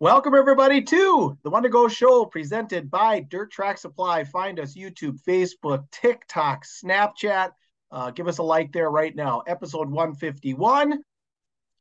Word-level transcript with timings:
Welcome, 0.00 0.36
everybody, 0.36 0.80
to 0.82 1.36
the 1.42 1.50
One 1.50 1.64
to 1.64 1.68
Go 1.68 1.88
Show 1.88 2.24
presented 2.24 2.88
by 2.88 3.18
Dirt 3.18 3.50
Track 3.50 3.78
Supply. 3.78 4.22
Find 4.22 4.60
us 4.60 4.76
YouTube, 4.76 5.18
Facebook, 5.26 5.90
TikTok, 5.90 6.64
Snapchat. 6.64 7.50
Uh, 7.90 8.12
give 8.12 8.28
us 8.28 8.38
a 8.38 8.44
like 8.44 8.70
there 8.70 8.90
right 8.90 9.12
now. 9.16 9.42
Episode 9.48 9.90
151. 9.90 11.02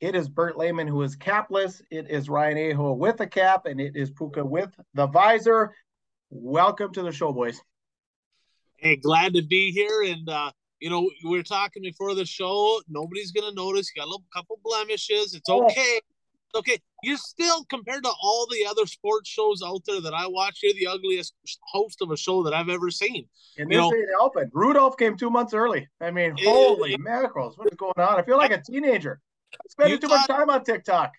It 0.02 0.16
is 0.16 0.28
Bert 0.28 0.58
Lehman 0.58 0.88
who 0.88 1.04
is 1.04 1.16
capless. 1.16 1.80
It 1.92 2.10
is 2.10 2.28
Ryan 2.28 2.72
Aho 2.72 2.94
with 2.94 3.20
a 3.20 3.28
cap, 3.28 3.68
and 3.68 3.80
it 3.80 3.96
is 3.96 4.10
Puka 4.10 4.44
with 4.44 4.72
the 4.96 5.06
visor. 5.06 5.76
Welcome 6.32 6.94
to 6.94 7.04
the 7.04 7.12
show, 7.12 7.32
boys. 7.32 7.62
Hey, 8.78 8.96
glad 8.96 9.36
to 9.36 9.44
be 9.44 9.72
here. 9.72 10.02
And, 10.02 10.28
uh, 10.28 10.52
you 10.80 10.90
know, 10.90 11.08
we 11.24 11.38
were 11.38 11.44
talking 11.44 11.84
before 11.84 12.16
the 12.16 12.26
show. 12.26 12.82
Nobody's 12.90 13.32
going 13.32 13.48
to 13.48 13.56
notice. 13.56 13.92
You 13.96 14.02
got 14.02 14.08
a 14.08 14.10
little, 14.10 14.26
couple 14.34 14.60
blemishes. 14.64 15.36
It's 15.36 15.48
Oh. 15.48 15.66
okay 15.66 16.00
okay, 16.56 16.80
you're 17.04 17.18
still 17.18 17.64
compared 17.66 18.04
to 18.04 18.10
all 18.22 18.48
the 18.50 18.66
other 18.70 18.86
sports 18.86 19.30
shows 19.30 19.62
out 19.66 19.82
there 19.86 20.02
that 20.02 20.14
I 20.14 20.28
watch. 20.28 20.60
You're 20.64 20.74
the 20.74 20.88
ugliest 20.88 21.34
host 21.64 22.02
of 22.02 22.12
a 22.12 22.18
show 22.18 22.44
that 22.44 22.54
I've 22.54 22.70
ever 22.70 22.90
seen. 22.90 23.28
And 23.58 23.72
You 23.72 23.82
this 23.82 23.94
ain't 24.00 24.10
helping. 24.20 24.50
Rudolph 24.54 24.98
came 24.98 25.16
two 25.16 25.30
months 25.30 25.54
early. 25.54 25.88
I 26.02 26.12
mean, 26.12 26.36
holy 26.44 26.98
mackerels, 26.98 27.58
what 27.58 27.68
is 27.72 27.78
going 27.78 27.94
on? 27.98 28.20
I 28.20 28.24
feel 28.24 28.38
like 28.38 28.52
a 28.52 28.62
teenager. 28.62 29.22
Spending 29.70 30.00
too 30.00 30.08
much 30.08 30.28
time 30.28 30.50
on 30.50 30.64
TikTok. 30.64 31.14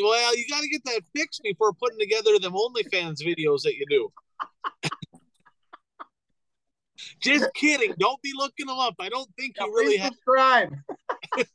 Well, 0.00 0.36
you 0.36 0.44
got 0.48 0.62
to 0.62 0.68
get 0.68 0.82
that 0.84 1.02
fixed 1.14 1.42
before 1.44 1.72
putting 1.72 1.98
together 1.98 2.38
them 2.40 2.54
OnlyFans 2.54 3.22
videos 3.24 3.62
that 3.62 3.74
you 3.76 3.86
do. 3.88 4.12
Just 7.20 7.52
kidding. 7.54 7.94
Don't 7.98 8.20
be 8.22 8.32
looking 8.36 8.66
them 8.66 8.78
up. 8.78 8.94
I 8.98 9.08
don't 9.08 9.28
think 9.38 9.56
Yeah, 9.58 9.66
you 9.66 9.74
really 9.74 9.96
have. 9.98 10.12
subscribe. 10.12 10.74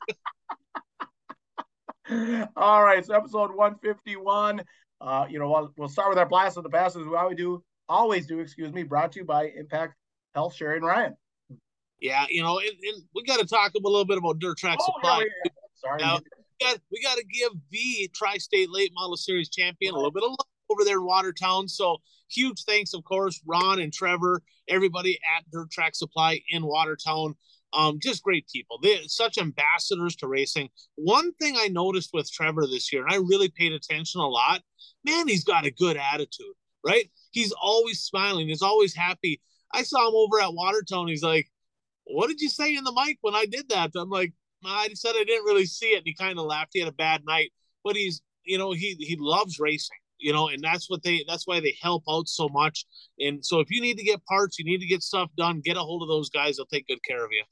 All 2.57 2.83
right, 2.83 3.05
so 3.05 3.13
episode 3.15 3.55
151. 3.55 4.61
Uh, 4.99 5.25
you 5.29 5.39
know, 5.39 5.49
we'll, 5.49 5.73
we'll 5.77 5.89
start 5.89 6.09
with 6.09 6.17
our 6.17 6.25
blast 6.27 6.57
of 6.57 6.63
the 6.63 6.69
past 6.69 6.95
as 6.95 7.05
we 7.05 7.15
always 7.15 7.37
do, 7.37 7.63
always 7.87 8.27
do, 8.27 8.39
excuse 8.39 8.71
me, 8.73 8.83
brought 8.83 9.11
to 9.13 9.19
you 9.19 9.25
by 9.25 9.45
Impact 9.57 9.95
Health 10.35 10.53
Sharing 10.53 10.83
Ryan. 10.83 11.15
Yeah, 11.99 12.25
you 12.29 12.41
know, 12.41 12.59
and, 12.59 12.69
and 12.69 13.03
we 13.15 13.23
got 13.23 13.39
to 13.39 13.45
talk 13.45 13.73
a 13.75 13.79
little 13.79 14.05
bit 14.05 14.17
about 14.17 14.39
Dirt 14.39 14.57
Track 14.57 14.77
Oh, 14.81 14.85
yeah, 15.03 15.09
Supply. 15.09 15.25
sorry. 15.75 16.01
Now- 16.01 16.19
we 16.59 16.67
got, 16.67 16.77
we 16.91 17.01
got 17.01 17.17
to 17.17 17.23
give 17.23 17.51
the 17.71 18.07
Tri-State 18.13 18.69
Late 18.69 18.91
Model 18.93 19.17
Series 19.17 19.49
champion 19.49 19.93
a 19.93 19.95
little 19.95 20.11
bit 20.11 20.21
of 20.21 20.29
love 20.29 20.47
over 20.69 20.83
there 20.83 20.97
in 20.97 21.03
Watertown. 21.05 21.67
So 21.67 21.97
huge 22.29 22.65
thanks, 22.65 22.93
of 22.93 23.03
course, 23.03 23.41
Ron 23.47 23.79
and 23.79 23.91
Trevor, 23.91 24.43
everybody 24.67 25.17
at 25.35 25.43
Dirt 25.51 25.71
Track 25.71 25.95
Supply 25.95 26.39
in 26.49 26.63
Watertown. 26.63 27.33
Um, 27.73 27.99
just 28.01 28.23
great 28.23 28.45
people. 28.51 28.79
They're 28.81 29.03
such 29.07 29.37
ambassadors 29.37 30.15
to 30.17 30.27
racing. 30.27 30.69
One 30.95 31.33
thing 31.35 31.55
I 31.57 31.69
noticed 31.69 32.09
with 32.13 32.31
Trevor 32.31 32.67
this 32.67 32.91
year, 32.91 33.03
and 33.03 33.13
I 33.13 33.17
really 33.17 33.49
paid 33.49 33.71
attention 33.71 34.19
a 34.19 34.27
lot, 34.27 34.61
man, 35.05 35.27
he's 35.27 35.45
got 35.45 35.65
a 35.65 35.71
good 35.71 35.97
attitude, 35.97 36.53
right? 36.85 37.09
He's 37.31 37.53
always 37.53 38.01
smiling. 38.01 38.47
He's 38.47 38.61
always 38.61 38.93
happy. 38.93 39.41
I 39.73 39.83
saw 39.83 40.07
him 40.07 40.15
over 40.15 40.41
at 40.41 40.53
Watertown. 40.53 41.07
He's 41.07 41.23
like, 41.23 41.49
what 42.03 42.27
did 42.27 42.41
you 42.41 42.49
say 42.49 42.75
in 42.75 42.83
the 42.83 42.91
mic 42.91 43.17
when 43.21 43.35
I 43.35 43.45
did 43.45 43.69
that? 43.69 43.91
I'm 43.95 44.09
like, 44.09 44.33
I 44.65 44.89
said 44.93 45.13
I 45.15 45.23
didn't 45.23 45.45
really 45.45 45.65
see 45.65 45.87
it. 45.87 45.99
And 45.99 46.07
he 46.07 46.13
kind 46.13 46.37
of 46.37 46.45
laughed. 46.45 46.71
He 46.73 46.79
had 46.79 46.89
a 46.89 46.93
bad 46.93 47.23
night, 47.25 47.51
but 47.83 47.95
he's, 47.95 48.21
you 48.43 48.57
know, 48.57 48.73
he 48.73 48.95
he 48.99 49.15
loves 49.19 49.59
racing, 49.59 49.97
you 50.17 50.33
know, 50.33 50.49
and 50.49 50.63
that's 50.63 50.89
what 50.89 51.03
they 51.03 51.23
that's 51.27 51.47
why 51.47 51.59
they 51.59 51.75
help 51.81 52.03
out 52.09 52.27
so 52.27 52.49
much. 52.49 52.85
And 53.19 53.43
so 53.45 53.59
if 53.59 53.71
you 53.71 53.81
need 53.81 53.97
to 53.97 54.03
get 54.03 54.25
parts, 54.25 54.59
you 54.59 54.65
need 54.65 54.79
to 54.79 54.87
get 54.87 55.03
stuff 55.03 55.29
done, 55.37 55.61
get 55.63 55.77
a 55.77 55.81
hold 55.81 56.03
of 56.03 56.09
those 56.09 56.29
guys. 56.29 56.57
They'll 56.57 56.65
take 56.65 56.87
good 56.87 57.03
care 57.07 57.23
of 57.23 57.31
you. 57.31 57.43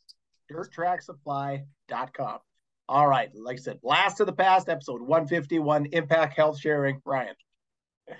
DirtTrackSupply.com. 0.51 2.39
All 2.87 3.07
right, 3.07 3.29
like 3.35 3.57
I 3.57 3.59
said, 3.59 3.81
blast 3.81 4.19
of 4.19 4.25
the 4.25 4.33
past, 4.33 4.67
episode 4.67 5.01
151, 5.01 5.87
Impact 5.87 6.35
Health 6.35 6.59
Sharing. 6.59 7.01
Ryan. 7.05 7.35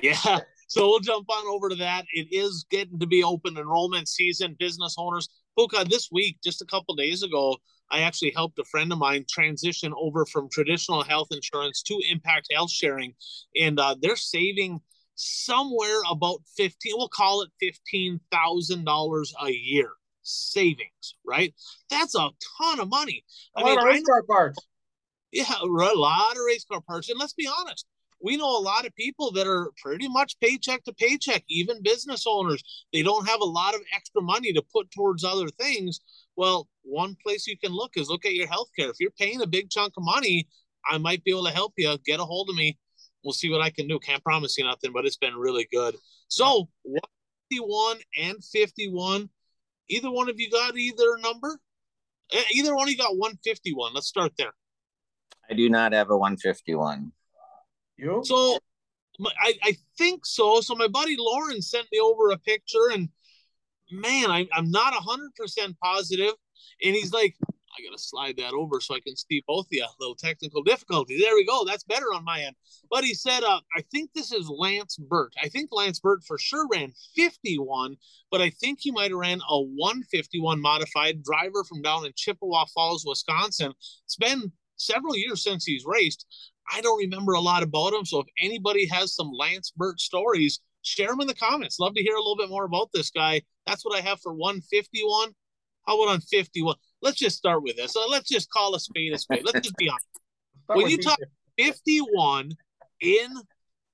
Yeah. 0.02 0.40
So 0.68 0.88
we'll 0.88 1.00
jump 1.00 1.28
on 1.32 1.48
over 1.48 1.70
to 1.70 1.76
that. 1.78 2.06
It 2.14 2.28
is 2.32 2.68
getting 2.70 3.00
to 3.00 3.08
be 3.08 3.24
open 3.24 3.58
enrollment 3.58 4.08
season. 4.08 4.56
Business 4.60 4.94
owners, 5.00 5.28
Puka, 5.58 5.86
this 5.90 6.10
week, 6.12 6.38
just 6.44 6.62
a 6.62 6.66
couple 6.66 6.94
days 6.94 7.24
ago, 7.24 7.58
I 7.90 8.02
actually 8.02 8.30
helped 8.36 8.60
a 8.60 8.64
friend 8.66 8.92
of 8.92 9.00
mine 9.00 9.26
transition 9.28 9.92
over 10.00 10.28
from 10.28 10.48
traditional 10.48 11.04
health 11.04 11.30
insurance 11.32 11.82
to 11.88 12.00
impact 12.12 12.50
health 12.54 12.70
sharing. 12.70 13.16
And 13.60 13.80
uh, 13.80 13.96
they're 14.00 14.16
saving 14.16 14.80
somewhere 15.16 16.02
about 16.12 16.42
15, 16.56 16.94
we'll 16.96 17.10
call 17.10 17.42
it 17.42 17.74
$15,000 17.92 19.26
a 19.44 19.52
year 19.52 19.90
savings, 20.30 21.16
right? 21.26 21.54
That's 21.90 22.16
a 22.16 22.30
ton 22.60 22.80
of 22.80 22.90
money. 22.90 23.24
A 23.58 23.60
I 23.60 23.64
lot 23.64 23.70
mean, 23.70 23.80
of 23.80 23.86
I 23.86 23.88
race 23.88 24.04
car 24.04 24.24
parts. 24.24 24.60
yeah, 25.32 25.46
a 25.62 25.66
lot 25.66 26.32
of 26.34 26.42
race 26.46 26.66
car 26.66 26.82
parts. 26.82 27.10
And 27.10 27.20
let's 27.20 27.34
be 27.34 27.48
honest, 27.48 27.86
we 28.22 28.38
know 28.38 28.58
a 28.58 28.62
lot 28.62 28.86
of 28.86 28.96
people 28.96 29.32
that 29.34 29.48
are 29.48 29.72
pretty 29.82 30.08
much 30.08 30.40
paycheck 30.40 30.84
to 30.84 30.94
paycheck, 30.94 31.44
even 31.48 31.82
business 31.82 32.26
owners. 32.28 32.64
They 32.92 33.02
don't 33.02 33.28
have 33.28 33.42
a 33.42 33.46
lot 33.46 33.76
of 33.76 33.82
extra 33.96 34.22
money 34.22 34.52
to 34.54 34.62
put 34.74 34.92
towards 34.92 35.24
other 35.24 35.48
things. 35.50 36.00
Well, 36.36 36.68
one 36.84 37.16
place 37.26 37.48
you 37.48 37.58
can 37.58 37.72
look 37.72 37.96
is 37.96 38.10
look 38.10 38.26
at 38.26 38.34
your 38.34 38.48
health 38.48 38.70
care. 38.78 38.90
If 38.90 38.98
you're 39.00 39.12
paying 39.12 39.42
a 39.42 39.48
big 39.48 39.70
chunk 39.70 39.94
of 39.98 40.04
money, 40.04 40.48
I 40.90 40.98
might 40.98 41.24
be 41.24 41.32
able 41.32 41.46
to 41.46 41.52
help 41.52 41.74
you. 41.78 41.98
Get 42.06 42.20
a 42.20 42.26
hold 42.26 42.50
of 42.50 42.56
me. 42.56 42.78
We'll 43.24 43.34
see 43.34 43.50
what 43.50 43.62
I 43.62 43.70
can 43.70 43.88
do. 43.88 44.00
Can't 44.00 44.24
promise 44.24 44.58
you 44.58 44.64
nothing, 44.64 44.92
but 44.94 45.06
it's 45.06 45.18
been 45.18 45.36
really 45.36 45.68
good. 45.72 45.96
So 46.28 46.70
151 46.84 47.98
and 48.22 48.44
51. 48.44 49.30
Either 49.90 50.12
one 50.12 50.30
of 50.30 50.40
you 50.40 50.50
got 50.50 50.78
either 50.78 51.18
number? 51.22 51.60
Eh, 52.32 52.44
Either 52.54 52.76
one 52.76 52.88
of 52.88 52.92
you 52.92 52.98
got 52.98 53.18
151. 53.18 53.94
Let's 53.94 54.08
start 54.08 54.32
there. 54.38 54.54
I 55.50 55.56
do 55.56 55.70
not 55.70 55.94
have 55.94 56.10
a 56.12 56.18
151. 56.18 57.12
You? 57.98 58.22
So 58.24 58.60
I, 59.42 59.54
I 59.64 59.78
think 59.98 60.26
so. 60.26 60.62
So 60.62 60.76
my 60.76 60.88
buddy 60.88 61.16
Lauren 61.18 61.62
sent 61.62 61.88
me 61.92 62.00
over 62.00 62.30
a 62.30 62.38
picture, 62.38 62.92
and 62.94 63.10
man, 63.92 64.32
I, 64.32 64.48
I'm 64.54 64.72
not 64.72 64.94
hundred 64.94 65.36
percent 65.36 65.76
positive. 65.84 66.34
And 66.84 66.96
he's 66.96 67.12
like, 67.12 67.36
I 67.80 67.86
gotta 67.86 68.02
slide 68.02 68.38
that 68.38 68.54
over 68.54 68.82
so 68.82 68.96
I 68.96 69.00
can 69.00 69.16
see 69.16 69.44
both 69.48 69.68
of 69.68 69.72
you. 69.72 69.84
A 69.84 69.90
little 70.00 70.16
technical 70.16 70.64
difficulty. 70.64 71.20
There 71.20 71.36
we 71.36 71.46
go. 71.46 71.64
That's 71.66 71.84
better 71.84 72.08
on 72.14 72.26
my 72.26 72.42
end. 72.42 72.56
But 72.90 73.04
he 73.04 73.14
said, 73.14 73.44
uh, 73.44 73.62
I 73.76 73.82
think 73.92 74.12
this 74.14 74.32
is 74.32 74.50
Lance 74.50 74.98
Burt. 74.98 75.34
I 75.42 75.48
think 75.48 75.70
Lance 75.72 76.00
Burt 76.00 76.24
for 76.26 76.38
sure 76.38 76.68
ran 76.68 76.94
51, 77.16 77.96
but 78.32 78.42
I 78.42 78.50
think 78.50 78.80
he 78.82 78.92
might 78.92 79.12
have 79.12 79.20
ran 79.20 79.40
a 79.50 79.62
151 79.62 80.60
modified 80.60 81.24
driver 81.24 81.64
from 81.64 81.82
down 81.82 82.06
in 82.06 82.12
Chippewa 82.16 82.66
Falls, 82.74 83.06
Wisconsin. 83.06 83.74
It's 84.06 84.18
been 84.18 84.52
several 84.76 85.16
years 85.16 85.44
since 85.44 85.66
he's 85.66 85.86
raced. 85.86 86.26
I 86.72 86.82
don't 86.82 87.00
remember 87.00 87.34
a 87.34 87.40
lot 87.40 87.64
about 87.64 87.94
him. 87.94 88.06
So 88.06 88.20
if 88.20 88.28
anybody 88.42 88.88
has 88.88 89.16
some 89.16 89.32
Lance 89.32 89.72
Burt 89.76 90.00
stories, 90.00 90.60
share 90.82 91.08
them 91.08 91.22
in 91.22 91.28
the 91.28 91.34
comments. 91.34 91.80
Love 91.80 91.96
to 91.96 92.04
hear 92.04 92.16
a 92.16 92.20
little 92.20 92.38
bit 92.38 92.50
more 92.50 92.66
about 92.66 92.90
this 92.94 93.10
guy. 93.10 93.42
That's 93.66 93.86
what 93.86 93.98
I 93.98 94.02
have 94.02 94.20
for 94.22 94.34
151. 94.34 95.34
How 95.88 96.02
about 96.02 96.14
on 96.14 96.22
51? 96.22 96.76
Let's 97.02 97.18
just 97.18 97.38
start 97.38 97.64
with 97.64 97.78
this. 97.78 97.94
So 97.94 98.06
let's 98.10 98.30
just 98.30 98.50
call 98.52 98.76
a 98.76 98.80
spade 98.80 99.14
a 99.14 99.18
spade. 99.18 99.44
Let's 99.44 99.62
just 99.62 99.78
be 99.78 99.90
honest. 99.90 100.06
When 100.68 100.88
you 100.88 101.00
talk- 101.00 101.18
51 101.58 102.52
in 103.02 103.28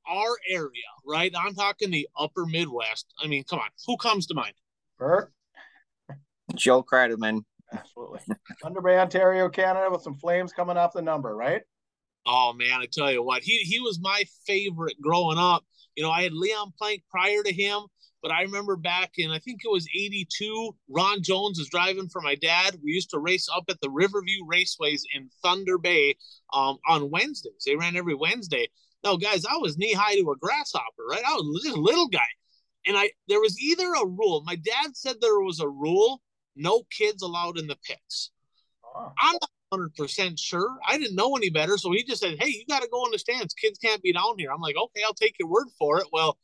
our 0.10 0.38
area, 0.50 0.70
right? 1.08 1.34
I'm 1.38 1.56
talking 1.56 1.90
the 1.90 2.08
upper 2.20 2.46
Midwest. 2.46 3.06
I 3.24 3.28
mean, 3.28 3.46
come 3.50 3.60
on. 3.60 3.70
Who 3.88 3.96
comes 3.96 4.28
to 4.28 4.34
mind? 4.36 4.54
Bert? 5.00 5.32
Joe 6.54 6.84
Kreiderman. 6.84 7.46
Absolutely. 7.72 8.20
Thunder 8.62 8.82
Bay, 8.82 9.00
Ontario, 9.00 9.50
Canada, 9.50 9.90
with 9.90 10.02
some 10.02 10.16
flames 10.16 10.54
coming 10.54 10.78
off 10.78 10.94
the 10.94 11.02
number, 11.02 11.36
right? 11.36 11.62
Oh 12.26 12.54
man, 12.54 12.82
I 12.82 12.88
tell 12.92 13.12
you 13.12 13.22
what, 13.24 13.44
he 13.44 13.58
he 13.60 13.80
was 13.80 14.00
my 14.02 14.24
favorite 14.48 15.00
growing 15.02 15.38
up. 15.38 15.64
You 15.96 16.04
know, 16.04 16.12
I 16.12 16.24
had 16.24 16.34
Leon 16.34 16.74
Plank 16.78 17.04
prior 17.10 17.44
to 17.44 17.54
him, 17.54 17.82
but 18.26 18.34
I 18.34 18.42
remember 18.42 18.76
back 18.76 19.12
in 19.20 19.30
I 19.30 19.38
think 19.38 19.62
it 19.64 19.72
was 19.72 19.88
'82. 19.96 20.76
Ron 20.90 21.22
Jones 21.22 21.60
was 21.60 21.70
driving 21.70 22.10
for 22.10 22.22
my 22.22 22.34
dad. 22.34 22.76
We 22.84 22.92
used 22.92 23.12
to 23.12 23.20
race 23.20 23.48
up 23.56 23.66
at 23.70 23.80
the 23.82 23.90
Riverview 23.92 24.44
Raceways 24.52 25.02
in 25.14 25.30
Thunder 25.44 25.78
Bay 25.78 26.16
um, 26.52 26.80
on 26.90 27.12
Wednesdays. 27.12 27.62
They 27.64 27.76
ran 27.76 27.96
every 27.96 28.16
Wednesday. 28.16 28.68
Now, 29.04 29.16
guys, 29.16 29.46
I 29.46 29.58
was 29.58 29.78
knee 29.78 29.94
high 29.94 30.16
to 30.16 30.32
a 30.32 30.38
grasshopper, 30.38 31.04
right? 31.08 31.22
I 31.24 31.36
was 31.36 31.62
just 31.64 31.78
a 31.78 31.80
little 31.80 32.08
guy, 32.08 32.26
and 32.88 32.98
I 32.98 33.12
there 33.28 33.40
was 33.40 33.62
either 33.62 33.94
a 33.94 34.08
rule. 34.08 34.42
My 34.44 34.56
dad 34.56 34.98
said 34.98 35.18
there 35.22 35.42
was 35.42 35.60
a 35.60 35.70
rule: 35.70 36.20
no 36.56 36.82
kids 36.90 37.22
allowed 37.22 37.60
in 37.60 37.68
the 37.68 37.78
pits. 37.86 38.32
Oh, 38.84 39.12
I'm 39.22 39.38
not 39.72 39.92
100% 40.00 40.40
sure. 40.40 40.76
I 40.88 40.98
didn't 40.98 41.16
know 41.16 41.36
any 41.36 41.52
better. 41.52 41.78
So 41.78 41.92
he 41.92 42.04
just 42.04 42.22
said, 42.22 42.38
Hey, 42.40 42.50
you 42.50 42.64
got 42.68 42.82
to 42.82 42.90
go 42.92 43.06
in 43.06 43.12
the 43.12 43.20
stands. 43.20 43.54
Kids 43.54 43.78
can't 43.78 44.02
be 44.02 44.14
down 44.14 44.40
here. 44.40 44.52
I'm 44.52 44.62
like, 44.62 44.78
Okay, 44.78 45.04
I'll 45.06 45.14
take 45.14 45.36
your 45.38 45.50
word 45.50 45.68
for 45.78 46.00
it. 46.00 46.08
Well, 46.12 46.40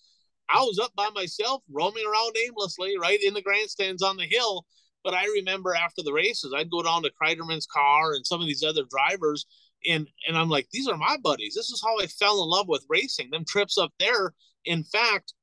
I 0.54 0.62
was 0.62 0.80
up 0.80 0.94
by 0.96 1.10
myself, 1.14 1.64
roaming 1.72 2.06
around 2.06 2.36
aimlessly, 2.38 2.96
right 3.00 3.22
in 3.24 3.34
the 3.34 3.42
grandstands 3.42 4.02
on 4.02 4.18
the 4.18 4.26
hill. 4.26 4.66
But 5.04 5.14
I 5.14 5.26
remember 5.26 5.74
after 5.74 6.04
the 6.04 6.14
races, 6.14 6.54
I'd 6.56 6.70
go 6.70 6.84
down 6.84 7.04
to 7.04 7.12
Kreiderman's 7.12 7.66
car 7.66 8.14
and 8.14 8.26
some 8.26 8.42
of 8.42 8.48
these 8.48 8.64
other 8.64 8.84
drivers. 8.90 9.46
And, 9.88 10.08
and 10.28 10.38
I'm 10.38 10.50
like, 10.50 10.68
these 10.72 10.88
are 10.88 10.98
my 10.98 11.18
buddies. 11.18 11.56
This 11.56 11.72
is 11.72 11.82
how 11.84 12.00
I 12.00 12.06
fell 12.06 12.44
in 12.44 12.50
love 12.50 12.68
with 12.68 12.86
racing. 12.88 13.30
Them 13.32 13.46
trips 13.46 13.78
up 13.78 13.92
there. 14.00 14.34
In 14.66 14.84
fact, 14.84 15.34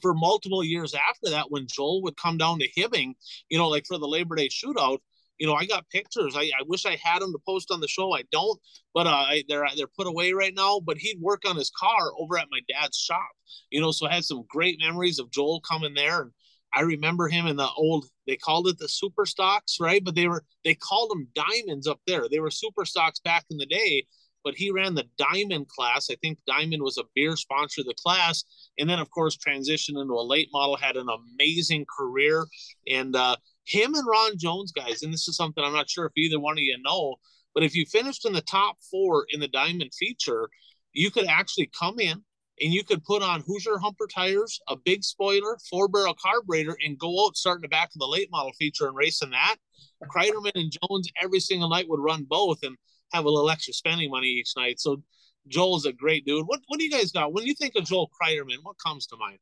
for 0.00 0.14
multiple 0.14 0.64
years 0.64 0.94
after 0.94 1.30
that, 1.30 1.50
when 1.50 1.66
Joel 1.66 2.02
would 2.02 2.16
come 2.16 2.38
down 2.38 2.58
to 2.60 2.68
Hibbing, 2.70 3.14
you 3.48 3.58
know, 3.58 3.68
like 3.68 3.84
for 3.86 3.98
the 3.98 4.08
Labor 4.08 4.36
Day 4.36 4.48
shootout, 4.48 5.00
you 5.40 5.46
know, 5.46 5.54
I 5.54 5.64
got 5.64 5.88
pictures. 5.88 6.36
I, 6.36 6.42
I 6.42 6.62
wish 6.66 6.84
I 6.84 6.96
had 7.02 7.22
them 7.22 7.32
to 7.32 7.38
post 7.44 7.70
on 7.72 7.80
the 7.80 7.88
show. 7.88 8.14
I 8.14 8.22
don't, 8.30 8.60
but 8.92 9.06
uh, 9.06 9.10
I, 9.10 9.42
they're 9.48 9.66
they're 9.74 9.86
put 9.86 10.06
away 10.06 10.32
right 10.34 10.52
now. 10.54 10.80
But 10.80 10.98
he'd 10.98 11.20
work 11.20 11.42
on 11.48 11.56
his 11.56 11.72
car 11.76 12.12
over 12.18 12.38
at 12.38 12.48
my 12.50 12.60
dad's 12.68 12.98
shop, 12.98 13.30
you 13.70 13.80
know. 13.80 13.90
So 13.90 14.06
I 14.06 14.14
had 14.14 14.24
some 14.24 14.44
great 14.48 14.78
memories 14.78 15.18
of 15.18 15.30
Joel 15.30 15.60
coming 15.62 15.94
there, 15.94 16.20
and 16.20 16.30
I 16.74 16.82
remember 16.82 17.26
him 17.26 17.46
in 17.46 17.56
the 17.56 17.68
old. 17.74 18.04
They 18.26 18.36
called 18.36 18.68
it 18.68 18.78
the 18.78 18.88
super 18.88 19.24
stocks, 19.24 19.78
right? 19.80 20.04
But 20.04 20.14
they 20.14 20.28
were 20.28 20.44
they 20.62 20.74
called 20.74 21.10
them 21.10 21.28
diamonds 21.34 21.86
up 21.88 22.00
there. 22.06 22.28
They 22.30 22.40
were 22.40 22.50
super 22.50 22.84
stocks 22.84 23.18
back 23.18 23.46
in 23.50 23.56
the 23.56 23.66
day. 23.66 24.06
But 24.42 24.54
he 24.54 24.70
ran 24.70 24.94
the 24.94 25.04
diamond 25.18 25.68
class. 25.68 26.08
I 26.10 26.16
think 26.22 26.38
diamond 26.46 26.82
was 26.82 26.96
a 26.96 27.04
beer 27.14 27.36
sponsor 27.36 27.82
of 27.82 27.86
the 27.86 27.94
class, 27.94 28.44
and 28.78 28.88
then 28.88 28.98
of 28.98 29.10
course 29.10 29.36
transitioned 29.36 30.00
into 30.00 30.14
a 30.14 30.24
late 30.26 30.48
model. 30.52 30.76
Had 30.76 30.96
an 30.96 31.08
amazing 31.08 31.84
career, 31.84 32.46
and 32.90 33.14
uh, 33.14 33.36
him 33.70 33.94
and 33.94 34.06
Ron 34.06 34.36
Jones, 34.36 34.72
guys, 34.72 35.02
and 35.02 35.12
this 35.12 35.28
is 35.28 35.36
something 35.36 35.62
I'm 35.62 35.72
not 35.72 35.88
sure 35.88 36.06
if 36.06 36.12
either 36.16 36.40
one 36.40 36.58
of 36.58 36.62
you 36.62 36.76
know, 36.82 37.16
but 37.54 37.62
if 37.62 37.74
you 37.74 37.86
finished 37.86 38.26
in 38.26 38.32
the 38.32 38.40
top 38.40 38.76
four 38.90 39.26
in 39.30 39.38
the 39.38 39.48
Diamond 39.48 39.92
feature, 39.94 40.48
you 40.92 41.10
could 41.10 41.26
actually 41.26 41.70
come 41.78 42.00
in 42.00 42.22
and 42.60 42.74
you 42.74 42.82
could 42.82 43.04
put 43.04 43.22
on 43.22 43.42
Hoosier 43.46 43.78
Humper 43.78 44.08
tires, 44.12 44.60
a 44.68 44.76
big 44.76 45.04
spoiler, 45.04 45.56
four 45.70 45.88
barrel 45.88 46.16
carburetor, 46.20 46.76
and 46.84 46.98
go 46.98 47.24
out 47.24 47.36
starting 47.36 47.62
the 47.62 47.68
back 47.68 47.90
of 47.94 48.00
the 48.00 48.06
late 48.06 48.28
model 48.30 48.52
feature 48.58 48.88
and 48.88 48.96
racing 48.96 49.30
that. 49.30 49.56
Kreiderman 50.04 50.52
and 50.56 50.72
Jones 50.72 51.08
every 51.22 51.40
single 51.40 51.68
night 51.68 51.88
would 51.88 52.00
run 52.00 52.24
both 52.28 52.58
and 52.62 52.76
have 53.12 53.24
a 53.24 53.30
little 53.30 53.50
extra 53.50 53.72
spending 53.72 54.10
money 54.10 54.26
each 54.26 54.52
night. 54.56 54.80
So 54.80 55.02
Joel's 55.48 55.86
a 55.86 55.92
great 55.92 56.26
dude. 56.26 56.46
What 56.46 56.60
what 56.66 56.78
do 56.78 56.84
you 56.84 56.90
guys 56.90 57.12
got? 57.12 57.32
When 57.32 57.46
you 57.46 57.54
think 57.54 57.76
of 57.76 57.84
Joel 57.84 58.10
Kreiderman, 58.20 58.58
what 58.62 58.76
comes 58.84 59.06
to 59.06 59.16
mind? 59.16 59.38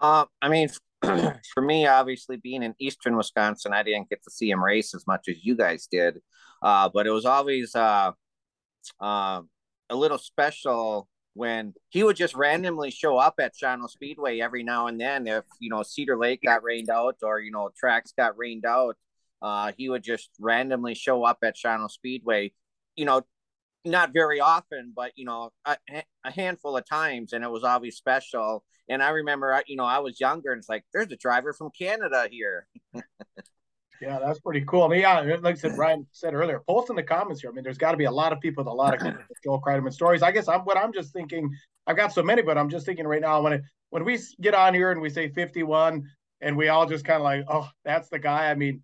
Uh, 0.00 0.26
I 0.40 0.48
mean, 0.48 0.68
for 1.54 1.62
me, 1.62 1.86
obviously 1.86 2.36
being 2.36 2.62
in 2.62 2.74
Eastern 2.78 3.16
Wisconsin, 3.16 3.72
I 3.72 3.82
didn't 3.82 4.08
get 4.08 4.22
to 4.24 4.30
see 4.30 4.50
him 4.50 4.62
race 4.62 4.94
as 4.94 5.06
much 5.06 5.28
as 5.28 5.44
you 5.44 5.56
guys 5.56 5.88
did. 5.90 6.18
Uh, 6.62 6.88
but 6.92 7.06
it 7.06 7.10
was 7.10 7.24
always 7.24 7.74
uh, 7.74 8.12
uh, 9.00 9.42
a 9.90 9.96
little 9.96 10.18
special 10.18 11.08
when 11.34 11.74
he 11.88 12.04
would 12.04 12.16
just 12.16 12.34
randomly 12.34 12.90
show 12.90 13.16
up 13.16 13.34
at 13.40 13.54
Shawano 13.54 13.88
Speedway 13.88 14.40
every 14.40 14.62
now 14.62 14.86
and 14.86 15.00
then. 15.00 15.26
If 15.26 15.44
you 15.60 15.70
know 15.70 15.82
Cedar 15.82 16.16
Lake 16.16 16.42
got 16.44 16.62
rained 16.62 16.90
out 16.90 17.16
or 17.22 17.40
you 17.40 17.50
know 17.50 17.70
tracks 17.76 18.12
got 18.16 18.36
rained 18.38 18.64
out, 18.64 18.96
uh, 19.40 19.72
he 19.76 19.88
would 19.88 20.04
just 20.04 20.30
randomly 20.38 20.94
show 20.94 21.24
up 21.24 21.38
at 21.42 21.56
Shawano 21.56 21.90
Speedway. 21.90 22.52
You 22.96 23.06
know, 23.06 23.22
not 23.84 24.12
very 24.12 24.40
often, 24.40 24.92
but 24.94 25.12
you 25.16 25.24
know, 25.24 25.50
a, 25.64 25.76
a 26.24 26.30
handful 26.30 26.76
of 26.76 26.88
times, 26.88 27.32
and 27.32 27.44
it 27.44 27.50
was 27.50 27.64
always 27.64 27.96
special. 27.96 28.64
And 28.88 29.02
I 29.02 29.10
remember, 29.10 29.62
you 29.66 29.76
know, 29.76 29.84
I 29.84 30.00
was 30.00 30.20
younger, 30.20 30.52
and 30.52 30.58
it's 30.58 30.68
like, 30.68 30.84
there's 30.92 31.10
a 31.12 31.16
driver 31.16 31.52
from 31.52 31.70
Canada 31.76 32.28
here. 32.30 32.66
yeah, 34.00 34.18
that's 34.18 34.40
pretty 34.40 34.62
cool. 34.62 34.82
I 34.82 34.88
mean, 34.88 35.00
yeah, 35.00 35.20
like 35.40 35.56
I 35.56 35.58
said, 35.58 35.76
Brian 35.76 36.06
said 36.12 36.34
earlier, 36.34 36.62
post 36.68 36.90
in 36.90 36.96
the 36.96 37.02
comments 37.02 37.40
here. 37.40 37.50
I 37.50 37.54
mean, 37.54 37.64
there's 37.64 37.78
got 37.78 37.92
to 37.92 37.96
be 37.96 38.04
a 38.04 38.10
lot 38.10 38.32
of 38.32 38.40
people 38.40 38.64
with 38.64 38.70
a 38.70 38.74
lot 38.74 38.94
of 38.94 39.16
Joel 39.44 39.62
Kreiderman 39.62 39.92
stories. 39.92 40.22
I 40.22 40.32
guess 40.32 40.48
I'm 40.48 40.60
what 40.60 40.76
I'm 40.76 40.92
just 40.92 41.12
thinking. 41.12 41.50
I've 41.86 41.96
got 41.96 42.12
so 42.12 42.22
many, 42.22 42.42
but 42.42 42.58
I'm 42.58 42.68
just 42.68 42.86
thinking 42.86 43.06
right 43.06 43.20
now 43.20 43.40
when 43.40 43.54
it 43.54 43.62
when 43.90 44.04
we 44.04 44.18
get 44.40 44.54
on 44.54 44.74
here 44.74 44.90
and 44.90 45.00
we 45.00 45.10
say 45.10 45.28
51, 45.28 46.08
and 46.40 46.56
we 46.56 46.68
all 46.68 46.86
just 46.86 47.04
kind 47.04 47.18
of 47.18 47.22
like, 47.22 47.44
oh, 47.48 47.68
that's 47.84 48.08
the 48.08 48.18
guy. 48.18 48.50
I 48.50 48.54
mean, 48.54 48.82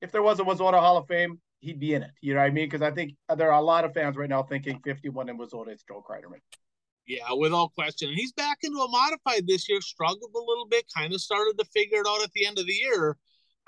if 0.00 0.10
there 0.10 0.22
was 0.22 0.40
a 0.40 0.44
WISSOTA 0.44 0.78
Hall 0.80 0.96
of 0.96 1.06
Fame, 1.06 1.38
he'd 1.64 1.80
be 1.80 1.94
in 1.94 2.02
it. 2.02 2.10
You 2.20 2.34
know 2.34 2.40
what 2.40 2.46
I 2.46 2.50
mean? 2.50 2.66
Because 2.66 2.82
I 2.82 2.90
think 2.90 3.14
there 3.36 3.50
are 3.50 3.60
a 3.60 3.64
lot 3.64 3.84
of 3.84 3.94
fans 3.94 4.16
right 4.16 4.28
now 4.28 4.42
thinking 4.42 4.80
51 4.84 5.30
and 5.30 5.38
WISSOTA 5.38 5.74
is 5.74 5.82
Joel 5.88 6.04
Kreiderman. 6.08 6.40
Yeah, 7.06 7.24
with 7.30 7.52
all 7.52 7.70
question. 7.70 8.10
And 8.10 8.18
he's 8.18 8.32
back 8.32 8.58
into 8.62 8.78
a 8.78 8.88
modified 8.88 9.46
this 9.46 9.68
year, 9.68 9.80
struggled 9.80 10.30
a 10.34 10.38
little 10.38 10.66
bit, 10.66 10.84
kind 10.94 11.12
of 11.12 11.20
started 11.20 11.54
to 11.58 11.64
figure 11.66 12.00
it 12.00 12.06
out 12.06 12.22
at 12.22 12.32
the 12.32 12.46
end 12.46 12.58
of 12.58 12.66
the 12.66 12.72
year. 12.72 13.16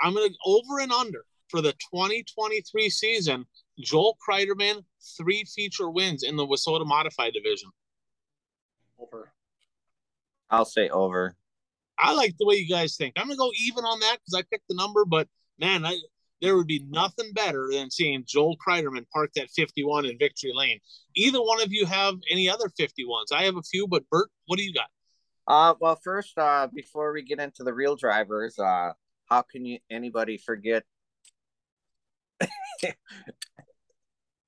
I'm 0.00 0.14
going 0.14 0.31
to 0.31 0.37
over 0.44 0.81
and 0.81 0.93
under 0.93 1.25
for 1.48 1.60
the 1.60 1.72
2023 1.72 2.90
season. 2.90 3.46
Joel 3.81 4.16
Kreiderman, 4.26 4.84
three 5.19 5.44
feature 5.44 5.90
wins 5.90 6.22
in 6.22 6.37
the 6.37 6.46
WISSOTA 6.46 6.87
modified 6.87 7.32
division. 7.32 7.70
Over. 8.99 9.32
I'll 10.50 10.64
say 10.64 10.88
over. 10.88 11.34
I 11.99 12.14
like 12.14 12.37
the 12.38 12.46
way 12.46 12.56
you 12.56 12.69
guys 12.69 12.96
think. 12.96 13.14
I'm 13.16 13.26
going 13.26 13.37
to 13.37 13.38
go 13.38 13.50
even 13.66 13.84
on 13.84 14.00
that 14.00 14.19
because 14.19 14.38
I 14.38 14.42
picked 14.50 14.69
the 14.69 14.75
number, 14.75 15.04
but 15.04 15.28
man, 15.58 15.84
I, 15.84 15.99
there 16.43 16.56
would 16.56 16.67
be 16.67 16.85
nothing 16.88 17.33
better 17.33 17.69
than 17.71 17.91
seeing 17.91 18.25
Joel 18.27 18.56
Kreiderman 18.56 19.06
parked 19.12 19.38
at 19.38 19.50
51 19.50 20.06
in 20.06 20.19
Victory 20.19 20.53
Lane. 20.55 20.81
Either 21.15 21.41
one 21.41 21.62
of 21.62 21.73
you 21.73 21.87
have 21.87 22.15
any 22.31 22.49
other 22.49 22.69
51s? 22.79 23.33
I 23.33 23.44
have 23.44 23.56
a 23.56 23.62
few, 23.62 23.87
but 23.87 24.09
Bert, 24.11 24.29
what 24.47 24.59
do 24.59 24.65
you 24.65 24.75
got? 24.75 24.88
Uh, 25.47 25.75
well, 25.81 25.99
first, 26.03 26.37
uh, 26.37 26.67
before 26.75 27.12
we 27.12 27.23
get 27.23 27.38
into 27.38 27.62
the 27.62 27.73
real 27.73 27.97
drivers, 27.97 28.59
uh, 28.59 28.93
how 29.27 29.43
can 29.43 29.65
you 29.65 29.79
anybody 29.91 30.37
forget? 30.38 30.83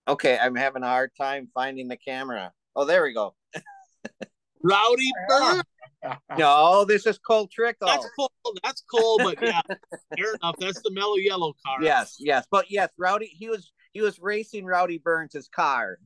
okay, 0.08 0.38
I'm 0.40 0.56
having 0.56 0.82
a 0.82 0.88
hard 0.88 1.12
time 1.16 1.48
finding 1.54 1.88
the 1.88 1.96
camera. 1.96 2.52
Oh, 2.76 2.84
there 2.84 3.02
we 3.02 3.12
go. 3.12 3.34
Rowdy 4.62 5.10
Bert 5.28 5.64
no, 6.38 6.84
this 6.84 7.06
is 7.06 7.18
Cole 7.18 7.48
Trickle. 7.48 7.88
That's 7.88 8.08
cool. 8.16 8.30
That's 8.62 8.82
cool, 8.82 9.18
but 9.18 9.40
yeah, 9.42 9.60
fair 10.16 10.34
enough. 10.34 10.56
That's 10.58 10.80
the 10.82 10.92
mellow 10.92 11.16
yellow 11.16 11.54
car. 11.64 11.82
Yes, 11.82 12.16
yes, 12.18 12.46
but 12.50 12.70
yes, 12.70 12.90
Rowdy. 12.98 13.26
He 13.26 13.48
was 13.48 13.72
he 13.92 14.00
was 14.00 14.18
racing 14.20 14.64
Rowdy 14.64 14.98
Burns' 14.98 15.48
car. 15.54 15.98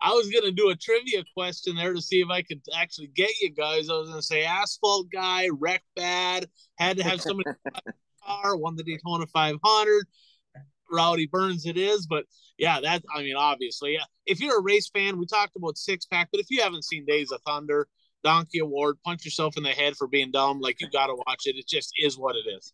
I 0.00 0.10
was 0.10 0.28
gonna 0.28 0.52
do 0.52 0.70
a 0.70 0.76
trivia 0.76 1.24
question 1.34 1.76
there 1.76 1.94
to 1.94 2.02
see 2.02 2.20
if 2.20 2.28
I 2.30 2.42
could 2.42 2.60
actually 2.76 3.08
get 3.08 3.30
you 3.40 3.52
guys. 3.52 3.88
I 3.88 3.94
was 3.94 4.08
gonna 4.08 4.22
say 4.22 4.44
asphalt 4.44 5.08
guy, 5.10 5.48
wreck 5.58 5.82
bad, 5.96 6.48
had 6.76 6.96
to 6.98 7.04
have 7.04 7.20
somebody 7.20 7.50
car, 8.26 8.56
won 8.56 8.76
the 8.76 8.82
Daytona 8.82 9.26
500. 9.26 10.06
Rowdy 10.90 11.26
Burns 11.26 11.66
it 11.66 11.76
is, 11.76 12.06
but 12.06 12.24
yeah, 12.58 12.80
that 12.80 13.02
I 13.14 13.22
mean, 13.22 13.36
obviously, 13.36 13.98
if 14.26 14.40
you're 14.40 14.58
a 14.58 14.62
race 14.62 14.88
fan, 14.88 15.18
we 15.18 15.26
talked 15.26 15.56
about 15.56 15.78
six 15.78 16.06
pack, 16.06 16.28
but 16.30 16.40
if 16.40 16.46
you 16.50 16.62
haven't 16.62 16.84
seen 16.84 17.04
Days 17.04 17.32
of 17.32 17.40
Thunder, 17.42 17.88
Donkey 18.22 18.58
Award, 18.58 18.96
punch 19.04 19.24
yourself 19.24 19.56
in 19.56 19.62
the 19.62 19.70
head 19.70 19.96
for 19.96 20.06
being 20.06 20.30
dumb. 20.30 20.60
Like 20.60 20.80
you 20.80 20.88
got 20.90 21.06
to 21.06 21.14
watch 21.26 21.42
it. 21.46 21.56
It 21.56 21.66
just 21.66 21.92
is 21.98 22.18
what 22.18 22.36
it 22.36 22.48
is. 22.48 22.72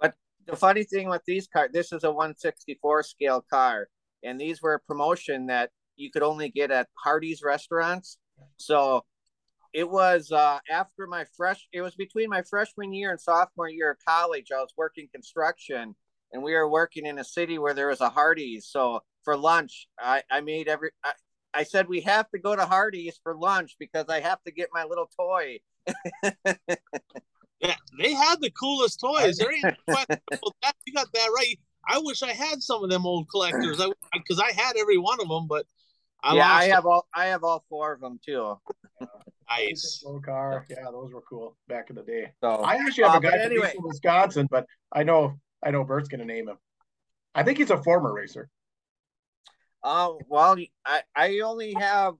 But 0.00 0.14
the 0.46 0.56
funny 0.56 0.84
thing 0.84 1.08
with 1.08 1.22
these 1.26 1.46
cars, 1.46 1.70
this 1.72 1.92
is 1.92 2.04
a 2.04 2.10
164 2.10 3.02
scale 3.02 3.44
car, 3.50 3.88
and 4.22 4.40
these 4.40 4.62
were 4.62 4.74
a 4.74 4.80
promotion 4.80 5.46
that 5.46 5.70
you 5.96 6.10
could 6.10 6.22
only 6.22 6.50
get 6.50 6.70
at 6.70 6.88
Hardee's 6.94 7.42
restaurants. 7.42 8.18
So 8.58 9.04
it 9.72 9.88
was 9.90 10.30
uh, 10.32 10.58
after 10.70 11.06
my 11.06 11.26
fresh, 11.36 11.66
it 11.72 11.82
was 11.82 11.94
between 11.94 12.30
my 12.30 12.42
freshman 12.42 12.92
year 12.92 13.10
and 13.10 13.20
sophomore 13.20 13.68
year 13.68 13.90
of 13.90 13.98
college. 14.06 14.46
I 14.50 14.60
was 14.60 14.72
working 14.76 15.08
construction, 15.12 15.94
and 16.32 16.42
we 16.42 16.54
were 16.54 16.68
working 16.68 17.06
in 17.06 17.18
a 17.18 17.24
city 17.24 17.58
where 17.58 17.74
there 17.74 17.88
was 17.88 18.00
a 18.00 18.08
Hardee's. 18.08 18.66
So 18.66 19.00
for 19.24 19.36
lunch, 19.36 19.88
I, 19.98 20.22
I 20.30 20.40
made 20.40 20.68
every 20.68 20.90
I, 21.04 21.12
I 21.54 21.62
said 21.62 21.88
we 21.88 22.00
have 22.02 22.28
to 22.30 22.38
go 22.38 22.54
to 22.54 22.64
Hardee's 22.64 23.18
for 23.22 23.34
lunch 23.34 23.76
because 23.78 24.06
I 24.08 24.20
have 24.20 24.42
to 24.44 24.52
get 24.52 24.68
my 24.72 24.84
little 24.84 25.10
toy. 25.18 25.58
yeah, 26.44 27.74
they 27.98 28.12
had 28.12 28.40
the 28.40 28.50
coolest 28.50 29.00
toys. 29.00 29.38
There 29.38 29.52
ain't. 29.52 29.76
You 30.86 30.92
got 30.94 31.12
that 31.12 31.30
right. 31.34 31.58
I 31.88 31.98
wish 31.98 32.22
I 32.22 32.32
had 32.32 32.62
some 32.62 32.82
of 32.84 32.90
them 32.90 33.06
old 33.06 33.28
collectors. 33.28 33.80
I 33.80 33.90
because 34.12 34.40
I 34.40 34.52
had 34.52 34.76
every 34.76 34.98
one 34.98 35.20
of 35.20 35.28
them, 35.28 35.46
but 35.48 35.66
I 36.22 36.36
yeah, 36.36 36.52
I 36.52 36.64
have 36.64 36.84
them. 36.84 36.92
all. 36.92 37.06
I 37.14 37.26
have 37.26 37.44
all 37.44 37.64
four 37.68 37.92
of 37.92 38.00
them 38.00 38.20
too. 38.24 38.56
nice. 39.50 40.00
Slow 40.00 40.20
car. 40.20 40.64
Yeah, 40.68 40.90
those 40.90 41.12
were 41.12 41.22
cool 41.28 41.56
back 41.68 41.90
in 41.90 41.96
the 41.96 42.02
day. 42.02 42.32
So 42.40 42.48
I 42.48 42.74
actually 42.74 43.04
have 43.04 43.14
uh, 43.14 43.18
a 43.18 43.30
guy 43.30 43.38
anyway. 43.38 43.72
from 43.74 43.88
Wisconsin, 43.88 44.48
but 44.50 44.66
I 44.92 45.02
know 45.02 45.34
I 45.66 45.72
know 45.72 45.82
Bert's 45.82 46.08
gonna 46.08 46.24
name 46.24 46.48
him. 46.48 46.58
I 47.34 47.42
think 47.42 47.58
he's 47.58 47.70
a 47.70 47.82
former 47.82 48.14
racer. 48.14 48.48
Uh, 49.82 50.12
well, 50.28 50.56
I, 50.84 51.02
I 51.16 51.40
only 51.40 51.74
have, 51.74 52.14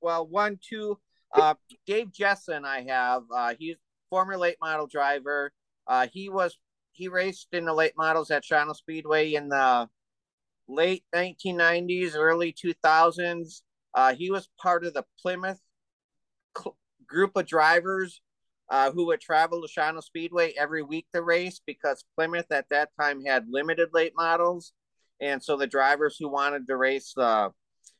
well, 0.00 0.24
one, 0.24 0.60
two. 0.62 0.96
Uh, 1.34 1.54
Dave 1.86 2.12
Jessen, 2.12 2.64
I 2.64 2.82
have. 2.82 3.22
Uh, 3.34 3.54
he's 3.58 3.76
former 4.08 4.38
late 4.38 4.56
model 4.60 4.86
driver. 4.86 5.52
Uh, 5.88 6.06
he 6.12 6.28
was 6.28 6.56
he 6.92 7.08
raced 7.08 7.48
in 7.52 7.64
the 7.64 7.74
late 7.74 7.94
models 7.96 8.30
at 8.30 8.44
Shawano 8.44 8.74
Speedway 8.74 9.34
in 9.34 9.48
the 9.48 9.88
late 10.68 11.02
1990s, 11.12 12.14
early 12.14 12.52
2000s. 12.52 13.62
Uh, 13.94 14.14
he 14.14 14.30
was 14.30 14.48
part 14.62 14.84
of 14.84 14.94
the 14.94 15.04
Plymouth 15.20 15.60
cl- 16.56 16.76
group 17.06 17.36
of 17.36 17.46
drivers 17.46 18.20
uh, 18.68 18.90
who 18.90 19.06
would 19.06 19.20
travel 19.20 19.62
to 19.62 19.68
Shawano 19.68 20.02
Speedway 20.02 20.52
every 20.58 20.82
week 20.82 21.06
to 21.14 21.22
race 21.22 21.60
because 21.66 22.04
Plymouth 22.16 22.50
at 22.50 22.68
that 22.70 22.90
time 23.00 23.24
had 23.24 23.46
limited 23.48 23.90
late 23.92 24.12
models. 24.16 24.72
And 25.20 25.42
so 25.42 25.56
the 25.56 25.66
drivers 25.66 26.16
who 26.18 26.28
wanted 26.28 26.66
to 26.66 26.76
race 26.76 27.12
the 27.16 27.52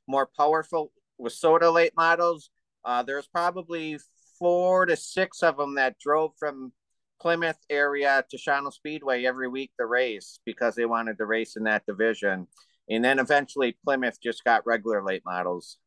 more 0.06 0.28
powerful 0.37 0.92
WISSOTA 1.20 1.73
late 1.73 1.92
models, 1.96 2.50
uh, 2.85 3.02
there's 3.02 3.26
probably 3.26 3.99
four 4.38 4.87
to 4.87 4.96
six 4.96 5.42
of 5.42 5.56
them 5.56 5.76
that 5.76 5.99
drove 5.99 6.32
from 6.38 6.73
Plymouth 7.20 7.58
area 7.70 8.25
to 8.30 8.37
Shawano 8.37 8.73
Speedway 8.73 9.25
every 9.25 9.49
week 9.49 9.70
to 9.80 9.87
race 9.87 10.40
because 10.44 10.75
they 10.75 10.85
wanted 10.85 11.16
to 11.18 11.26
race 11.26 11.56
in 11.56 11.64
that 11.64 11.87
division. 11.87 12.46
And 12.90 13.04
then 13.04 13.18
eventually 13.18 13.76
Plymouth 13.85 14.20
just 14.23 14.44
got 14.44 14.66
regular 14.66 15.02
late 15.02 15.23
models. 15.25 15.78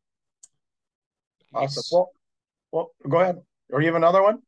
Awesome. 1.54 1.82
Well, 1.92 2.10
well 2.72 2.90
go 3.08 3.20
ahead. 3.20 3.40
Or 3.70 3.80
you 3.80 3.86
have 3.86 3.94
another 3.94 4.22
one? 4.22 4.40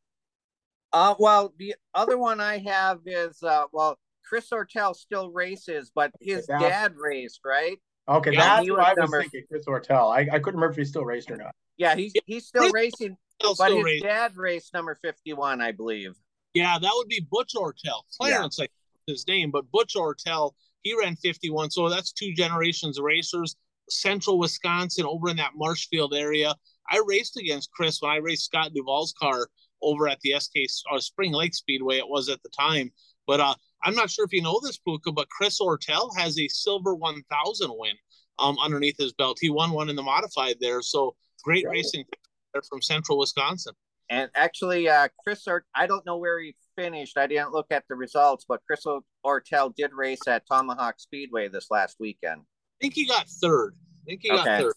Uh, 0.92 1.14
well, 1.18 1.54
the 1.58 1.74
other 1.94 2.18
one 2.18 2.40
I 2.40 2.58
have 2.58 3.00
is 3.06 3.42
uh, 3.42 3.64
well, 3.72 3.98
Chris 4.28 4.48
Ortel 4.50 4.94
still 4.94 5.30
races, 5.30 5.90
but 5.94 6.12
his 6.20 6.46
That's- 6.46 6.70
dad 6.70 6.94
raced, 6.96 7.40
right? 7.44 7.78
Okay, 8.08 8.32
Yeah, 8.32 8.56
that's 8.56 8.70
what 8.70 8.80
I 8.80 8.90
was 8.90 8.98
number- 8.98 9.20
thinking. 9.22 9.44
Chris 9.48 9.64
Ortel. 9.66 10.12
I, 10.12 10.20
I 10.20 10.38
couldn't 10.38 10.56
remember 10.60 10.70
if 10.70 10.76
he 10.76 10.84
still 10.84 11.04
raced 11.04 11.30
or 11.30 11.36
not. 11.36 11.54
Yeah, 11.76 11.94
he's 11.94 12.12
he's 12.26 12.46
still 12.46 12.62
Chris- 12.62 12.72
racing, 12.72 13.16
Still, 13.40 13.54
but 13.56 13.66
still 13.66 13.76
his 13.76 13.84
race. 13.84 14.02
dad 14.02 14.36
raced 14.36 14.74
number 14.74 14.98
fifty-one, 15.02 15.60
I 15.60 15.72
believe. 15.72 16.14
Yeah, 16.54 16.78
that 16.78 16.90
would 16.94 17.08
be 17.08 17.26
Butch 17.30 17.52
Ortel. 17.56 18.02
Clarence, 18.18 18.58
I 18.58 18.64
think 18.64 18.70
his 19.06 19.26
name, 19.26 19.50
but 19.50 19.70
Butch 19.72 19.94
Ortel, 19.96 20.52
he 20.82 20.94
ran 20.98 21.16
51. 21.16 21.70
So 21.70 21.88
that's 21.88 22.12
two 22.12 22.34
generations 22.34 22.98
of 22.98 23.04
racers. 23.04 23.56
Central 23.88 24.38
Wisconsin, 24.38 25.06
over 25.06 25.30
in 25.30 25.36
that 25.38 25.52
Marshfield 25.56 26.14
area. 26.14 26.54
I 26.90 27.02
raced 27.06 27.36
against 27.38 27.70
Chris 27.72 28.02
when 28.02 28.10
I 28.10 28.16
raced 28.16 28.44
Scott 28.44 28.72
Duvall's 28.74 29.14
car 29.18 29.48
over 29.82 30.08
at 30.08 30.20
the 30.20 30.34
SK 30.38 30.52
or 30.90 30.98
Spring 31.00 31.32
Lake 31.32 31.54
Speedway. 31.54 31.98
It 31.98 32.08
was 32.08 32.28
at 32.28 32.42
the 32.42 32.48
time, 32.50 32.90
but 33.26 33.40
uh, 33.40 33.54
I'm 33.84 33.94
not 33.94 34.10
sure 34.10 34.24
if 34.24 34.32
you 34.32 34.42
know 34.42 34.60
this, 34.62 34.78
Puka, 34.78 35.12
but 35.12 35.28
Chris 35.28 35.60
Ortel 35.60 36.10
has 36.16 36.38
a 36.38 36.48
silver 36.48 36.94
1000 36.94 37.70
win 37.74 37.94
um, 38.38 38.56
underneath 38.58 38.96
his 38.98 39.12
belt. 39.12 39.38
He 39.40 39.50
won 39.50 39.72
one 39.72 39.88
in 39.88 39.96
the 39.96 40.02
modified 40.02 40.56
there. 40.60 40.82
So 40.82 41.14
great 41.44 41.64
Right. 41.66 41.72
racing 41.72 42.04
there 42.52 42.62
from 42.68 42.80
Central 42.82 43.18
Wisconsin. 43.18 43.74
And 44.10 44.30
actually, 44.34 44.88
uh, 44.88 45.08
Chris, 45.24 45.46
Or- 45.48 45.64
I 45.74 45.86
don't 45.86 46.04
know 46.04 46.18
where 46.18 46.38
he 46.40 46.54
finished. 46.76 47.16
I 47.16 47.26
didn't 47.26 47.52
look 47.52 47.66
at 47.70 47.84
the 47.88 47.94
results, 47.94 48.44
but 48.46 48.60
Chris 48.66 48.84
Ortel 49.24 49.74
did 49.74 49.92
race 49.94 50.26
at 50.28 50.46
Tomahawk 50.46 51.00
Speedway 51.00 51.48
this 51.48 51.70
last 51.70 51.96
weekend. 51.98 52.40
I 52.42 52.76
think 52.80 52.94
he 52.94 53.06
got 53.06 53.26
third. 53.28 53.74
I 54.02 54.04
think 54.06 54.20
he 54.22 54.28
got 54.28 54.44
third. 54.46 54.74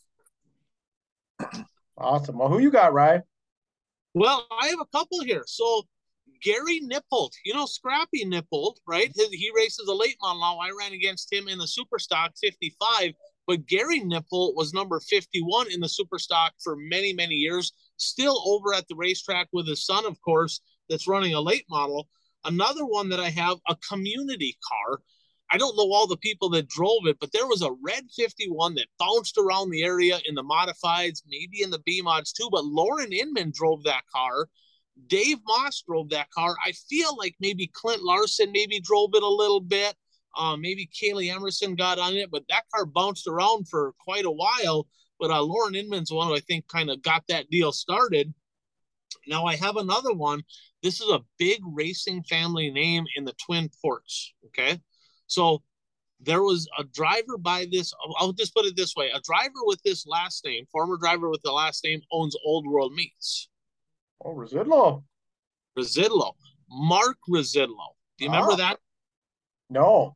Awesome. 1.97 2.38
Well, 2.38 2.50
who 2.50 2.59
you 2.59 2.71
got, 2.71 2.93
Ryan? 2.93 3.24
Well, 4.15 4.48
I 4.50 4.69
have 4.69 4.79
a 4.79 4.98
couple 4.98 5.19
here. 5.25 5.43
So 5.45 5.84
Gary 6.41 6.79
Nippold, 6.79 7.31
you 7.43 7.53
know 7.53 7.65
Scrappy 7.65 8.24
Nippold, 8.24 8.77
right? 8.88 9.12
He 9.13 9.51
races 9.53 9.89
a 9.89 9.93
late 9.93 10.15
model 10.22 10.39
now. 10.39 10.57
I 10.57 10.69
ran 10.79 10.93
against 10.93 11.31
him 11.34 11.50
in 11.50 11.57
the 11.57 11.65
Superstock 11.65 12.29
55, 12.41 13.12
but 13.45 13.65
Gary 13.67 14.00
Nippold 14.00 14.55
was 14.55 14.74
number 14.74 15.01
51 15.01 15.69
in 15.69 15.81
the 15.81 15.88
Superstock 15.88 16.51
for 16.63 16.77
many, 16.77 17.12
many 17.12 17.36
years. 17.36 17.74
Still 17.98 18.41
over 18.45 18.74
at 18.74 18.88
the 18.88 18.95
racetrack 18.95 19.50
with 19.51 19.67
his 19.67 19.86
son, 19.86 20.05
of 20.05 20.17
course, 20.22 20.62
that's 20.89 21.10
running 21.10 21.34
a 21.34 21.41
late 21.41 21.65
model. 21.69 22.07
Another 22.45 22.86
one 22.86 23.10
that 23.10 23.19
I 23.19 23.31
have, 23.31 23.57
a 23.67 23.75
community 23.89 24.57
car. 24.65 25.01
I 25.52 25.58
don't 25.58 25.78
know 25.78 25.92
all 25.92 26.08
the 26.08 26.18
people 26.18 26.50
that 26.50 26.68
drove 26.68 27.06
it, 27.06 27.18
but 27.20 27.32
there 27.32 27.48
was 27.48 27.62
a 27.62 27.75
red 27.84 28.06
51 28.16 28.75
that 28.75 28.88
bounced 28.98 29.38
around 29.38 29.70
the 29.70 29.84
area 29.84 30.20
in 30.28 30.36
the 30.36 30.44
modifieds, 30.44 31.22
maybe 31.28 31.62
in 31.62 31.70
the 31.70 31.80
B 31.86 32.02
mods 32.02 32.34
too. 32.34 32.50
But 32.52 32.66
Lauren 32.66 33.14
Inman 33.14 33.52
drove 33.54 33.84
that 33.84 34.04
car. 34.14 34.50
Dave 35.08 35.38
Moss 35.46 35.84
drove 35.88 36.10
that 36.10 36.32
car. 36.32 36.56
I 36.66 36.72
feel 36.90 37.16
like 37.18 37.36
maybe 37.40 37.70
Clint 37.74 38.02
Larson 38.02 38.52
maybe 38.52 38.80
drove 38.80 39.12
it 39.14 39.24
a 39.24 39.28
little 39.28 39.60
bit. 39.60 39.94
Um, 40.38 40.62
maybe 40.62 40.88
Kaylee 40.88 41.34
Emerson 41.34 41.75
got 41.75 42.00
on 42.00 42.14
it, 42.14 42.30
but 42.32 42.44
that 42.50 42.64
car 42.74 42.86
bounced 42.86 43.28
around 43.28 43.68
for 43.70 43.94
quite 44.00 44.25
a 44.25 44.32
while. 44.32 44.88
But 45.20 45.32
uh, 45.32 45.42
Lauren 45.42 45.75
Inman's 45.75 46.12
one 46.12 46.32
I 46.32 46.40
think 46.40 46.68
kind 46.68 46.90
of 46.90 47.02
got 47.02 47.24
that 47.28 47.50
deal 47.50 47.72
started. 47.72 48.34
Now 49.28 49.46
I 49.46 49.56
have 49.56 49.78
another 49.78 50.14
one. 50.14 50.44
This 50.84 51.02
is 51.02 51.10
a 51.10 51.22
big 51.38 51.62
racing 51.66 52.24
family 52.24 52.70
name 52.70 53.06
in 53.16 53.25
the 53.25 53.34
Twin 53.34 53.70
Ports. 53.82 54.34
Okay. 54.48 54.80
So 55.27 55.62
there 56.20 56.44
was 56.44 56.67
a 56.79 56.84
driver 56.84 57.38
by 57.38 57.67
this, 57.72 57.94
I'll 58.20 58.32
just 58.34 58.53
put 58.55 58.65
it 58.65 58.75
this 58.75 58.96
way 58.96 59.10
a 59.13 59.20
driver 59.22 59.60
with 59.63 59.82
this 59.84 60.05
last 60.08 60.46
name, 60.46 60.65
former 60.72 60.98
driver 60.98 61.29
with 61.29 61.41
the 61.44 61.51
last 61.51 61.84
name, 61.84 62.01
owns 62.12 62.36
Old 62.46 62.65
World 62.67 62.94
Meats. 62.94 63.50
Oh, 64.24 64.34
Rosidlo. 64.34 65.03
Rosidlo, 65.77 66.34
Mark 66.70 67.17
Rosidlo. 67.29 67.96
Do 68.17 68.25
you 68.25 68.32
remember 68.32 68.53
Ah. 68.53 68.58
that? 68.58 68.79
No. 69.70 70.15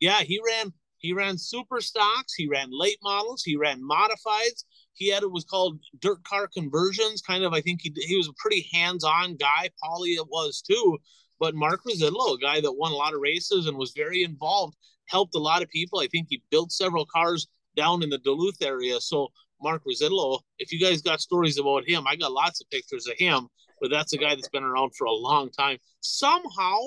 Yeah, 0.00 0.20
he 0.22 0.40
ran 0.44 0.72
he 1.00 1.12
ran 1.12 1.38
super 1.38 1.80
stocks, 1.80 2.34
he 2.34 2.48
ran 2.48 2.68
late 2.72 2.98
models, 3.02 3.42
he 3.44 3.56
ran 3.56 3.80
modifieds. 3.80 4.64
He 4.94 5.08
had 5.08 5.22
it 5.22 5.30
was 5.30 5.44
called 5.44 5.78
dirt 6.00 6.24
car 6.24 6.48
conversions. 6.48 7.22
Kind 7.22 7.44
of, 7.44 7.52
I 7.52 7.60
think 7.60 7.80
he 7.82 7.92
he 7.96 8.16
was 8.16 8.28
a 8.28 8.32
pretty 8.36 8.68
hands-on 8.72 9.36
guy. 9.36 9.70
Paulie 9.82 10.16
it 10.16 10.26
was 10.28 10.60
too. 10.60 10.98
But 11.40 11.54
Mark 11.54 11.82
Rosidlo, 11.84 12.34
a 12.34 12.38
guy 12.38 12.60
that 12.60 12.72
won 12.72 12.92
a 12.92 12.96
lot 12.96 13.14
of 13.14 13.20
races 13.20 13.66
and 13.66 13.76
was 13.76 13.92
very 13.92 14.22
involved, 14.22 14.76
helped 15.06 15.34
a 15.34 15.40
lot 15.40 15.62
of 15.62 15.68
people. 15.70 16.00
I 16.00 16.08
think 16.08 16.26
he 16.28 16.42
built 16.50 16.72
several 16.72 17.06
cars 17.06 17.46
down 17.76 18.02
in 18.02 18.10
the 18.10 18.18
Duluth 18.18 18.60
area. 18.62 19.00
So 19.00 19.28
Mark 19.62 19.82
Rosidlo, 19.84 20.40
if 20.58 20.72
you 20.72 20.80
guys 20.80 21.02
got 21.02 21.20
stories 21.20 21.58
about 21.58 21.88
him, 21.88 22.06
I 22.06 22.16
got 22.16 22.32
lots 22.32 22.60
of 22.60 22.70
pictures 22.70 23.06
of 23.06 23.14
him. 23.16 23.48
But 23.80 23.90
that's 23.90 24.12
a 24.12 24.18
guy 24.18 24.34
that's 24.34 24.48
been 24.48 24.64
around 24.64 24.92
for 24.96 25.06
a 25.06 25.12
long 25.12 25.50
time. 25.50 25.78
Somehow, 26.00 26.78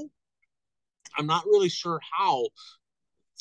I'm 1.18 1.26
not 1.26 1.46
really 1.46 1.70
sure 1.70 2.00
how, 2.18 2.48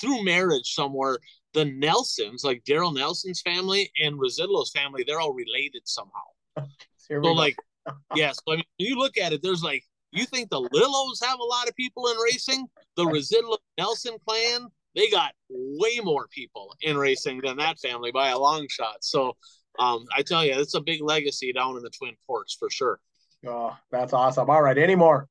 through 0.00 0.24
marriage 0.24 0.72
somewhere, 0.72 1.18
the 1.52 1.64
Nelsons, 1.64 2.44
like 2.44 2.62
Daryl 2.64 2.94
Nelson's 2.94 3.40
family 3.40 3.90
and 4.00 4.20
Rosidlo's 4.20 4.70
family, 4.70 5.04
they're 5.04 5.20
all 5.20 5.34
related 5.34 5.82
somehow. 5.84 6.10
So, 6.96 7.16
like, 7.16 7.56
yes, 8.14 8.38
I 8.46 8.52
mean, 8.52 8.64
when 8.78 8.88
you 8.88 8.96
look 8.96 9.18
at 9.18 9.32
it, 9.32 9.42
there's 9.42 9.64
like, 9.64 9.82
you 10.12 10.26
think 10.26 10.50
the 10.50 10.60
Lillos 10.60 11.24
have 11.24 11.38
a 11.38 11.44
lot 11.44 11.68
of 11.68 11.76
people 11.76 12.08
in 12.08 12.16
racing? 12.18 12.66
The 12.96 13.04
Rosidlo 13.04 13.56
Nelson 13.78 14.16
clan, 14.26 14.68
they 14.94 15.08
got 15.08 15.32
way 15.48 16.00
more 16.02 16.26
people 16.28 16.74
in 16.82 16.96
racing 16.96 17.40
than 17.42 17.56
that 17.58 17.78
family 17.78 18.10
by 18.12 18.28
a 18.28 18.38
long 18.38 18.66
shot. 18.68 18.96
So, 19.02 19.36
um, 19.78 20.04
I 20.16 20.22
tell 20.22 20.44
you, 20.44 20.52
it's 20.54 20.74
a 20.74 20.80
big 20.80 21.00
legacy 21.02 21.52
down 21.52 21.76
in 21.76 21.82
the 21.82 21.90
Twin 21.90 22.14
Ports 22.26 22.56
for 22.58 22.70
sure. 22.70 23.00
Oh, 23.46 23.76
that's 23.90 24.12
awesome. 24.12 24.50
All 24.50 24.62
right, 24.62 24.76
any 24.76 24.96
more? 24.96 25.28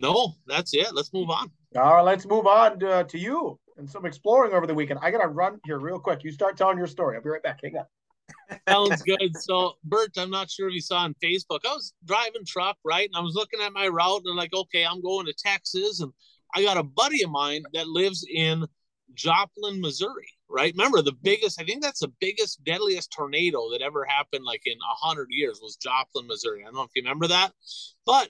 No, 0.00 0.34
that's 0.46 0.74
it. 0.74 0.92
Let's 0.92 1.12
move 1.12 1.30
on. 1.30 1.50
All 1.76 1.94
right, 1.94 2.02
let's 2.02 2.26
move 2.26 2.46
on 2.46 2.78
to, 2.80 3.04
to 3.04 3.18
you 3.18 3.58
and 3.76 3.88
some 3.88 4.06
exploring 4.06 4.52
over 4.52 4.66
the 4.66 4.74
weekend. 4.74 5.00
I 5.02 5.10
gotta 5.10 5.28
run 5.28 5.60
here 5.64 5.78
real 5.78 5.98
quick. 5.98 6.24
You 6.24 6.30
start 6.30 6.56
telling 6.56 6.78
your 6.78 6.86
story. 6.86 7.16
I'll 7.16 7.22
be 7.22 7.30
right 7.30 7.42
back. 7.42 7.60
Hang 7.62 7.76
on. 7.76 7.84
Sounds 8.68 9.02
good. 9.02 9.32
So, 9.40 9.74
Bert, 9.84 10.12
I'm 10.16 10.30
not 10.30 10.50
sure 10.50 10.68
if 10.68 10.74
you 10.74 10.80
saw 10.80 10.98
on 10.98 11.14
Facebook. 11.22 11.60
I 11.66 11.72
was 11.72 11.92
driving 12.04 12.44
truck, 12.46 12.76
right? 12.84 13.08
And 13.08 13.16
I 13.16 13.20
was 13.20 13.34
looking 13.34 13.60
at 13.60 13.72
my 13.72 13.88
route 13.88 14.22
and 14.24 14.30
I'm 14.30 14.36
like, 14.36 14.54
okay, 14.54 14.84
I'm 14.84 15.02
going 15.02 15.26
to 15.26 15.34
Texas. 15.34 16.00
And 16.00 16.12
I 16.54 16.62
got 16.62 16.76
a 16.76 16.82
buddy 16.82 17.22
of 17.22 17.30
mine 17.30 17.62
that 17.72 17.88
lives 17.88 18.26
in 18.32 18.64
Joplin, 19.14 19.80
Missouri, 19.80 20.28
right? 20.48 20.72
Remember 20.76 21.02
the 21.02 21.16
biggest, 21.22 21.60
I 21.60 21.64
think 21.64 21.82
that's 21.82 22.00
the 22.00 22.12
biggest, 22.20 22.62
deadliest 22.64 23.12
tornado 23.12 23.70
that 23.72 23.82
ever 23.82 24.04
happened 24.04 24.44
like 24.44 24.62
in 24.66 24.76
a 24.76 25.06
hundred 25.06 25.28
years 25.30 25.60
was 25.62 25.76
Joplin, 25.76 26.26
Missouri. 26.26 26.62
I 26.62 26.66
don't 26.66 26.74
know 26.74 26.82
if 26.82 26.90
you 26.94 27.02
remember 27.02 27.28
that, 27.28 27.52
but 28.06 28.28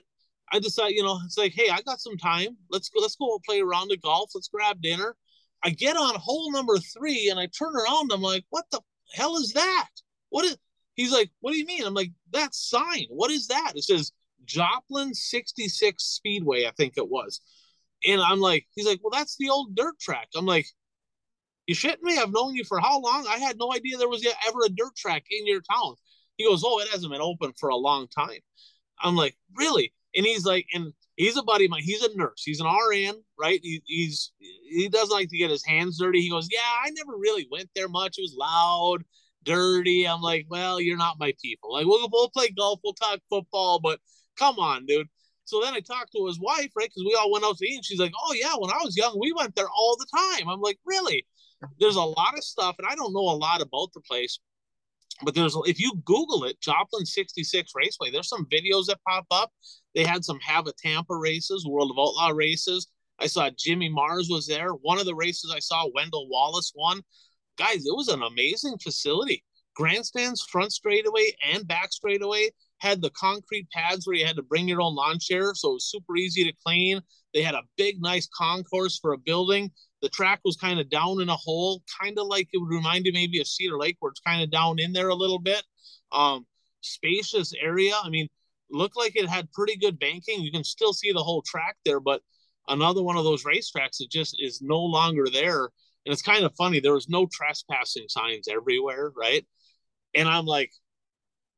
I 0.51 0.59
decided, 0.59 0.95
you 0.95 1.03
know, 1.03 1.19
it's 1.25 1.37
like, 1.37 1.53
hey, 1.53 1.69
I 1.69 1.81
got 1.81 1.99
some 1.99 2.17
time. 2.17 2.57
Let's 2.69 2.89
go, 2.89 3.01
let's 3.01 3.15
go 3.15 3.39
play 3.45 3.61
a 3.61 3.65
round 3.65 3.91
of 3.91 4.01
golf. 4.01 4.31
Let's 4.35 4.47
grab 4.47 4.81
dinner. 4.81 5.15
I 5.63 5.71
get 5.71 5.97
on 5.97 6.15
hole 6.15 6.51
number 6.51 6.77
three 6.77 7.29
and 7.29 7.39
I 7.39 7.47
turn 7.47 7.75
around. 7.75 8.11
I'm 8.11 8.21
like, 8.21 8.45
what 8.49 8.65
the 8.71 8.81
hell 9.13 9.37
is 9.37 9.53
that? 9.53 9.89
What 10.29 10.45
is 10.45 10.57
he's 10.95 11.11
like, 11.11 11.29
what 11.41 11.51
do 11.51 11.57
you 11.57 11.65
mean? 11.65 11.85
I'm 11.85 11.93
like, 11.93 12.11
that 12.31 12.55
sign. 12.55 13.05
What 13.09 13.31
is 13.31 13.47
that? 13.47 13.73
It 13.75 13.83
says 13.83 14.11
Joplin 14.45 15.13
66 15.13 16.03
Speedway, 16.03 16.65
I 16.65 16.71
think 16.71 16.93
it 16.97 17.09
was. 17.09 17.41
And 18.07 18.21
I'm 18.21 18.39
like, 18.39 18.65
he's 18.75 18.85
like, 18.85 18.99
well, 19.03 19.11
that's 19.11 19.37
the 19.37 19.49
old 19.49 19.75
dirt 19.75 19.99
track. 19.99 20.27
I'm 20.35 20.45
like, 20.45 20.67
you 21.67 21.75
shitting 21.75 22.03
me? 22.03 22.17
I've 22.17 22.31
known 22.31 22.55
you 22.55 22.63
for 22.63 22.79
how 22.79 22.99
long? 22.99 23.25
I 23.27 23.37
had 23.37 23.57
no 23.57 23.73
idea 23.73 23.97
there 23.97 24.09
was 24.09 24.25
ever 24.47 24.59
a 24.65 24.69
dirt 24.69 24.95
track 24.95 25.23
in 25.31 25.47
your 25.47 25.61
town. 25.61 25.95
He 26.37 26.45
goes, 26.45 26.63
oh, 26.65 26.79
it 26.79 26.89
hasn't 26.89 27.11
been 27.11 27.21
open 27.21 27.53
for 27.59 27.69
a 27.69 27.75
long 27.75 28.07
time. 28.07 28.39
I'm 29.01 29.15
like, 29.15 29.35
really? 29.55 29.93
And 30.15 30.25
he's 30.25 30.45
like, 30.45 30.67
and 30.73 30.93
he's 31.15 31.37
a 31.37 31.43
buddy 31.43 31.65
of 31.65 31.71
mine. 31.71 31.83
He's 31.83 32.01
a 32.01 32.15
nurse. 32.15 32.43
He's 32.43 32.59
an 32.59 32.67
RN, 32.67 33.15
right? 33.39 33.59
He, 33.61 33.81
he's 33.85 34.33
he 34.39 34.89
doesn't 34.89 35.15
like 35.15 35.29
to 35.29 35.37
get 35.37 35.49
his 35.49 35.65
hands 35.65 35.99
dirty. 35.99 36.21
He 36.21 36.29
goes, 36.29 36.47
yeah, 36.51 36.59
I 36.83 36.89
never 36.91 37.13
really 37.17 37.47
went 37.51 37.69
there 37.75 37.87
much. 37.87 38.17
It 38.17 38.21
was 38.21 38.35
loud, 38.37 39.03
dirty. 39.43 40.07
I'm 40.07 40.21
like, 40.21 40.45
well, 40.49 40.79
you're 40.79 40.97
not 40.97 41.19
my 41.19 41.33
people. 41.41 41.73
Like, 41.73 41.85
we'll 41.85 42.07
we'll 42.11 42.29
play 42.29 42.49
golf, 42.49 42.79
we'll 42.83 42.93
talk 42.93 43.19
football, 43.29 43.79
but 43.79 43.99
come 44.37 44.59
on, 44.59 44.85
dude. 44.85 45.07
So 45.45 45.61
then 45.61 45.75
I 45.75 45.79
talked 45.79 46.11
to 46.13 46.25
his 46.25 46.39
wife, 46.39 46.71
right? 46.75 46.89
Because 46.89 47.03
we 47.05 47.15
all 47.19 47.31
went 47.31 47.45
out 47.45 47.57
to 47.57 47.65
eat. 47.67 47.75
And 47.75 47.85
she's 47.85 47.99
like, 47.99 48.13
oh 48.25 48.33
yeah, 48.33 48.53
when 48.57 48.71
I 48.71 48.83
was 48.83 48.97
young, 48.97 49.17
we 49.19 49.31
went 49.31 49.55
there 49.55 49.69
all 49.69 49.95
the 49.97 50.07
time. 50.11 50.49
I'm 50.49 50.59
like, 50.61 50.79
really? 50.85 51.25
There's 51.79 51.95
a 51.95 52.01
lot 52.01 52.37
of 52.37 52.43
stuff, 52.43 52.75
and 52.79 52.87
I 52.89 52.95
don't 52.95 53.13
know 53.13 53.21
a 53.21 53.37
lot 53.37 53.61
about 53.61 53.89
the 53.93 54.01
place, 54.01 54.39
but 55.23 55.33
there's 55.33 55.57
if 55.65 55.79
you 55.79 55.93
Google 56.03 56.43
it, 56.43 56.59
Joplin 56.61 57.05
66 57.05 57.71
Raceway, 57.75 58.11
there's 58.11 58.29
some 58.29 58.47
videos 58.51 58.87
that 58.87 58.99
pop 59.07 59.25
up. 59.31 59.51
They 59.93 60.03
had 60.03 60.25
some 60.25 60.39
Hav-A-Tampa 60.39 61.15
races, 61.15 61.65
World 61.65 61.91
of 61.91 61.99
Outlaw 61.99 62.29
races. 62.29 62.87
I 63.19 63.27
saw 63.27 63.49
Jimmy 63.57 63.87
Mars 63.87 64.27
was 64.29 64.45
there. 64.45 64.71
One 64.71 64.99
of 64.99 65.05
the 65.05 65.15
races 65.15 65.53
I 65.55 65.59
saw, 65.59 65.89
Wendell 65.93 66.27
Wallace 66.29 66.73
won. 66.75 67.01
Guys, 67.57 67.85
it 67.85 67.95
was 67.95 68.09
an 68.09 68.23
amazing 68.23 68.77
facility. 68.77 69.43
Grandstands, 69.75 70.41
front 70.41 70.73
straightaway 70.73 71.33
and 71.53 71.67
back 71.67 71.93
straightaway 71.93 72.49
had 72.79 73.01
the 73.01 73.09
concrete 73.11 73.69
pads 73.71 74.05
where 74.05 74.15
you 74.15 74.25
had 74.25 74.35
to 74.35 74.43
bring 74.43 74.67
your 74.67 74.81
own 74.81 74.95
lawn 74.95 75.17
chair, 75.19 75.53
so 75.55 75.71
it 75.71 75.73
was 75.73 75.89
super 75.89 76.15
easy 76.17 76.43
to 76.43 76.53
clean. 76.65 77.01
They 77.35 77.43
had 77.43 77.53
a 77.53 77.63
big, 77.75 78.01
nice 78.01 78.29
concourse 78.33 78.97
for 78.97 79.11
a 79.11 79.17
building. 79.17 79.69
The 80.01 80.07
track 80.07 80.39
was 80.45 80.55
kind 80.55 80.79
of 80.79 80.89
down 80.89 81.21
in 81.21 81.27
a 81.27 81.35
hole, 81.35 81.83
kind 82.01 82.17
of 82.17 82.27
like 82.27 82.47
it 82.53 82.57
would 82.57 82.73
remind 82.73 83.05
you 83.05 83.11
maybe 83.11 83.41
of 83.41 83.47
Cedar 83.47 83.77
Lake, 83.77 83.97
where 83.99 84.09
it's 84.09 84.21
kind 84.21 84.41
of 84.41 84.49
down 84.49 84.79
in 84.79 84.93
there 84.93 85.09
a 85.09 85.15
little 85.15 85.39
bit. 85.39 85.61
Um, 86.13 86.47
spacious 86.79 87.53
area. 87.61 87.93
I 88.01 88.09
mean, 88.09 88.29
looked 88.71 88.95
like 88.95 89.17
it 89.17 89.27
had 89.27 89.51
pretty 89.51 89.75
good 89.75 89.99
banking. 89.99 90.41
You 90.41 90.51
can 90.51 90.63
still 90.63 90.93
see 90.93 91.11
the 91.11 91.23
whole 91.23 91.41
track 91.41 91.75
there, 91.83 91.99
but 91.99 92.21
another 92.69 93.03
one 93.03 93.17
of 93.17 93.25
those 93.25 93.43
racetracks 93.43 93.97
that 93.99 94.07
just 94.09 94.37
is 94.39 94.61
no 94.61 94.79
longer 94.79 95.25
there. 95.31 95.63
And 96.05 96.13
it's 96.13 96.21
kind 96.21 96.45
of 96.45 96.55
funny. 96.55 96.79
There 96.79 96.93
was 96.93 97.09
no 97.09 97.27
trespassing 97.29 98.05
signs 98.07 98.47
everywhere, 98.47 99.11
right? 99.13 99.45
And 100.13 100.29
I'm 100.29 100.45
like, 100.45 100.71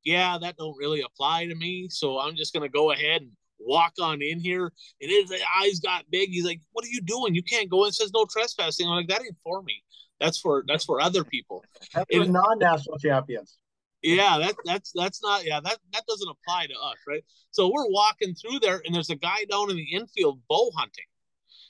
yeah, 0.03 0.39
that 0.41 0.57
don't 0.57 0.77
really 0.79 1.01
apply 1.01 1.45
to 1.45 1.55
me. 1.55 1.87
So 1.91 2.17
I'm 2.17 2.35
just 2.35 2.53
gonna 2.53 2.69
go 2.69 2.91
ahead 2.91 3.21
and 3.21 3.31
walk 3.59 3.93
on 4.01 4.21
in 4.21 4.39
here. 4.39 4.71
And 5.01 5.11
his 5.11 5.31
eyes 5.61 5.79
got 5.79 6.05
big. 6.09 6.29
He's 6.29 6.45
like, 6.45 6.61
"What 6.71 6.85
are 6.85 6.89
you 6.89 7.01
doing? 7.01 7.35
You 7.35 7.43
can't 7.43 7.69
go 7.69 7.85
in." 7.85 7.91
Says 7.91 8.11
no 8.13 8.25
trespassing. 8.25 8.87
I'm 8.87 8.95
like, 8.95 9.07
"That 9.07 9.21
ain't 9.21 9.37
for 9.43 9.61
me. 9.63 9.83
That's 10.19 10.39
for 10.39 10.63
that's 10.67 10.85
for 10.85 11.01
other 11.01 11.23
people." 11.23 11.63
That's 11.93 12.15
for 12.15 12.25
non-national 12.25 12.97
champions. 12.99 13.57
Yeah, 14.03 14.37
that 14.39 14.55
that's 14.63 14.91
that's 14.93 15.21
not 15.23 15.45
yeah 15.45 15.59
that 15.59 15.77
that 15.93 16.05
doesn't 16.07 16.29
apply 16.29 16.67
to 16.67 16.73
us, 16.73 16.97
right? 17.07 17.23
So 17.51 17.71
we're 17.73 17.89
walking 17.89 18.35
through 18.35 18.59
there, 18.59 18.81
and 18.85 18.93
there's 18.93 19.09
a 19.09 19.15
guy 19.15 19.45
down 19.49 19.71
in 19.71 19.75
the 19.75 19.83
infield 19.91 20.39
bow 20.47 20.71
hunting. 20.75 21.05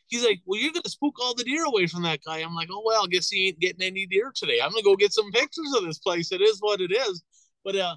He's 0.07 0.23
like, 0.23 0.41
"Well, 0.45 0.59
you're 0.59 0.73
gonna 0.73 0.89
spook 0.89 1.15
all 1.21 1.35
the 1.35 1.43
deer 1.43 1.65
away 1.65 1.87
from 1.87 2.03
that 2.03 2.19
guy." 2.25 2.39
I'm 2.39 2.55
like, 2.55 2.69
"Oh 2.71 2.83
well, 2.85 3.05
I 3.05 3.07
guess 3.07 3.29
he 3.29 3.47
ain't 3.47 3.59
getting 3.59 3.81
any 3.81 4.05
deer 4.05 4.31
today. 4.35 4.59
I'm 4.61 4.71
gonna 4.71 4.83
go 4.83 4.95
get 4.95 5.13
some 5.13 5.31
pictures 5.31 5.73
of 5.75 5.85
this 5.85 5.99
place. 5.99 6.31
It 6.31 6.41
is 6.41 6.57
what 6.59 6.81
it 6.81 6.91
is." 6.91 7.23
But 7.63 7.75
uh, 7.75 7.95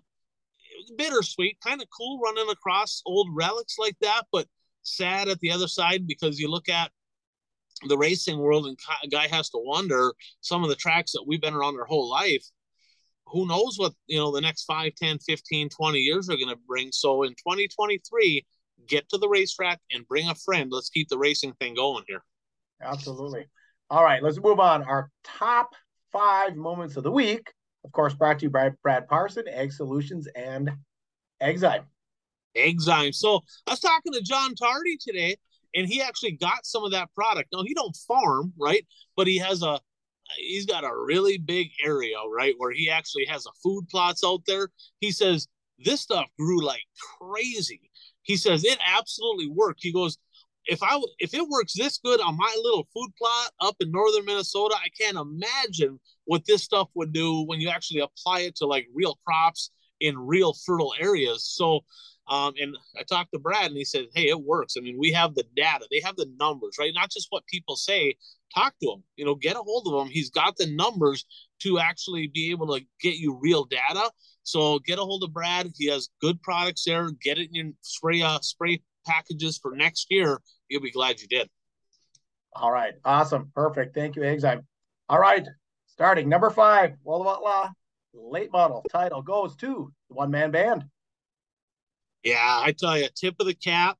bittersweet, 0.97 1.59
kind 1.65 1.81
of 1.81 1.89
cool 1.97 2.21
running 2.21 2.51
across 2.51 3.03
old 3.07 3.29
relics 3.33 3.77
like 3.79 3.97
that, 4.01 4.23
but 4.33 4.47
sad 4.83 5.29
at 5.29 5.41
the 5.41 5.51
other 5.51 5.69
side 5.69 6.07
because 6.07 6.39
you 6.39 6.51
look 6.51 6.69
at 6.69 6.91
the 7.89 7.97
racing 7.97 8.39
world 8.39 8.67
and 8.67 8.79
a 9.03 9.09
guy 9.09 9.27
has 9.27 9.51
to 9.51 9.59
wonder 9.63 10.13
some 10.41 10.63
of 10.63 10.69
the 10.69 10.77
tracks 10.77 11.13
that 11.13 11.25
we've 11.27 11.41
been 11.41 11.55
around 11.55 11.79
our 11.79 11.87
whole 11.87 12.09
life. 12.09 12.45
Who 13.27 13.47
knows 13.47 13.77
what 13.79 13.93
you 14.07 14.19
know 14.19 14.33
the 14.33 14.41
next 14.41 14.65
5 14.65 14.95
10 14.95 15.19
15 15.21 15.69
20 15.69 15.99
years 15.99 16.29
are 16.29 16.37
going 16.37 16.49
to 16.49 16.59
bring. 16.67 16.91
So 16.93 17.23
in 17.23 17.31
2023 17.31 18.45
get 18.87 19.09
to 19.11 19.19
the 19.19 19.29
racetrack 19.29 19.79
and 19.93 20.09
bring 20.09 20.29
a 20.29 20.35
friend. 20.35 20.71
Let's 20.73 20.91
keep 20.91 21.09
the 21.09 21.19
racing 21.19 21.53
thing 21.55 21.75
going 21.75 22.05
here. 22.09 22.25
Absolutely. 22.83 23.47
All 23.89 24.05
right 24.05 24.23
let's 24.23 24.41
move 24.41 24.61
on. 24.61 24.83
Our 24.83 25.11
top 25.23 25.75
five 26.13 26.57
moments 26.57 26.97
of 26.97 27.05
the 27.05 27.13
week 27.13 27.53
of 27.85 27.93
course, 27.93 28.15
brought 28.15 28.39
to 28.41 28.47
you 28.47 28.51
by 28.51 28.71
Brad 28.83 29.09
Parson, 29.09 29.45
Ag 29.49 29.73
Solutions, 29.73 30.29
and 30.35 30.71
Exime. 31.41 31.85
Exime. 32.55 33.13
So 33.13 33.41
I 33.67 33.73
was 33.73 33.81
talking 33.81 34.13
to 34.13 34.23
John 34.23 34.55
Tardy 34.55 34.97
today, 34.99 35.37
and 35.75 35.87
he 35.87 36.03
actually 36.03 36.33
got 36.33 36.67
some 36.67 36.85
of 36.85 36.93
that 36.93 37.13
product. 37.15 37.51
Now 37.53 37.63
he 37.63 37.75
don't 37.75 37.97
farm, 38.09 38.53
right? 38.59 38.87
But 39.17 39.27
he 39.27 39.39
has 39.39 39.63
a 39.63 39.81
he's 40.37 40.67
got 40.67 40.85
a 40.85 40.95
really 40.95 41.39
big 41.39 41.71
area, 41.83 42.17
right, 42.29 42.55
where 42.59 42.73
he 42.73 42.91
actually 42.91 43.25
has 43.27 43.47
a 43.47 43.51
food 43.63 43.89
plots 43.89 44.23
out 44.25 44.43
there. 44.47 44.69
He 45.01 45.13
says 45.13 45.49
this 45.79 46.01
stuff 46.01 46.27
grew 46.39 46.63
like 46.63 46.83
crazy. 47.19 47.91
He 48.23 48.37
says 48.37 48.65
it 48.65 48.79
absolutely 48.87 49.49
worked. 49.49 49.81
He 49.83 49.93
goes, 49.93 50.19
if 50.71 50.85
I 50.85 51.01
if 51.19 51.35
it 51.35 51.49
works 51.49 51.75
this 51.77 51.99
good 51.99 52.21
on 52.21 52.37
my 52.37 52.57
little 52.63 52.87
food 52.95 53.11
plot 53.19 53.51
up 53.61 53.75
in 53.81 53.91
northern 53.91 54.25
Minnesota, 54.25 54.77
I 54.77 54.89
can't 54.89 55.17
imagine 55.17 55.99
what 56.27 56.47
this 56.47 56.63
stuff 56.63 56.89
would 56.95 57.13
do 57.13 57.43
when 57.43 57.61
you 57.61 57.69
actually 57.69 58.01
apply 58.01 58.43
it 58.43 58.57
to 58.57 58.67
like 58.67 58.87
real 58.95 59.19
crops 59.27 59.73
in 59.99 60.17
real 60.17 60.55
fertile 60.65 60.95
areas. 60.99 61.45
So, 61.45 61.81
um, 62.29 62.55
and 62.57 62.77
I 62.97 63.03
talked 63.03 63.33
to 63.33 63.41
Brad 63.41 63.67
and 63.67 63.77
he 63.77 63.85
said, 63.85 64.07
Hey, 64.15 64.29
it 64.29 64.41
works. 64.41 64.75
I 64.79 64.81
mean, 64.81 64.97
we 64.97 65.11
have 65.11 65.35
the 65.35 65.45
data, 65.57 65.87
they 65.91 66.01
have 66.05 66.15
the 66.15 66.31
numbers, 66.39 66.77
right? 66.79 66.93
Not 66.95 67.11
just 67.11 67.27
what 67.31 67.45
people 67.47 67.75
say, 67.75 68.15
talk 68.55 68.73
to 68.81 68.93
him, 68.93 69.03
you 69.17 69.25
know, 69.25 69.35
get 69.35 69.57
a 69.57 69.61
hold 69.61 69.89
of 69.89 70.07
him. 70.07 70.13
He's 70.13 70.31
got 70.31 70.57
the 70.57 70.73
numbers 70.73 71.27
to 71.63 71.81
actually 71.81 72.29
be 72.29 72.53
able 72.53 72.77
to 72.77 72.85
get 73.01 73.17
you 73.17 73.37
real 73.43 73.65
data. 73.65 74.09
So 74.45 74.79
get 74.79 75.01
a 75.01 75.03
hold 75.03 75.25
of 75.25 75.33
Brad. 75.33 75.73
He 75.77 75.87
has 75.89 76.09
good 76.21 76.41
products 76.43 76.85
there. 76.87 77.11
Get 77.23 77.39
it 77.39 77.49
in 77.49 77.55
your 77.55 77.73
spray, 77.83 78.23
uh, 78.23 78.39
spray 78.41 78.81
packages 79.07 79.59
for 79.59 79.75
next 79.75 80.07
year. 80.11 80.41
You'll 80.69 80.83
be 80.83 80.91
glad 80.91 81.21
you 81.21 81.29
did. 81.29 81.49
All 82.55 82.73
right. 82.73 82.95
Awesome. 83.05 83.51
Perfect. 83.55 83.95
Thank 83.95 84.17
you, 84.17 84.23
Exime. 84.23 84.67
All 85.09 85.21
right. 85.21 85.47
Starting 85.87 86.29
number 86.29 86.51
five, 86.51 86.95
Outlaw 87.07 87.71
late 88.15 88.53
model 88.53 88.85
title 88.91 89.23
goes 89.23 89.57
to 89.57 89.93
the 90.09 90.15
one 90.15 90.31
man 90.31 90.51
band. 90.51 90.85
Yeah, 92.25 92.61
I 92.63 92.75
tell 92.77 92.99
you, 92.99 93.09
tip 93.15 93.37
of 93.41 93.47
the 93.47 93.55
cap. 93.55 93.97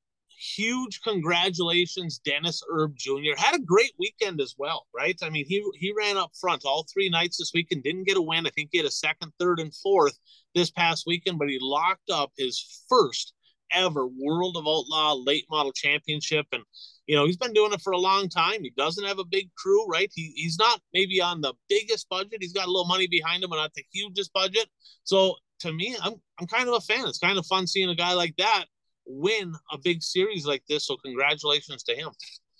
Huge 0.57 1.01
congratulations, 1.01 2.19
Dennis 2.19 2.63
Erb 2.71 2.95
Jr. 2.95 3.35
Had 3.37 3.55
a 3.55 3.63
great 3.63 3.93
weekend 3.99 4.41
as 4.41 4.55
well, 4.57 4.87
right? 4.95 5.15
I 5.21 5.29
mean, 5.29 5.45
he 5.47 5.63
he 5.75 5.93
ran 5.95 6.17
up 6.17 6.31
front 6.39 6.63
all 6.65 6.87
three 6.91 7.09
nights 7.09 7.37
this 7.37 7.51
weekend, 7.53 7.83
didn't 7.83 8.07
get 8.07 8.17
a 8.17 8.21
win. 8.21 8.47
I 8.47 8.49
think 8.49 8.69
he 8.71 8.79
had 8.79 8.87
a 8.87 8.91
second, 8.91 9.33
third, 9.39 9.59
and 9.59 9.73
fourth 9.73 10.17
this 10.55 10.71
past 10.71 11.03
weekend, 11.05 11.37
but 11.37 11.49
he 11.49 11.59
locked 11.61 12.09
up 12.09 12.31
his 12.37 12.83
first 12.89 13.33
ever 13.73 14.07
World 14.07 14.57
of 14.57 14.67
Outlaw 14.67 15.15
late 15.15 15.45
model 15.49 15.71
championship. 15.71 16.45
And 16.51 16.63
you 17.07 17.15
know, 17.15 17.25
he's 17.25 17.37
been 17.37 17.53
doing 17.53 17.73
it 17.73 17.81
for 17.81 17.93
a 17.93 17.97
long 17.97 18.29
time. 18.29 18.63
He 18.63 18.71
doesn't 18.77 19.05
have 19.05 19.19
a 19.19 19.25
big 19.25 19.49
crew, 19.55 19.85
right? 19.87 20.11
He, 20.13 20.33
he's 20.35 20.57
not 20.57 20.79
maybe 20.93 21.21
on 21.21 21.41
the 21.41 21.53
biggest 21.67 22.07
budget. 22.09 22.37
He's 22.39 22.53
got 22.53 22.67
a 22.67 22.71
little 22.71 22.87
money 22.87 23.07
behind 23.07 23.43
him, 23.43 23.49
but 23.49 23.57
not 23.57 23.73
the 23.73 23.85
hugest 23.91 24.31
budget. 24.33 24.67
So 25.03 25.35
to 25.59 25.73
me, 25.73 25.95
I'm 26.01 26.15
I'm 26.39 26.47
kind 26.47 26.67
of 26.67 26.75
a 26.75 26.81
fan. 26.81 27.07
It's 27.07 27.17
kind 27.17 27.37
of 27.37 27.45
fun 27.45 27.67
seeing 27.67 27.89
a 27.89 27.95
guy 27.95 28.13
like 28.13 28.35
that 28.37 28.65
win 29.05 29.53
a 29.71 29.77
big 29.77 30.01
series 30.01 30.45
like 30.45 30.63
this. 30.67 30.87
So 30.87 30.97
congratulations 30.97 31.83
to 31.83 31.95
him. 31.95 32.09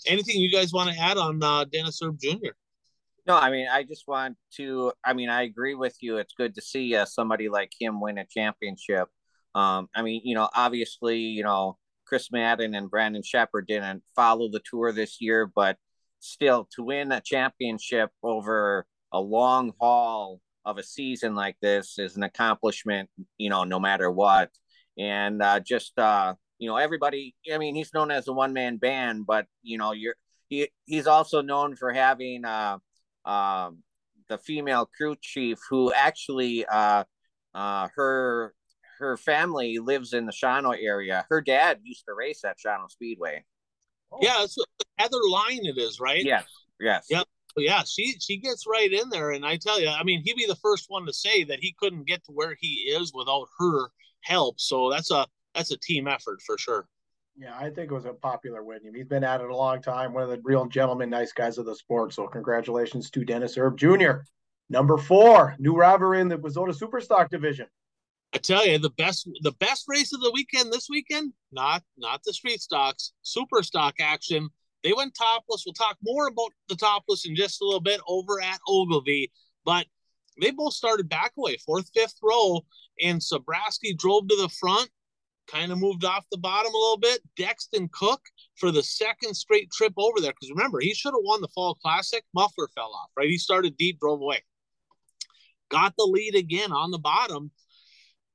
Anything 0.08 0.38
you 0.38 0.52
guys 0.52 0.74
want 0.74 0.93
to 0.93 1.00
add 1.00 1.17
on 1.17 1.41
uh, 1.43 1.65
Dennis 1.65 2.02
Erb 2.04 2.19
Jr.? 2.19 2.54
No, 3.28 3.38
I 3.38 3.52
mean, 3.52 3.67
I 3.71 3.84
just 3.84 4.08
want 4.08 4.36
to. 4.58 4.91
I 5.06 5.13
mean, 5.13 5.30
I 5.30 5.43
agree 5.43 5.76
with 5.76 5.95
you. 6.02 6.17
It's 6.17 6.34
good 6.34 6.56
to 6.56 6.62
see 6.62 6.95
uh, 6.95 7.06
somebody 7.06 7.50
like 7.50 7.71
him 7.80 8.02
win 8.02 8.17
a 8.17 8.26
championship. 8.26 9.10
Um, 9.54 9.88
I 9.94 10.02
mean, 10.02 10.22
you 10.24 10.36
know, 10.36 10.50
obviously, 10.54 11.20
you 11.20 11.44
know, 11.44 11.78
Chris 12.06 12.32
Madden 12.32 12.76
and 12.76 12.90
Brandon 12.90 13.24
Sheppard 13.24 13.68
didn't 13.68 14.04
follow 14.16 14.50
the 14.50 14.62
tour 14.70 14.92
this 14.92 15.22
year, 15.22 15.46
but 15.46 15.78
still 16.20 16.68
to 16.76 16.84
win 16.84 17.12
a 17.12 17.22
championship 17.22 18.10
over 18.24 18.86
a 19.12 19.20
long 19.20 19.74
haul 19.80 20.42
of 20.66 20.78
a 20.78 20.84
season 20.84 21.36
like 21.36 21.58
this 21.62 21.98
is 21.98 22.16
an 22.16 22.24
accomplishment, 22.24 23.10
you 23.38 23.50
know, 23.50 23.64
no 23.64 23.80
matter 23.80 24.12
what. 24.12 24.50
And 24.98 25.42
uh, 25.42 25.60
just, 25.60 25.98
uh, 25.98 26.36
you 26.60 26.70
know, 26.70 26.78
everybody, 26.78 27.36
I 27.52 27.58
mean, 27.58 27.76
he's 27.76 27.94
known 27.94 28.12
as 28.12 28.28
a 28.28 28.34
one 28.34 28.54
man 28.54 28.78
band, 28.78 29.26
but, 29.26 29.48
you 29.64 29.78
know, 29.78 29.94
you're, 29.94 30.16
he, 30.48 30.70
he's 30.86 31.08
also 31.08 31.42
known 31.42 31.76
for 31.76 31.92
having 31.92 32.46
uh, 32.46 32.78
uh, 33.26 33.72
the 34.28 34.38
female 34.38 34.90
crew 34.96 35.16
chief 35.20 35.60
who 35.70 35.92
actually, 35.94 36.66
uh, 36.66 37.04
uh, 37.56 37.88
her 37.96 38.54
her 39.02 39.18
family 39.18 39.80
lives 39.80 40.14
in 40.14 40.26
the 40.26 40.32
Shawano 40.32 40.76
area. 40.80 41.26
Her 41.30 41.42
dad 41.42 41.80
used 41.84 42.06
to 42.08 42.14
race 42.14 42.44
at 42.46 42.58
Shawano 42.58 42.90
Speedway. 42.90 43.44
Oh. 44.12 44.20
Yeah, 44.22 44.44
it's 44.44 44.58
Heather 44.98 45.18
Lyne 45.30 45.66
it 45.66 45.78
is, 45.78 46.00
right? 46.00 46.24
Yes. 46.24 46.46
Yes. 46.80 47.08
Yep. 47.10 47.26
Yeah, 47.58 47.84
she 47.84 48.16
she 48.20 48.38
gets 48.38 48.66
right 48.66 48.92
in 48.92 49.10
there, 49.10 49.32
and 49.32 49.46
I 49.46 49.58
tell 49.58 49.80
you, 49.82 49.90
I 49.90 50.04
mean, 50.04 50.22
he'd 50.24 50.38
be 50.38 50.46
the 50.46 50.56
first 50.56 50.86
one 50.88 51.06
to 51.06 51.14
say 51.14 51.44
that 51.44 51.60
he 51.60 51.76
couldn't 51.78 52.08
get 52.08 52.24
to 52.26 52.32
where 52.32 52.56
he 52.60 52.94
is 52.96 53.12
without 53.14 53.48
her 53.60 53.90
help. 54.22 54.60
So 54.60 54.90
that's 54.90 55.12
a 55.12 55.28
that's 55.54 55.72
a 55.72 55.78
team 55.78 56.08
effort 56.08 56.42
for 56.46 56.58
sure. 56.58 56.88
Yeah, 57.36 57.56
I 57.58 57.70
think 57.70 57.92
it 57.92 57.94
was 57.94 58.06
a 58.06 58.14
popular 58.14 58.64
win. 58.64 58.80
He's 58.94 59.06
been 59.06 59.24
at 59.24 59.42
it 59.42 59.50
a 59.50 59.56
long 59.56 59.82
time. 59.82 60.14
One 60.14 60.24
of 60.24 60.30
the 60.30 60.40
real 60.44 60.66
gentlemen, 60.66 61.10
nice 61.10 61.34
guys 61.34 61.58
of 61.58 61.66
the 61.66 61.76
sport. 61.76 62.14
So 62.14 62.28
congratulations 62.28 63.10
to 63.12 63.26
Dennis 63.26 63.58
Erb 63.58 63.78
Jr. 63.78 64.24
Number 64.70 64.98
four, 64.98 65.56
new 65.60 65.76
rivalry 65.76 66.22
in 66.22 66.30
the 66.30 66.38
WISSOTA 66.38 66.78
Superstock 66.80 67.30
division. 67.30 67.68
I 68.34 68.38
tell 68.38 68.65
you, 68.65 68.78
the 68.80 68.89
best 68.91 69.30
the 69.41 69.52
best 69.54 69.86
race 69.88 70.13
of 70.13 70.22
the 70.22 70.32
weekend 70.32 70.72
this 70.72 70.88
weekend, 70.89 71.34
not 71.52 71.84
not 71.98 72.22
the 72.24 72.34
street 72.34 72.62
stocks, 72.62 73.12
super 73.24 73.62
stock 73.62 73.96
action. 74.00 74.50
They 74.84 74.94
went 74.94 75.15
topless. 75.15 75.63
We'll 75.65 75.74
talk 75.74 75.98
more 76.02 76.28
about 76.28 76.52
the 76.70 76.76
topless 76.76 77.26
in 77.26 77.36
just 77.36 77.62
a 77.62 77.65
little 77.65 77.82
bit 77.82 78.00
over 78.08 78.41
at 78.41 78.60
Ogilvie, 78.67 79.32
but 79.65 79.86
they 80.41 80.52
both 80.52 80.74
started 80.74 81.10
back 81.10 81.34
away, 81.38 81.58
fourth, 81.58 81.91
fifth 81.94 82.15
row, 82.24 82.62
and 83.02 83.20
Sabraski 83.20 83.96
drove 83.98 84.28
to 84.30 84.36
the 84.38 84.50
front, 84.50 84.89
kind 85.48 85.72
of 85.72 85.78
moved 85.78 86.06
off 86.06 86.26
the 86.32 86.38
bottom 86.38 86.74
a 86.74 86.78
little 86.78 86.98
bit. 86.98 87.20
Dexton 87.38 87.91
Cook 87.91 88.22
for 88.56 88.72
the 88.72 88.82
second 88.82 89.36
straight 89.36 89.70
trip 89.72 89.94
over 89.98 90.22
there, 90.22 90.32
because 90.32 90.50
remember, 90.50 90.80
he 90.80 90.94
should 90.94 91.13
have 91.13 91.22
won 91.24 91.41
the 91.41 91.50
Fall 91.50 91.76
Classic. 91.76 92.24
Muffler 92.34 92.70
fell 92.74 92.94
off, 92.96 93.10
right? 93.17 93.30
He 93.30 93.38
started 93.38 93.78
deep, 93.78 94.00
drove 94.00 94.22
away. 94.22 94.41
Got 95.70 95.94
the 95.98 96.06
lead 96.06 96.36
again 96.36 96.72
on 96.72 96.91
the 96.91 96.98
bottom 96.98 97.52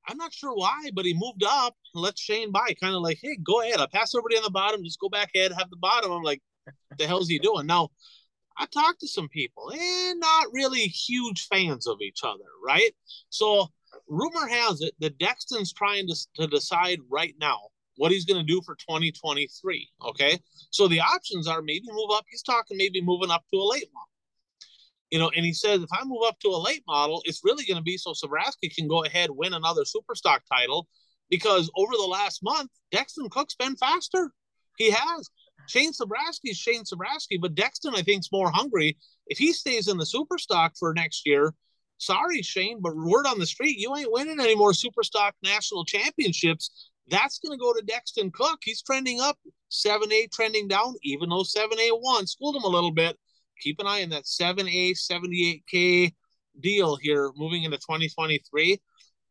I'm 0.08 0.16
not 0.16 0.32
sure 0.32 0.54
why, 0.54 0.90
but 0.94 1.04
he 1.04 1.14
moved 1.14 1.44
up 1.44 1.74
and 1.94 2.02
let 2.02 2.18
Shane 2.18 2.52
by, 2.52 2.74
kind 2.80 2.94
of 2.94 3.02
like, 3.02 3.18
hey, 3.20 3.36
go 3.42 3.62
ahead. 3.62 3.80
I 3.80 3.86
pass 3.86 4.14
everybody 4.14 4.36
on 4.36 4.42
the 4.44 4.50
bottom, 4.50 4.84
just 4.84 5.00
go 5.00 5.08
back 5.08 5.30
ahead, 5.34 5.52
have 5.52 5.70
the 5.70 5.76
bottom. 5.76 6.12
I'm 6.12 6.22
like, 6.22 6.42
the 6.98 7.06
hell's 7.06 7.28
he 7.28 7.38
doing? 7.38 7.66
Now, 7.66 7.90
I 8.58 8.66
talked 8.66 9.00
to 9.00 9.08
some 9.08 9.28
people 9.28 9.70
and 9.72 10.20
not 10.20 10.46
really 10.52 10.80
huge 10.80 11.46
fans 11.48 11.86
of 11.86 12.00
each 12.00 12.20
other, 12.24 12.44
right? 12.64 12.92
So 13.28 13.68
rumor 14.08 14.46
has 14.46 14.80
it 14.80 14.94
that 15.00 15.18
Dexton's 15.18 15.72
trying 15.72 16.06
to, 16.08 16.16
to 16.36 16.46
decide 16.46 17.00
right 17.10 17.34
now 17.38 17.58
what 17.96 18.12
he's 18.12 18.24
going 18.24 18.40
to 18.40 18.46
do 18.46 18.62
for 18.64 18.74
2023. 18.76 19.88
Okay. 20.08 20.38
So 20.70 20.88
the 20.88 21.00
options 21.00 21.46
are 21.48 21.62
maybe 21.62 21.86
move 21.88 22.10
up. 22.12 22.24
He's 22.30 22.42
talking 22.42 22.76
maybe 22.76 23.00
moving 23.00 23.30
up 23.30 23.44
to 23.52 23.58
a 23.58 23.64
late 23.64 23.88
model 23.92 24.08
you 25.10 25.18
know, 25.18 25.30
and 25.34 25.44
he 25.44 25.52
says 25.52 25.82
if 25.82 25.88
I 25.92 26.04
move 26.04 26.22
up 26.26 26.38
to 26.40 26.48
a 26.48 26.58
late 26.58 26.82
model, 26.86 27.22
it's 27.24 27.42
really 27.44 27.64
going 27.64 27.76
to 27.76 27.82
be 27.82 27.96
so 27.96 28.12
Sabraski 28.12 28.74
can 28.74 28.88
go 28.88 29.04
ahead 29.04 29.30
win 29.30 29.54
another 29.54 29.84
super 29.84 30.14
stock 30.14 30.42
title 30.50 30.88
because 31.30 31.70
over 31.76 31.92
the 31.92 32.06
last 32.06 32.42
month, 32.42 32.70
Dexton 32.94 33.30
Cook's 33.30 33.54
been 33.54 33.76
faster. 33.76 34.32
He 34.76 34.90
has. 34.90 35.30
Shane 35.68 35.92
Sabraski 35.92 36.50
is 36.50 36.56
Shane 36.56 36.84
Sabraski, 36.84 37.40
but 37.40 37.54
Dexton, 37.54 37.96
I 37.96 38.02
think, 38.02 38.20
is 38.20 38.28
more 38.30 38.50
hungry. 38.50 38.96
If 39.26 39.38
he 39.38 39.52
stays 39.52 39.88
in 39.88 39.96
the 39.96 40.06
super 40.06 40.38
stock 40.38 40.74
for 40.78 40.94
next 40.94 41.26
year, 41.26 41.54
sorry, 41.98 42.42
Shane, 42.42 42.80
but 42.80 42.96
word 42.96 43.26
on 43.26 43.38
the 43.38 43.46
street, 43.46 43.78
you 43.78 43.94
ain't 43.96 44.12
winning 44.12 44.38
any 44.40 44.54
more 44.54 44.74
super 44.74 45.02
stock 45.02 45.34
national 45.42 45.84
championships. 45.84 46.90
That's 47.08 47.38
going 47.38 47.56
to 47.56 47.62
go 47.62 47.72
to 47.72 47.84
Dexton 47.84 48.32
Cook. 48.32 48.60
He's 48.62 48.82
trending 48.82 49.20
up, 49.20 49.38
7A 49.70 50.30
trending 50.32 50.68
down, 50.68 50.94
even 51.02 51.28
though 51.28 51.42
7A1 51.42 52.28
schooled 52.28 52.56
him 52.56 52.64
a 52.64 52.68
little 52.68 52.92
bit. 52.92 53.16
Keep 53.60 53.80
an 53.80 53.86
eye 53.86 54.02
on 54.02 54.10
that 54.10 54.24
7A, 54.24 54.92
78K 54.92 56.12
deal 56.60 56.96
here 56.96 57.30
moving 57.36 57.64
into 57.64 57.76
2023. 57.78 58.78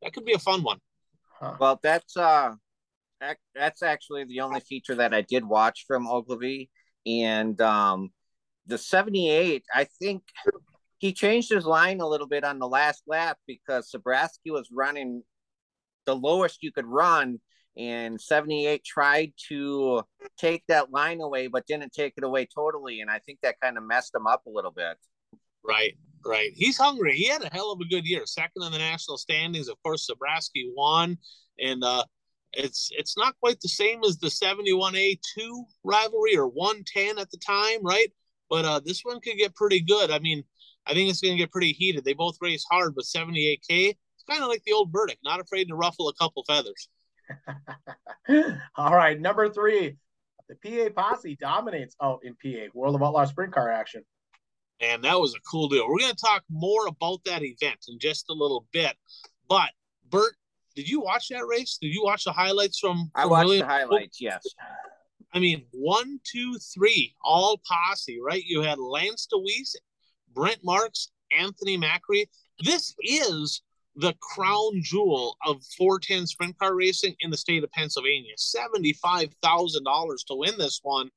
That 0.01 0.13
could 0.13 0.25
be 0.25 0.33
a 0.33 0.39
fun 0.39 0.63
one. 0.63 0.79
Huh. 1.39 1.55
Well, 1.59 1.79
that's 1.81 2.15
uh 2.17 2.53
that's 3.55 3.81
actually 3.81 4.25
the 4.25 4.41
only 4.41 4.59
feature 4.59 4.95
that 4.95 5.13
I 5.13 5.21
did 5.21 5.45
watch 5.45 5.85
from 5.87 6.07
Ogilvie. 6.07 6.69
And 7.05 7.59
um 7.61 8.11
the 8.67 8.77
78, 8.77 9.63
I 9.73 9.85
think 10.01 10.23
he 10.97 11.13
changed 11.13 11.51
his 11.51 11.65
line 11.65 11.99
a 11.99 12.07
little 12.07 12.27
bit 12.27 12.43
on 12.43 12.59
the 12.59 12.67
last 12.67 13.03
lap 13.07 13.37
because 13.47 13.91
Sabraski 13.91 14.51
was 14.51 14.69
running 14.71 15.23
the 16.05 16.15
lowest 16.15 16.63
you 16.63 16.71
could 16.71 16.85
run 16.85 17.39
and 17.77 18.19
78 18.19 18.83
tried 18.83 19.33
to 19.49 20.01
take 20.37 20.63
that 20.67 20.91
line 20.91 21.21
away 21.21 21.47
but 21.47 21.67
didn't 21.67 21.91
take 21.91 22.13
it 22.17 22.23
away 22.23 22.45
totally 22.45 23.01
and 23.01 23.11
i 23.11 23.19
think 23.19 23.39
that 23.41 23.59
kind 23.59 23.77
of 23.77 23.83
messed 23.83 24.15
him 24.15 24.27
up 24.27 24.45
a 24.45 24.49
little 24.49 24.71
bit. 24.71 24.97
Right 25.63 25.97
right. 26.25 26.51
He's 26.55 26.77
hungry. 26.77 27.15
He 27.15 27.27
had 27.27 27.43
a 27.43 27.49
hell 27.53 27.71
of 27.71 27.79
a 27.79 27.85
good 27.85 28.05
year. 28.05 28.25
Second 28.25 28.63
in 28.63 28.71
the 28.71 28.77
national 28.77 29.17
standings. 29.17 29.69
Of 29.69 29.81
course 29.83 30.09
Sabraski 30.09 30.71
won 30.75 31.17
and 31.59 31.83
uh 31.83 32.03
it's 32.53 32.89
it's 32.97 33.17
not 33.17 33.35
quite 33.39 33.59
the 33.61 33.69
same 33.69 34.01
as 34.03 34.17
the 34.17 34.27
71a2 34.27 35.63
rivalry 35.83 36.37
or 36.37 36.47
110 36.47 37.19
at 37.19 37.29
the 37.29 37.37
time 37.37 37.83
right? 37.83 38.11
But 38.49 38.65
uh 38.65 38.81
this 38.83 39.01
one 39.03 39.21
could 39.21 39.37
get 39.37 39.55
pretty 39.55 39.81
good. 39.81 40.11
I 40.11 40.19
mean 40.19 40.43
i 40.87 40.93
think 40.93 41.09
it's 41.09 41.21
going 41.21 41.33
to 41.33 41.43
get 41.43 41.51
pretty 41.51 41.71
heated. 41.71 42.05
They 42.05 42.13
both 42.13 42.37
race 42.41 42.65
hard 42.69 42.95
but 42.95 43.05
78k 43.05 43.59
it's 43.69 44.23
kind 44.29 44.41
of 44.41 44.49
like 44.49 44.63
the 44.65 44.73
old 44.73 44.91
Burdick 44.91 45.19
not 45.23 45.39
afraid 45.39 45.67
to 45.67 45.75
ruffle 45.75 46.09
a 46.09 46.13
couple 46.15 46.43
feathers 46.47 46.89
All 48.75 48.95
right, 48.95 49.19
number 49.19 49.49
three, 49.49 49.97
the 50.49 50.55
PA 50.55 50.89
Posse 51.01 51.37
dominates 51.39 51.95
out 52.01 52.19
in 52.23 52.35
PA 52.35 52.67
World 52.73 52.95
of 52.95 53.03
Outlaw 53.03 53.25
Sprint 53.25 53.53
Car 53.53 53.71
action. 53.71 54.03
And 54.81 55.03
that 55.03 55.19
was 55.19 55.33
a 55.33 55.39
cool 55.49 55.69
deal. 55.69 55.87
We're 55.87 55.99
going 55.99 56.13
to 56.13 56.17
talk 56.17 56.43
more 56.49 56.87
about 56.87 57.19
that 57.25 57.43
event 57.43 57.85
in 57.87 57.97
just 57.99 58.29
a 58.29 58.33
little 58.33 58.67
bit. 58.71 58.95
But 59.47 59.69
Bert, 60.09 60.35
did 60.75 60.89
you 60.89 60.99
watch 60.99 61.29
that 61.29 61.45
race? 61.47 61.77
Did 61.81 61.93
you 61.93 62.03
watch 62.03 62.25
the 62.25 62.33
highlights 62.33 62.79
from? 62.79 62.97
from 62.97 63.11
I 63.15 63.25
watched 63.25 63.45
William? 63.45 63.67
the 63.67 63.73
highlights. 63.73 64.19
Yes. 64.19 64.45
I 65.33 65.39
mean, 65.39 65.65
one, 65.71 66.19
two, 66.23 66.57
three, 66.73 67.15
all 67.23 67.59
posse, 67.67 68.19
right? 68.21 68.43
You 68.45 68.61
had 68.61 68.79
Lance 68.79 69.27
Dewease, 69.33 69.75
Brent 70.33 70.59
Marks, 70.63 71.09
Anthony 71.37 71.77
Macri. 71.77 72.25
This 72.63 72.95
is 73.01 73.61
the 73.95 74.13
crown 74.21 74.81
jewel 74.81 75.37
of 75.45 75.63
410 75.77 76.27
sprint 76.27 76.59
car 76.59 76.75
racing 76.75 77.15
in 77.21 77.31
the 77.31 77.37
state 77.37 77.63
of 77.63 77.71
Pennsylvania. 77.71 78.33
$75,000 78.37 80.25
to 80.27 80.35
win 80.35 80.53
this 80.57 80.79
one. 80.83 81.09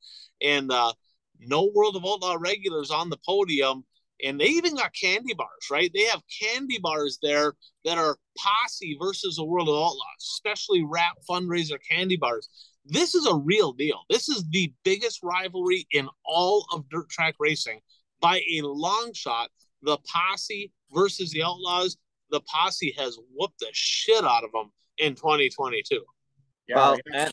And 0.42 0.70
uh, 0.70 0.92
no 1.40 1.70
World 1.74 1.96
of 1.96 2.04
Outlaw 2.04 2.36
regulars 2.38 2.90
on 2.90 3.10
the 3.10 3.18
podium. 3.26 3.84
And 4.22 4.40
they 4.40 4.46
even 4.46 4.76
got 4.76 4.92
candy 5.00 5.34
bars, 5.34 5.70
right? 5.70 5.90
They 5.94 6.04
have 6.04 6.22
candy 6.42 6.78
bars 6.80 7.18
there 7.22 7.54
that 7.84 7.98
are 7.98 8.16
posse 8.36 8.96
versus 9.00 9.36
the 9.36 9.44
World 9.44 9.68
of 9.68 9.74
Outlaws, 9.74 10.34
especially 10.34 10.84
rap 10.84 11.18
fundraiser 11.28 11.78
candy 11.88 12.16
bars. 12.16 12.48
This 12.84 13.14
is 13.14 13.26
a 13.26 13.36
real 13.36 13.72
deal. 13.72 14.00
This 14.08 14.28
is 14.28 14.44
the 14.50 14.72
biggest 14.84 15.20
rivalry 15.22 15.86
in 15.92 16.08
all 16.24 16.66
of 16.72 16.88
dirt 16.88 17.08
track 17.10 17.34
racing 17.38 17.80
by 18.20 18.38
a 18.38 18.62
long 18.62 19.12
shot. 19.14 19.50
The 19.82 19.98
posse 19.98 20.72
versus 20.92 21.30
the 21.30 21.44
Outlaws 21.44 21.96
the 22.30 22.40
posse 22.40 22.94
has 22.98 23.18
whooped 23.34 23.58
the 23.60 23.68
shit 23.72 24.24
out 24.24 24.44
of 24.44 24.52
them 24.52 24.70
in 24.98 25.14
2022. 25.14 26.02
Yeah, 26.68 26.76
well, 26.76 26.98
and 27.14 27.32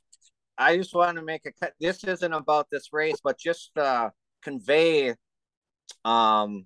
I 0.58 0.78
just 0.78 0.96
want 0.96 1.18
to 1.18 1.24
make 1.24 1.46
a 1.46 1.52
cut. 1.52 1.74
This 1.80 2.04
isn't 2.04 2.34
about 2.34 2.68
this 2.72 2.90
race, 2.94 3.20
but 3.24 3.38
just 3.38 3.78
uh, 3.78 4.10
convey 4.42 5.16
um, 6.06 6.66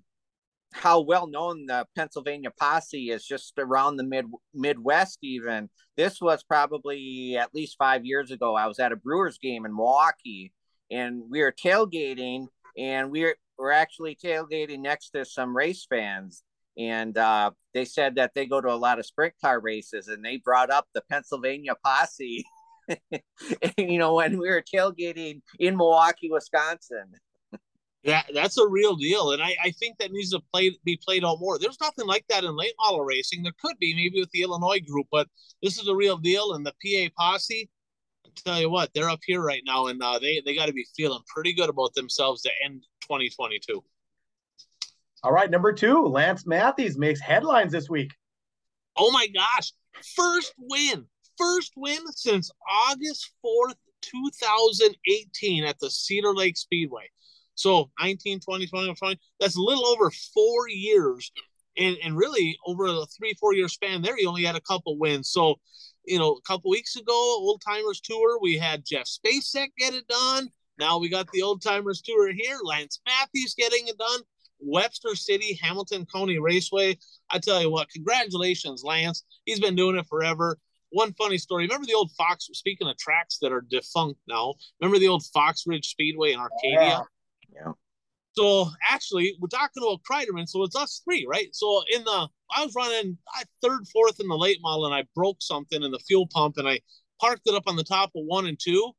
how 0.72 1.00
well 1.00 1.26
known 1.26 1.66
the 1.66 1.86
Pennsylvania 1.96 2.50
posse 2.58 3.10
is 3.10 3.26
just 3.26 3.54
around 3.58 3.96
the 3.96 4.04
mid 4.04 4.26
Midwest. 4.54 5.18
Even 5.22 5.68
this 5.96 6.20
was 6.20 6.44
probably 6.44 7.36
at 7.36 7.54
least 7.54 7.76
five 7.78 8.04
years 8.04 8.30
ago. 8.30 8.54
I 8.54 8.66
was 8.66 8.78
at 8.78 8.92
a 8.92 8.96
Brewers 8.96 9.38
game 9.38 9.66
in 9.66 9.74
Milwaukee, 9.74 10.52
and 10.90 11.22
we 11.28 11.40
were 11.40 11.52
tailgating, 11.52 12.46
and 12.78 13.10
we 13.10 13.22
were, 13.22 13.36
we're 13.58 13.72
actually 13.72 14.16
tailgating 14.16 14.80
next 14.80 15.10
to 15.10 15.24
some 15.24 15.56
race 15.56 15.86
fans 15.90 16.44
and 16.80 17.18
uh, 17.18 17.50
they 17.74 17.84
said 17.84 18.14
that 18.14 18.32
they 18.34 18.46
go 18.46 18.60
to 18.60 18.72
a 18.72 18.74
lot 18.74 18.98
of 18.98 19.04
sprint 19.04 19.34
car 19.42 19.60
races, 19.60 20.08
and 20.08 20.24
they 20.24 20.38
brought 20.38 20.70
up 20.70 20.86
the 20.94 21.02
Pennsylvania 21.10 21.74
posse. 21.84 22.44
you 23.76 23.98
know, 23.98 24.14
when 24.14 24.38
we 24.38 24.48
were 24.48 24.62
tailgating 24.62 25.42
in 25.58 25.76
Milwaukee, 25.76 26.30
Wisconsin. 26.30 27.12
Yeah, 28.02 28.22
that's 28.32 28.56
a 28.56 28.66
real 28.66 28.96
deal, 28.96 29.32
and 29.32 29.42
I, 29.42 29.54
I 29.62 29.70
think 29.72 29.98
that 29.98 30.10
needs 30.10 30.30
to 30.30 30.40
play 30.54 30.74
be 30.84 30.98
played 31.04 31.22
out 31.22 31.38
more. 31.38 31.58
There's 31.58 31.80
nothing 31.82 32.06
like 32.06 32.24
that 32.30 32.44
in 32.44 32.56
late 32.56 32.72
model 32.80 33.04
racing. 33.04 33.42
There 33.42 33.52
could 33.62 33.78
be 33.78 33.94
maybe 33.94 34.20
with 34.20 34.30
the 34.30 34.40
Illinois 34.40 34.80
group, 34.80 35.06
but 35.12 35.28
this 35.62 35.78
is 35.78 35.86
a 35.86 35.94
real 35.94 36.16
deal. 36.16 36.54
And 36.54 36.64
the 36.64 36.72
PA 36.82 37.12
posse, 37.18 37.68
I 38.24 38.30
tell 38.36 38.58
you 38.58 38.70
what, 38.70 38.90
they're 38.94 39.10
up 39.10 39.20
here 39.26 39.42
right 39.42 39.62
now, 39.66 39.88
and 39.88 40.02
uh, 40.02 40.18
they 40.18 40.40
they 40.46 40.54
got 40.54 40.66
to 40.66 40.72
be 40.72 40.86
feeling 40.96 41.20
pretty 41.26 41.52
good 41.52 41.68
about 41.68 41.92
themselves 41.92 42.40
to 42.42 42.50
end 42.64 42.84
2022. 43.02 43.84
All 45.22 45.32
right, 45.32 45.50
number 45.50 45.72
two, 45.72 46.06
Lance 46.06 46.46
Matthews 46.46 46.96
makes 46.96 47.20
headlines 47.20 47.72
this 47.72 47.90
week. 47.90 48.12
Oh 48.96 49.10
my 49.10 49.26
gosh. 49.28 49.72
First 50.16 50.54
win. 50.58 51.06
First 51.36 51.72
win 51.76 52.00
since 52.12 52.50
August 52.88 53.30
4th, 53.44 53.74
2018 54.02 55.64
at 55.64 55.78
the 55.78 55.90
Cedar 55.90 56.34
Lake 56.34 56.56
Speedway. 56.56 57.10
So 57.54 57.90
19, 58.00 58.40
20, 58.40 58.66
20, 58.66 58.94
20. 58.94 59.20
That's 59.38 59.56
a 59.56 59.60
little 59.60 59.86
over 59.86 60.10
four 60.10 60.68
years. 60.68 61.30
And, 61.76 61.96
and 62.02 62.16
really 62.16 62.58
over 62.66 62.86
a 62.86 63.04
three, 63.06 63.34
four 63.38 63.54
year 63.54 63.68
span 63.68 64.02
there, 64.02 64.16
he 64.16 64.26
only 64.26 64.44
had 64.44 64.56
a 64.56 64.60
couple 64.60 64.98
wins. 64.98 65.30
So, 65.30 65.56
you 66.06 66.18
know, 66.18 66.32
a 66.32 66.42
couple 66.42 66.70
weeks 66.70 66.96
ago, 66.96 67.12
Old 67.12 67.62
Timers 67.66 68.00
Tour, 68.00 68.38
we 68.40 68.56
had 68.56 68.84
Jeff 68.86 69.04
Spacek 69.04 69.68
get 69.78 69.94
it 69.94 70.08
done. 70.08 70.48
Now 70.78 70.98
we 70.98 71.10
got 71.10 71.30
the 71.30 71.42
Old 71.42 71.62
Timers 71.62 72.00
Tour 72.00 72.32
here. 72.32 72.58
Lance 72.62 73.00
Matthews 73.06 73.54
getting 73.54 73.86
it 73.88 73.98
done. 73.98 74.20
Webster 74.60 75.14
City, 75.14 75.58
Hamilton 75.62 76.06
County 76.12 76.38
Raceway. 76.38 76.98
I 77.30 77.38
tell 77.38 77.60
you 77.60 77.70
what, 77.70 77.88
congratulations, 77.90 78.82
Lance. 78.84 79.24
He's 79.44 79.60
been 79.60 79.76
doing 79.76 79.96
it 79.96 80.06
forever. 80.08 80.58
One 80.90 81.12
funny 81.14 81.38
story. 81.38 81.64
Remember 81.64 81.86
the 81.86 81.94
old 81.94 82.10
Fox, 82.12 82.48
speaking 82.52 82.88
of 82.88 82.96
tracks 82.96 83.38
that 83.42 83.52
are 83.52 83.64
defunct 83.70 84.18
now, 84.26 84.54
remember 84.80 84.98
the 84.98 85.08
old 85.08 85.24
Fox 85.26 85.64
Ridge 85.66 85.88
Speedway 85.88 86.32
in 86.32 86.40
Arcadia? 86.40 86.80
Yeah. 86.80 87.00
yeah. 87.54 87.72
So 88.32 88.70
actually, 88.88 89.36
we're 89.40 89.48
talking 89.48 89.82
about 89.82 90.02
Kreiderman, 90.02 90.48
so 90.48 90.62
it's 90.62 90.76
us 90.76 91.02
three, 91.04 91.26
right? 91.28 91.48
So 91.52 91.82
in 91.92 92.04
the, 92.04 92.28
I 92.54 92.64
was 92.64 92.74
running 92.74 93.18
I, 93.34 93.42
third, 93.62 93.86
fourth 93.92 94.20
in 94.20 94.28
the 94.28 94.36
late 94.36 94.58
model, 94.62 94.86
and 94.86 94.94
I 94.94 95.04
broke 95.14 95.38
something 95.40 95.82
in 95.82 95.90
the 95.90 95.98
fuel 95.98 96.28
pump, 96.32 96.56
and 96.56 96.68
I 96.68 96.80
parked 97.20 97.42
it 97.46 97.54
up 97.54 97.64
on 97.66 97.76
the 97.76 97.84
top 97.84 98.10
of 98.16 98.24
one 98.24 98.46
and 98.46 98.58
two, 98.58 98.92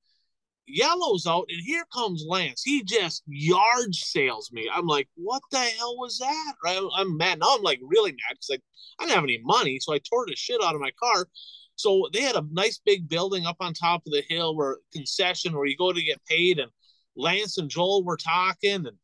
Yellow's 0.67 1.28
out, 1.28 1.45
and 1.50 1.62
here 1.65 1.84
comes 1.93 2.24
Lance. 2.28 2.62
He 2.63 2.84
just 2.84 3.24
yard 3.28 3.93
sales 3.93 4.52
me. 4.52 4.69
I'm 4.74 4.88
like, 4.88 5.08
what 5.15 5.41
the 5.52 5.58
hell 5.58 5.97
was 5.97 6.17
that? 6.19 6.54
Right? 6.63 6.82
I'm 6.95 7.17
mad. 7.17 7.39
Now 7.39 7.56
I'm 7.56 7.62
like 7.62 7.80
really 7.84 8.12
mad 8.12 8.32
because 8.32 8.50
like 8.50 8.62
I 9.00 9.04
didn't 9.04 9.15
have 9.15 9.24
any 9.24 9.41
money, 9.43 9.80
so 9.80 9.93
I 9.93 10.00
tore 10.00 10.26
the 10.28 10.36
shit 10.36 10.63
out 10.63 10.76
of 10.76 10.82
my 10.82 10.91
car. 11.02 11.28
So 11.76 12.10
they 12.13 12.21
had 12.21 12.36
a 12.36 12.45
nice 12.52 12.80
big 12.84 13.10
building 13.10 13.45
up 13.45 13.58
on 13.60 13.74
top 13.74 14.04
of 14.06 14.13
the 14.13 14.24
hill 14.28 14.56
where 14.56 14.78
concession 14.93 15.54
where 15.54 15.65
you 15.65 15.76
go 15.76 15.91
to 15.91 16.04
get 16.04 16.24
paid, 16.26 16.60
and 16.60 16.71
Lance 17.15 17.58
and 17.58 17.69
Joel 17.69 18.04
were 18.04 18.17
talking, 18.17 18.86
and 18.86 18.97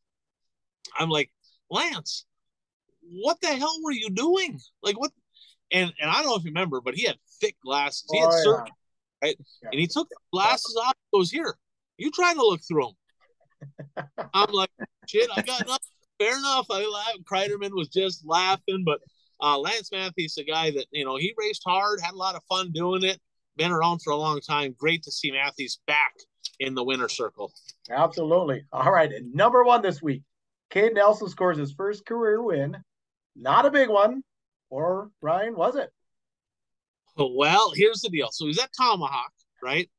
I'm 0.98 1.10
like, 1.10 1.30
Lance, 1.70 2.24
what 3.02 3.40
the 3.40 3.48
hell 3.48 3.76
were 3.82 3.92
you 3.92 4.10
doing? 4.10 4.60
Like 4.82 4.98
what? 4.98 5.12
And 5.70 5.92
and 6.00 6.10
I 6.10 6.14
don't 6.14 6.26
know 6.26 6.36
if 6.36 6.44
you 6.44 6.50
remember, 6.50 6.80
but 6.80 6.94
he 6.94 7.04
had 7.04 7.16
thick 7.40 7.56
glasses. 7.62 8.06
He 8.10 8.18
had 8.18 8.28
oh, 8.30 8.62
yeah 8.64 8.72
right? 9.22 9.36
Yeah. 9.62 9.68
And 9.72 9.80
he 9.80 9.86
took 9.86 10.08
the 10.08 10.16
glasses 10.32 10.76
off. 10.84 10.94
Goes 11.12 11.30
here. 11.30 11.56
You 11.96 12.10
trying 12.10 12.36
to 12.36 12.42
look 12.42 12.60
through 12.66 12.92
them? 13.96 14.06
I'm 14.34 14.52
like, 14.52 14.70
shit. 15.06 15.28
I 15.34 15.42
got 15.42 15.66
nothing. 15.66 15.88
Fair 16.18 16.36
enough. 16.36 16.66
I 16.70 16.86
laughed. 16.86 17.24
Kreiderman 17.24 17.74
was 17.74 17.88
just 17.88 18.26
laughing, 18.26 18.82
but 18.84 19.00
uh, 19.40 19.58
Lance 19.58 19.90
Matthews, 19.92 20.36
a 20.38 20.44
guy 20.44 20.70
that 20.72 20.86
you 20.90 21.04
know, 21.04 21.16
he 21.16 21.34
raced 21.36 21.62
hard, 21.64 22.00
had 22.00 22.14
a 22.14 22.16
lot 22.16 22.34
of 22.34 22.42
fun 22.48 22.72
doing 22.72 23.04
it. 23.04 23.20
Been 23.56 23.72
around 23.72 24.00
for 24.02 24.12
a 24.12 24.16
long 24.16 24.40
time. 24.40 24.74
Great 24.78 25.02
to 25.04 25.12
see 25.12 25.30
Matthews 25.32 25.80
back 25.86 26.14
in 26.60 26.74
the 26.74 26.84
winner 26.84 27.08
circle. 27.08 27.52
Absolutely. 27.90 28.64
All 28.72 28.92
right, 28.92 29.12
and 29.12 29.34
number 29.34 29.64
one 29.64 29.82
this 29.82 30.02
week, 30.02 30.22
Cade 30.70 30.94
Nelson 30.94 31.28
scores 31.28 31.58
his 31.58 31.72
first 31.72 32.04
career 32.04 32.42
win. 32.42 32.76
Not 33.36 33.66
a 33.66 33.70
big 33.70 33.88
one, 33.88 34.22
or 34.70 35.10
Ryan, 35.20 35.56
was 35.56 35.76
it? 35.76 35.90
Well, 37.18 37.72
here's 37.74 38.00
the 38.00 38.10
deal. 38.10 38.28
So 38.30 38.46
he's 38.46 38.58
at 38.58 38.70
Tomahawk, 38.76 39.32
right? 39.62 39.90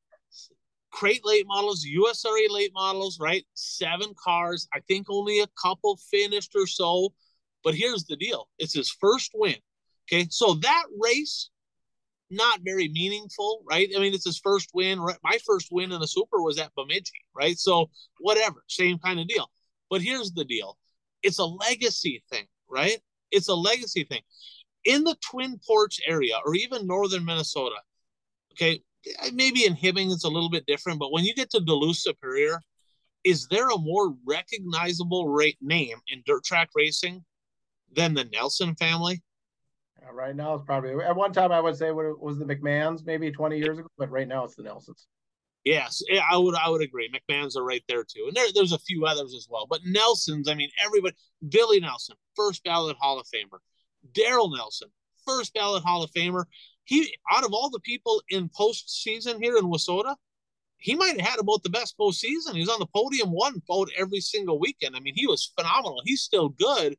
crate 0.90 1.24
late 1.24 1.46
models, 1.46 1.84
USRA 1.84 2.50
late 2.50 2.72
models, 2.74 3.18
right? 3.20 3.44
Seven 3.54 4.12
cars. 4.22 4.68
I 4.74 4.80
think 4.80 5.06
only 5.08 5.40
a 5.40 5.46
couple 5.60 5.96
finished 6.10 6.52
or 6.54 6.66
so. 6.66 7.12
But 7.62 7.74
here's 7.74 8.04
the 8.04 8.16
deal 8.16 8.48
it's 8.58 8.74
his 8.74 8.90
first 8.90 9.32
win. 9.34 9.56
Okay. 10.10 10.26
So 10.30 10.54
that 10.54 10.84
race, 10.98 11.50
not 12.30 12.60
very 12.64 12.88
meaningful, 12.88 13.62
right? 13.68 13.88
I 13.94 14.00
mean, 14.00 14.14
it's 14.14 14.24
his 14.26 14.38
first 14.38 14.70
win. 14.74 14.98
My 15.22 15.38
first 15.46 15.68
win 15.70 15.92
in 15.92 16.02
a 16.02 16.06
super 16.06 16.42
was 16.42 16.58
at 16.58 16.74
Bemidji, 16.74 17.12
right? 17.34 17.58
So 17.58 17.90
whatever, 18.18 18.64
same 18.68 18.98
kind 18.98 19.20
of 19.20 19.28
deal. 19.28 19.50
But 19.88 20.02
here's 20.02 20.32
the 20.32 20.44
deal 20.44 20.76
it's 21.22 21.38
a 21.38 21.44
legacy 21.44 22.22
thing, 22.30 22.46
right? 22.68 22.98
It's 23.30 23.48
a 23.48 23.54
legacy 23.54 24.04
thing. 24.04 24.22
In 24.84 25.04
the 25.04 25.16
Twin 25.20 25.58
Ports 25.66 26.00
area 26.06 26.38
or 26.44 26.54
even 26.54 26.86
northern 26.86 27.24
Minnesota, 27.24 27.76
okay, 28.52 28.82
maybe 29.32 29.66
in 29.66 29.74
Hibbing 29.74 30.12
it's 30.12 30.24
a 30.24 30.28
little 30.28 30.50
bit 30.50 30.66
different, 30.66 30.98
but 30.98 31.12
when 31.12 31.24
you 31.24 31.34
get 31.34 31.50
to 31.50 31.60
Duluth 31.60 31.96
Superior, 31.96 32.60
is 33.24 33.46
there 33.48 33.68
a 33.68 33.78
more 33.78 34.14
recognizable 34.26 35.28
rate 35.28 35.58
name 35.60 35.98
in 36.08 36.22
dirt 36.24 36.44
track 36.44 36.70
racing 36.74 37.24
than 37.92 38.14
the 38.14 38.24
Nelson 38.24 38.74
family? 38.76 39.22
Uh, 40.02 40.12
right 40.12 40.34
now, 40.34 40.54
it's 40.54 40.64
probably 40.64 40.92
at 41.04 41.14
one 41.14 41.32
time 41.32 41.52
I 41.52 41.60
would 41.60 41.76
say 41.76 41.90
what 41.90 42.20
was 42.20 42.38
the 42.38 42.44
McMahons 42.44 43.04
maybe 43.04 43.30
20 43.30 43.58
years 43.58 43.78
ago, 43.78 43.88
but 43.98 44.10
right 44.10 44.28
now 44.28 44.44
it's 44.44 44.54
the 44.54 44.62
Nelsons. 44.62 45.06
Yes, 45.64 46.02
I 46.30 46.38
would 46.38 46.54
I 46.54 46.70
would 46.70 46.80
agree. 46.80 47.10
McMahon's 47.10 47.54
are 47.54 47.64
right 47.64 47.84
there 47.86 48.02
too, 48.02 48.24
and 48.26 48.34
there, 48.34 48.46
there's 48.54 48.72
a 48.72 48.78
few 48.78 49.04
others 49.04 49.34
as 49.34 49.46
well. 49.50 49.66
But 49.68 49.80
Nelson's, 49.84 50.48
I 50.48 50.54
mean, 50.54 50.70
everybody. 50.82 51.14
Billy 51.46 51.80
Nelson, 51.80 52.16
first 52.34 52.64
ballot 52.64 52.96
Hall 52.98 53.20
of 53.20 53.26
Famer. 53.26 53.58
Daryl 54.12 54.56
Nelson, 54.56 54.88
first 55.26 55.54
ballot 55.54 55.82
Hall 55.82 56.02
of 56.02 56.10
Famer. 56.12 56.44
He 56.84 57.14
out 57.30 57.44
of 57.44 57.52
all 57.52 57.70
the 57.70 57.80
people 57.80 58.22
in 58.30 58.48
postseason 58.48 59.40
here 59.40 59.56
in 59.56 59.64
WISSOTA, 59.64 60.16
he 60.78 60.94
might 60.94 61.20
have 61.20 61.28
had 61.28 61.38
about 61.38 61.62
the 61.62 61.70
best 61.70 61.96
postseason. 61.98 62.54
He 62.54 62.60
was 62.60 62.70
on 62.70 62.80
the 62.80 62.86
podium 62.86 63.30
one 63.30 63.60
vote 63.66 63.90
every 63.96 64.20
single 64.20 64.58
weekend. 64.58 64.96
I 64.96 65.00
mean, 65.00 65.14
he 65.14 65.26
was 65.26 65.52
phenomenal. 65.56 66.00
He's 66.04 66.22
still 66.22 66.48
good, 66.48 66.96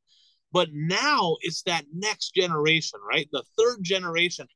but 0.52 0.70
now 0.72 1.38
it's 1.42 1.64
that 1.64 1.86
next 1.94 2.34
generation, 2.36 3.00
right? 3.08 3.28
The 3.32 3.44
third 3.58 3.84
generation. 3.84 4.48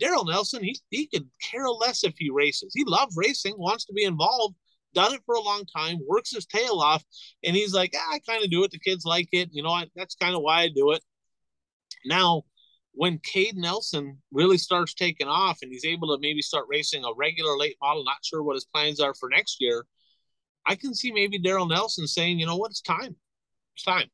Daryl 0.00 0.26
Nelson, 0.26 0.62
he, 0.62 0.78
he 0.88 1.06
could 1.06 1.28
care 1.42 1.68
less 1.68 2.04
if 2.04 2.14
he 2.16 2.30
races. 2.30 2.72
He 2.74 2.84
loves 2.84 3.16
racing, 3.16 3.54
wants 3.58 3.84
to 3.86 3.92
be 3.92 4.04
involved, 4.04 4.54
done 4.94 5.14
it 5.14 5.20
for 5.26 5.34
a 5.34 5.40
long 5.40 5.64
time, 5.66 5.98
works 6.06 6.32
his 6.32 6.46
tail 6.46 6.80
off, 6.80 7.04
and 7.44 7.54
he's 7.54 7.74
like, 7.74 7.92
ah, 7.96 8.14
I 8.14 8.20
kind 8.20 8.42
of 8.42 8.50
do 8.50 8.64
it. 8.64 8.70
The 8.70 8.78
kids 8.78 9.04
like 9.04 9.28
it. 9.32 9.50
You 9.52 9.62
know, 9.62 9.70
I, 9.70 9.86
that's 9.94 10.14
kind 10.14 10.34
of 10.34 10.42
why 10.42 10.62
I 10.62 10.68
do 10.68 10.92
it. 10.92 11.02
Now, 12.04 12.44
when 12.92 13.18
Cade 13.18 13.56
Nelson 13.56 14.18
really 14.32 14.58
starts 14.58 14.94
taking 14.94 15.28
off 15.28 15.58
and 15.62 15.72
he's 15.72 15.84
able 15.84 16.08
to 16.08 16.20
maybe 16.20 16.42
start 16.42 16.66
racing 16.68 17.04
a 17.04 17.14
regular 17.16 17.56
late 17.56 17.76
model, 17.80 18.04
not 18.04 18.24
sure 18.24 18.42
what 18.42 18.54
his 18.54 18.64
plans 18.64 19.00
are 19.00 19.14
for 19.14 19.28
next 19.28 19.58
year, 19.60 19.86
I 20.66 20.74
can 20.74 20.94
see 20.94 21.12
maybe 21.12 21.40
Daryl 21.40 21.68
Nelson 21.68 22.06
saying, 22.06 22.38
you 22.38 22.46
know 22.46 22.56
what, 22.56 22.70
it's 22.70 22.82
time. 22.82 23.16
It's 23.74 23.84
time. 23.84 24.10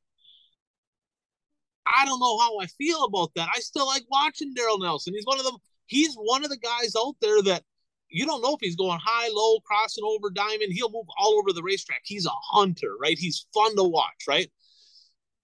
I 1.87 2.05
don't 2.05 2.20
know 2.20 2.38
how 2.38 2.59
I 2.59 2.66
feel 2.66 3.05
about 3.05 3.31
that. 3.37 3.49
I 3.55 3.61
still 3.61 3.87
like 3.87 4.05
watching 4.11 4.55
Daryl 4.55 4.81
Nelson. 4.81 5.14
He's 5.14 5.27
one 5.27 5.38
of 5.38 5.44
them. 5.44 5.57
He's 5.87 6.14
one 6.14 6.44
of 6.44 6.51
the 6.51 6.59
guys 6.59 6.94
out 6.99 7.14
there 7.20 7.42
that 7.42 7.62
you 8.09 8.27
don't 8.27 8.42
know 8.42 8.55
if 8.55 8.61
he's 8.61 8.77
going 8.77 8.99
high, 9.03 9.29
low, 9.33 9.61
crossing 9.61 10.05
over 10.05 10.31
diamond. 10.31 10.72
He'll 10.72 10.90
move 10.90 11.07
all 11.18 11.35
over 11.38 11.53
the 11.53 11.62
racetrack. 11.62 12.03
He's 12.05 12.27
a 12.27 12.31
hunter, 12.51 12.92
right? 13.01 13.18
He's 13.18 13.46
fun 13.55 13.77
to 13.77 13.85
watch, 13.85 14.25
right? 14.29 14.51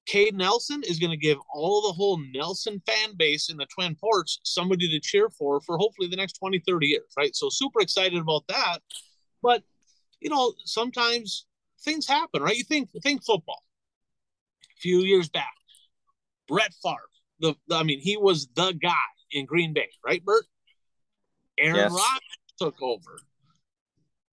Cade 0.06 0.34
Nelson 0.34 0.82
is 0.82 0.98
going 0.98 1.10
to 1.10 1.16
give 1.16 1.38
all 1.52 1.82
the 1.82 1.92
whole 1.92 2.18
Nelson 2.34 2.82
fan 2.86 3.14
base 3.16 3.50
in 3.50 3.56
the 3.56 3.66
Twin 3.66 3.94
Ports 3.94 4.40
somebody 4.42 4.88
to 4.88 5.00
cheer 5.00 5.28
for 5.30 5.60
for 5.60 5.78
hopefully 5.78 6.08
the 6.08 6.16
next 6.16 6.34
20, 6.34 6.60
30 6.66 6.86
years, 6.86 7.12
right? 7.16 7.34
So 7.36 7.48
super 7.48 7.80
excited 7.80 8.18
about 8.18 8.44
that. 8.48 8.78
But, 9.42 9.62
you 10.20 10.30
know, 10.30 10.54
sometimes 10.64 11.46
things 11.84 12.06
happen, 12.06 12.42
right? 12.42 12.56
You 12.56 12.64
think 12.64 12.90
think 13.02 13.24
football. 13.24 13.62
A 14.64 14.80
few 14.80 15.00
years 15.00 15.28
back, 15.28 15.54
Brett 16.48 16.74
Favre. 16.82 16.96
The, 17.40 17.54
the, 17.68 17.76
I 17.76 17.82
mean, 17.82 18.00
he 18.00 18.16
was 18.16 18.48
the 18.54 18.72
guy 18.72 18.92
in 19.30 19.46
Green 19.46 19.72
Bay, 19.72 19.88
right, 20.04 20.24
Bert? 20.24 20.44
Aaron 21.58 21.76
yes. 21.76 21.90
Rodgers 21.92 22.54
took 22.58 22.82
over. 22.82 23.18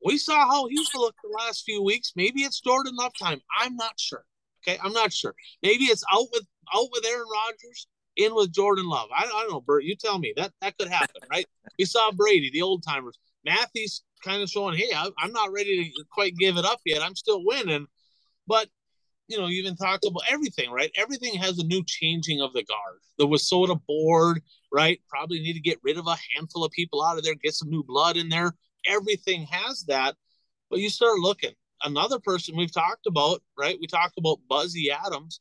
We 0.03 0.17
saw 0.17 0.47
how 0.47 0.67
he's 0.67 0.93
looked 0.95 1.19
the 1.21 1.35
last 1.37 1.63
few 1.65 1.83
weeks. 1.83 2.13
Maybe 2.15 2.41
it's 2.41 2.61
Jordan 2.61 2.95
Love 2.95 3.11
time. 3.19 3.41
I'm 3.59 3.75
not 3.75 3.99
sure. 3.99 4.23
Okay, 4.69 4.79
I'm 4.83 4.93
not 4.93 5.11
sure. 5.11 5.33
Maybe 5.63 5.85
it's 5.85 6.03
out 6.13 6.27
with 6.31 6.43
out 6.73 6.87
with 6.91 7.05
Aaron 7.05 7.25
Rodgers, 7.31 7.87
in 8.15 8.35
with 8.35 8.53
Jordan 8.53 8.87
Love. 8.87 9.09
I, 9.15 9.23
I 9.23 9.27
don't 9.27 9.51
know, 9.51 9.61
Bert. 9.61 9.83
You 9.83 9.95
tell 9.95 10.19
me 10.19 10.33
that 10.37 10.51
that 10.61 10.77
could 10.77 10.89
happen, 10.89 11.21
right? 11.31 11.45
we 11.79 11.85
saw 11.85 12.11
Brady, 12.11 12.51
the 12.51 12.61
old 12.61 12.83
timers. 12.87 13.17
Matthews 13.45 14.03
kind 14.23 14.43
of 14.43 14.49
showing, 14.49 14.77
hey, 14.77 14.91
I, 14.95 15.09
I'm 15.17 15.31
not 15.31 15.51
ready 15.51 15.91
to 15.91 16.03
quite 16.11 16.35
give 16.37 16.57
it 16.57 16.65
up 16.65 16.79
yet. 16.85 17.01
I'm 17.01 17.15
still 17.15 17.43
winning, 17.43 17.87
but 18.47 18.67
you 19.27 19.37
know, 19.37 19.47
you 19.47 19.61
even 19.61 19.75
talk 19.75 19.99
about 20.05 20.23
everything, 20.29 20.71
right? 20.71 20.91
Everything 20.97 21.35
has 21.35 21.59
a 21.59 21.63
new 21.63 21.83
changing 21.85 22.41
of 22.41 22.51
the 22.53 22.63
guard. 22.63 22.99
The 23.19 23.27
Wissota 23.27 23.79
board, 23.87 24.41
right? 24.71 24.99
Probably 25.07 25.39
need 25.39 25.53
to 25.53 25.59
get 25.59 25.79
rid 25.83 25.97
of 25.97 26.07
a 26.07 26.17
handful 26.35 26.65
of 26.65 26.71
people 26.71 27.03
out 27.03 27.17
of 27.17 27.23
there, 27.23 27.35
get 27.35 27.53
some 27.53 27.69
new 27.69 27.83
blood 27.83 28.17
in 28.17 28.29
there. 28.29 28.53
Everything 28.87 29.45
has 29.51 29.83
that. 29.83 30.15
But 30.69 30.79
you 30.79 30.89
start 30.89 31.19
looking. 31.19 31.53
Another 31.83 32.19
person 32.19 32.57
we've 32.57 32.73
talked 32.73 33.05
about, 33.05 33.41
right? 33.57 33.77
We 33.79 33.87
talk 33.87 34.11
about 34.17 34.39
Buzzy 34.49 34.91
Adams. 34.91 35.39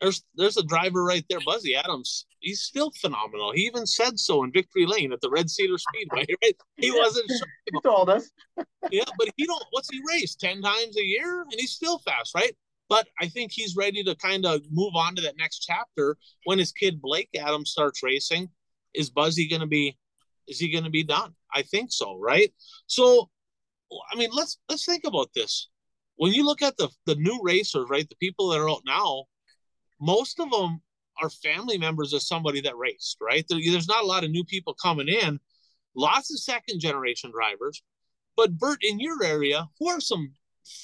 There's 0.00 0.24
there's 0.34 0.56
a 0.56 0.64
driver 0.64 1.04
right 1.04 1.24
there, 1.30 1.38
Buzzy 1.44 1.76
Adams. 1.76 2.26
He's 2.40 2.62
still 2.62 2.90
phenomenal. 3.00 3.52
He 3.52 3.62
even 3.62 3.86
said 3.86 4.18
so 4.18 4.42
in 4.42 4.50
Victory 4.50 4.84
Lane 4.84 5.12
at 5.12 5.20
the 5.20 5.30
Red 5.30 5.48
Cedar 5.48 5.78
Speedway, 5.78 6.26
right? 6.42 6.56
He 6.76 6.90
wasn't 6.90 7.30
sure. 7.30 7.46
he 7.72 7.80
told 7.82 8.10
us. 8.10 8.30
yeah, 8.90 9.04
but 9.16 9.28
he 9.36 9.46
don't 9.46 9.64
what's 9.70 9.90
he 9.90 10.00
race? 10.08 10.34
10 10.34 10.60
times 10.60 10.96
a 10.96 11.04
year? 11.04 11.42
And 11.42 11.54
he's 11.56 11.72
still 11.72 12.00
fast, 12.00 12.34
right? 12.34 12.52
But 12.88 13.08
I 13.20 13.28
think 13.28 13.52
he's 13.52 13.76
ready 13.76 14.02
to 14.04 14.14
kind 14.16 14.44
of 14.44 14.60
move 14.70 14.94
on 14.96 15.14
to 15.14 15.22
that 15.22 15.38
next 15.38 15.60
chapter 15.60 16.16
when 16.44 16.58
his 16.58 16.72
kid 16.72 17.00
Blake 17.00 17.30
Adams 17.38 17.70
starts 17.70 18.02
racing. 18.02 18.50
Is 18.92 19.08
Buzzy 19.08 19.48
going 19.48 19.60
to 19.60 19.66
be? 19.66 19.96
Is 20.48 20.58
he 20.58 20.70
going 20.70 20.84
to 20.84 20.90
be 20.90 21.04
done? 21.04 21.34
I 21.54 21.62
think 21.62 21.92
so, 21.92 22.18
right? 22.18 22.52
So, 22.88 23.30
I 24.10 24.16
mean, 24.16 24.30
let's 24.32 24.58
let's 24.68 24.84
think 24.84 25.04
about 25.04 25.30
this. 25.34 25.68
When 26.22 26.32
you 26.32 26.44
look 26.44 26.62
at 26.62 26.76
the 26.76 26.88
the 27.04 27.16
new 27.16 27.40
racers, 27.42 27.90
right, 27.90 28.08
the 28.08 28.14
people 28.14 28.50
that 28.50 28.60
are 28.60 28.70
out 28.70 28.82
now, 28.86 29.24
most 30.00 30.38
of 30.38 30.52
them 30.52 30.80
are 31.20 31.28
family 31.28 31.76
members 31.76 32.12
of 32.12 32.22
somebody 32.22 32.60
that 32.60 32.76
raced, 32.76 33.16
right? 33.20 33.44
There, 33.48 33.58
there's 33.58 33.88
not 33.88 34.04
a 34.04 34.06
lot 34.06 34.22
of 34.22 34.30
new 34.30 34.44
people 34.44 34.72
coming 34.80 35.08
in. 35.08 35.40
Lots 35.96 36.32
of 36.32 36.38
second 36.38 36.78
generation 36.78 37.32
drivers. 37.32 37.82
But 38.36 38.56
Bert, 38.56 38.78
in 38.82 39.00
your 39.00 39.24
area, 39.24 39.66
who 39.80 39.88
are 39.88 40.00
some 40.00 40.32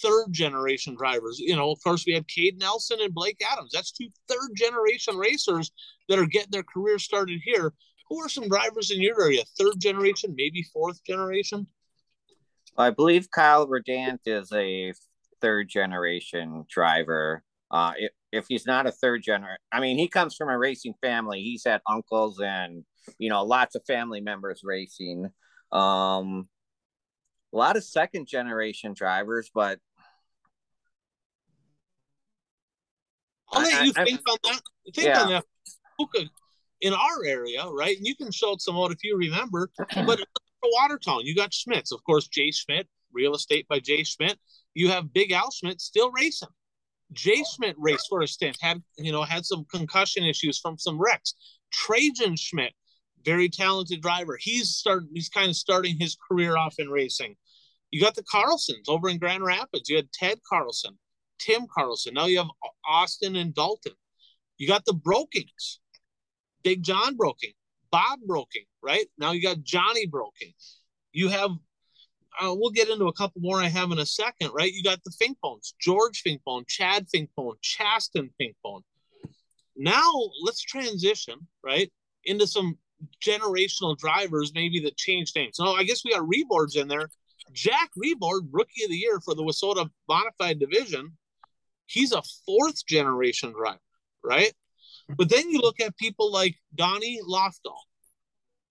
third 0.03 0.33
generation 0.33 0.97
drivers. 0.97 1.39
You 1.39 1.55
know, 1.55 1.71
of 1.71 1.79
course, 1.85 2.05
we 2.05 2.15
have 2.15 2.27
Cade 2.27 2.59
Nelson 2.59 2.99
and 3.01 3.15
Blake 3.15 3.41
Adams. 3.49 3.71
That's 3.73 3.93
two 3.93 4.09
third 4.29 4.57
generation 4.57 5.17
racers 5.17 5.71
that 6.09 6.19
are 6.19 6.27
getting 6.27 6.51
their 6.51 6.65
career 6.65 6.99
started 6.99 7.41
here. 7.45 7.75
Who 8.09 8.19
are 8.25 8.29
some 8.29 8.49
drivers 8.49 8.91
in 8.91 9.01
your 9.01 9.23
area? 9.23 9.45
Third 9.57 9.79
generation, 9.79 10.35
maybe 10.37 10.65
fourth 10.73 11.05
generation? 11.05 11.69
I 12.77 12.91
believe 12.91 13.31
Kyle 13.31 13.69
Redant 13.69 14.23
is 14.27 14.53
a 14.53 14.93
third 15.41 15.69
generation 15.69 16.65
driver. 16.69 17.43
Uh, 17.71 17.93
if, 17.99 18.13
if 18.33 18.45
he's 18.49 18.67
not 18.67 18.87
a 18.87 18.93
third 18.93 19.23
generation, 19.23 19.59
I 19.73 19.81
mean, 19.81 19.99
he 19.99 20.09
comes 20.09 20.35
from 20.37 20.49
a 20.49 20.59
racing 20.59 20.95
family. 21.03 21.43
He's 21.43 21.65
had 21.65 21.81
uncles 21.89 22.41
and, 22.41 22.85
you 23.19 23.29
know, 23.29 23.45
lots 23.45 23.75
of 23.75 23.83
family 23.87 24.21
members 24.21 24.63
racing. 24.65 25.31
Um, 25.73 26.49
a 27.53 27.57
lot 27.57 27.77
of 27.77 27.85
second 27.85 28.27
generation 28.27 28.95
drivers, 28.95 29.51
but 29.55 29.79
I'll 33.53 33.63
let 33.63 33.85
you 33.85 33.93
I, 33.97 34.05
think 34.05 34.21
I, 34.27 34.31
on 34.31 34.39
that. 34.45 34.61
Think 34.95 35.09
yeah. 35.09 35.23
on 35.23 35.29
that. 35.31 35.45
In 36.81 36.93
our 36.93 37.25
area, 37.25 37.67
right? 37.67 37.97
And 37.97 38.07
you 38.07 38.15
can 38.15 38.31
show 38.31 38.55
some 38.59 38.77
out 38.77 38.93
if 38.93 38.99
you 39.03 39.17
remember, 39.17 39.71
but 40.07 40.21
Watertown, 40.63 41.23
you 41.25 41.35
got 41.35 41.53
Schmitz, 41.53 41.93
of 41.93 42.03
course, 42.05 42.29
Jay 42.29 42.51
Schmidt, 42.51 42.87
real 43.13 43.35
estate 43.35 43.67
by 43.69 43.81
Jay 43.81 44.05
Schmidt. 44.05 44.39
You 44.79 44.91
have 44.91 45.13
Big 45.13 45.33
Al 45.33 45.51
Schmidt 45.51 45.81
still 45.81 46.11
racing. 46.13 46.49
Jay 47.13 47.41
oh. 47.41 47.51
Schmidt 47.55 47.77
raced 47.79 48.07
for 48.09 48.23
a 48.23 48.29
stint, 48.29 48.57
had 48.61 48.83
you 48.97 49.13
know, 49.13 49.23
had 49.23 49.45
some 49.45 49.65
concussion 49.71 50.25
issues 50.25 50.59
from 50.59 50.79
some 50.79 50.99
wrecks. 50.99 51.35
Trajan 51.73 52.37
Schmidt 52.37 52.73
very 53.25 53.49
talented 53.49 54.01
driver. 54.01 54.39
He's 54.41 54.71
starting. 54.71 55.09
He's 55.13 55.29
kind 55.29 55.49
of 55.49 55.57
starting 55.57 55.97
his 55.99 56.17
career 56.17 56.57
off 56.57 56.77
in 56.79 56.89
racing. 56.89 57.37
You 57.91 58.01
got 58.01 58.15
the 58.15 58.23
Carlsons 58.23 58.89
over 58.89 59.09
in 59.09 59.19
Grand 59.19 59.43
Rapids. 59.43 59.89
You 59.89 59.97
had 59.97 60.13
Ted 60.13 60.39
Carlson, 60.49 60.99
Tim 61.39 61.67
Carlson. 61.73 62.15
Now 62.15 62.27
you 62.27 62.39
have 62.39 62.49
Austin 62.89 63.37
and 63.37 63.55
Dalton. 63.55 63.93
You 64.59 64.69
got 64.69 64.85
the 64.85 64.93
Brokings, 64.93 65.81
Big 66.63 66.83
John 66.83 67.17
Broking, 67.17 67.53
Bob 67.91 68.21
Broking. 68.27 68.65
Right 68.83 69.07
now 69.19 69.33
you 69.33 69.43
got 69.43 69.63
Johnny 69.63 70.07
Broking. 70.07 70.53
You 71.13 71.29
have. 71.29 71.51
Uh, 72.41 72.55
we'll 72.55 72.71
get 72.71 72.89
into 72.89 73.07
a 73.07 73.13
couple 73.13 73.41
more 73.41 73.61
I 73.61 73.67
have 73.69 73.91
in 73.91 73.99
a 73.99 74.07
second, 74.07 74.51
right? 74.53 74.73
You 74.73 74.83
got 74.83 75.01
the 75.05 75.11
Finkbones, 75.11 75.73
George 75.81 76.23
Finkbone, 76.23 76.67
Chad 76.69 77.07
Finkbone, 77.15 77.55
Chaston 77.63 78.31
Finkbone. 78.41 78.83
Now 79.77 80.13
let's 80.43 80.63
transition, 80.63 81.35
right, 81.65 81.91
into 82.25 82.47
some 82.47 82.79
generational 83.25 83.97
drivers 83.97 84.53
maybe 84.55 84.81
that 84.81 84.97
change 84.97 85.33
names. 85.37 85.57
So 85.57 85.67
I 85.73 85.85
guess 85.85 86.05
we 86.05 86.13
got 86.13 86.27
Rebords 86.27 86.77
in 86.77 86.89
there. 86.89 87.09
Jack 87.53 87.91
Rebord, 87.97 88.49
rookie 88.51 88.85
of 88.85 88.91
the 88.91 88.97
year 88.97 89.21
for 89.21 89.35
the 89.35 89.43
Wissota 89.43 89.89
Modified 90.09 90.59
Division, 90.59 91.17
he's 91.87 92.13
a 92.13 92.23
fourth 92.45 92.85
generation 92.87 93.53
driver, 93.53 93.79
right? 94.23 94.53
But 95.17 95.31
then 95.31 95.49
you 95.49 95.61
look 95.61 95.81
at 95.81 95.97
people 95.97 96.31
like 96.31 96.57
Donnie 96.75 97.21
Lofdahl. 97.27 97.79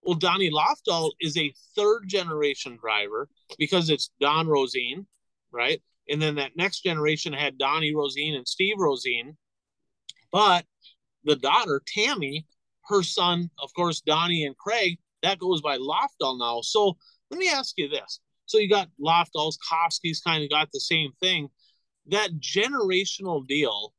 Well, 0.07 0.15
Donnie 0.15 0.49
Lofdahl 0.49 1.11
is 1.19 1.37
a 1.37 1.53
third 1.75 2.03
generation 2.07 2.77
driver 2.79 3.27
because 3.59 3.89
it's 3.89 4.09
Don 4.21 4.47
Rosine, 4.47 5.05
right? 5.51 5.81
And 6.07 6.21
then 6.21 6.35
that 6.35 6.55
next 6.55 6.79
generation 6.79 7.33
had 7.33 7.57
Donnie 7.57 7.93
Rosine 7.93 8.35
and 8.35 8.47
Steve 8.47 8.77
Rosine. 8.79 9.35
But 10.31 10.63
the 11.25 11.35
daughter, 11.35 11.81
Tammy, 11.85 12.47
her 12.85 13.03
son, 13.03 13.49
of 13.61 13.73
course, 13.73 13.99
Donnie 13.99 14.45
and 14.45 14.57
Craig, 14.57 14.97
that 15.23 15.39
goes 15.39 15.61
by 15.61 15.77
Lofdahl 15.77 16.39
now. 16.39 16.61
So 16.61 16.95
let 17.29 17.37
me 17.37 17.49
ask 17.49 17.73
you 17.77 17.89
this. 17.89 18.21
So 18.45 18.59
you 18.59 18.69
got 18.69 18.87
Lofdahls, 19.05 19.57
Koski's 19.69 20.21
kind 20.21 20.41
of 20.41 20.49
got 20.49 20.69
the 20.71 20.79
same 20.79 21.11
thing. 21.19 21.49
That 22.05 22.39
generational 22.39 23.45
deal, 23.45 23.93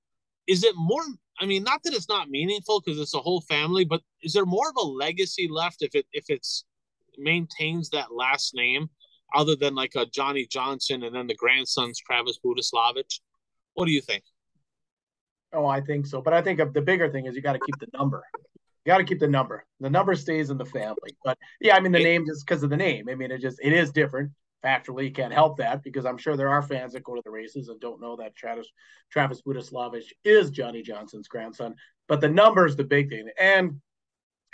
is 0.47 0.65
it 0.65 0.75
more? 0.75 1.03
I 1.41 1.47
mean, 1.47 1.63
not 1.63 1.83
that 1.85 1.95
it's 1.95 2.09
not 2.09 2.31
meaningful 2.31 2.81
because 2.81 3.01
it's 3.01 3.15
a 3.15 3.21
whole 3.21 3.41
family, 3.43 3.85
but 3.85 4.03
is 4.23 4.33
there 4.33 4.45
more 4.45 4.69
of 4.69 4.77
a 4.77 4.87
legacy 4.87 5.49
left 5.51 5.83
if 5.83 5.95
it 5.95 6.07
if 6.13 6.25
it's 6.29 6.65
maintains 7.17 7.91
that 7.91 8.13
last 8.13 8.55
name, 8.55 8.89
other 9.35 9.57
than 9.57 9.75
like 9.75 9.93
a 9.97 10.07
Johnny 10.07 10.47
Johnson 10.47 11.03
and 11.05 11.15
then 11.15 11.27
the 11.27 11.35
grandson's 11.35 11.99
Travis 11.99 12.39
Budislavich? 12.45 13.21
What 13.75 13.87
do 13.87 13.93
you 13.93 14.01
think? 14.01 14.25
Oh, 15.53 15.67
I 15.67 15.81
think 15.81 16.07
so. 16.07 16.21
But 16.21 16.35
I 16.35 16.43
think 16.43 16.59
the 16.59 16.83
bigger 16.83 17.11
thing 17.11 17.27
is 17.27 17.35
you 17.35 17.43
got 17.43 17.55
to 17.55 17.61
keep 17.61 17.79
the 17.79 17.89
number. 17.97 18.23
You 18.85 18.93
got 18.93 18.99
to 18.99 19.05
keep 19.05 19.21
the 19.21 19.29
number. 19.29 19.65
The 19.81 19.91
number 19.91 20.15
stays 20.15 20.51
in 20.51 20.59
the 20.59 20.65
family. 20.65 21.17
But 21.25 21.39
yeah, 21.61 21.77
I 21.77 21.81
mean 21.81 21.93
the 21.93 22.03
name 22.03 22.27
just 22.27 22.47
because 22.47 22.63
of 22.63 22.71
the 22.71 22.77
name. 22.77 23.09
I 23.09 23.15
mean 23.15 23.31
it 23.31 23.41
just 23.41 23.59
it 23.63 23.73
is 23.73 23.91
different. 23.93 24.33
Factually, 24.65 25.05
you 25.05 25.13
can't 25.13 25.33
help 25.33 25.59
that 25.59 25.85
because 25.85 26.05
I'm 26.05 26.19
sure 26.19 26.37
there 26.37 26.49
are 26.49 26.63
fans 26.63 26.93
that 26.93 27.05
go 27.05 27.15
to 27.15 27.23
the 27.25 27.31
races 27.31 27.69
and 27.69 27.81
don't 27.81 28.01
know 28.01 28.17
that 28.17 28.35
Travis 28.35 28.67
Travis 29.11 29.43
Budislavich 29.43 30.13
is 30.25 30.51
Johnny 30.51 30.83
Johnson's 30.83 31.29
grandson. 31.29 31.75
But 32.09 32.21
the 32.21 32.29
number 32.29 32.67
is 32.67 32.75
the 32.75 32.85
big 32.85 33.09
thing. 33.09 33.29
And 33.39 33.81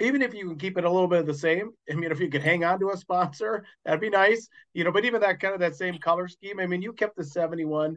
even 0.00 0.22
if 0.22 0.34
you 0.34 0.48
can 0.48 0.58
keep 0.58 0.76
it 0.76 0.84
a 0.84 0.90
little 0.90 1.08
bit 1.08 1.20
of 1.20 1.26
the 1.26 1.34
same, 1.34 1.70
I 1.90 1.94
mean, 1.94 2.10
if 2.10 2.20
you 2.20 2.28
could 2.28 2.42
hang 2.42 2.64
on 2.64 2.80
to 2.80 2.90
a 2.90 2.96
sponsor, 2.96 3.64
that'd 3.84 4.00
be 4.00 4.10
nice, 4.10 4.48
you 4.72 4.84
know. 4.84 4.92
But 4.92 5.04
even 5.04 5.20
that 5.20 5.40
kind 5.40 5.54
of 5.54 5.60
that 5.60 5.76
same 5.76 5.98
color 5.98 6.28
scheme, 6.28 6.60
I 6.60 6.66
mean, 6.66 6.82
you 6.82 6.92
kept 6.92 7.16
the 7.16 7.24
71 7.24 7.96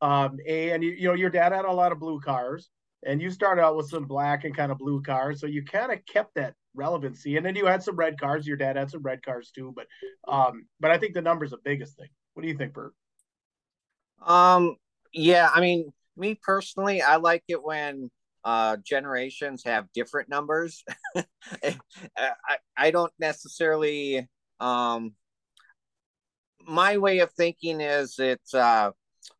um, 0.00 0.38
A, 0.46 0.70
and 0.70 0.84
you, 0.84 0.90
you 0.90 1.08
know, 1.08 1.14
your 1.14 1.30
dad 1.30 1.52
had 1.52 1.64
a 1.64 1.72
lot 1.72 1.90
of 1.90 1.98
blue 1.98 2.20
cars, 2.20 2.68
and 3.04 3.20
you 3.20 3.30
started 3.30 3.62
out 3.62 3.76
with 3.76 3.88
some 3.88 4.04
black 4.04 4.44
and 4.44 4.56
kind 4.56 4.70
of 4.70 4.78
blue 4.78 5.02
cars, 5.02 5.40
so 5.40 5.46
you 5.46 5.64
kind 5.64 5.90
of 5.90 6.04
kept 6.06 6.34
that 6.34 6.54
relevancy. 6.78 7.36
And 7.36 7.44
then 7.44 7.56
you 7.56 7.66
had 7.66 7.82
some 7.82 7.96
red 7.96 8.18
cars. 8.18 8.46
Your 8.46 8.56
dad 8.56 8.76
had 8.76 8.90
some 8.90 9.02
red 9.02 9.22
cars 9.22 9.50
too, 9.54 9.74
but 9.76 9.86
um, 10.32 10.66
but 10.80 10.90
I 10.90 10.98
think 10.98 11.14
the 11.14 11.22
numbers 11.22 11.50
the 11.50 11.58
biggest 11.62 11.96
thing. 11.96 12.08
What 12.34 12.42
do 12.42 12.48
you 12.48 12.56
think, 12.56 12.72
Bert? 12.72 12.94
Um, 14.24 14.76
yeah, 15.12 15.50
I 15.52 15.60
mean, 15.60 15.92
me 16.16 16.38
personally, 16.40 17.02
I 17.02 17.16
like 17.16 17.44
it 17.48 17.62
when 17.62 18.10
uh 18.44 18.76
generations 18.86 19.64
have 19.64 19.92
different 19.92 20.28
numbers. 20.28 20.84
I 21.64 22.56
I 22.76 22.90
don't 22.92 23.12
necessarily 23.18 24.28
um 24.60 25.14
my 26.66 26.98
way 26.98 27.18
of 27.18 27.32
thinking 27.32 27.80
is 27.80 28.18
it's 28.18 28.54
uh 28.54 28.92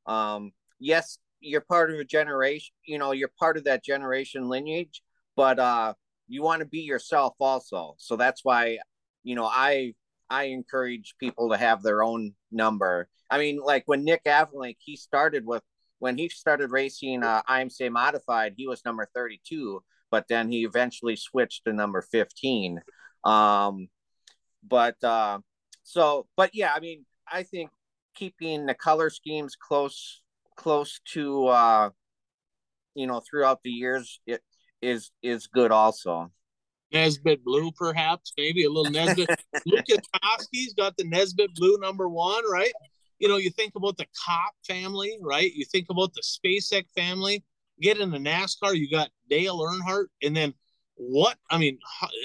um, 0.06 0.52
yes, 0.78 1.18
you're 1.40 1.60
part 1.60 1.90
of 1.90 1.98
a 1.98 2.04
generation, 2.04 2.74
you 2.84 2.98
know, 2.98 3.12
you're 3.12 3.30
part 3.38 3.56
of 3.56 3.64
that 3.64 3.84
generation 3.84 4.48
lineage, 4.48 5.02
but 5.36 5.58
uh, 5.58 5.94
you 6.28 6.42
want 6.42 6.60
to 6.60 6.66
be 6.66 6.80
yourself 6.80 7.34
also. 7.40 7.94
So 7.98 8.16
that's 8.16 8.44
why, 8.44 8.78
you 9.24 9.34
know, 9.34 9.46
I 9.46 9.94
I 10.30 10.44
encourage 10.44 11.14
people 11.18 11.50
to 11.50 11.56
have 11.56 11.82
their 11.82 12.02
own 12.02 12.34
number. 12.52 13.08
I 13.30 13.38
mean, 13.38 13.58
like 13.58 13.84
when 13.86 14.04
Nick 14.04 14.24
Avalink, 14.24 14.76
he 14.78 14.96
started 14.96 15.44
with 15.46 15.62
when 15.98 16.16
he 16.16 16.28
started 16.28 16.70
racing 16.70 17.24
uh, 17.24 17.42
IMCA 17.48 17.90
modified, 17.90 18.54
he 18.56 18.68
was 18.68 18.84
number 18.84 19.08
32, 19.14 19.82
but 20.10 20.26
then 20.28 20.50
he 20.50 20.64
eventually 20.64 21.16
switched 21.16 21.64
to 21.64 21.72
number 21.72 22.02
15. 22.02 22.80
Um, 23.24 23.88
but 24.66 25.02
uh, 25.02 25.40
so, 25.82 26.26
but 26.36 26.54
yeah, 26.54 26.72
I 26.74 26.80
mean, 26.80 27.04
I 27.26 27.42
think 27.42 27.70
keeping 28.14 28.66
the 28.66 28.74
color 28.74 29.10
schemes 29.10 29.56
close 29.56 30.22
close 30.56 31.00
to 31.04 31.46
uh 31.46 31.88
you 32.94 33.06
know 33.06 33.20
throughout 33.20 33.60
the 33.62 33.70
years 33.70 34.20
it 34.26 34.42
is 34.82 35.10
is 35.22 35.46
good 35.46 35.72
also. 35.72 36.30
Nesbitt 36.92 37.44
blue 37.44 37.70
perhaps 37.72 38.32
maybe 38.36 38.64
a 38.64 38.70
little 38.70 38.90
Nesbitt. 38.90 39.28
Lucas 39.66 39.98
Koski's 40.16 40.74
got 40.74 40.96
the 40.96 41.04
Nesbitt 41.04 41.54
blue 41.54 41.76
number 41.78 42.08
one 42.08 42.42
right? 42.50 42.72
You 43.18 43.28
know 43.28 43.36
you 43.36 43.50
think 43.50 43.74
about 43.76 43.96
the 43.96 44.06
Cop 44.26 44.54
family 44.66 45.18
right? 45.20 45.52
You 45.52 45.64
think 45.64 45.86
about 45.90 46.12
the 46.14 46.22
SpaceX 46.22 46.84
family. 46.96 47.44
Get 47.80 47.98
in 47.98 48.10
the 48.10 48.18
NASCAR 48.18 48.74
you 48.74 48.90
got 48.90 49.10
Dale 49.28 49.58
Earnhardt 49.58 50.06
and 50.22 50.36
then 50.36 50.54
what 50.98 51.36
I 51.50 51.58
mean 51.58 51.78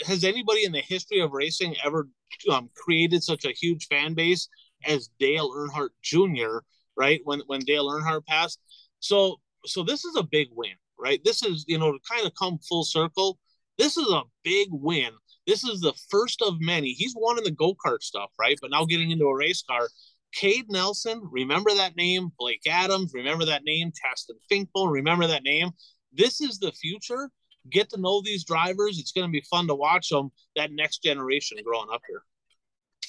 has 0.06 0.24
anybody 0.24 0.66
in 0.66 0.72
the 0.72 0.82
history 0.82 1.20
of 1.20 1.32
racing 1.32 1.76
ever 1.84 2.10
um, 2.52 2.70
created 2.76 3.24
such 3.24 3.46
a 3.46 3.52
huge 3.52 3.88
fan 3.88 4.16
base 4.16 4.50
as 4.86 5.10
Dale 5.20 5.52
Earnhardt 5.52 5.90
Jr. 6.02 6.60
Right 6.98 7.22
when 7.24 7.42
when 7.48 7.62
Dale 7.62 7.88
Earnhardt 7.88 8.26
passed. 8.26 8.60
So 9.00 9.40
so 9.66 9.84
this 9.84 10.06
is 10.06 10.16
a 10.16 10.24
big 10.24 10.48
win, 10.52 10.74
right? 11.00 11.20
This 11.24 11.44
is 11.44 11.66
you 11.68 11.78
know 11.78 11.92
to 11.92 12.00
kind 12.10 12.26
of 12.26 12.34
come 12.40 12.60
full 12.60 12.84
circle. 12.84 13.40
This 13.78 13.98
is 13.98 14.08
a 14.12 14.24
big 14.44 14.68
win. 14.72 15.12
This 15.48 15.64
is 15.64 15.82
the 15.82 15.94
first 16.10 16.42
of 16.42 16.62
many. 16.62 16.92
He's 16.92 17.16
won 17.18 17.38
in 17.38 17.44
the 17.44 17.52
go 17.52 17.74
kart 17.74 18.02
stuff, 18.02 18.32
right? 18.40 18.58
But 18.62 18.72
now 18.72 18.86
getting 18.86 19.12
into 19.12 19.26
a 19.26 19.36
race 19.36 19.64
car. 19.64 19.90
Cade 20.34 20.66
Nelson, 20.70 21.22
remember 21.32 21.74
that 21.76 21.96
name. 21.96 22.32
Blake 22.40 22.64
Adams, 22.68 23.12
remember 23.14 23.46
that 23.46 23.64
name. 23.64 23.92
Taston 23.92 24.38
Finkbone, 24.52 24.92
remember 24.92 25.28
that 25.28 25.44
name. 25.44 25.72
This 26.12 26.42
is 26.42 26.58
the 26.60 26.72
future. 26.72 27.30
Get 27.70 27.90
to 27.92 28.02
know 28.02 28.22
these 28.22 28.44
drivers. 28.44 29.00
It's 29.00 29.12
going 29.12 29.28
to 29.28 29.32
be 29.32 29.46
fun 29.50 29.68
to 29.68 29.76
watch 29.76 30.10
them. 30.10 30.32
That 30.56 30.72
next 30.72 31.04
generation 31.04 31.58
growing 31.64 31.90
up 31.94 32.02
here. 32.08 32.24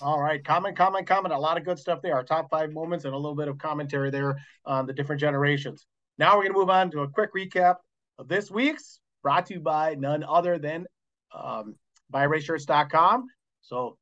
All 0.01 0.20
right. 0.20 0.44
Comment, 0.44 0.77
comment, 0.77 1.07
comment. 1.07 1.33
A 1.33 1.38
lot 1.38 1.57
of 1.57 1.64
good 1.64 1.79
stuff 1.79 2.03
there. 2.03 2.14
Our 2.14 2.25
top 2.25 2.51
five 2.51 2.73
moments 2.73 3.05
and 3.05 3.14
a 3.14 3.16
little 3.16 3.37
bit 3.37 3.49
of 3.49 3.59
commentary 3.59 4.11
there 4.11 4.38
on 4.64 4.87
the 4.87 4.92
different 4.92 5.20
generations. 5.20 5.87
Now 6.18 6.37
we're 6.37 6.44
going 6.44 6.53
to 6.53 6.59
move 6.59 6.70
on 6.70 6.90
to 6.92 7.00
a 7.00 7.09
quick 7.09 7.35
recap 7.35 7.77
of 8.18 8.29
this 8.29 8.50
week's 8.50 9.00
brought 9.22 9.46
to 9.46 9.55
you 9.55 9.61
by 9.61 9.94
none 9.96 10.22
other 10.22 10.59
than 10.59 10.87
um, 11.35 11.74
buyraceshirts.com. 12.12 13.27
So 13.62 13.96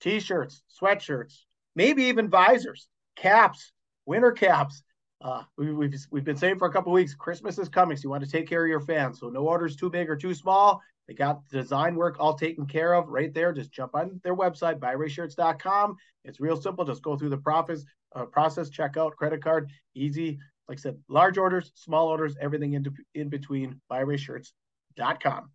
t-shirts, 0.00 0.62
sweatshirts, 0.80 1.34
maybe 1.76 2.04
even 2.04 2.30
visors, 2.30 2.88
caps, 3.16 3.72
winter 4.06 4.32
caps. 4.32 4.82
Uh, 5.20 5.42
we, 5.58 5.66
have 5.66 5.76
we've, 5.76 5.94
we've 6.10 6.24
been 6.24 6.36
saying 6.36 6.58
for 6.58 6.66
a 6.66 6.72
couple 6.72 6.92
weeks, 6.92 7.14
Christmas 7.14 7.58
is 7.58 7.68
coming, 7.68 7.96
so 7.96 8.04
you 8.04 8.10
want 8.10 8.24
to 8.24 8.30
take 8.30 8.48
care 8.48 8.64
of 8.64 8.70
your 8.70 8.80
fans. 8.80 9.20
So 9.20 9.28
no 9.28 9.40
orders 9.46 9.76
too 9.76 9.90
big 9.90 10.08
or 10.08 10.16
too 10.16 10.32
small. 10.32 10.80
They 11.06 11.14
got 11.14 11.40
the 11.50 11.60
design 11.60 11.96
work 11.96 12.16
all 12.18 12.34
taken 12.34 12.66
care 12.66 12.94
of 12.94 13.08
right 13.08 13.34
there. 13.34 13.52
Just 13.52 13.72
jump 13.72 13.94
on 13.94 14.20
their 14.22 14.36
website, 14.36 14.78
buyraceshirts.com. 14.78 15.96
It's 16.24 16.40
real 16.40 16.56
simple. 16.56 16.84
Just 16.84 17.02
go 17.02 17.16
through 17.18 17.30
the 17.30 17.36
process, 17.36 17.84
uh, 18.14 18.26
process, 18.26 18.70
checkout, 18.70 19.16
credit 19.16 19.42
card, 19.42 19.70
easy. 19.94 20.38
Like 20.70 20.78
I 20.78 20.82
said, 20.82 20.98
large 21.08 21.36
orders, 21.36 21.72
small 21.74 22.06
orders, 22.06 22.36
everything 22.40 22.74
in, 22.74 22.86
in 23.16 23.28
between, 23.28 23.80
buyraceshirts.com. 23.90 25.50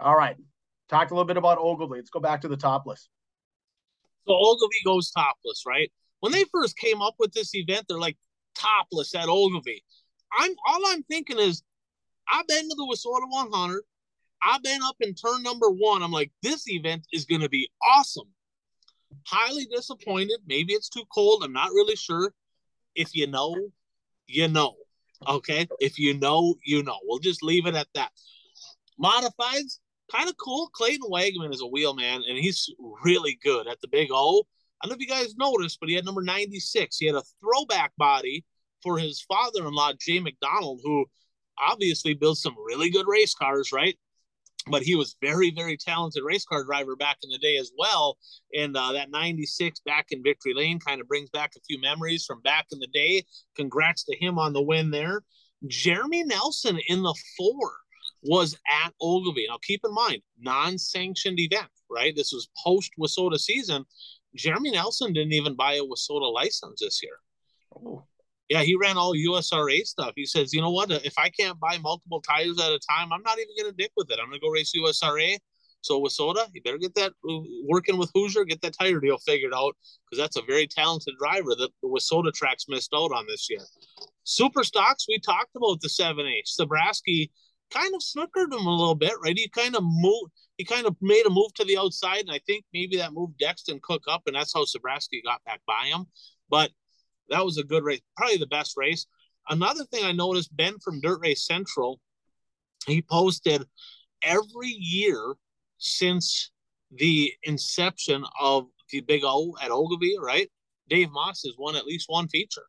All 0.00 0.16
right. 0.16 0.36
Talk 0.88 1.12
a 1.12 1.14
little 1.14 1.24
bit 1.24 1.36
about 1.36 1.58
Ogilvie. 1.58 1.98
Let's 1.98 2.10
go 2.10 2.18
back 2.18 2.40
to 2.40 2.48
the 2.48 2.56
topless. 2.56 3.08
So 4.26 4.34
Ogilvie 4.34 4.82
goes 4.84 5.12
topless, 5.12 5.62
right? 5.68 5.92
When 6.18 6.32
they 6.32 6.42
first 6.52 6.76
came 6.76 7.00
up 7.00 7.14
with 7.20 7.32
this 7.32 7.54
event, 7.54 7.86
they're 7.88 7.96
like 7.96 8.16
topless 8.56 9.14
at 9.14 9.28
Ogilvie. 9.28 9.84
I'm 10.36 10.50
all 10.66 10.82
I'm 10.88 11.04
thinking 11.04 11.38
is 11.38 11.62
I've 12.28 12.48
been 12.48 12.68
to 12.68 12.74
the 12.74 12.88
WISSOTA 12.92 13.30
100. 13.30 13.82
I've 14.42 14.64
been 14.64 14.82
up 14.82 14.96
in 15.00 15.14
turn 15.14 15.44
number 15.44 15.70
one. 15.70 16.02
I'm 16.02 16.10
like, 16.10 16.32
this 16.42 16.68
event 16.68 17.06
is 17.12 17.24
going 17.24 17.42
to 17.42 17.48
be 17.48 17.70
awesome. 17.88 18.26
Highly 19.26 19.66
disappointed. 19.66 20.40
Maybe 20.44 20.72
it's 20.72 20.88
too 20.88 21.04
cold. 21.14 21.44
I'm 21.44 21.52
not 21.52 21.70
really 21.70 21.94
sure. 21.94 22.32
If 22.96 23.14
you 23.14 23.28
know, 23.28 23.70
you 24.26 24.48
know. 24.48 24.74
Okay. 25.26 25.66
If 25.80 25.98
you 25.98 26.18
know, 26.18 26.54
you 26.64 26.82
know. 26.82 26.98
We'll 27.04 27.18
just 27.18 27.42
leave 27.42 27.66
it 27.66 27.74
at 27.74 27.88
that. 27.94 28.10
Modifieds, 29.02 29.78
kind 30.12 30.28
of 30.28 30.36
cool. 30.36 30.68
Clayton 30.72 31.10
Wegman 31.10 31.52
is 31.52 31.62
a 31.62 31.66
wheelman, 31.66 32.22
and 32.28 32.38
he's 32.38 32.70
really 33.02 33.38
good 33.42 33.66
at 33.66 33.80
the 33.80 33.88
big 33.88 34.08
O. 34.12 34.42
I 34.82 34.86
don't 34.86 34.90
know 34.90 34.94
if 34.94 35.00
you 35.00 35.08
guys 35.08 35.36
noticed, 35.36 35.78
but 35.80 35.88
he 35.88 35.94
had 35.94 36.04
number 36.04 36.22
96. 36.22 36.96
He 36.96 37.06
had 37.06 37.16
a 37.16 37.22
throwback 37.40 37.92
body 37.96 38.44
for 38.82 38.98
his 38.98 39.20
father 39.22 39.66
in 39.66 39.72
law, 39.72 39.92
Jay 39.98 40.20
McDonald, 40.20 40.80
who 40.84 41.06
obviously 41.58 42.14
builds 42.14 42.42
some 42.42 42.54
really 42.64 42.90
good 42.90 43.06
race 43.08 43.34
cars, 43.34 43.72
right? 43.72 43.98
But 44.68 44.82
he 44.82 44.96
was 44.96 45.16
very 45.22 45.50
very 45.50 45.76
talented 45.76 46.22
race 46.24 46.44
car 46.44 46.64
driver 46.64 46.96
back 46.96 47.18
in 47.22 47.30
the 47.30 47.38
day 47.38 47.56
as 47.56 47.70
well. 47.78 48.18
And 48.54 48.76
uh, 48.76 48.92
that 48.92 49.10
96 49.10 49.80
back 49.80 50.06
in 50.10 50.22
victory 50.22 50.54
lane 50.54 50.78
kind 50.78 51.00
of 51.00 51.08
brings 51.08 51.30
back 51.30 51.52
a 51.56 51.60
few 51.60 51.80
memories 51.80 52.24
from 52.24 52.40
back 52.42 52.66
in 52.72 52.78
the 52.78 52.88
day. 52.88 53.24
Congrats 53.56 54.04
to 54.04 54.16
him 54.16 54.38
on 54.38 54.52
the 54.52 54.62
win 54.62 54.90
there. 54.90 55.22
Jeremy 55.66 56.24
nelson 56.24 56.78
in 56.88 57.02
the 57.02 57.14
four 57.36 57.72
was 58.22 58.56
at 58.84 58.92
Ogilvie. 59.00 59.46
Now 59.48 59.58
keep 59.62 59.80
in 59.84 59.94
mind 59.94 60.22
non-sanctioned 60.40 61.38
event 61.38 61.68
right? 61.90 62.14
This 62.14 62.32
was 62.32 62.48
post 62.62 62.92
WISSOTA 62.98 63.38
season. 63.38 63.84
Jeremy 64.34 64.72
Nelson 64.72 65.12
didn't 65.12 65.32
even 65.32 65.54
buy 65.54 65.74
a 65.74 65.82
WISSOTA 65.82 66.32
license 66.32 66.80
this 66.80 67.00
year. 67.02 67.18
Oh. 67.74 68.04
Yeah, 68.48 68.62
he 68.62 68.76
ran 68.76 68.96
all 68.96 69.14
USRA 69.14 69.84
stuff. 69.84 70.12
He 70.14 70.24
says, 70.24 70.52
you 70.52 70.60
know 70.60 70.70
what? 70.70 70.90
If 70.90 71.14
I 71.18 71.30
can't 71.30 71.58
buy 71.58 71.78
multiple 71.78 72.20
tires 72.20 72.60
at 72.60 72.70
a 72.70 72.78
time, 72.78 73.12
I'm 73.12 73.22
not 73.22 73.38
even 73.38 73.54
going 73.58 73.72
to 73.72 73.76
dick 73.76 73.90
with 73.96 74.10
it. 74.10 74.18
I'm 74.20 74.28
going 74.28 74.40
to 74.40 74.44
go 74.44 74.50
race 74.50 74.72
USRA. 74.76 75.36
So 75.86 76.00
WISSOTA, 76.00 76.48
you 76.52 76.62
better 76.62 76.78
get 76.78 76.94
that 76.96 77.12
uh, 77.28 77.38
working 77.68 77.96
with 77.96 78.10
Hoosier, 78.14 78.44
get 78.44 78.60
that 78.62 78.76
tire 78.76 78.98
deal 78.98 79.18
figured 79.18 79.54
out 79.54 79.76
because 80.04 80.20
that's 80.20 80.36
a 80.36 80.42
very 80.42 80.66
talented 80.66 81.14
driver 81.16 81.54
that 81.56 81.70
the 81.80 81.88
WISSOTA 81.88 82.32
tracks 82.32 82.64
missed 82.68 82.92
out 82.94 83.12
on 83.12 83.24
this 83.28 83.48
year. 83.48 83.60
Super 84.24 84.64
stocks, 84.64 85.06
we 85.08 85.20
talked 85.20 85.54
about 85.54 85.80
the 85.80 85.88
7H. 85.88 86.58
Sabraski 86.58 87.30
kind 87.70 87.94
of 87.94 88.00
snookered 88.00 88.52
him 88.52 88.66
a 88.66 88.76
little 88.76 88.96
bit, 88.96 89.12
right? 89.22 89.38
He 89.38 89.48
kind 89.48 89.76
of 89.76 89.82
moved, 89.84 90.32
he 90.56 90.64
kind 90.64 90.86
of 90.86 90.96
made 91.00 91.24
a 91.26 91.30
move 91.30 91.54
to 91.54 91.64
the 91.64 91.78
outside, 91.78 92.20
and 92.20 92.32
I 92.32 92.40
think 92.46 92.64
maybe 92.72 92.96
that 92.96 93.12
moved 93.12 93.40
Dexton 93.40 93.80
Cook 93.80 94.02
up, 94.08 94.22
and 94.26 94.34
that's 94.34 94.54
how 94.54 94.64
Sabraski 94.64 95.22
got 95.24 95.44
back 95.44 95.60
by 95.66 95.86
him. 95.86 96.06
But 96.50 96.70
that 97.30 97.44
was 97.44 97.58
a 97.58 97.64
good 97.64 97.84
race, 97.84 98.00
probably 98.16 98.38
the 98.38 98.46
best 98.46 98.74
race. 98.76 99.06
Another 99.48 99.84
thing 99.84 100.04
I 100.04 100.12
noticed, 100.12 100.56
Ben 100.56 100.74
from 100.82 101.00
Dirt 101.00 101.20
Race 101.20 101.46
Central, 101.46 102.00
he 102.86 103.02
posted 103.02 103.64
every 104.22 104.68
year 104.68 105.34
since 105.78 106.50
the 106.90 107.32
inception 107.42 108.24
of 108.40 108.66
the 108.90 109.00
Big 109.00 109.22
O 109.24 109.54
at 109.60 109.70
Ogilvie, 109.70 110.16
right? 110.20 110.50
Dave 110.88 111.10
Moss 111.10 111.42
has 111.44 111.54
won 111.58 111.76
at 111.76 111.86
least 111.86 112.08
one 112.08 112.28
feature. 112.28 112.66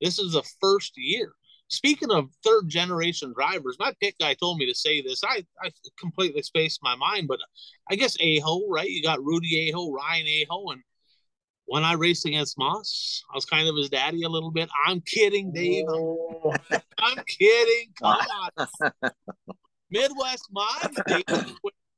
This 0.00 0.18
is 0.18 0.32
the 0.32 0.44
first 0.60 0.92
year. 0.96 1.32
Speaking 1.68 2.10
of 2.10 2.30
third 2.44 2.68
generation 2.68 3.34
drivers, 3.34 3.76
my 3.78 3.92
pit 4.00 4.14
guy 4.18 4.34
told 4.34 4.58
me 4.58 4.66
to 4.66 4.74
say 4.74 5.02
this. 5.02 5.22
I, 5.22 5.44
I 5.62 5.70
completely 5.98 6.42
spaced 6.42 6.82
my 6.82 6.96
mind, 6.96 7.28
but 7.28 7.40
I 7.90 7.96
guess 7.96 8.16
Aho, 8.20 8.68
right? 8.68 8.88
You 8.88 9.02
got 9.02 9.22
Rudy 9.22 9.70
Aho, 9.70 9.92
Ryan 9.92 10.26
Aho, 10.26 10.70
and 10.70 10.82
when 11.68 11.84
I 11.84 11.92
raced 11.92 12.24
against 12.24 12.58
Moss, 12.58 13.22
I 13.30 13.36
was 13.36 13.44
kind 13.44 13.68
of 13.68 13.76
his 13.76 13.90
daddy 13.90 14.22
a 14.22 14.28
little 14.28 14.50
bit. 14.50 14.70
I'm 14.86 15.00
kidding, 15.02 15.52
Dave. 15.52 15.84
Oh. 15.88 16.54
I'm 16.98 17.18
kidding. 17.26 17.92
Come 18.00 18.16
on. 18.16 18.90
Midwest 19.90 20.48
Mod. 20.50 20.94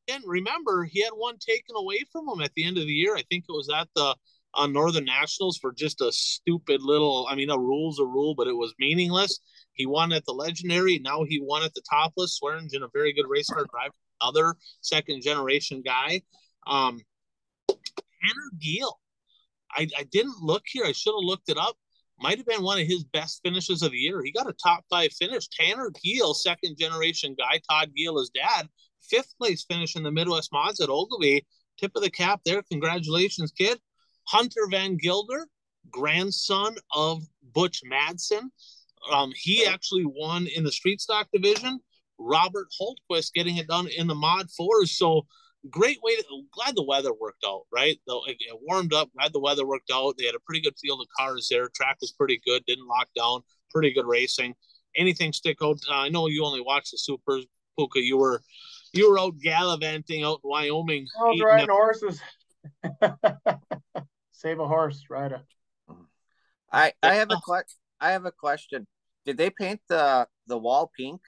And 0.09 0.25
remember, 0.27 0.85
he 0.85 1.03
had 1.03 1.12
one 1.14 1.37
taken 1.39 1.77
away 1.77 2.05
from 2.11 2.29
him 2.29 2.41
at 2.41 2.53
the 2.55 2.64
end 2.64 2.79
of 2.79 2.87
the 2.87 2.93
year. 2.93 3.14
I 3.14 3.23
think 3.31 3.45
it 3.49 3.53
was 3.53 3.71
at 3.73 3.89
the 3.95 4.16
on 4.55 4.73
Northern 4.73 5.05
Nationals 5.05 5.57
for 5.59 5.73
just 5.73 6.01
a 6.01 6.11
stupid 6.11 6.83
little. 6.83 7.29
I 7.31 7.37
mean, 7.37 7.51
a 7.51 7.59
rule's 7.59 8.01
a 8.01 8.05
rule, 8.05 8.35
but 8.35 8.49
it 8.49 8.57
was 8.57 8.75
meaningless. 8.81 9.39
He 9.75 9.87
won 9.87 10.12
at 10.12 10.25
the 10.25 10.33
Legendary. 10.33 10.99
Now 10.99 11.23
he 11.23 11.41
won 11.41 11.62
at 11.62 11.75
the 11.75 11.83
Topless. 11.89 12.37
Swearingen 12.37 12.83
a 12.83 12.89
very 12.93 13.12
good 13.12 13.29
race 13.29 13.49
car 13.49 13.66
driver, 13.71 13.95
other 14.21 14.57
second 14.81 15.23
generation 15.23 15.81
guy. 15.85 16.23
Um, 16.66 17.01
Tanner 17.68 18.51
Giel. 18.59 18.95
I, 19.75 19.89
I 19.99 20.05
didn't 20.05 20.41
look 20.41 20.62
here. 20.66 20.85
I 20.85 20.93
should 20.93 21.12
have 21.12 21.25
looked 21.25 21.49
it 21.49 21.59
up. 21.59 21.77
Might 22.18 22.37
have 22.37 22.47
been 22.47 22.62
one 22.62 22.79
of 22.79 22.87
his 22.87 23.05
best 23.05 23.41
finishes 23.43 23.83
of 23.83 23.93
the 23.93 23.99
year. 23.99 24.23
He 24.23 24.33
got 24.33 24.49
a 24.49 24.53
top 24.53 24.85
five 24.91 25.12
finish. 25.12 25.49
Tanner 25.49 25.91
Giel, 26.05 26.35
second 26.35 26.77
generation 26.79 27.35
guy. 27.39 27.61
Todd 27.71 27.91
Giel, 27.97 28.18
his 28.18 28.31
dad, 28.31 28.68
fifth 29.03 29.35
place 29.39 29.64
finish 29.64 29.97
in 29.97 30.03
the 30.03 30.11
Midwest 30.11 30.53
Mods 30.53 30.81
at 30.81 30.91
Ogilvie. 30.91 31.47
Tip 31.79 31.93
of 31.97 32.03
the 32.03 32.11
cap 32.11 32.41
there. 32.45 32.62
Congratulations, 32.71 33.53
kid. 33.53 33.79
Hunter 34.29 34.68
Van 34.71 34.99
Gilder, 34.99 35.47
grandson 35.91 36.77
of 36.95 37.23
Butch 37.55 37.81
Madsen. 37.91 38.51
Um, 39.11 39.33
he 39.35 39.64
actually 39.64 40.05
won 40.05 40.47
in 40.47 40.62
the 40.62 40.73
street 40.73 41.01
stock 41.01 41.29
division. 41.33 41.81
Robert 42.18 42.68
Holtquist 42.79 43.33
getting 43.33 43.57
it 43.57 43.66
done 43.66 43.89
in 43.89 44.07
the 44.07 44.14
mod 44.14 44.51
fours. 44.51 44.97
So 44.97 45.27
great 45.69 45.99
way 46.03 46.17
to 46.17 46.43
glad 46.53 46.75
the 46.75 46.83
weather 46.83 47.13
worked 47.13 47.45
out, 47.47 47.63
right? 47.73 47.99
Though 48.07 48.23
it, 48.27 48.37
it, 48.41 48.59
warmed 48.63 48.95
up, 48.95 49.11
glad 49.13 49.33
the 49.33 49.41
weather 49.41 49.67
worked 49.67 49.91
out. 49.93 50.15
They 50.17 50.25
had 50.25 50.35
a 50.35 50.41
pretty 50.41 50.63
good 50.63 50.79
field 50.79 51.01
of 51.01 51.09
cars 51.17 51.49
there. 51.51 51.69
Track 51.69 51.99
was 52.01 52.13
pretty 52.13 52.41
good, 52.45 52.65
didn't 52.67 52.87
lock 52.87 53.09
down, 53.15 53.43
pretty 53.71 53.93
good 53.93 54.07
racing. 54.07 54.55
Anything 54.97 55.33
stick 55.33 55.59
out? 55.63 55.79
Uh, 55.89 55.97
I 55.97 56.09
know 56.09 56.27
you 56.27 56.45
only 56.45 56.61
watched 56.61 56.93
the 56.93 56.99
supers, 56.99 57.47
Puka. 57.79 58.01
You 58.01 58.17
were 58.17 58.43
you 58.93 59.11
were 59.11 59.19
out 59.19 59.39
gallivanting 59.39 60.25
out 60.25 60.41
in 60.43 60.51
Wyoming. 60.51 61.07
I 61.19 61.25
was 61.25 61.41
riding 61.41 61.69
horses. 61.69 62.21
Save 64.33 64.61
a 64.61 64.67
horse, 64.67 65.05
ride 65.11 65.33
a. 65.33 65.45
I 66.73 66.93
I 67.03 67.15
have 67.15 67.31
a 67.31 67.41
question. 67.45 67.79
I 68.01 68.13
have 68.13 68.25
a 68.25 68.33
question. 68.33 68.87
Did 69.27 69.37
they 69.37 69.51
paint 69.51 69.81
the 69.89 70.27
the 70.47 70.59
wall 70.59 70.91
pink, 70.97 71.21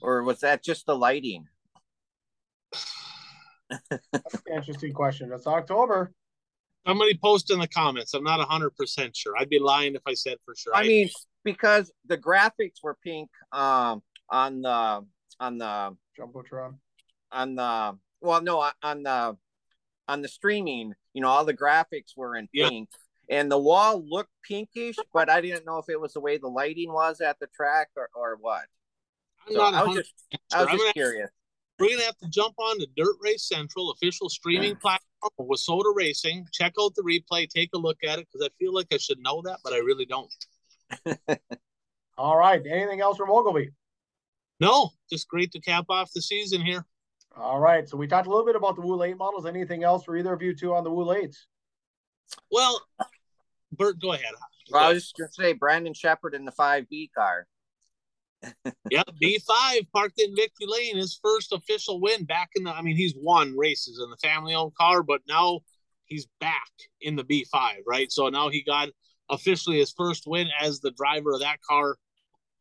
or 0.00 0.22
was 0.22 0.40
that 0.40 0.64
just 0.64 0.86
the 0.86 0.96
lighting? 0.96 1.46
That's 3.90 4.34
an 4.34 4.54
interesting 4.54 4.92
question. 4.92 5.32
It's 5.32 5.46
October. 5.46 6.12
Somebody 6.86 7.18
post 7.22 7.50
in 7.50 7.58
the 7.58 7.68
comments. 7.68 8.12
I'm 8.12 8.24
not 8.24 8.46
100% 8.46 9.16
sure. 9.16 9.34
I'd 9.38 9.48
be 9.48 9.58
lying 9.58 9.94
if 9.94 10.02
I 10.06 10.14
said 10.14 10.36
for 10.44 10.54
sure. 10.54 10.76
I, 10.76 10.80
I 10.80 10.86
mean, 10.86 11.08
because 11.44 11.90
the 12.06 12.18
graphics 12.18 12.82
were 12.82 12.96
pink 13.02 13.30
um, 13.52 14.02
on 14.28 14.62
the 14.62 15.04
on 15.40 15.58
the 15.58 15.96
jumbotron 16.18 16.76
on 17.32 17.54
the 17.54 17.98
well 18.20 18.42
no 18.42 18.70
on 18.82 19.02
the 19.02 19.36
on 20.08 20.22
the 20.22 20.28
streaming 20.28 20.94
you 21.12 21.20
know 21.20 21.28
all 21.28 21.44
the 21.44 21.54
graphics 21.54 22.16
were 22.16 22.36
in 22.36 22.48
pink 22.54 22.88
yeah. 23.28 23.38
and 23.38 23.50
the 23.50 23.58
wall 23.58 24.02
looked 24.06 24.30
pinkish 24.42 24.96
but 25.12 25.28
i 25.28 25.40
didn't 25.40 25.66
know 25.66 25.78
if 25.78 25.88
it 25.88 26.00
was 26.00 26.12
the 26.12 26.20
way 26.20 26.38
the 26.38 26.48
lighting 26.48 26.92
was 26.92 27.20
at 27.20 27.38
the 27.40 27.48
track 27.48 27.88
or, 27.96 28.08
or 28.14 28.36
what 28.40 28.64
so 29.50 29.60
i 29.60 29.82
was 29.82 29.96
just 29.96 30.14
i 30.54 30.64
was 30.64 30.80
just 30.80 30.94
curious 30.94 31.30
we're 31.78 31.90
gonna 31.90 32.04
have 32.04 32.18
to 32.18 32.28
jump 32.28 32.54
on 32.58 32.78
the 32.78 32.86
Dirt 32.96 33.16
Race 33.20 33.48
Central 33.48 33.90
official 33.90 34.28
streaming 34.28 34.76
platform 34.76 35.48
with 35.48 35.60
Soda 35.60 35.90
Racing. 35.94 36.46
Check 36.52 36.74
out 36.80 36.94
the 36.94 37.02
replay, 37.02 37.48
take 37.48 37.70
a 37.74 37.78
look 37.78 37.98
at 38.04 38.18
it 38.18 38.28
because 38.30 38.46
I 38.46 38.50
feel 38.58 38.72
like 38.72 38.86
I 38.92 38.98
should 38.98 39.18
know 39.20 39.42
that, 39.44 39.60
but 39.64 39.72
I 39.72 39.78
really 39.78 40.06
don't. 40.06 40.32
All 42.18 42.36
right. 42.36 42.62
Anything 42.64 43.00
else 43.00 43.16
from 43.16 43.30
Ogilvie? 43.30 43.70
No, 44.60 44.90
just 45.10 45.28
great 45.28 45.50
to 45.52 45.60
cap 45.60 45.86
off 45.88 46.12
the 46.14 46.22
season 46.22 46.60
here. 46.60 46.86
All 47.36 47.58
right. 47.58 47.88
So 47.88 47.96
we 47.96 48.06
talked 48.06 48.28
a 48.28 48.30
little 48.30 48.46
bit 48.46 48.54
about 48.54 48.76
the 48.76 48.82
Wool 48.82 49.02
8 49.02 49.16
models. 49.16 49.46
Anything 49.46 49.82
else 49.82 50.04
for 50.04 50.16
either 50.16 50.32
of 50.32 50.40
you 50.40 50.54
two 50.54 50.74
on 50.74 50.84
the 50.84 50.90
Wool 50.90 51.08
8s? 51.08 51.36
Well, 52.50 52.80
Bert, 53.72 54.00
go 54.00 54.12
ahead. 54.12 54.32
Well, 54.70 54.84
I 54.84 54.92
was 54.92 55.02
just 55.02 55.16
going 55.16 55.28
to 55.28 55.34
say 55.34 55.52
Brandon 55.52 55.92
Sheppard 55.92 56.34
in 56.34 56.44
the 56.44 56.52
5B 56.52 57.10
car 57.12 57.46
yep, 58.90 59.08
B5 59.22 59.90
parked 59.92 60.20
in 60.20 60.34
Victory 60.34 60.66
Lane, 60.66 60.96
his 60.96 61.18
first 61.22 61.52
official 61.52 62.00
win 62.00 62.24
back 62.24 62.50
in 62.54 62.64
the. 62.64 62.70
I 62.70 62.82
mean, 62.82 62.96
he's 62.96 63.14
won 63.16 63.56
races 63.56 64.00
in 64.02 64.10
the 64.10 64.16
family 64.16 64.54
owned 64.54 64.74
car, 64.74 65.02
but 65.02 65.20
now 65.28 65.60
he's 66.06 66.26
back 66.40 66.70
in 67.00 67.16
the 67.16 67.24
B5, 67.24 67.78
right? 67.86 68.10
So 68.10 68.28
now 68.28 68.48
he 68.48 68.62
got 68.62 68.90
officially 69.30 69.78
his 69.78 69.92
first 69.92 70.24
win 70.26 70.48
as 70.60 70.80
the 70.80 70.92
driver 70.92 71.32
of 71.32 71.40
that 71.40 71.60
car 71.68 71.96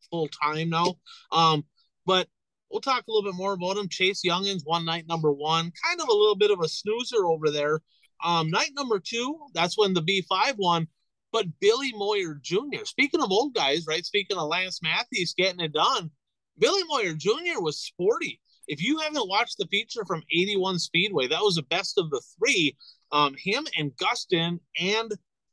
full 0.10 0.28
time 0.28 0.70
now. 0.70 0.96
Um, 1.32 1.66
but 2.06 2.28
we'll 2.70 2.82
talk 2.82 3.04
a 3.08 3.12
little 3.12 3.30
bit 3.30 3.38
more 3.38 3.54
about 3.54 3.78
him. 3.78 3.90
Chase 3.90 4.22
Junghans 4.26 4.62
one 4.64 4.86
night 4.86 5.06
number 5.08 5.32
one, 5.32 5.72
kind 5.86 6.02
of 6.02 6.08
a 6.08 6.14
little 6.14 6.36
bit 6.36 6.52
of 6.52 6.60
a 6.62 6.68
snoozer 6.68 7.26
over 7.26 7.50
there. 7.50 7.80
Um, 8.24 8.50
night 8.50 8.72
number 8.74 9.00
two, 9.00 9.38
that's 9.54 9.78
when 9.78 9.94
the 9.94 10.02
B5 10.02 10.56
won. 10.58 10.88
But 11.34 11.48
Billy 11.60 11.92
Moyer 11.94 12.36
Jr., 12.36 12.86
speaking 12.86 13.22
of 13.22 13.32
old 13.32 13.56
guys, 13.56 13.86
right? 13.88 14.06
Speaking 14.06 14.38
of 14.38 14.48
Lance 14.48 14.82
Matthews 14.84 15.34
getting 15.36 15.60
it 15.60 15.74
done, 15.74 16.12
Billy 16.60 16.84
Moyer 16.88 17.16
Jr. 17.16 17.60
was 17.60 17.82
sporty. 17.82 18.40
If 18.68 18.82
you 18.82 19.00
haven't 19.00 19.28
watched 19.28 19.58
the 19.58 19.68
feature 19.72 20.06
from 20.06 20.24
81 20.32 20.80
Speedway, 20.80 21.28
that 21.28 21.42
was 21.42 21.56
the 21.56 21.64
best 21.64 21.98
of 21.98 22.10
the 22.12 22.22
three. 22.38 22.78
Um, 23.12 23.36
him 23.38 23.68
and 23.78 23.92
Gustin 23.98 24.60
and 24.80 25.12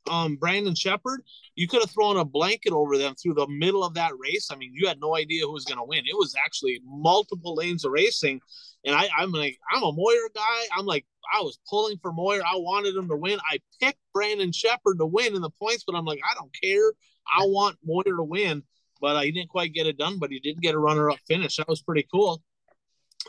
um, 0.09 0.35
Brandon 0.35 0.75
Sheppard, 0.75 1.21
you 1.55 1.67
could 1.67 1.81
have 1.81 1.91
thrown 1.91 2.17
a 2.17 2.25
blanket 2.25 2.73
over 2.73 2.97
them 2.97 3.15
through 3.15 3.35
the 3.35 3.47
middle 3.47 3.83
of 3.83 3.93
that 3.95 4.13
race. 4.17 4.49
I 4.51 4.55
mean, 4.55 4.71
you 4.73 4.87
had 4.87 4.99
no 4.99 5.15
idea 5.15 5.45
who 5.45 5.53
was 5.53 5.65
going 5.65 5.77
to 5.77 5.83
win. 5.83 6.05
It 6.05 6.17
was 6.17 6.35
actually 6.43 6.81
multiple 6.85 7.55
lanes 7.55 7.85
of 7.85 7.91
racing. 7.91 8.41
And 8.85 8.95
I, 8.95 9.09
I'm 9.17 9.31
like, 9.31 9.59
I'm 9.71 9.83
a 9.83 9.91
Moyer 9.91 10.29
guy. 10.33 10.61
I'm 10.75 10.85
like, 10.85 11.05
I 11.33 11.41
was 11.41 11.59
pulling 11.69 11.97
for 12.01 12.11
Moyer. 12.11 12.41
I 12.41 12.55
wanted 12.55 12.95
him 12.95 13.07
to 13.09 13.15
win. 13.15 13.39
I 13.51 13.59
picked 13.79 13.99
Brandon 14.13 14.51
Sheppard 14.51 14.97
to 14.99 15.05
win 15.05 15.35
in 15.35 15.41
the 15.41 15.51
points, 15.51 15.83
but 15.85 15.95
I'm 15.95 16.05
like, 16.05 16.21
I 16.29 16.33
don't 16.33 16.51
care. 16.61 16.91
I 17.27 17.45
want 17.45 17.77
Moyer 17.85 18.15
to 18.17 18.23
win. 18.23 18.63
But 18.99 19.23
he 19.23 19.31
didn't 19.31 19.49
quite 19.49 19.73
get 19.73 19.87
it 19.87 19.97
done, 19.97 20.19
but 20.19 20.31
he 20.31 20.39
did 20.39 20.61
get 20.61 20.75
a 20.75 20.79
runner 20.79 21.09
up 21.09 21.19
finish. 21.27 21.57
That 21.57 21.67
was 21.67 21.81
pretty 21.81 22.07
cool. 22.11 22.41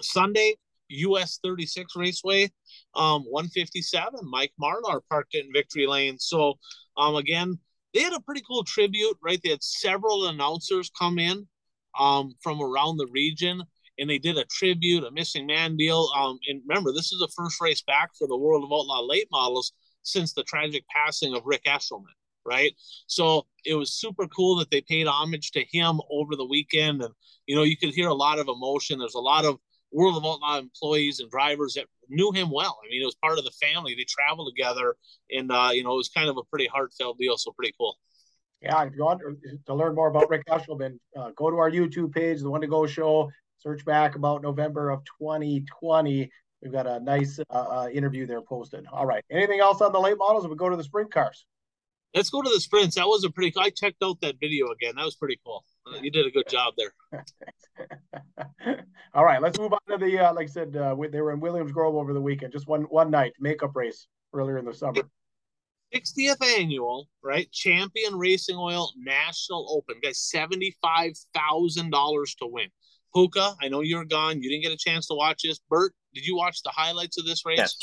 Sunday, 0.01 0.57
US 0.89 1.39
36 1.43 1.97
Raceway, 1.97 2.51
um, 2.95 3.23
157. 3.23 4.21
Mike 4.23 4.53
Marlar 4.61 5.01
parked 5.09 5.35
it 5.35 5.47
in 5.47 5.53
Victory 5.53 5.87
Lane. 5.87 6.19
So, 6.19 6.55
um, 6.97 7.17
again, 7.17 7.59
they 7.95 8.01
had 8.01 8.13
a 8.13 8.21
pretty 8.21 8.43
cool 8.47 8.65
tribute, 8.65 9.17
right? 9.23 9.41
They 9.43 9.51
had 9.51 9.63
several 9.63 10.27
announcers 10.29 10.91
come 10.99 11.19
in 11.19 11.47
um, 11.99 12.33
from 12.43 12.61
around 12.61 12.97
the 12.97 13.09
region 13.13 13.63
and 13.99 14.09
they 14.09 14.19
did 14.19 14.39
a 14.39 14.45
tribute, 14.47 15.05
a 15.05 15.11
missing 15.11 15.47
man 15.47 15.77
deal. 15.77 16.09
Um, 16.17 16.39
and 16.49 16.63
remember, 16.67 16.93
this 16.93 17.13
is 17.13 17.19
the 17.19 17.33
first 17.37 17.61
race 17.61 17.83
back 17.83 18.11
for 18.19 18.27
the 18.27 18.37
World 18.37 18.65
of 18.65 18.73
Outlaw 18.73 19.03
late 19.03 19.29
models 19.31 19.73
since 20.03 20.33
the 20.33 20.43
tragic 20.45 20.85
passing 20.89 21.35
of 21.35 21.43
Rick 21.45 21.65
Eshelman, 21.67 22.07
right? 22.45 22.73
So 23.07 23.47
it 23.65 23.75
was 23.75 23.93
super 23.93 24.27
cool 24.29 24.57
that 24.57 24.71
they 24.71 24.81
paid 24.81 25.07
homage 25.07 25.53
to 25.53 25.65
him 25.71 26.01
over 26.11 26.37
the 26.37 26.47
weekend, 26.47 27.03
and 27.03 27.15
you 27.47 27.55
know 27.55 27.63
you 27.63 27.77
could 27.77 27.95
hear 27.95 28.09
a 28.09 28.15
lot 28.15 28.39
of 28.39 28.49
emotion. 28.49 28.99
There's 28.99 29.15
a 29.15 29.21
lot 29.21 29.45
of 29.45 29.59
World 29.93 30.17
of 30.17 30.25
Outlaw 30.25 30.59
employees 30.59 31.21
and 31.21 31.31
drivers 31.31 31.75
that 31.75 31.87
knew 32.09 32.33
him 32.33 32.51
well. 32.51 32.79
I 32.85 32.91
mean, 32.91 33.03
it 33.03 33.05
was 33.05 33.15
part 33.17 33.39
of 33.39 33.45
the 33.45 33.51
family. 33.53 33.95
They 33.95 34.05
traveled 34.09 34.53
together, 34.55 34.97
and 35.31 35.51
uh, 35.53 35.71
you 35.73 35.85
know, 35.85 35.93
it 35.93 35.97
was 35.97 36.09
kind 36.09 36.29
of 36.29 36.37
a 36.37 36.45
pretty 36.45 36.67
heartfelt 36.67 37.19
deal. 37.19 37.37
So 37.37 37.53
pretty 37.53 37.75
cool. 37.79 37.97
Yeah, 38.61 38.85
if 38.85 38.95
you 38.95 39.05
want 39.05 39.21
to 39.67 39.75
learn 39.75 39.95
more 39.95 40.09
about 40.09 40.31
Rick 40.31 40.47
Eshelman, 40.49 40.99
uh, 41.17 41.31
go 41.37 41.51
to 41.51 41.57
our 41.57 41.71
YouTube 41.71 42.13
page, 42.13 42.41
The 42.41 42.51
One 42.51 42.61
to 42.61 42.69
Go 42.69 42.87
Show. 42.87 43.31
Search 43.59 43.85
back 43.85 44.17
about 44.17 44.43
November 44.43 44.91
of 44.91 45.03
2020. 45.21 46.31
We've 46.63 46.73
got 46.73 46.87
a 46.87 47.01
nice 47.01 47.41
uh, 47.51 47.53
uh, 47.53 47.89
interview 47.93 48.27
there 48.27 48.41
posted. 48.41 48.87
All 48.93 49.07
right. 49.07 49.25
Anything 49.31 49.61
else 49.61 49.81
on 49.81 49.93
the 49.93 50.01
late 50.01 50.17
models? 50.19 50.47
we 50.47 50.55
go 50.55 50.69
to 50.69 50.77
the 50.77 50.85
sprint 50.85 51.13
cars. 51.13 51.45
Let's 52.15 52.31
go 52.31 52.43
to 52.43 52.51
the 52.51 52.61
sprints. 52.61 52.97
That 52.97 53.07
was 53.07 53.25
a 53.25 53.31
pretty. 53.31 53.53
I 53.59 53.71
checked 53.71 54.03
out 54.03 54.21
that 54.21 54.37
video 54.41 54.69
again. 54.71 54.95
That 54.97 55.05
was 55.05 55.17
pretty 55.17 55.41
cool. 55.45 55.65
Uh, 55.87 55.99
you 56.03 56.11
did 56.11 56.27
a 56.27 56.31
good 56.31 56.49
job 56.49 56.75
there. 56.77 56.95
All 59.15 59.25
right, 59.25 59.41
let's 59.41 59.59
move 59.59 59.73
on 59.73 59.81
to 59.89 59.97
the. 60.05 60.19
Uh, 60.19 60.35
like 60.35 60.45
I 60.45 60.51
said, 60.51 60.77
uh, 60.77 60.95
they 61.11 61.21
were 61.21 61.33
in 61.33 61.41
Williams 61.41 61.73
Grove 61.73 61.95
over 61.95 62.13
the 62.13 62.21
weekend. 62.21 62.53
Just 62.53 62.69
one 62.69 62.83
one 62.83 63.11
night 63.11 63.33
makeup 63.41 63.75
race 63.75 64.07
earlier 64.35 64.59
in 64.59 64.65
the 64.65 64.75
summer. 64.75 65.03
60th 65.95 66.43
annual, 66.59 67.09
right? 67.23 67.51
Champion 67.53 68.17
Racing 68.17 68.57
Oil 68.57 68.91
National 68.97 69.67
Open. 69.71 70.01
Guys, 70.03 70.19
seventy-five 70.21 71.13
thousand 71.35 71.91
dollars 71.91 72.35
to 72.37 72.47
win. 72.47 72.69
Puka, 73.15 73.55
I 73.61 73.69
know 73.69 73.83
you're 73.83 74.05
gone. 74.05 74.41
You 74.41 74.51
didn't 74.51 74.63
get 74.63 74.73
a 74.73 74.77
chance 74.77 75.07
to 75.09 75.15
watch 75.15 75.43
this. 75.45 75.61
Bert, 75.69 75.93
did 76.15 76.25
you 76.25 76.37
watch 76.37 76.63
the 76.63 76.71
highlights 76.71 77.19
of 77.19 77.27
this 77.27 77.45
race? 77.45 77.59
Yes, 77.59 77.77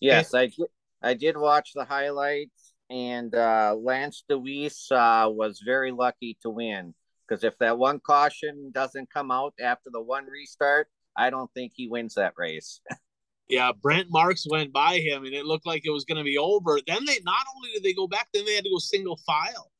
yes, 0.00 0.34
okay. 0.34 0.42
I 0.42 0.46
did. 0.46 0.66
I 1.00 1.14
did 1.14 1.36
watch 1.36 1.70
the 1.74 1.84
highlights, 1.84 2.67
and 2.90 3.34
uh, 3.34 3.74
Lance 3.78 4.24
Dewease 4.30 4.90
uh, 4.92 5.30
was 5.30 5.62
very 5.64 5.92
lucky 5.92 6.38
to 6.42 6.50
win 6.50 6.94
because 7.28 7.44
if 7.44 7.58
that 7.58 7.78
one 7.78 8.00
caution 8.00 8.70
doesn't 8.72 9.10
come 9.10 9.30
out 9.30 9.54
after 9.60 9.90
the 9.92 10.00
one 10.00 10.26
restart, 10.26 10.88
I 11.16 11.30
don't 11.30 11.52
think 11.52 11.72
he 11.74 11.88
wins 11.88 12.14
that 12.14 12.34
race. 12.36 12.80
yeah, 13.48 13.72
Brent 13.72 14.08
Marks 14.10 14.46
went 14.48 14.72
by 14.72 14.98
him, 14.98 15.24
and 15.24 15.34
it 15.34 15.44
looked 15.44 15.66
like 15.66 15.82
it 15.84 15.90
was 15.90 16.04
going 16.04 16.18
to 16.18 16.24
be 16.24 16.38
over. 16.38 16.78
Then 16.86 17.04
they 17.04 17.18
not 17.24 17.46
only 17.56 17.70
did 17.74 17.82
they 17.82 17.92
go 17.92 18.06
back, 18.06 18.28
then 18.32 18.44
they 18.44 18.54
had 18.54 18.64
to 18.64 18.70
go 18.70 18.78
single 18.78 19.18
file, 19.26 19.70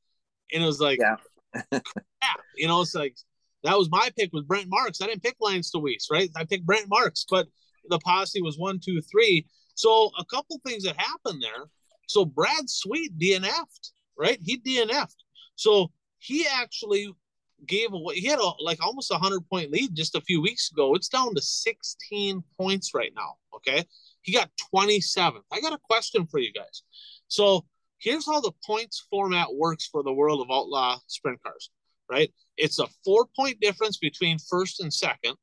and 0.52 0.62
it 0.62 0.66
was 0.66 0.80
like, 0.80 0.98
yeah, 1.00 1.16
crap. 1.70 2.40
you 2.56 2.66
know, 2.66 2.82
it's 2.82 2.94
like 2.94 3.16
that 3.64 3.78
was 3.78 3.90
my 3.90 4.11
pick 4.16 4.30
with 4.32 4.46
Brent 4.46 4.68
Marks. 4.68 5.00
I 5.00 5.06
didn't 5.06 5.22
pick 5.22 5.36
Lance 5.40 5.70
Dewease, 5.74 6.11
right? 6.11 6.30
I 6.36 6.44
picked 6.44 6.66
Brent 6.66 6.88
Marks, 6.88 7.24
but 7.28 7.46
the 7.88 7.98
posse 8.00 8.42
was 8.42 8.59
one, 8.59 8.80
two, 8.80 9.00
three. 9.11 9.46
So 9.74 10.11
a 10.18 10.24
couple 10.24 10.61
things 10.66 10.84
that 10.84 10.96
happened 10.96 11.42
there. 11.42 11.66
So 12.09 12.24
Brad 12.24 12.68
Sweet 12.68 13.16
DNF'd, 13.18 13.92
right? 14.18 14.38
He 14.42 14.59
DNF'd. 14.59 15.22
So 15.54 15.92
he 16.18 16.46
actually 16.50 17.12
gave 17.66 17.92
away. 17.92 18.16
He 18.16 18.26
had 18.26 18.38
a, 18.38 18.50
like 18.61 18.82
almost 18.84 19.11
a 19.11 19.18
hundred 19.18 19.48
point 19.48 19.70
lead 19.70 19.94
just 19.94 20.14
a 20.14 20.20
few 20.20 20.40
weeks 20.40 20.70
ago. 20.72 20.94
It's 20.94 21.09
down 21.09 21.34
to 21.34 21.42
16 21.42 22.42
points 22.59 22.94
right 22.94 23.12
now. 23.14 23.34
Okay, 23.54 23.84
he 24.22 24.32
got 24.32 24.50
27th. 24.74 25.42
I 25.52 25.61
got 25.61 25.72
a 25.72 25.78
question 25.78 26.26
for 26.26 26.40
you 26.40 26.52
guys. 26.52 26.82
So 27.28 27.66
here's 27.98 28.26
how 28.26 28.40
the 28.40 28.52
points 28.64 29.06
format 29.11 29.54
works 29.54 29.86
for 29.86 30.02
the 30.02 30.12
world 30.12 30.40
of 30.40 30.50
outlaw 30.50 30.98
sprint 31.06 31.42
cars. 31.42 31.70
Right, 32.11 32.32
it's 32.56 32.78
a 32.78 32.86
four 33.04 33.26
point 33.36 33.61
difference 33.61 33.98
between 33.98 34.38
first 34.38 34.80
and 34.80 34.92
second. 34.92 35.34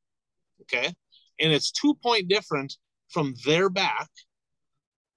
Okay, 0.62 0.92
and 1.38 1.52
it's 1.52 1.70
two 1.70 1.94
point 2.02 2.28
difference 2.28 2.78
from 3.10 3.34
their 3.44 3.68
back 3.68 4.08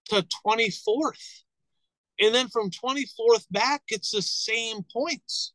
to 0.09 0.25
24th. 0.45 1.43
And 2.19 2.35
then 2.35 2.49
from 2.49 2.69
24th 2.69 3.45
back, 3.51 3.83
it's 3.87 4.11
the 4.11 4.21
same 4.21 4.79
points. 4.91 5.53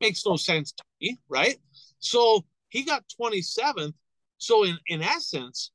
Makes 0.00 0.26
no 0.26 0.36
sense 0.36 0.72
to 0.72 0.84
me, 1.00 1.18
right? 1.28 1.56
So 2.00 2.44
he 2.68 2.84
got 2.84 3.04
27th. 3.20 3.94
So 4.38 4.64
in, 4.64 4.78
in 4.88 5.02
essence, 5.02 5.70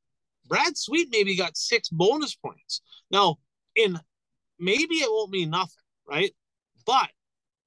Brad 0.47 0.77
Sweet 0.77 1.07
maybe 1.11 1.35
got 1.35 1.57
six 1.57 1.89
bonus 1.89 2.35
points. 2.35 2.81
Now, 3.09 3.37
in 3.75 3.97
maybe 4.59 4.95
it 4.95 5.09
won't 5.09 5.31
mean 5.31 5.49
nothing, 5.49 5.83
right? 6.07 6.33
But 6.85 7.09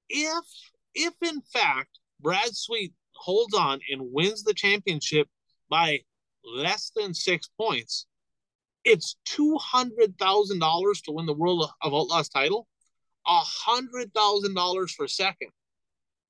if 0.09 0.45
if 0.93 1.13
in 1.21 1.41
fact 1.41 1.99
Brad 2.21 2.55
Sweet 2.55 2.93
holds 3.13 3.53
on 3.53 3.79
and 3.91 4.13
wins 4.13 4.43
the 4.43 4.53
championship 4.53 5.27
by 5.69 6.01
less 6.45 6.91
than 6.95 7.13
six 7.13 7.49
points, 7.59 8.05
it's 8.85 9.17
two 9.25 9.57
hundred 9.57 10.17
thousand 10.17 10.59
dollars 10.59 11.01
to 11.01 11.11
win 11.11 11.25
the 11.25 11.33
World 11.33 11.69
of 11.81 11.93
Outlaws 11.93 12.29
title, 12.29 12.67
a 13.27 13.39
hundred 13.39 14.13
thousand 14.13 14.53
dollars 14.53 14.93
for 14.93 15.07
second. 15.07 15.49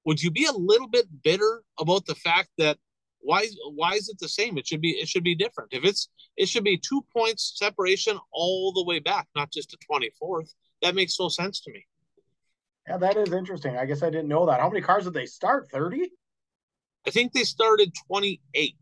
Would 0.06 0.24
you 0.24 0.32
be 0.32 0.46
a 0.46 0.52
little 0.52 0.88
bit 0.88 1.06
bitter 1.24 1.64
about 1.80 2.06
the 2.06 2.16
fact 2.16 2.50
that 2.58 2.78
why 3.20 3.48
why 3.74 3.94
is 3.94 4.08
it 4.08 4.18
the 4.20 4.30
same? 4.30 4.58
It 4.58 4.66
should 4.66 4.82
be 4.82 4.92
it 4.92 5.08
should 5.08 5.24
be 5.24 5.36
different. 5.36 5.74
If 5.74 5.84
it's 5.84 6.10
it 6.38 6.48
should 6.48 6.64
be 6.64 6.78
two 6.78 7.06
points 7.16 7.54
separation 7.56 8.18
all 8.32 8.72
the 8.72 8.84
way 8.84 9.00
back, 9.00 9.28
not 9.36 9.52
just 9.52 9.72
to 9.72 9.78
twenty 9.86 10.12
fourth. 10.18 10.54
That 10.82 10.96
makes 10.96 11.20
no 11.20 11.30
sense 11.30 11.60
to 11.62 11.72
me. 11.72 11.86
Yeah, 12.88 12.98
that 12.98 13.18
is 13.18 13.34
interesting. 13.34 13.78
I 13.78 13.86
guess 13.86 14.04
I 14.04 14.10
didn't 14.10 14.28
know 14.28 14.46
that. 14.46 14.60
How 14.60 14.70
many 14.70 14.82
cars 14.82 15.06
did 15.06 15.14
they 15.14 15.26
start? 15.26 15.70
Thirty. 15.72 16.12
I 17.08 17.10
think 17.10 17.34
they 17.34 17.44
started 17.44 17.92
twenty 18.08 18.42
eight. 18.54 18.76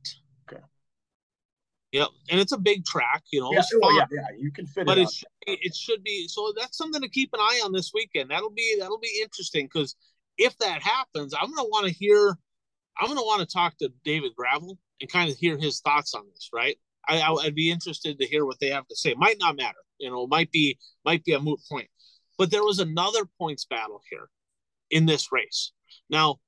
Yeah, 1.94 2.06
and 2.28 2.39
it's 2.39 2.52
a 2.52 2.58
big 2.58 2.86
track, 2.86 3.22
you 3.32 3.39
know. 3.39 3.52
Yeah, 3.54 3.62
oh, 3.84 3.91
yeah, 3.91 4.06
yeah, 4.12 4.26
you 4.36 4.52
can 4.52 4.66
fit 4.66 4.88
but 4.88 4.98
it. 4.98 5.04
But 5.06 5.10
it 5.10 5.14
should, 5.14 5.28
be, 5.46 5.52
it 5.62 5.76
should 5.76 6.04
be 6.04 6.28
so. 6.28 6.52
That's 6.58 6.76
something 6.76 7.04
to 7.04 7.08
keep 7.08 7.30
an 7.34 7.39
eye 7.39 7.62
on 7.64 7.72
this 7.72 7.91
weekend. 7.94 8.32
That'll 8.32 8.50
be 8.50 8.78
that'll 8.80 8.98
be 8.98 9.20
interesting 9.22 9.68
because 9.72 9.96
if 10.39 10.58
that 10.58 10.82
happens, 10.82 11.36
I'm 11.39 11.54
gonna 11.54 11.70
want 11.70 11.86
to 11.86 11.94
hear. 11.94 12.36
I'm 13.00 13.08
gonna 13.08 13.22
want 13.22 13.48
to 13.48 13.54
talk 13.54 13.78
to 13.78 13.94
David 14.04 14.32
Gravel 14.36 14.80
and 15.02 15.12
kind 15.12 15.30
of 15.30 15.38
hear 15.38 15.56
his 15.56 15.82
thoughts 15.82 16.16
on 16.16 16.24
this. 16.34 16.50
Right? 16.52 16.78
I, 17.08 17.20
I 17.20 17.30
would 17.30 17.54
be 17.54 17.70
interested 17.70 18.18
to 18.20 18.26
hear 18.26 18.44
what 18.44 18.60
they 18.60 18.70
have 18.70 18.88
to 18.88 18.96
say. 18.96 19.14
Might 19.14 19.38
not 19.39 19.56
matter, 19.56 19.78
you 20.00 20.10
know. 20.10 20.26
Might 20.26 20.52
be 20.52 20.80
might 21.06 21.24
be 21.24 21.34
a 21.34 21.39
moot 21.39 21.60
point. 21.72 21.89
But 22.39 22.50
there 22.50 22.64
was 22.64 22.80
another 22.80 23.26
points 23.38 23.66
battle 23.66 24.02
here 24.10 24.30
in 24.89 25.06
this 25.06 25.32
race. 25.32 25.74
Now, 26.10 26.39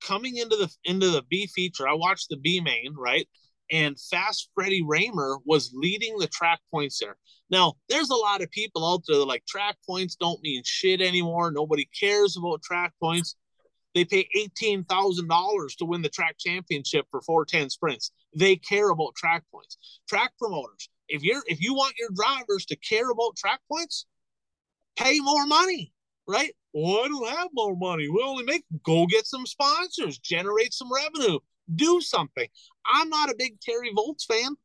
coming 0.00 0.36
into 0.36 0.54
the 0.54 0.72
into 0.84 1.10
the 1.10 1.24
B 1.28 1.48
feature, 1.48 1.88
I 1.88 1.94
watched 1.94 2.28
the 2.28 2.36
B 2.36 2.60
main 2.60 2.94
right 2.96 3.26
and 3.72 3.98
Fast 3.98 4.50
Freddie 4.54 4.82
Rahmer 4.82 5.38
was 5.46 5.72
leading 5.74 6.18
the 6.18 6.26
track 6.28 6.60
points 6.70 6.98
there. 7.00 7.16
Now, 7.50 7.74
there's 7.88 8.10
a 8.10 8.14
lot 8.14 8.42
of 8.42 8.50
people 8.50 8.86
out 8.86 9.02
there 9.08 9.16
that 9.16 9.24
like 9.24 9.46
track 9.46 9.76
points 9.88 10.14
don't 10.14 10.42
mean 10.42 10.62
shit 10.64 11.00
anymore. 11.00 11.50
Nobody 11.50 11.88
cares 11.98 12.36
about 12.36 12.62
track 12.62 12.92
points. 13.00 13.34
They 13.94 14.04
pay 14.04 14.28
$18,000 14.36 15.76
to 15.76 15.84
win 15.84 16.02
the 16.02 16.08
track 16.08 16.36
championship 16.38 17.06
for 17.10 17.22
410 17.22 17.70
sprints. 17.70 18.12
They 18.36 18.56
care 18.56 18.90
about 18.90 19.14
track 19.16 19.44
points. 19.50 19.78
Track 20.08 20.32
promoters, 20.38 20.88
if 21.08 21.22
you're 21.22 21.42
if 21.46 21.60
you 21.60 21.74
want 21.74 21.94
your 21.98 22.10
drivers 22.14 22.64
to 22.66 22.76
care 22.76 23.10
about 23.10 23.36
track 23.36 23.60
points, 23.70 24.06
pay 24.96 25.20
more 25.20 25.46
money, 25.46 25.92
right? 26.26 26.54
Well, 26.72 27.04
I 27.04 27.08
don't 27.08 27.28
have 27.28 27.48
more 27.52 27.76
money. 27.76 28.08
We 28.08 28.22
only 28.22 28.44
make 28.44 28.64
go 28.82 29.06
get 29.06 29.26
some 29.26 29.46
sponsors, 29.46 30.18
generate 30.18 30.72
some 30.72 30.90
revenue 30.92 31.38
do 31.74 32.00
something. 32.00 32.46
I'm 32.86 33.08
not 33.08 33.30
a 33.30 33.36
big 33.38 33.60
Terry 33.60 33.90
Volz 33.94 34.24
fan. 34.24 34.56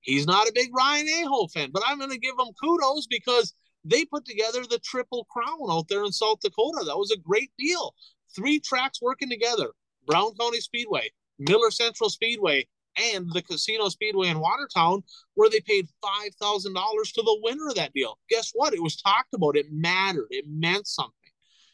He's 0.00 0.26
not 0.26 0.48
a 0.48 0.52
big 0.54 0.70
Ryan 0.74 1.06
Aho 1.24 1.48
fan, 1.48 1.70
but 1.72 1.82
I'm 1.86 1.98
going 1.98 2.10
to 2.10 2.18
give 2.18 2.36
them 2.36 2.52
kudos 2.62 3.06
because 3.06 3.54
they 3.84 4.04
put 4.04 4.24
together 4.24 4.62
the 4.62 4.78
Triple 4.78 5.26
Crown 5.30 5.68
out 5.70 5.88
there 5.88 6.04
in 6.04 6.12
South 6.12 6.40
Dakota. 6.40 6.84
That 6.84 6.96
was 6.96 7.10
a 7.10 7.18
great 7.18 7.50
deal. 7.58 7.94
Three 8.34 8.60
tracks 8.60 9.00
working 9.02 9.30
together 9.30 9.70
Brown 10.06 10.34
County 10.38 10.60
Speedway, 10.60 11.10
Miller 11.38 11.70
Central 11.70 12.10
Speedway, 12.10 12.68
and 13.12 13.30
the 13.32 13.42
Casino 13.42 13.88
Speedway 13.88 14.28
in 14.28 14.38
Watertown, 14.38 15.02
where 15.34 15.50
they 15.50 15.60
paid 15.60 15.88
$5,000 16.04 16.32
to 16.62 17.22
the 17.22 17.40
winner 17.42 17.68
of 17.68 17.74
that 17.74 17.92
deal. 17.92 18.18
Guess 18.30 18.52
what? 18.54 18.74
It 18.74 18.82
was 18.82 18.96
talked 18.96 19.34
about. 19.34 19.56
It 19.56 19.66
mattered. 19.70 20.28
It 20.30 20.46
meant 20.48 20.86
something. 20.86 21.12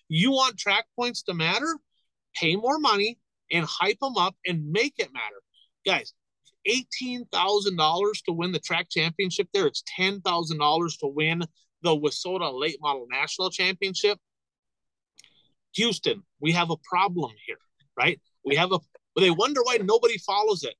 You 0.08 0.32
want 0.32 0.58
track 0.58 0.86
points 0.96 1.22
to 1.24 1.34
matter? 1.34 1.78
Pay 2.34 2.56
more 2.56 2.78
money, 2.78 3.18
and 3.52 3.64
hype 3.66 3.98
them 4.00 4.16
up 4.16 4.34
and 4.46 4.70
make 4.70 4.94
it 4.98 5.12
matter. 5.12 5.42
Guys, 5.86 6.14
$18,000 6.68 8.24
to 8.24 8.32
win 8.32 8.52
the 8.52 8.58
track 8.58 8.88
championship 8.90 9.48
there. 9.52 9.66
It's 9.66 9.82
$10,000 9.98 10.98
to 11.00 11.06
win 11.06 11.44
the 11.82 11.96
WISSOTA 11.96 12.58
Late 12.58 12.78
Model 12.80 13.06
National 13.10 13.50
Championship. 13.50 14.18
Houston, 15.74 16.22
we 16.40 16.52
have 16.52 16.70
a 16.70 16.76
problem 16.88 17.32
here, 17.46 17.56
right? 17.96 18.20
We 18.44 18.56
have 18.56 18.72
a, 18.72 18.78
they 19.18 19.30
wonder 19.30 19.62
why 19.62 19.78
nobody 19.82 20.18
follows 20.18 20.64
it. 20.64 20.74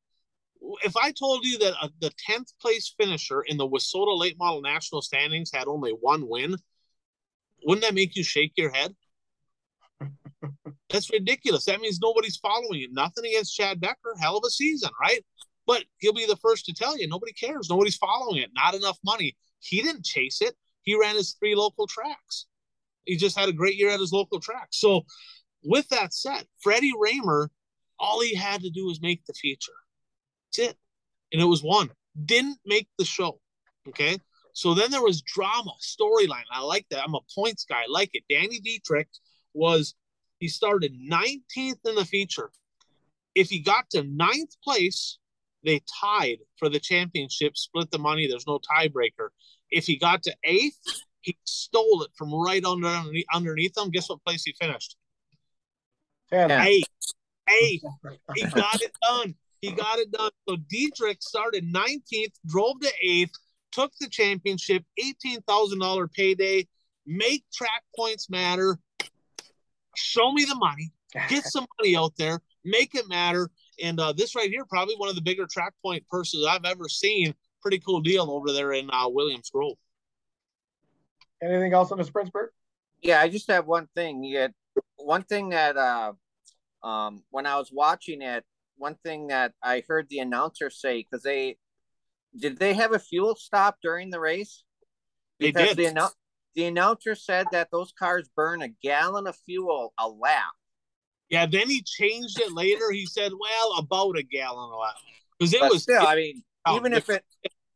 If 0.85 0.97
I 0.97 1.11
told 1.11 1.45
you 1.45 1.59
that 1.59 1.75
uh, 1.81 1.89
the 2.01 2.13
10th 2.29 2.53
place 2.61 2.95
finisher 2.99 3.43
in 3.43 3.57
the 3.57 3.69
WISSOTA 3.69 4.17
Late 4.17 4.39
Model 4.39 4.63
National 4.63 5.03
standings 5.03 5.51
had 5.53 5.67
only 5.67 5.91
one 5.91 6.29
win, 6.29 6.57
wouldn't 7.65 7.85
that 7.85 7.95
make 7.95 8.17
you 8.17 8.23
shake 8.23 8.53
your 8.57 8.71
head? 8.71 8.95
That's 10.91 11.11
ridiculous. 11.11 11.65
That 11.65 11.81
means 11.81 11.99
nobody's 12.01 12.37
following 12.37 12.83
it. 12.83 12.91
Nothing 12.93 13.25
against 13.27 13.57
Chad 13.57 13.81
Becker. 13.81 14.15
Hell 14.21 14.37
of 14.39 14.45
a 14.47 14.51
season, 14.51 14.91
right? 15.01 15.25
But 15.67 15.85
he'll 15.99 16.13
be 16.13 16.27
the 16.27 16.37
first 16.37 16.67
to 16.67 16.75
tell 16.75 16.99
you 16.99 17.09
nobody 17.09 17.33
cares. 17.33 17.71
Nobody's 17.71 17.97
following 17.97 18.43
it. 18.43 18.51
Not 18.55 18.75
enough 18.75 18.99
money. 19.05 19.37
He 19.61 19.81
didn't 19.81 20.05
chase 20.05 20.43
it. 20.43 20.55
He 20.83 20.99
ran 20.99 21.17
his 21.17 21.33
three 21.39 21.55
local 21.55 21.87
tracks. 21.87 22.47
He 23.05 23.17
just 23.17 23.39
had 23.39 23.49
a 23.49 23.53
great 23.53 23.77
year 23.77 23.91
at 23.91 24.01
his 24.01 24.13
local 24.13 24.41
track. 24.41 24.69
So, 24.71 25.03
with 25.65 25.89
that 25.91 26.13
said, 26.13 26.45
Freddie 26.61 26.93
Rahmer, 26.93 27.49
all 27.99 28.21
he 28.21 28.35
had 28.35 28.63
to 28.63 28.71
do 28.71 28.87
was 28.87 29.01
make 29.01 29.25
the 29.27 29.33
feature. 29.33 29.73
That's 30.57 30.71
it. 30.71 30.77
and 31.33 31.41
it 31.41 31.47
was 31.47 31.63
one. 31.63 31.91
Didn't 32.25 32.59
make 32.67 32.89
the 32.99 33.05
show. 33.05 33.41
Okay. 33.89 34.19
So 34.55 34.75
then 34.75 34.91
there 34.91 35.03
was 35.03 35.23
drama, 35.23 35.73
storyline. 35.81 36.45
I 36.51 36.63
like 36.63 36.87
that. 36.91 37.03
I'm 37.03 37.15
a 37.15 37.21
points 37.35 37.65
guy. 37.65 37.83
I 37.83 37.87
like 37.89 38.11
it. 38.13 38.25
Danny 38.29 38.61
Dietrich 38.61 39.09
was, 39.55 39.95
he 40.43 40.49
started 40.49 40.93
19th 41.09 41.79
in 41.85 41.95
the 41.95 42.05
feature. 42.05 42.51
If 43.37 43.49
he 43.49 43.61
got 43.61 43.89
to 43.91 44.03
ninth 44.03 44.57
place, 44.65 45.19
they 45.65 45.81
tied 46.03 46.39
for 46.57 46.69
the 46.69 46.81
championship, 46.81 47.57
split 47.57 47.93
the 47.93 48.01
money. 48.01 48.27
There's 48.27 48.49
no 48.49 48.59
tiebreaker. 48.59 49.29
If 49.71 49.85
he 49.85 49.97
got 50.01 50.25
to 50.25 50.35
eighth, 50.43 50.81
he 51.21 51.37
stole 51.45 52.03
it 52.03 52.11
from 52.17 52.35
right 52.35 52.65
under 52.65 52.89
underneath, 52.89 53.27
underneath 53.33 53.79
him. 53.79 53.91
Guess 53.91 54.09
what 54.09 54.25
place 54.25 54.43
he 54.43 54.53
finished? 54.61 54.97
Ten. 56.29 56.51
Eighth. 56.51 56.89
Eighth. 57.49 57.85
He 58.35 58.43
got 58.43 58.83
it 58.83 58.91
done. 59.01 59.37
He 59.61 59.71
got 59.71 60.01
it 60.01 60.11
done. 60.11 60.33
So 60.49 60.57
Dietrich 60.69 61.23
started 61.23 61.73
19th, 61.73 62.35
drove 62.49 62.81
to 62.81 62.91
eighth, 63.01 63.31
took 63.71 63.93
the 64.01 64.09
championship, 64.09 64.83
$18,000 65.01 66.13
payday, 66.13 66.67
make 67.07 67.45
track 67.53 67.85
points 67.97 68.29
matter, 68.29 68.81
show 69.97 70.33
me 70.33 70.45
the 70.45 70.55
money, 70.55 70.93
get 71.29 71.45
some 71.45 71.67
money 71.81 71.97
out 71.97 72.13
there, 72.17 72.41
make 72.65 72.95
it 72.95 73.09
matter. 73.09 73.51
And 73.83 73.99
uh, 73.99 74.13
this 74.13 74.35
right 74.35 74.51
here, 74.51 74.65
probably 74.65 74.95
one 74.97 75.09
of 75.09 75.15
the 75.15 75.23
bigger 75.23 75.47
track 75.51 75.75
point 75.83 76.07
purses 76.09 76.47
I've 76.49 76.65
ever 76.65 76.89
seen. 76.89 77.35
Pretty 77.61 77.79
cool 77.79 78.01
deal 78.01 78.31
over 78.31 78.53
there 78.53 78.73
in 78.73 78.91
uh, 78.93 79.09
Williams 79.09 79.51
Grove. 79.51 79.77
Anything 81.43 81.73
else 81.73 81.91
on 81.91 81.99
the 81.99 82.05
sprint 82.05 82.29
spurt? 82.29 82.53
Yeah, 83.03 83.21
I 83.21 83.29
just 83.29 83.51
have 83.51 83.67
one 83.67 83.89
thing. 83.95 84.23
You 84.23 84.39
had 84.39 84.53
one 84.97 85.23
thing 85.23 85.51
that 85.51 85.77
uh, 85.77 86.13
um, 86.83 87.23
when 87.31 87.47
I 87.47 87.57
was 87.59 87.71
watching 87.73 88.23
it, 88.23 88.45
one 88.77 88.97
thing 89.05 89.29
that 89.29 89.53
I 89.63 89.83
heard 89.89 90.09
the 90.09 90.21
announcer 90.21 90.71
say 90.71 90.99
because 90.99 91.23
they 91.23 91.57
did 92.39 92.59
they 92.59 92.75
have 92.75 92.93
a 92.93 92.99
fuel 92.99 93.35
stop 93.35 93.79
during 93.83 94.11
the 94.11 94.21
race? 94.21 94.65
Because 95.39 95.75
they 95.77 95.85
did. 95.85 95.97
The, 95.97 96.11
the 96.55 96.65
announcer 96.65 97.15
said 97.15 97.47
that 97.53 97.71
those 97.71 97.93
cars 97.99 98.29
burn 98.35 98.63
a 98.63 98.69
gallon 98.69 99.27
of 99.27 99.37
fuel 99.47 99.93
a 99.99 100.09
lap. 100.09 100.53
Yeah, 101.31 101.47
then 101.47 101.69
he 101.69 101.83
changed 101.83 102.39
it 102.41 102.53
later. 102.53 102.91
He 102.91 103.07
said, 103.07 103.33
"Well, 103.39 103.79
about 103.79 104.19
a 104.19 104.23
gallon 104.23 104.71
a 104.71 104.77
lap," 104.77 104.95
because 105.39 105.55
it 105.55 105.61
but 105.61 105.73
was 105.73 105.83
still. 105.83 106.03
it, 106.03 106.07
I 106.07 106.17
mean, 106.17 106.43
oh, 106.67 106.77
even 106.77 106.93
if 106.93 107.09
it 107.09 107.25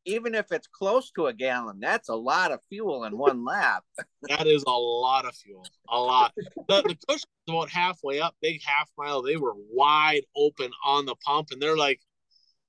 even 0.05 0.35
if 0.35 0.53
it's 0.53 0.67
close 0.67 1.11
to 1.13 1.27
a 1.27 1.33
gallon, 1.33 1.81
that's 1.81 2.11
a 2.11 2.15
lot 2.15 2.53
of 2.53 2.61
fuel 2.69 3.05
in 3.05 3.17
one 3.17 3.45
lap. 3.45 3.83
that 4.29 4.47
is 4.47 4.63
a 4.67 4.71
lot 4.71 5.25
of 5.25 5.35
fuel, 5.35 5.67
a 5.89 5.99
lot. 5.99 6.33
The, 6.37 6.83
the 6.83 6.99
cushion 7.09 7.29
was 7.47 7.49
about 7.49 7.71
halfway 7.71 8.21
up, 8.21 8.37
big 8.43 8.61
half 8.63 8.91
mile. 8.99 9.23
They 9.23 9.37
were 9.37 9.55
wide 9.71 10.23
open 10.37 10.71
on 10.85 11.07
the 11.07 11.17
pump, 11.25 11.49
and 11.51 11.61
they're 11.61 11.79
like, 11.79 12.01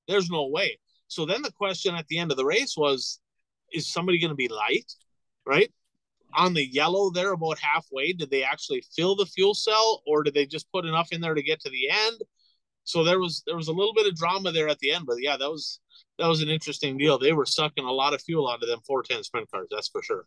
"There's 0.07 0.29
no 0.29 0.47
way." 0.47 0.79
So 1.09 1.25
then 1.25 1.41
the 1.41 1.51
question 1.51 1.95
at 1.95 2.07
the 2.07 2.17
end 2.17 2.31
of 2.31 2.37
the 2.37 2.45
race 2.45 2.77
was, 2.77 3.19
"Is 3.73 3.91
somebody 3.91 4.19
going 4.19 4.29
to 4.29 4.35
be 4.35 4.47
light?" 4.47 4.89
Right 5.45 5.71
on 6.37 6.53
the 6.53 6.65
yellow 6.65 7.09
there, 7.09 7.33
about 7.33 7.59
halfway. 7.59 8.13
Did 8.13 8.29
they 8.29 8.43
actually 8.43 8.83
fill 8.95 9.15
the 9.15 9.25
fuel 9.25 9.53
cell, 9.53 10.01
or 10.05 10.23
did 10.23 10.33
they 10.33 10.45
just 10.45 10.71
put 10.71 10.85
enough 10.85 11.09
in 11.11 11.19
there 11.19 11.33
to 11.33 11.43
get 11.43 11.59
to 11.61 11.69
the 11.69 11.89
end? 11.89 12.21
So 12.83 13.03
there 13.03 13.19
was 13.19 13.43
there 13.45 13.57
was 13.57 13.67
a 13.67 13.73
little 13.73 13.93
bit 13.93 14.07
of 14.07 14.15
drama 14.15 14.51
there 14.51 14.69
at 14.69 14.79
the 14.79 14.91
end, 14.91 15.05
but 15.05 15.17
yeah, 15.19 15.35
that 15.35 15.49
was 15.49 15.81
that 16.19 16.27
was 16.27 16.41
an 16.41 16.49
interesting 16.49 16.97
deal. 16.97 17.17
They 17.17 17.33
were 17.33 17.45
sucking 17.45 17.83
a 17.83 17.91
lot 17.91 18.13
of 18.13 18.21
fuel 18.21 18.49
out 18.49 18.63
of 18.63 18.69
them 18.69 18.79
410 18.87 19.23
sprint 19.23 19.51
cars, 19.51 19.67
that's 19.69 19.89
for 19.89 20.01
sure. 20.01 20.25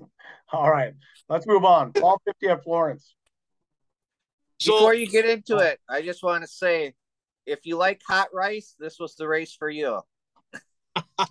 All 0.52 0.70
right, 0.70 0.94
let's 1.28 1.46
move 1.46 1.64
on. 1.64 1.92
Fall 1.94 2.20
50 2.24 2.46
at 2.48 2.62
Florence. 2.62 3.14
So, 4.60 4.72
Before 4.72 4.94
you 4.94 5.06
get 5.06 5.24
into 5.24 5.58
it, 5.58 5.78
I 5.88 6.02
just 6.02 6.22
want 6.22 6.42
to 6.42 6.48
say 6.48 6.94
if 7.46 7.60
you 7.64 7.76
like 7.76 8.00
hot 8.06 8.28
rice, 8.32 8.74
this 8.78 8.98
was 8.98 9.14
the 9.14 9.26
race 9.26 9.54
for 9.54 9.70
you. 9.70 10.00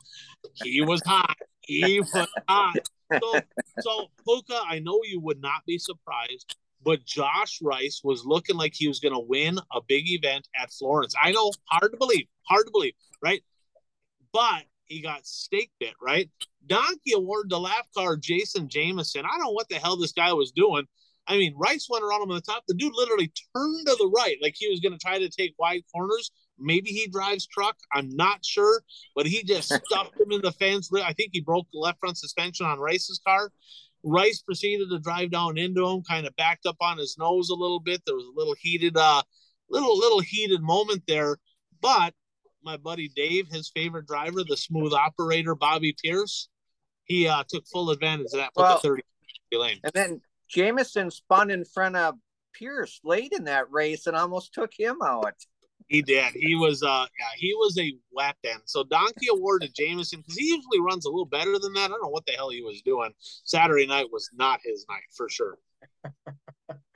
he 0.64 0.82
was 0.82 1.02
hot. 1.06 1.36
He 1.62 2.00
was 2.00 2.28
hot. 2.48 2.90
So, 3.12 3.40
so 3.80 4.06
Puka, 4.26 4.60
I 4.68 4.80
know 4.80 5.00
you 5.04 5.20
would 5.22 5.42
not 5.42 5.66
be 5.66 5.78
surprised, 5.78 6.56
but 6.84 7.06
Josh 7.06 7.60
Rice 7.62 8.02
was 8.04 8.26
looking 8.26 8.58
like 8.58 8.74
he 8.76 8.88
was 8.88 9.00
going 9.00 9.14
to 9.14 9.20
win 9.20 9.60
a 9.74 9.82
big 9.88 10.10
event 10.10 10.48
at 10.60 10.72
Florence. 10.72 11.14
I 11.22 11.32
know, 11.32 11.52
hard 11.66 11.92
to 11.92 11.98
believe, 11.98 12.28
hard 12.44 12.66
to 12.66 12.72
believe, 12.72 12.94
right? 13.22 13.44
But 14.34 14.64
he 14.86 15.02
got 15.02 15.26
stake 15.26 15.72
bit, 15.80 15.94
right? 16.02 16.30
Donkey 16.66 17.14
awarded 17.14 17.52
the 17.52 17.60
lap 17.60 17.88
car 17.96 18.18
Jason 18.18 18.68
Jameson. 18.70 19.26
I 19.26 19.30
don't 19.30 19.46
know 19.46 19.52
what 19.52 19.70
the 19.70 19.76
hell 19.76 19.98
this 19.98 20.12
guy 20.12 20.34
was 20.34 20.52
doing. 20.52 20.86
I 21.28 21.38
mean, 21.38 21.54
Rice 21.58 21.88
went 21.90 22.04
around 22.04 22.24
him 22.24 22.32
on 22.32 22.36
the 22.36 22.42
top. 22.42 22.64
The 22.68 22.74
dude 22.74 22.94
literally 22.96 23.32
turned 23.56 23.88
to 23.88 23.96
the 23.98 24.12
right 24.16 24.38
like 24.42 24.56
he 24.58 24.70
was 24.70 24.80
going 24.80 24.94
to 24.94 25.00
try 25.00 25.20
to 25.20 25.30
take 25.30 25.56
wide 25.60 25.84
corners. 25.94 26.32
Maybe 26.60 26.90
he 26.90 27.08
drives 27.08 27.46
truck. 27.48 27.78
I'm 27.94 28.10
not 28.16 28.44
sure, 28.44 28.82
but 29.16 29.26
he 29.26 29.44
just 29.44 29.74
stuffed 29.86 30.20
him 30.20 30.32
in 30.32 30.42
the 30.42 30.52
fence. 30.52 30.90
I 30.94 31.14
think 31.14 31.32
he 31.34 31.42
broke 31.42 31.68
the 31.72 31.80
left 31.80 32.00
front 32.00 32.18
suspension 32.18 32.66
on 32.66 32.80
Rice's 32.80 33.20
car. 33.26 33.52
Rice 34.04 34.42
proceeded 34.42 34.90
to 34.90 35.00
drive 35.00 35.32
down 35.32 35.58
into 35.58 35.86
him, 35.88 36.04
kind 36.04 36.28
of 36.28 36.36
backed 36.36 36.66
up 36.66 36.78
on 36.82 36.98
his 36.98 37.18
nose 37.18 37.50
a 37.50 37.56
little 37.56 37.80
bit. 37.80 38.02
There 38.06 38.16
was 38.16 38.26
a 38.26 38.38
little 38.38 38.56
heated, 38.60 38.96
uh, 38.96 39.24
little 39.70 39.98
little 39.98 40.20
heated 40.20 40.62
moment 40.62 41.04
there. 41.08 41.38
But 41.82 42.14
my 42.64 42.78
buddy 42.78 43.10
Dave, 43.16 43.48
his 43.50 43.72
favorite 43.74 44.08
driver, 44.08 44.44
the 44.48 44.58
smooth 44.58 44.94
operator 44.94 45.56
Bobby 45.56 45.96
Pierce, 46.04 46.50
he 47.06 47.28
uh, 47.28 47.44
took 47.48 47.66
full 47.68 47.90
advantage 47.90 48.28
of 48.28 48.40
that. 48.40 48.54
Put 48.54 48.64
well, 48.64 48.80
the 48.82 48.88
thirty 48.88 49.04
lane. 49.54 49.80
And 49.84 49.94
then 49.94 50.22
Jameson 50.50 51.12
spun 51.12 51.50
in 51.50 51.66
front 51.66 51.96
of 51.96 52.16
Pierce 52.54 53.00
late 53.04 53.34
in 53.34 53.46
that 53.46 53.72
race 53.72 54.08
and 54.08 54.16
almost 54.16 54.54
took 54.54 54.72
him 54.78 54.98
out. 55.04 55.34
He 55.88 56.02
did. 56.02 56.34
He 56.34 56.56
was 56.56 56.84
uh 56.84 57.06
yeah, 57.20 57.38
he 57.38 57.54
was 57.54 57.78
a 57.80 57.94
weapon. 58.12 58.62
So 58.66 58.84
Donkey 58.84 59.28
awarded 59.32 59.74
Jameson 59.74 60.20
because 60.20 60.36
he 60.36 60.48
usually 60.48 60.82
runs 60.82 61.06
a 61.06 61.10
little 61.10 61.26
better 61.26 61.58
than 61.60 61.74
that. 61.74 61.86
I 61.86 61.88
don't 61.88 62.04
know 62.04 62.10
what 62.10 62.26
the 62.26 62.34
hell 62.34 62.50
he 62.50 62.62
was 62.62 62.82
doing. 62.82 63.12
Saturday 63.20 63.88
night 63.88 64.08
was 64.12 64.30
not 64.34 64.60
his 64.64 64.86
night 64.90 65.04
for 65.16 65.30
sure. 65.30 65.58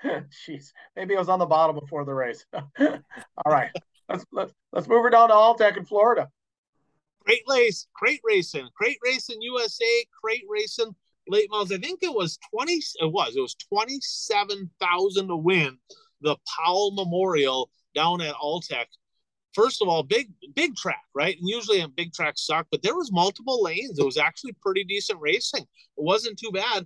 Jeez, 0.04 0.72
maybe 0.96 1.16
I 1.16 1.20
was 1.20 1.30
on 1.30 1.40
the 1.40 1.46
bottom 1.46 1.80
before 1.80 2.04
the 2.04 2.14
race. 2.14 2.46
All 2.54 3.00
right, 3.46 3.72
let's 4.10 4.26
let's 4.32 4.54
let's 4.74 4.88
move 4.88 5.04
her 5.04 5.10
down 5.10 5.30
to 5.30 5.36
Alltech 5.36 5.78
in 5.78 5.86
Florida. 5.86 6.30
Great 7.24 7.44
race, 7.48 7.88
crate 7.94 8.22
racing, 8.26 8.68
crate 8.76 8.98
racing 9.06 9.42
USA, 9.42 10.06
crate 10.22 10.44
racing 10.50 10.94
late 11.28 11.50
miles. 11.50 11.72
I 11.72 11.78
think 11.78 12.00
it 12.02 12.14
was 12.14 12.38
twenty. 12.52 12.82
It 13.00 13.12
was 13.12 13.36
it 13.38 13.42
was 13.42 13.56
twenty 13.56 14.00
seven 14.02 14.70
thousand 14.82 15.30
to 15.30 15.38
win 15.38 15.78
the 16.22 16.36
Powell 16.58 16.92
Memorial 16.92 17.70
down 17.94 18.22
at 18.22 18.36
Alltech. 18.36 18.86
First 19.54 19.82
of 19.82 19.90
all, 19.90 20.04
big 20.04 20.32
big 20.56 20.76
track, 20.76 21.04
right? 21.14 21.38
And 21.38 21.48
usually 21.48 21.82
in 21.82 21.92
big 21.92 22.14
tracks 22.14 22.46
suck, 22.46 22.68
but 22.72 22.82
there 22.84 22.96
was 22.96 23.12
multiple 23.12 23.62
lanes. 23.62 24.00
It 24.00 24.06
was 24.06 24.18
actually 24.18 24.54
pretty 24.62 24.84
decent 24.86 25.20
racing. 25.20 25.64
It 25.64 26.04
wasn't 26.04 26.40
too 26.40 26.52
bad. 26.52 26.86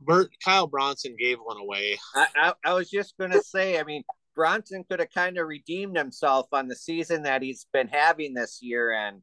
Bert 0.00 0.30
Kyle 0.44 0.66
Bronson 0.66 1.16
gave 1.18 1.38
one 1.38 1.56
away. 1.56 1.98
I, 2.14 2.26
I, 2.36 2.52
I 2.64 2.74
was 2.74 2.90
just 2.90 3.16
gonna 3.18 3.42
say, 3.42 3.80
I 3.80 3.82
mean, 3.84 4.02
Bronson 4.38 4.84
could 4.88 5.00
have 5.00 5.10
kind 5.12 5.36
of 5.36 5.48
redeemed 5.48 5.96
himself 5.96 6.46
on 6.52 6.68
the 6.68 6.76
season 6.76 7.24
that 7.24 7.42
he's 7.42 7.66
been 7.72 7.88
having 7.88 8.34
this 8.34 8.60
year. 8.62 8.92
And 8.92 9.22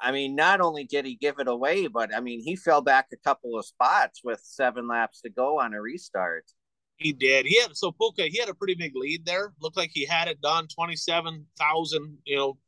I 0.00 0.12
mean, 0.12 0.34
not 0.34 0.62
only 0.62 0.84
did 0.84 1.04
he 1.04 1.14
give 1.14 1.38
it 1.38 1.46
away, 1.46 1.88
but 1.88 2.14
I 2.14 2.20
mean, 2.20 2.40
he 2.40 2.56
fell 2.56 2.80
back 2.80 3.08
a 3.12 3.16
couple 3.18 3.58
of 3.58 3.66
spots 3.66 4.22
with 4.24 4.40
seven 4.42 4.88
laps 4.88 5.20
to 5.20 5.28
go 5.28 5.60
on 5.60 5.74
a 5.74 5.80
restart. 5.80 6.46
He 6.96 7.12
did. 7.12 7.46
He 7.46 7.60
had 7.60 7.76
so 7.76 7.92
Puka. 7.92 8.24
He 8.24 8.38
had 8.38 8.48
a 8.48 8.54
pretty 8.54 8.74
big 8.74 8.92
lead 8.94 9.26
there. 9.26 9.52
Looked 9.60 9.76
like 9.76 9.90
he 9.92 10.06
had 10.06 10.28
it 10.28 10.40
done. 10.40 10.66
Twenty 10.68 10.96
seven 10.96 11.46
thousand. 11.58 12.18
You 12.24 12.36
know, 12.36 12.58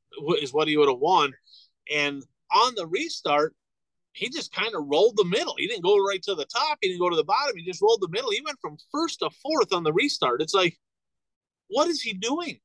is 0.40 0.52
what 0.52 0.68
he 0.68 0.76
would 0.76 0.88
have 0.88 0.98
won. 0.98 1.32
And 1.94 2.22
on 2.54 2.74
the 2.74 2.86
restart, 2.86 3.54
he 4.12 4.28
just 4.28 4.52
kind 4.52 4.74
of 4.74 4.84
rolled 4.86 5.16
the 5.16 5.24
middle. 5.24 5.54
He 5.56 5.66
didn't 5.66 5.84
go 5.84 5.96
right 5.98 6.22
to 6.24 6.34
the 6.34 6.44
top. 6.44 6.78
He 6.80 6.88
didn't 6.88 7.00
go 7.00 7.08
to 7.08 7.16
the 7.16 7.24
bottom. 7.24 7.56
He 7.56 7.64
just 7.64 7.80
rolled 7.80 8.00
the 8.00 8.08
middle. 8.08 8.30
He 8.30 8.42
went 8.44 8.58
from 8.60 8.76
first 8.92 9.20
to 9.20 9.30
fourth 9.42 9.72
on 9.72 9.84
the 9.84 9.92
restart. 9.92 10.42
It's 10.42 10.54
like, 10.54 10.76
what 11.68 11.88
is 11.88 12.02
he 12.02 12.14
doing? 12.14 12.58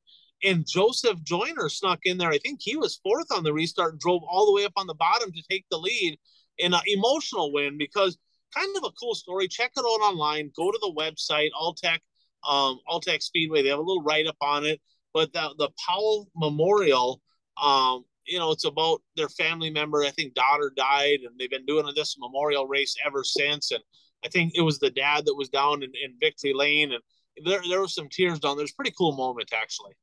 And 0.43 0.66
Joseph 0.68 1.24
Joyner 1.24 1.70
snuck 1.70 1.99
in 2.03 2.18
there. 2.18 2.30
I 2.30 2.39
think 2.39 2.59
he 2.61 2.76
was 2.76 2.99
fourth 3.03 3.32
on 3.32 3.43
the 3.43 3.53
restart 3.53 3.93
and 3.93 3.99
drove 3.99 4.24
all 4.28 4.45
the 4.45 4.53
way 4.53 4.66
up 4.66 4.74
on 4.76 4.88
the 4.88 4.93
bottom 4.93 5.32
to 5.32 5.43
take 5.49 5.66
the 5.72 5.78
lead 5.78 6.20
in 6.57 6.74
an 6.74 6.82
emotional 6.88 7.53
win 7.53 7.78
because 7.78 8.18
kind 8.56 8.78
of 8.78 8.84
a 8.84 8.91
cool 8.91 9.16
story. 9.16 9.47
Check 9.47 9.72
it 9.76 9.80
out 9.80 10.06
online. 10.06 10.51
Go 10.56 10.72
to 10.72 10.80
the 10.82 10.93
website, 10.97 11.49
Alltech, 11.60 11.99
um, 12.47 12.80
Alltech 12.89 13.22
Speedway. 13.22 13.64
They 13.64 13.70
have 13.70 13.80
a 13.80 13.84
little 13.84 14.04
write 14.04 14.28
up 14.28 14.38
on 14.41 14.66
it. 14.66 14.82
But 15.14 15.32
the, 15.34 15.54
the 15.58 15.70
Powell 15.86 16.28
Memorial, 16.36 17.22
um, 17.62 18.04
you 18.26 18.39
know, 18.39 18.51
it's 18.51 18.66
about 18.66 19.01
their 19.16 19.30
family 19.30 19.70
member. 19.70 20.04
I 20.04 20.10
think 20.10 20.34
daughter 20.34 20.72
died, 20.76 21.20
and 21.24 21.38
they've 21.38 21.49
been 21.49 21.66
doing 21.66 21.86
this 21.95 22.18
memorial 22.18 22.68
race 22.68 22.95
ever 23.06 23.24
since. 23.24 23.72
And 23.72 23.82
I 24.26 24.30
think 24.30 24.54
it 24.56 24.62
was 24.62 24.80
the 24.80 24.89
dad 24.89 25.26
that 25.26 25.36
was 25.36 25.49
down 25.49 25.84
in, 25.84 25.91
in 26.04 26.16
Victory 26.20 26.54
Lane, 26.54 26.93
and 26.93 27.01
there 27.45 27.62
there 27.68 27.82
was 27.82 27.93
some 27.93 28.10
tears 28.10 28.39
down. 28.39 28.58
There's 28.58 28.72
a 28.72 28.76
pretty 28.76 28.93
cool 28.97 29.16
moment 29.16 29.51
actually. 29.54 29.93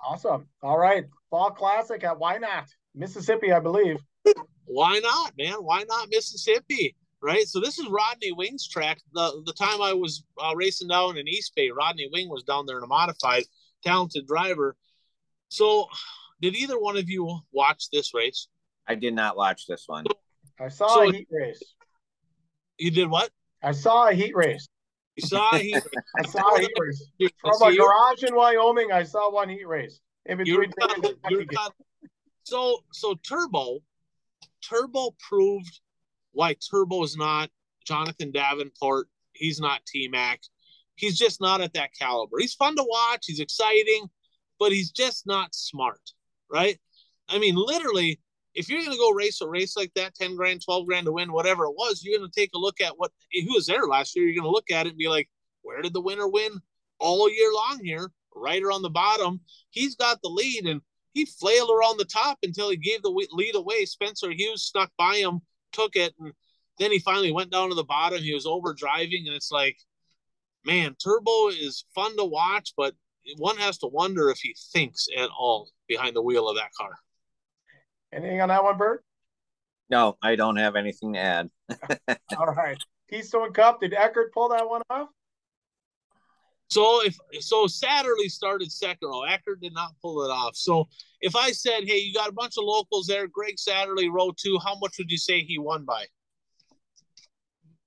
Awesome. 0.00 0.46
All 0.62 0.78
right, 0.78 1.04
Fall 1.30 1.50
Classic 1.50 2.02
at 2.04 2.18
why 2.18 2.38
not 2.38 2.66
Mississippi, 2.94 3.52
I 3.52 3.60
believe. 3.60 4.00
Why 4.64 4.98
not, 4.98 5.32
man? 5.38 5.54
Why 5.54 5.84
not 5.84 6.08
Mississippi? 6.10 6.96
Right? 7.24 7.46
So 7.48 7.58
this 7.60 7.78
is 7.78 7.88
Rodney 7.88 8.30
Wing's 8.32 8.68
track. 8.68 9.00
The 9.12 9.42
the 9.46 9.52
time 9.54 9.80
I 9.82 9.92
was 9.94 10.22
uh, 10.38 10.54
racing 10.54 10.88
down 10.88 11.16
in 11.16 11.26
East 11.26 11.52
Bay, 11.56 11.70
Rodney 11.70 12.08
Wing 12.12 12.28
was 12.28 12.44
down 12.44 12.66
there 12.66 12.78
in 12.78 12.84
a 12.84 12.86
modified, 12.86 13.44
talented 13.82 14.26
driver. 14.26 14.76
So 15.48 15.88
did 16.40 16.54
either 16.54 16.78
one 16.78 16.96
of 16.96 17.08
you 17.08 17.40
watch 17.52 17.90
this 17.90 18.12
race? 18.14 18.48
I 18.86 18.94
did 18.94 19.14
not 19.14 19.36
watch 19.36 19.66
this 19.66 19.84
one. 19.86 20.04
I 20.60 20.68
saw 20.68 20.88
So- 20.94 21.08
a 21.08 21.12
heat 21.12 21.28
race. 21.30 21.62
You 22.78 22.90
did 22.90 23.08
what? 23.08 23.30
I 23.62 23.72
saw 23.72 24.08
a 24.08 24.12
heat 24.14 24.34
race. 24.34 24.66
You 25.16 25.26
saw 25.26 25.56
he 25.56 25.74
I 26.18 26.26
saw 26.26 26.56
a 26.56 26.60
heat 26.60 26.72
race. 26.78 27.02
From 27.40 27.62
a 27.62 27.74
garage 27.76 28.24
in 28.24 28.34
Wyoming, 28.34 28.90
I 28.92 29.04
saw 29.04 29.30
one 29.32 29.48
heat 29.48 29.66
race. 29.66 30.00
In 30.26 30.38
you're 30.44 30.66
between 30.66 30.72
kind 30.72 31.02
Dayton 31.02 31.04
of- 31.04 31.18
and 31.24 31.30
you're 31.30 31.46
Kentucky. 31.46 31.74
so 32.42 32.80
so 32.92 33.14
Turbo, 33.26 33.78
Turbo 34.68 35.14
proved 35.20 35.80
why 36.34 36.54
Turbo 36.54 37.02
is 37.02 37.16
not 37.16 37.50
Jonathan 37.84 38.30
Davenport. 38.30 39.08
He's 39.32 39.60
not 39.60 39.84
T 39.86 40.08
Mac. 40.08 40.40
He's 40.96 41.18
just 41.18 41.40
not 41.40 41.60
at 41.60 41.74
that 41.74 41.90
caliber. 41.98 42.38
He's 42.38 42.54
fun 42.54 42.76
to 42.76 42.84
watch. 42.86 43.24
He's 43.26 43.40
exciting, 43.40 44.08
but 44.58 44.72
he's 44.72 44.90
just 44.90 45.26
not 45.26 45.54
smart, 45.54 46.00
right? 46.50 46.78
I 47.28 47.38
mean, 47.38 47.56
literally, 47.56 48.20
if 48.54 48.68
you're 48.68 48.80
going 48.80 48.92
to 48.92 48.98
go 48.98 49.10
race 49.10 49.40
a 49.40 49.48
race 49.48 49.76
like 49.76 49.92
that, 49.94 50.14
10 50.14 50.36
grand, 50.36 50.62
12 50.64 50.86
grand 50.86 51.06
to 51.06 51.12
win, 51.12 51.32
whatever 51.32 51.64
it 51.64 51.74
was, 51.74 52.02
you're 52.02 52.16
going 52.16 52.30
to 52.30 52.40
take 52.40 52.50
a 52.54 52.58
look 52.58 52.80
at 52.80 52.96
what 52.96 53.10
who 53.32 53.54
was 53.54 53.66
there 53.66 53.86
last 53.86 54.14
year. 54.14 54.24
You're 54.26 54.40
going 54.40 54.50
to 54.50 54.54
look 54.54 54.70
at 54.70 54.86
it 54.86 54.90
and 54.90 54.98
be 54.98 55.08
like, 55.08 55.28
where 55.62 55.82
did 55.82 55.94
the 55.94 56.00
winner 56.00 56.28
win 56.28 56.52
all 57.00 57.28
year 57.28 57.52
long 57.52 57.80
here? 57.82 58.10
Right 58.36 58.62
around 58.62 58.82
the 58.82 58.90
bottom. 58.90 59.40
He's 59.70 59.96
got 59.96 60.20
the 60.22 60.28
lead 60.28 60.66
and 60.66 60.80
he 61.12 61.24
flailed 61.24 61.70
around 61.70 61.98
the 61.98 62.04
top 62.04 62.38
until 62.42 62.70
he 62.70 62.76
gave 62.76 63.02
the 63.02 63.26
lead 63.32 63.54
away. 63.54 63.84
Spencer 63.84 64.30
Hughes 64.30 64.64
snuck 64.64 64.90
by 64.98 65.16
him, 65.16 65.40
took 65.74 65.96
it, 65.96 66.14
and 66.18 66.32
then 66.78 66.90
he 66.90 66.98
finally 66.98 67.32
went 67.32 67.50
down 67.50 67.68
to 67.68 67.74
the 67.74 67.84
bottom. 67.84 68.22
He 68.22 68.34
was 68.34 68.46
over 68.46 68.72
driving, 68.72 69.24
and 69.26 69.36
it's 69.36 69.52
like, 69.52 69.76
man, 70.64 70.96
Turbo 71.02 71.48
is 71.48 71.84
fun 71.94 72.16
to 72.16 72.24
watch, 72.24 72.72
but 72.76 72.94
one 73.36 73.56
has 73.58 73.78
to 73.78 73.86
wonder 73.86 74.30
if 74.30 74.38
he 74.38 74.54
thinks 74.72 75.06
at 75.16 75.30
all 75.30 75.70
behind 75.88 76.16
the 76.16 76.22
wheel 76.22 76.48
of 76.48 76.56
that 76.56 76.72
car. 76.78 76.96
Anything 78.12 78.40
on 78.40 78.48
that 78.48 78.62
one, 78.62 78.78
Bert? 78.78 79.04
No, 79.90 80.16
I 80.22 80.36
don't 80.36 80.56
have 80.56 80.76
anything 80.76 81.14
to 81.14 81.18
add. 81.18 81.50
All 82.38 82.46
right. 82.46 82.78
Keystone 83.10 83.52
Cup. 83.52 83.80
Did 83.80 83.92
Eckert 83.92 84.32
pull 84.32 84.48
that 84.50 84.68
one 84.68 84.82
off? 84.88 85.08
So 86.68 87.04
if 87.04 87.16
so, 87.40 87.66
Satterlee 87.66 88.30
started 88.30 88.72
second 88.72 89.08
row. 89.08 89.22
Eckert 89.22 89.60
did 89.60 89.74
not 89.74 89.92
pull 90.02 90.24
it 90.24 90.30
off. 90.30 90.56
So 90.56 90.88
if 91.20 91.36
I 91.36 91.52
said, 91.52 91.84
"Hey, 91.84 91.98
you 91.98 92.12
got 92.12 92.30
a 92.30 92.32
bunch 92.32 92.54
of 92.58 92.64
locals 92.64 93.06
there," 93.06 93.28
Greg 93.28 93.56
Satterlee 93.56 94.10
row 94.10 94.32
two, 94.36 94.58
how 94.64 94.76
much 94.76 94.96
would 94.98 95.10
you 95.10 95.18
say 95.18 95.44
he 95.44 95.58
won 95.58 95.84
by? 95.84 96.06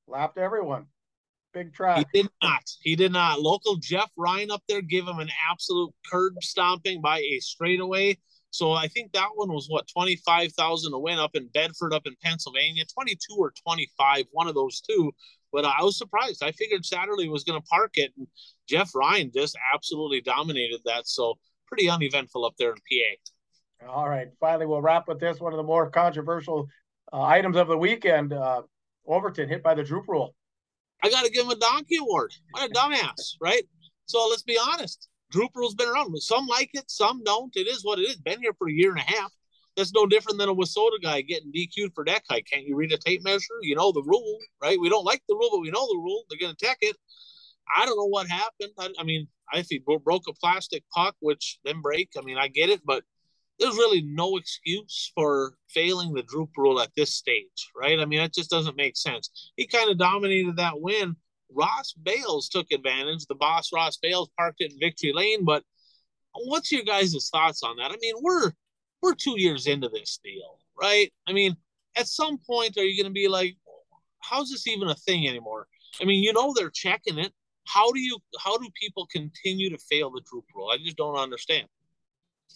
Lapped 0.08 0.38
everyone. 0.38 0.86
Big 1.54 1.74
try. 1.74 2.00
He 2.00 2.22
did 2.22 2.30
not. 2.42 2.64
He 2.82 2.96
did 2.96 3.12
not. 3.12 3.42
Local 3.42 3.78
Jeff 3.78 4.10
Ryan 4.16 4.52
up 4.52 4.62
there 4.70 4.82
gave 4.82 5.08
him 5.08 5.20
an 5.20 5.32
absolute 5.50 5.92
curb 6.10 6.36
stomping 6.42 7.02
by 7.02 7.20
a 7.20 7.40
straightaway. 7.40 8.18
So 8.52 8.72
I 8.72 8.88
think 8.88 9.12
that 9.12 9.30
one 9.36 9.52
was 9.52 9.68
what 9.68 9.88
twenty 9.88 10.16
five 10.18 10.54
thousand 10.54 10.92
to 10.92 11.00
win 11.00 11.20
up 11.20 11.36
in 11.36 11.48
Bedford, 11.50 11.94
up 11.94 12.06
in 12.06 12.16
Pennsylvania, 12.24 12.86
twenty 12.86 13.16
two 13.16 13.36
or 13.38 13.54
twenty 13.64 13.90
five, 13.98 14.26
one 14.32 14.48
of 14.48 14.56
those 14.56 14.82
two. 14.82 15.12
But 15.52 15.66
I 15.66 15.84
was 15.84 15.98
surprised. 15.98 16.44
I 16.44 16.52
figured 16.52 16.84
Satterlee 16.84 17.30
was 17.30 17.44
going 17.44 17.60
to 17.60 17.68
park 17.68 17.92
it, 17.96 18.12
and 18.18 18.28
Jeff 18.68 18.94
Ryan 18.94 19.32
just 19.34 19.58
absolutely 19.74 20.22
dominated 20.22 20.82
that. 20.86 21.08
So 21.08 21.36
pretty 21.68 21.90
uneventful 21.90 22.46
up 22.46 22.54
there 22.58 22.72
in 22.72 22.76
PA. 22.76 23.90
All 23.90 24.10
right. 24.10 24.28
Finally, 24.40 24.66
we'll 24.66 24.82
wrap 24.82 25.08
with 25.08 25.20
this 25.20 25.40
one 25.40 25.54
of 25.54 25.58
the 25.58 25.64
more 25.64 25.90
controversial 25.90 26.68
uh, 27.14 27.22
items 27.22 27.58
of 27.58 27.68
the 27.68 27.78
weekend. 27.78 28.34
Uh, 28.34 28.64
Overton 29.06 29.48
hit 29.48 29.64
by 29.64 29.74
the 29.74 29.84
droop 29.84 30.08
rule. 30.08 30.36
I 31.04 31.10
got 31.10 31.24
to 31.24 31.32
give 31.32 31.46
him 31.46 31.52
a 31.52 31.56
donkey 31.56 31.98
award. 31.98 32.34
What 32.52 32.70
a 32.70 32.74
dumbass, 32.74 33.36
right? 33.40 33.64
So 34.06 34.28
let's 34.30 34.44
be 34.44 34.58
honest. 34.74 35.08
Droop 35.32 35.52
rule's 35.56 35.76
been 35.76 35.90
around. 35.90 36.18
Some 36.22 36.48
like 36.48 36.72
it, 36.74 36.90
some 36.90 37.24
don't. 37.24 37.56
It 37.56 37.68
is 37.68 37.84
what 37.84 38.00
it 38.00 38.04
is. 38.04 38.18
Been 38.18 38.42
here 38.42 38.54
for 38.58 38.70
a 38.70 38.74
year 38.74 38.92
and 38.92 39.00
a 39.00 39.04
half. 39.04 39.32
That's 39.78 39.94
no 39.94 40.08
different 40.08 40.40
than 40.40 40.50
a 40.50 40.56
WISSOTA 40.56 41.04
guy 41.04 41.22
getting 41.22 41.52
DQ'd 41.52 41.94
for 41.94 42.04
that 42.06 42.24
guy. 42.28 42.42
Can't 42.42 42.66
you 42.66 42.76
read 42.76 42.92
a 42.92 42.98
tape 42.98 43.24
measure? 43.24 43.54
You 43.62 43.76
know 43.76 43.92
the 43.92 44.02
rule, 44.02 44.40
right? 44.62 44.80
We 44.80 44.90
don't 44.90 45.06
like 45.06 45.22
the 45.30 45.36
rule, 45.36 45.50
but 45.52 45.62
we 45.62 45.70
know 45.70 45.88
the 45.88 46.00
rule. 46.00 46.24
They're 46.30 46.40
going 46.40 46.56
to 46.56 46.66
tech 46.66 46.80
it. 46.82 46.98
I 47.76 47.86
don't 47.86 47.98
know 47.98 48.06
what 48.06 48.28
happened. 48.28 48.72
I, 48.80 48.90
I 49.00 49.04
mean, 49.04 49.28
if 49.54 49.68
he 49.70 49.78
bro- 49.78 50.00
broke 50.00 50.24
a 50.28 50.34
plastic 50.34 50.84
puck, 50.94 51.16
which 51.20 51.60
then 51.64 51.82
break, 51.82 52.10
I 52.18 52.22
mean, 52.22 52.38
I 52.38 52.48
get 52.48 52.70
it, 52.70 52.82
but 52.86 53.04
there's 53.60 53.76
really 53.76 54.02
no 54.02 54.38
excuse 54.38 55.12
for 55.16 55.54
failing 55.70 56.14
the 56.14 56.24
droop 56.24 56.50
rule 56.58 56.80
at 56.80 56.92
this 56.96 57.14
stage, 57.14 57.70
right? 57.80 58.00
I 58.00 58.06
mean, 58.06 58.20
that 58.20 58.34
just 58.34 58.50
doesn't 58.50 58.78
make 58.78 58.98
sense. 58.98 59.52
He 59.58 59.68
kind 59.68 59.92
of 59.92 59.98
dominated 60.00 60.58
that 60.58 60.80
win. 60.80 61.16
Ross 61.52 61.94
Bales 61.94 62.50
took 62.50 62.68
advantage. 62.72 63.26
The 63.26 63.36
boss 63.36 63.70
Ross 63.74 63.98
Bales 63.98 64.30
parked 64.38 64.62
it 64.62 64.74
in 64.74 64.80
victory 64.80 65.14
lane, 65.14 65.46
but 65.46 65.64
what's 66.34 66.72
your 66.72 66.84
guys' 66.84 67.30
thoughts 67.32 67.64
on 67.64 67.78
that? 67.78 67.92
I 67.92 67.96
mean, 68.02 68.16
we're 68.22 68.52
we're 69.02 69.16
two 69.16 69.40
years 69.40 69.68
into 69.68 69.90
this 69.90 70.20
deal, 70.24 70.60
right? 70.80 71.12
I 71.28 71.34
mean, 71.34 71.56
at 71.96 72.08
some 72.08 72.38
point, 72.38 72.78
are 72.78 72.84
you 72.84 73.02
going 73.02 73.12
to 73.12 73.14
be 73.14 73.28
like, 73.28 73.58
how's 74.20 74.50
this 74.50 74.68
even 74.68 74.90
a 74.90 74.96
thing 74.96 75.28
anymore? 75.28 75.68
I 76.02 76.06
mean, 76.06 76.24
you 76.24 76.34
know 76.34 76.54
they're 76.54 76.70
checking 76.70 77.18
it. 77.18 77.32
How 77.66 77.92
do 77.92 78.00
you 78.00 78.18
how 78.40 78.58
do 78.58 78.70
people 78.82 79.08
continue 79.08 79.70
to 79.70 79.78
fail 79.78 80.10
the 80.10 80.22
droop 80.30 80.46
rule? 80.56 80.70
I 80.70 80.78
just 80.78 80.98
don't 80.98 81.18
understand. 81.18 81.68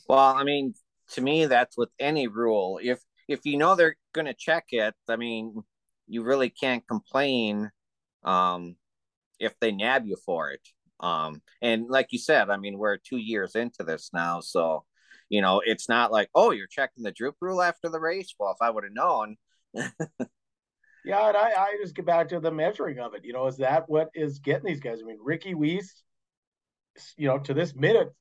Well, 0.07 0.19
I 0.19 0.43
mean, 0.43 0.73
to 1.13 1.21
me, 1.21 1.45
that's 1.45 1.77
with 1.77 1.89
any 1.99 2.27
rule. 2.27 2.79
If 2.81 3.01
if 3.27 3.45
you 3.45 3.57
know 3.57 3.75
they're 3.75 3.97
going 4.13 4.27
to 4.27 4.33
check 4.33 4.65
it, 4.71 4.93
I 5.07 5.15
mean, 5.15 5.63
you 6.07 6.23
really 6.23 6.49
can't 6.49 6.87
complain 6.87 7.71
um, 8.23 8.75
if 9.39 9.57
they 9.59 9.71
nab 9.71 10.05
you 10.05 10.17
for 10.25 10.51
it. 10.51 10.61
Um, 10.99 11.41
and 11.61 11.87
like 11.89 12.07
you 12.11 12.19
said, 12.19 12.49
I 12.49 12.57
mean, 12.57 12.77
we're 12.77 12.97
two 12.97 13.17
years 13.17 13.55
into 13.55 13.83
this 13.83 14.11
now, 14.13 14.39
so 14.39 14.85
you 15.31 15.41
know, 15.41 15.61
it's 15.65 15.87
not 15.89 16.11
like, 16.11 16.29
oh, 16.35 16.51
you're 16.51 16.67
checking 16.67 17.03
the 17.03 17.11
droop 17.11 17.35
rule 17.41 17.61
after 17.61 17.89
the 17.89 17.99
race. 17.99 18.35
Well, 18.37 18.51
if 18.51 18.61
I 18.61 18.69
would 18.69 18.83
have 18.83 18.93
known, 18.93 19.37
Yeah, 21.03 21.29
and 21.29 21.37
I, 21.37 21.49
I 21.49 21.77
just 21.81 21.95
get 21.95 22.05
back 22.05 22.29
to 22.29 22.39
the 22.39 22.51
measuring 22.51 22.99
of 22.99 23.15
it. 23.15 23.25
You 23.25 23.33
know, 23.33 23.47
is 23.47 23.57
that 23.57 23.89
what 23.89 24.09
is 24.13 24.39
getting 24.39 24.65
these 24.65 24.79
guys? 24.79 24.99
I 25.01 25.05
mean, 25.05 25.17
Ricky 25.23 25.55
Weiss, 25.55 26.03
you 27.17 27.27
know, 27.27 27.39
to 27.39 27.53
this 27.53 27.73
minute, 27.75 28.13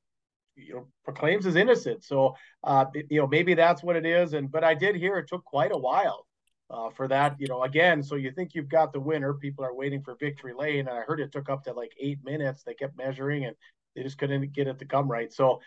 you 0.55 0.73
know, 0.73 0.87
proclaims 1.03 1.45
his 1.45 1.55
innocence. 1.55 2.07
So, 2.07 2.35
uh, 2.63 2.85
you 3.09 3.21
know, 3.21 3.27
maybe 3.27 3.53
that's 3.53 3.83
what 3.83 3.95
it 3.95 4.05
is. 4.05 4.33
And 4.33 4.51
but 4.51 4.63
I 4.63 4.73
did 4.73 4.95
hear 4.95 5.17
it 5.17 5.27
took 5.27 5.43
quite 5.45 5.71
a 5.71 5.77
while 5.77 6.25
uh, 6.71 6.89
for 6.89 7.07
that. 7.07 7.35
You 7.39 7.47
know, 7.47 7.63
again, 7.63 8.01
so 8.01 8.15
you 8.15 8.31
think 8.31 8.55
you've 8.55 8.69
got 8.69 8.93
the 8.93 8.99
winner. 8.99 9.35
People 9.35 9.63
are 9.63 9.75
waiting 9.75 10.01
for 10.01 10.15
victory 10.19 10.53
lane, 10.57 10.87
and 10.87 10.97
I 10.97 11.01
heard 11.01 11.19
it 11.19 11.31
took 11.31 11.49
up 11.49 11.63
to 11.65 11.73
like 11.73 11.91
eight 11.99 12.19
minutes. 12.23 12.63
They 12.63 12.73
kept 12.73 12.97
measuring, 12.97 13.45
and 13.45 13.55
they 13.95 14.01
just 14.01 14.17
couldn't 14.17 14.53
get 14.53 14.67
it 14.67 14.79
to 14.79 14.85
come 14.85 15.07
right. 15.07 15.31
So, 15.31 15.59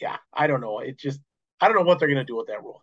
yeah, 0.00 0.16
I 0.32 0.46
don't 0.46 0.60
know. 0.60 0.80
It 0.80 0.98
just 0.98 1.20
I 1.60 1.68
don't 1.68 1.76
know 1.76 1.82
what 1.82 1.98
they're 1.98 2.08
gonna 2.08 2.24
do 2.24 2.36
with 2.36 2.48
that 2.48 2.62
rule. 2.62 2.82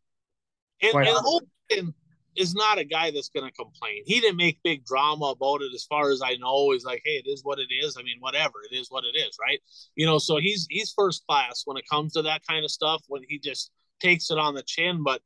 And, 0.81 0.95
and. 0.95 1.07
Holden 1.07 1.93
is 2.35 2.53
not 2.53 2.77
a 2.77 2.83
guy 2.83 3.11
that's 3.11 3.29
going 3.29 3.45
to 3.45 3.51
complain. 3.55 4.03
He 4.05 4.19
didn't 4.19 4.37
make 4.37 4.59
big 4.63 4.85
drama 4.85 5.27
about 5.27 5.61
it, 5.61 5.73
as 5.73 5.85
far 5.85 6.11
as 6.11 6.21
I 6.21 6.35
know. 6.35 6.71
He's 6.71 6.83
like, 6.83 7.01
hey, 7.05 7.21
it 7.25 7.29
is 7.29 7.43
what 7.43 7.59
it 7.59 7.73
is. 7.73 7.95
I 7.97 8.03
mean, 8.03 8.17
whatever, 8.19 8.55
it 8.69 8.75
is 8.75 8.87
what 8.89 9.03
it 9.05 9.17
is, 9.17 9.37
right? 9.39 9.59
You 9.95 10.05
know, 10.05 10.17
so 10.17 10.37
he's 10.37 10.67
he's 10.69 10.91
first 10.91 11.25
class 11.27 11.61
when 11.65 11.77
it 11.77 11.85
comes 11.89 12.13
to 12.13 12.21
that 12.23 12.41
kind 12.47 12.65
of 12.65 12.71
stuff. 12.71 13.03
When 13.07 13.21
he 13.27 13.39
just 13.39 13.71
takes 13.99 14.29
it 14.31 14.37
on 14.37 14.53
the 14.53 14.63
chin, 14.63 15.03
but 15.03 15.21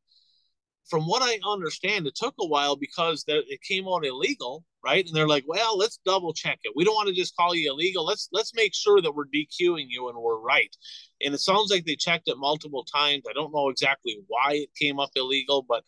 from 0.90 1.04
what 1.04 1.22
I 1.22 1.40
understand, 1.48 2.08
it 2.08 2.16
took 2.16 2.34
a 2.40 2.48
while 2.48 2.76
because 2.76 3.24
it 3.28 3.62
came 3.62 3.88
out 3.88 4.06
illegal, 4.06 4.64
right? 4.84 5.06
And 5.06 5.16
they're 5.16 5.28
like, 5.28 5.46
well, 5.48 5.78
let's 5.78 6.00
double 6.06 6.34
check 6.34 6.60
it. 6.64 6.74
We 6.76 6.84
don't 6.84 6.96
want 6.96 7.10
to 7.10 7.14
just 7.14 7.36
call 7.36 7.54
you 7.54 7.72
illegal. 7.72 8.06
Let's 8.06 8.28
let's 8.32 8.56
make 8.56 8.74
sure 8.74 9.02
that 9.02 9.14
we're 9.14 9.26
DQing 9.26 9.86
you 9.88 10.10
and 10.10 10.18
we're 10.18 10.40
right. 10.40 10.76
And 11.22 11.34
it 11.34 11.40
sounds 11.40 11.70
like 11.70 11.86
they 11.86 11.96
checked 11.96 12.28
it 12.28 12.38
multiple 12.38 12.84
times. 12.84 13.24
I 13.30 13.34
don't 13.34 13.54
know 13.54 13.70
exactly 13.70 14.20
why 14.28 14.54
it 14.54 14.70
came 14.80 15.00
up 15.00 15.12
illegal, 15.16 15.66
but 15.68 15.84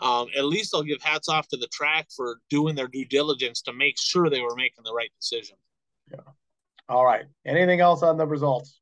um, 0.00 0.26
at 0.36 0.44
least 0.44 0.74
I'll 0.74 0.82
give 0.82 1.02
hats 1.02 1.28
off 1.28 1.46
to 1.48 1.56
the 1.56 1.68
track 1.68 2.08
for 2.14 2.38
doing 2.50 2.74
their 2.74 2.88
due 2.88 3.04
diligence 3.04 3.62
to 3.62 3.72
make 3.72 3.98
sure 3.98 4.28
they 4.28 4.40
were 4.40 4.56
making 4.56 4.84
the 4.84 4.92
right 4.92 5.10
decision. 5.20 5.56
Yeah. 6.10 6.32
All 6.88 7.04
right. 7.04 7.24
Anything 7.46 7.80
else 7.80 8.02
on 8.02 8.16
the 8.16 8.26
results? 8.26 8.80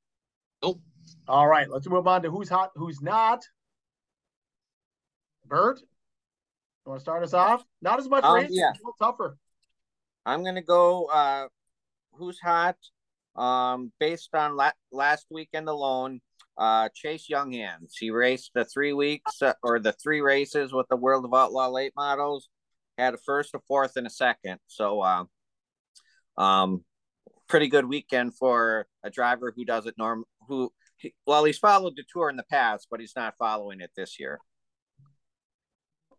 Nope. 0.63 0.81
All 1.29 1.47
right. 1.47 1.69
Let's 1.71 1.87
move 1.87 2.07
on 2.07 2.23
to 2.23 2.31
who's 2.31 2.49
hot, 2.49 2.71
who's 2.75 3.03
not. 3.03 3.45
Bert, 5.51 5.81
you 5.81 6.91
want 6.91 7.01
to 7.01 7.03
start 7.03 7.25
us 7.25 7.35
off? 7.35 7.65
Not 7.83 7.99
as 7.99 8.09
much 8.09 8.23
Um, 8.25 8.37
race, 8.37 8.51
yeah. 8.51 8.71
a 8.71 8.79
little 8.79 8.95
tougher. 8.99 9.37
I'm 10.25 10.45
gonna 10.45 10.63
go. 10.63 11.07
Uh, 11.07 11.49
who's 12.13 12.39
hot? 12.39 12.77
Um, 13.35 13.93
based 13.99 14.35
on 14.35 14.57
la- 14.57 14.71
last 14.93 15.27
weekend 15.31 15.69
alone, 15.69 16.21
uh, 16.57 16.89
Chase 16.95 17.27
Junghans. 17.29 17.93
He 17.99 18.11
raced 18.11 18.53
the 18.55 18.65
three 18.65 18.93
weeks 18.93 19.43
uh, 19.43 19.55
or 19.63 19.81
the 19.81 19.93
three 19.93 20.21
races 20.21 20.73
with 20.73 20.87
the 20.89 20.97
World 20.97 21.25
of 21.25 21.35
Outlaw 21.35 21.69
late 21.69 21.93
models. 21.97 22.49
Had 22.97 23.15
a 23.15 23.19
first, 23.19 23.55
a 23.55 23.61
fourth, 23.67 23.97
and 23.97 24.07
a 24.07 24.11
second. 24.11 24.59
So, 24.69 25.01
uh, 25.01 25.25
um, 26.37 26.85
pretty 27.49 27.69
good 27.69 27.87
weekend 27.87 28.37
for 28.37 28.87
a 29.03 29.11
driver 29.11 29.53
who 29.55 29.65
doesn't 29.65 29.99
norm 29.99 30.25
who. 30.47 30.73
He, 30.97 31.15
well, 31.27 31.45
he's 31.45 31.59
followed 31.59 31.97
the 31.97 32.05
tour 32.13 32.29
in 32.29 32.37
the 32.37 32.45
past, 32.45 32.87
but 32.91 33.01
he's 33.01 33.17
not 33.17 33.35
following 33.39 33.81
it 33.81 33.91
this 33.97 34.21
year. 34.21 34.39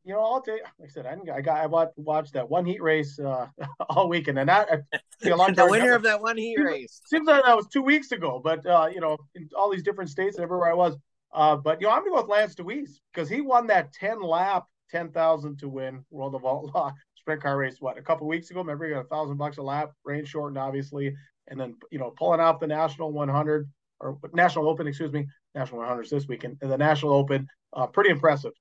You 0.04 0.14
know, 0.14 0.20
I'll 0.22 0.44
you, 0.48 0.54
like 0.80 0.90
I 0.90 0.92
said, 0.92 1.06
I, 1.06 1.14
didn't, 1.16 1.30
I 1.30 1.42
got 1.42 1.58
I 1.62 1.68
watched, 1.68 1.94
watched 1.98 2.34
that 2.34 2.50
one 2.50 2.66
heat 2.66 2.82
race 2.82 3.20
uh, 3.20 3.48
all 3.90 4.10
weekend, 4.10 4.40
and 4.40 4.50
that 4.50 4.68
I 4.72 4.98
feel 5.20 5.38
like 5.38 5.56
the 5.56 5.68
winner 5.68 5.94
of 5.94 6.04
that 6.04 6.22
one 6.22 6.38
heat 6.38 6.56
Seems- 6.58 6.66
raced. 6.66 7.08
seems 7.10 7.28
like 7.28 7.44
that 7.46 7.56
was 7.56 7.68
two 7.68 7.84
weeks 7.84 8.12
ago, 8.12 8.42
but 8.44 8.66
uh, 8.66 8.90
you 8.94 9.00
know, 9.00 9.18
in 9.36 9.48
all 9.56 9.70
these 9.72 9.84
different 9.84 10.10
states 10.10 10.38
and 10.38 10.44
everywhere 10.44 10.72
I 10.72 10.74
was, 10.74 10.96
Uh, 11.34 11.56
but 11.56 11.80
you 11.80 11.88
know, 11.88 11.94
I'm 11.94 12.00
gonna 12.00 12.12
go 12.16 12.22
with 12.22 12.30
Lance 12.32 12.56
Dewease 12.56 13.00
because 13.14 13.30
he 13.30 13.42
won 13.42 13.68
that 13.68 13.94
10 13.94 14.22
lap, 14.22 14.66
10,000 14.90 15.58
to 15.60 15.70
win 15.70 16.04
World 16.10 16.34
of 16.36 16.46
Outlaw 16.46 16.92
sprint 17.16 17.42
car 17.44 17.58
race. 17.58 17.78
What 17.80 18.00
a 18.00 18.02
couple 18.02 18.28
weeks 18.28 18.50
ago? 18.50 18.62
Remember, 18.62 18.86
he 18.86 18.94
got 18.94 19.02
a 19.06 19.08
thousand 19.08 19.38
bucks 19.38 19.58
a 19.58 19.62
lap, 19.62 19.92
rain 20.04 20.26
shortened, 20.26 20.58
obviously, 20.58 21.14
and 21.48 21.60
then 21.60 21.76
you 21.92 22.00
know, 22.00 22.12
pulling 22.18 22.40
off 22.40 22.60
the 22.60 22.66
National 22.68 23.12
100 23.12 23.70
or 24.00 24.18
National 24.34 24.68
Open, 24.68 24.88
excuse 24.88 25.12
me, 25.12 25.28
National 25.54 25.82
100s 25.82 26.10
this 26.10 26.28
weekend, 26.28 26.58
and 26.64 26.72
the 26.72 26.78
National 26.78 27.14
Open. 27.14 27.48
Uh, 27.74 27.86
pretty 27.88 28.10
impressive. 28.10 28.52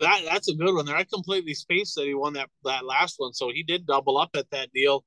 That 0.00 0.22
that's 0.26 0.48
a 0.48 0.54
good 0.54 0.74
one 0.74 0.84
there. 0.84 0.96
I 0.96 1.04
completely 1.04 1.54
spaced 1.54 1.94
that 1.96 2.04
he 2.04 2.14
won 2.14 2.34
that 2.34 2.50
that 2.64 2.84
last 2.84 3.14
one, 3.18 3.32
so 3.32 3.50
he 3.50 3.62
did 3.62 3.86
double 3.86 4.18
up 4.18 4.30
at 4.34 4.50
that 4.50 4.70
deal. 4.72 5.04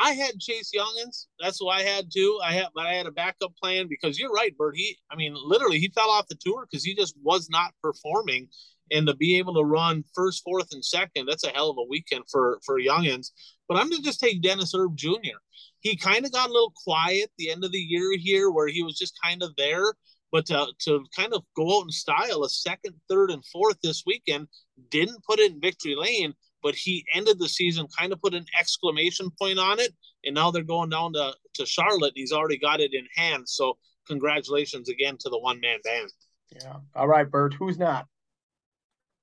I 0.00 0.12
had 0.12 0.38
Chase 0.38 0.70
Junghans. 0.74 1.26
That's 1.40 1.58
who 1.58 1.68
I 1.68 1.82
had 1.82 2.06
too. 2.12 2.38
I 2.44 2.52
had, 2.52 2.68
but 2.74 2.86
I 2.86 2.94
had 2.94 3.06
a 3.06 3.10
backup 3.10 3.56
plan 3.56 3.88
because 3.88 4.18
you're 4.18 4.32
right, 4.32 4.56
Bert. 4.56 4.76
He, 4.76 4.96
I 5.10 5.16
mean, 5.16 5.34
literally, 5.36 5.80
he 5.80 5.88
fell 5.88 6.10
off 6.10 6.28
the 6.28 6.38
tour 6.40 6.66
because 6.70 6.84
he 6.84 6.94
just 6.94 7.16
was 7.22 7.48
not 7.50 7.72
performing. 7.82 8.48
And 8.90 9.06
to 9.06 9.14
be 9.14 9.36
able 9.36 9.54
to 9.54 9.64
run 9.64 10.02
first, 10.14 10.42
fourth, 10.42 10.68
and 10.72 10.82
second, 10.82 11.26
that's 11.26 11.44
a 11.44 11.50
hell 11.50 11.68
of 11.68 11.76
a 11.78 11.88
weekend 11.88 12.24
for 12.30 12.60
for 12.64 12.80
Junghans. 12.80 13.32
But 13.68 13.76
I'm 13.76 13.90
gonna 13.90 14.02
just 14.02 14.20
take 14.20 14.40
Dennis 14.40 14.74
Erb 14.74 14.96
Jr. 14.96 15.38
He 15.80 15.96
kind 15.96 16.24
of 16.24 16.32
got 16.32 16.48
a 16.48 16.52
little 16.52 16.72
quiet 16.84 17.30
the 17.36 17.50
end 17.50 17.64
of 17.64 17.72
the 17.72 17.78
year 17.78 18.16
here, 18.16 18.50
where 18.50 18.68
he 18.68 18.82
was 18.82 18.96
just 18.96 19.18
kind 19.22 19.42
of 19.42 19.54
there. 19.56 19.94
But 20.30 20.46
to, 20.46 20.66
to 20.80 21.04
kind 21.16 21.32
of 21.32 21.42
go 21.56 21.78
out 21.78 21.84
in 21.84 21.90
style 21.90 22.44
a 22.44 22.48
second, 22.48 22.94
third, 23.08 23.30
and 23.30 23.44
fourth 23.46 23.78
this 23.82 24.02
weekend, 24.06 24.48
didn't 24.90 25.24
put 25.24 25.38
it 25.38 25.52
in 25.52 25.60
victory 25.60 25.94
lane, 25.94 26.34
but 26.62 26.74
he 26.74 27.06
ended 27.14 27.38
the 27.38 27.48
season 27.48 27.86
kind 27.98 28.12
of 28.12 28.20
put 28.20 28.34
an 28.34 28.44
exclamation 28.58 29.30
point 29.40 29.58
on 29.58 29.80
it. 29.80 29.92
And 30.24 30.34
now 30.34 30.50
they're 30.50 30.62
going 30.62 30.90
down 30.90 31.14
to, 31.14 31.32
to 31.54 31.66
Charlotte. 31.66 32.12
he's 32.14 32.32
already 32.32 32.58
got 32.58 32.80
it 32.80 32.92
in 32.92 33.06
hand. 33.16 33.48
So 33.48 33.78
congratulations 34.06 34.88
again 34.88 35.16
to 35.20 35.28
the 35.28 35.38
one 35.38 35.60
man 35.60 35.78
band. 35.84 36.10
Yeah. 36.54 36.76
All 36.94 37.08
right, 37.08 37.30
Bert. 37.30 37.54
Who's 37.54 37.78
not? 37.78 38.06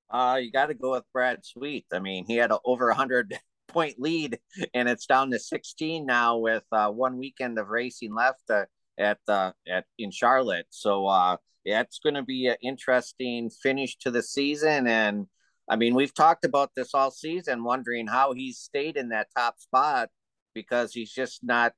Uh, 0.09 0.39
you 0.41 0.51
got 0.51 0.67
to 0.67 0.73
go 0.73 0.91
with 0.91 1.03
Brad 1.11 1.43
Sweet. 1.43 1.85
I 1.91 1.99
mean, 1.99 2.25
he 2.25 2.35
had 2.35 2.51
a 2.51 2.59
over 2.63 2.89
a 2.89 2.95
hundred 2.95 3.37
point 3.67 3.99
lead, 3.99 4.39
and 4.73 4.87
it's 4.87 5.07
down 5.07 5.31
to 5.31 5.39
sixteen 5.39 6.05
now 6.05 6.37
with 6.37 6.63
uh, 6.71 6.89
one 6.89 7.17
weekend 7.17 7.57
of 7.57 7.69
racing 7.69 8.13
left. 8.13 8.43
Uh, 8.49 8.65
at 8.97 9.19
uh, 9.27 9.51
at 9.67 9.85
in 9.97 10.11
Charlotte. 10.11 10.67
So 10.69 11.07
uh, 11.07 11.37
it's 11.63 11.99
going 11.99 12.15
to 12.15 12.23
be 12.23 12.47
an 12.47 12.57
interesting 12.61 13.49
finish 13.49 13.97
to 13.97 14.11
the 14.11 14.21
season. 14.21 14.87
And 14.87 15.27
I 15.69 15.75
mean, 15.75 15.95
we've 15.95 16.13
talked 16.13 16.45
about 16.45 16.71
this 16.75 16.93
all 16.93 17.11
season, 17.11 17.63
wondering 17.63 18.07
how 18.07 18.33
he's 18.33 18.59
stayed 18.59 18.97
in 18.97 19.09
that 19.09 19.27
top 19.35 19.59
spot 19.59 20.09
because 20.53 20.93
he's 20.93 21.11
just 21.11 21.43
not 21.43 21.73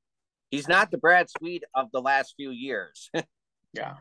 he's 0.51 0.67
not 0.67 0.91
the 0.91 0.97
Brad 0.97 1.27
Sweet 1.29 1.63
of 1.73 1.91
the 1.91 2.01
last 2.01 2.35
few 2.35 2.51
years. 2.51 3.09
yeah, 3.73 3.95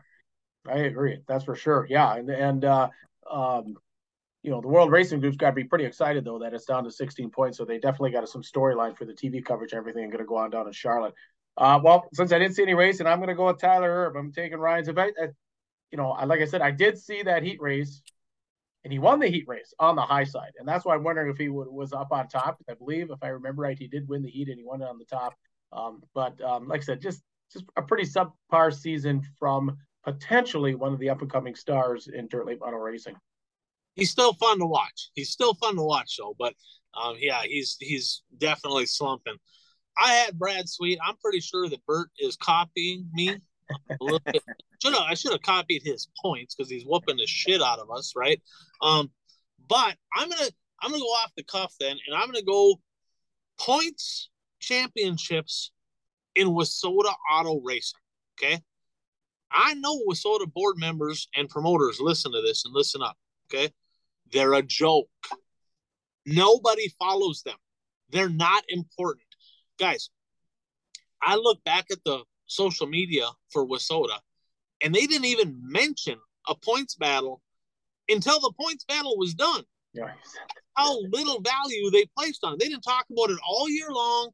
I 0.67 0.79
agree. 0.79 1.19
That's 1.27 1.45
for 1.45 1.55
sure. 1.55 1.87
Yeah, 1.89 2.15
and 2.15 2.29
and 2.29 2.65
uh, 2.65 2.89
um, 3.29 3.75
you 4.43 4.51
know 4.51 4.61
the 4.61 4.67
World 4.67 4.91
Racing 4.91 5.21
Group's 5.21 5.37
got 5.37 5.49
to 5.49 5.55
be 5.55 5.63
pretty 5.63 5.85
excited 5.85 6.25
though 6.25 6.39
that 6.39 6.53
it's 6.53 6.65
down 6.65 6.83
to 6.83 6.91
16 6.91 7.29
points. 7.29 7.57
So 7.57 7.65
they 7.65 7.79
definitely 7.79 8.11
got 8.11 8.27
some 8.27 8.43
storyline 8.43 8.97
for 8.97 9.05
the 9.05 9.13
TV 9.13 9.43
coverage, 9.43 9.73
everything 9.73 10.09
going 10.09 10.19
to 10.19 10.25
go 10.25 10.37
on 10.37 10.49
down 10.49 10.67
in 10.67 10.73
Charlotte. 10.73 11.13
Uh, 11.57 11.79
well, 11.83 12.07
since 12.13 12.31
I 12.31 12.39
didn't 12.39 12.55
see 12.55 12.63
any 12.63 12.75
racing, 12.75 13.07
I'm 13.07 13.17
going 13.17 13.29
to 13.29 13.35
go 13.35 13.47
with 13.47 13.59
Tyler 13.59 13.89
Erb. 13.89 14.15
I'm 14.15 14.31
taking 14.31 14.59
Ryan's. 14.59 14.89
I, 14.89 14.93
I, 14.93 15.27
you 15.91 15.97
know, 15.97 16.09
like 16.25 16.41
I 16.41 16.45
said, 16.45 16.61
I 16.61 16.71
did 16.71 16.99
see 16.99 17.23
that 17.23 17.41
heat 17.41 17.59
race, 17.59 18.01
and 18.83 18.93
he 18.93 18.99
won 18.99 19.19
the 19.19 19.27
heat 19.27 19.45
race 19.47 19.73
on 19.79 19.95
the 19.95 20.03
high 20.03 20.23
side, 20.23 20.51
and 20.59 20.67
that's 20.67 20.85
why 20.85 20.93
I'm 20.93 21.03
wondering 21.03 21.31
if 21.31 21.37
he 21.37 21.49
would, 21.49 21.67
was 21.67 21.93
up 21.93 22.11
on 22.11 22.27
top. 22.27 22.57
I 22.69 22.75
believe, 22.75 23.09
if 23.09 23.23
I 23.23 23.29
remember 23.29 23.63
right, 23.63 23.77
he 23.77 23.87
did 23.87 24.07
win 24.07 24.21
the 24.21 24.29
heat 24.29 24.49
and 24.49 24.59
he 24.59 24.63
won 24.63 24.81
it 24.81 24.87
on 24.87 24.99
the 24.99 25.05
top. 25.05 25.33
Um, 25.73 26.01
but 26.13 26.39
um, 26.41 26.67
like 26.67 26.81
I 26.81 26.83
said, 26.83 27.01
just 27.01 27.21
just 27.51 27.65
a 27.75 27.81
pretty 27.81 28.03
subpar 28.03 28.73
season 28.73 29.21
from 29.39 29.77
potentially 30.03 30.75
one 30.75 30.93
of 30.93 30.99
the 30.99 31.09
up 31.09 31.21
and 31.21 31.31
coming 31.31 31.55
stars 31.55 32.07
in 32.07 32.27
dirt 32.27 32.45
late 32.45 32.59
model 32.59 32.79
racing. 32.79 33.15
He's 33.95 34.11
still 34.11 34.33
fun 34.33 34.59
to 34.59 34.65
watch. 34.65 35.09
He's 35.15 35.31
still 35.31 35.53
fun 35.55 35.75
to 35.75 35.81
watch, 35.83 36.17
though. 36.17 36.35
But 36.37 36.53
um, 36.93 37.15
yeah, 37.19 37.41
he's 37.43 37.77
he's 37.79 38.21
definitely 38.37 38.85
slumping. 38.85 39.37
I 39.99 40.13
had 40.13 40.37
Brad 40.37 40.69
Sweet. 40.69 40.99
I'm 41.05 41.17
pretty 41.17 41.39
sure 41.39 41.67
that 41.69 41.85
Bert 41.85 42.09
is 42.19 42.35
copying 42.35 43.09
me 43.13 43.29
a 43.29 44.03
little 44.03 44.21
bit. 44.25 44.43
Should 44.81 44.93
I 44.93 45.15
should 45.15 45.31
have 45.31 45.41
copied 45.41 45.81
his 45.83 46.07
points 46.21 46.53
because 46.53 46.69
he's 46.69 46.85
whooping 46.85 47.17
the 47.17 47.25
shit 47.25 47.63
out 47.63 47.79
of 47.79 47.89
us, 47.89 48.13
right? 48.15 48.39
Um, 48.83 49.09
but 49.67 49.95
I'm 50.15 50.29
gonna 50.29 50.51
I'm 50.83 50.91
gonna 50.91 51.01
go 51.01 51.07
off 51.07 51.31
the 51.35 51.41
cuff 51.41 51.73
then, 51.79 51.97
and 52.05 52.15
I'm 52.15 52.27
gonna 52.27 52.43
go 52.43 52.79
points 53.59 54.29
championships 54.59 55.71
in 56.35 56.49
WISSOTA 56.49 57.11
Auto 57.31 57.59
Racing. 57.61 57.99
Okay, 58.39 58.61
I 59.51 59.73
know 59.73 59.99
Wasoda 60.07 60.51
board 60.53 60.77
members 60.77 61.27
and 61.35 61.49
promoters 61.49 61.99
listen 61.99 62.31
to 62.33 62.41
this 62.41 62.65
and 62.65 62.73
listen 62.75 63.01
up. 63.01 63.17
Okay, 63.51 63.73
they're 64.31 64.53
a 64.53 64.61
joke. 64.61 65.09
Nobody 66.27 66.93
follows 66.99 67.41
them. 67.41 67.57
They're 68.11 68.29
not 68.29 68.63
important 68.69 69.26
guys, 69.77 70.09
I 71.21 71.35
look 71.35 71.63
back 71.63 71.85
at 71.91 72.03
the 72.05 72.23
social 72.45 72.87
media 72.87 73.27
for 73.51 73.65
WISSOTA, 73.65 74.19
and 74.83 74.93
they 74.93 75.05
didn't 75.05 75.25
even 75.25 75.59
mention 75.63 76.17
a 76.47 76.55
points 76.55 76.95
battle 76.95 77.41
until 78.09 78.39
the 78.39 78.53
points 78.59 78.85
battle 78.85 79.17
was 79.17 79.33
done. 79.33 79.63
Yeah. 79.93 80.11
How 80.75 81.01
little 81.11 81.41
value 81.41 81.89
they 81.89 82.05
placed 82.17 82.43
on 82.43 82.53
it. 82.53 82.59
They 82.59 82.67
didn't 82.67 82.83
talk 82.83 83.05
about 83.11 83.31
it 83.31 83.39
all 83.47 83.69
year 83.69 83.89
long. 83.89 84.29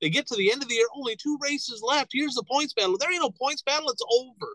They 0.00 0.10
get 0.10 0.26
to 0.26 0.36
the 0.36 0.52
end 0.52 0.62
of 0.62 0.68
the 0.68 0.74
year, 0.74 0.86
only 0.94 1.16
two 1.16 1.38
races 1.40 1.82
left. 1.82 2.10
Here's 2.12 2.34
the 2.34 2.44
points 2.44 2.74
battle. 2.74 2.98
There 2.98 3.10
ain't 3.10 3.22
no 3.22 3.30
points 3.30 3.62
battle. 3.62 3.88
It's 3.88 4.02
over. 4.12 4.52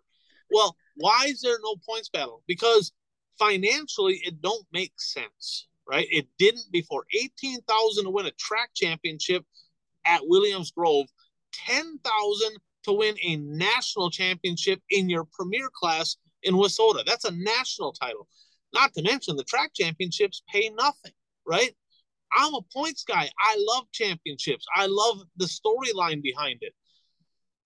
Well, 0.51 0.75
why 0.95 1.25
is 1.27 1.41
there 1.41 1.57
no 1.63 1.75
points 1.87 2.09
battle? 2.09 2.43
Because 2.47 2.91
financially, 3.39 4.21
it 4.23 4.41
don't 4.41 4.65
make 4.71 4.93
sense, 4.97 5.67
right? 5.89 6.07
It 6.11 6.27
didn't 6.37 6.71
before. 6.71 7.05
18,000 7.19 8.03
to 8.03 8.09
win 8.11 8.27
a 8.27 8.31
track 8.31 8.69
championship 8.75 9.43
at 10.05 10.21
Williams 10.23 10.71
Grove, 10.71 11.07
10,000 11.53 12.57
to 12.83 12.93
win 12.93 13.15
a 13.21 13.37
national 13.37 14.09
championship 14.09 14.81
in 14.89 15.09
your 15.09 15.25
premier 15.25 15.69
class 15.73 16.17
in 16.43 16.55
WISSOTA. 16.55 17.05
That's 17.05 17.25
a 17.25 17.31
national 17.31 17.93
title. 17.93 18.27
Not 18.73 18.93
to 18.93 19.03
mention 19.03 19.35
the 19.35 19.43
track 19.43 19.71
championships 19.75 20.43
pay 20.51 20.69
nothing, 20.69 21.11
right? 21.45 21.71
I'm 22.35 22.53
a 22.53 22.61
points 22.73 23.03
guy. 23.03 23.29
I 23.39 23.57
love 23.59 23.91
championships. 23.91 24.65
I 24.75 24.87
love 24.87 25.21
the 25.37 25.45
storyline 25.45 26.23
behind 26.23 26.59
it. 26.61 26.73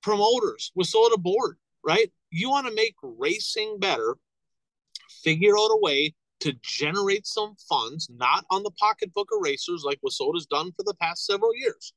Promoters, 0.02 0.72
WISSOTA 0.78 1.22
board, 1.22 1.58
right? 1.84 2.12
You 2.32 2.50
want 2.50 2.68
to 2.68 2.74
make 2.74 2.96
racing 3.02 3.80
better, 3.80 4.18
figure 5.24 5.58
out 5.58 5.70
a 5.72 5.80
way 5.80 6.16
to 6.42 6.54
generate 6.64 7.26
some 7.26 7.56
funds, 7.70 8.10
not 8.14 8.46
on 8.50 8.64
the 8.64 8.72
pocketbook 8.72 9.30
of 9.34 9.42
racers 9.42 9.84
like 9.86 10.00
WISSOTA's 10.02 10.48
done 10.48 10.72
for 10.76 10.84
the 10.84 10.96
past 10.96 11.26
several 11.26 11.56
years 11.56 11.94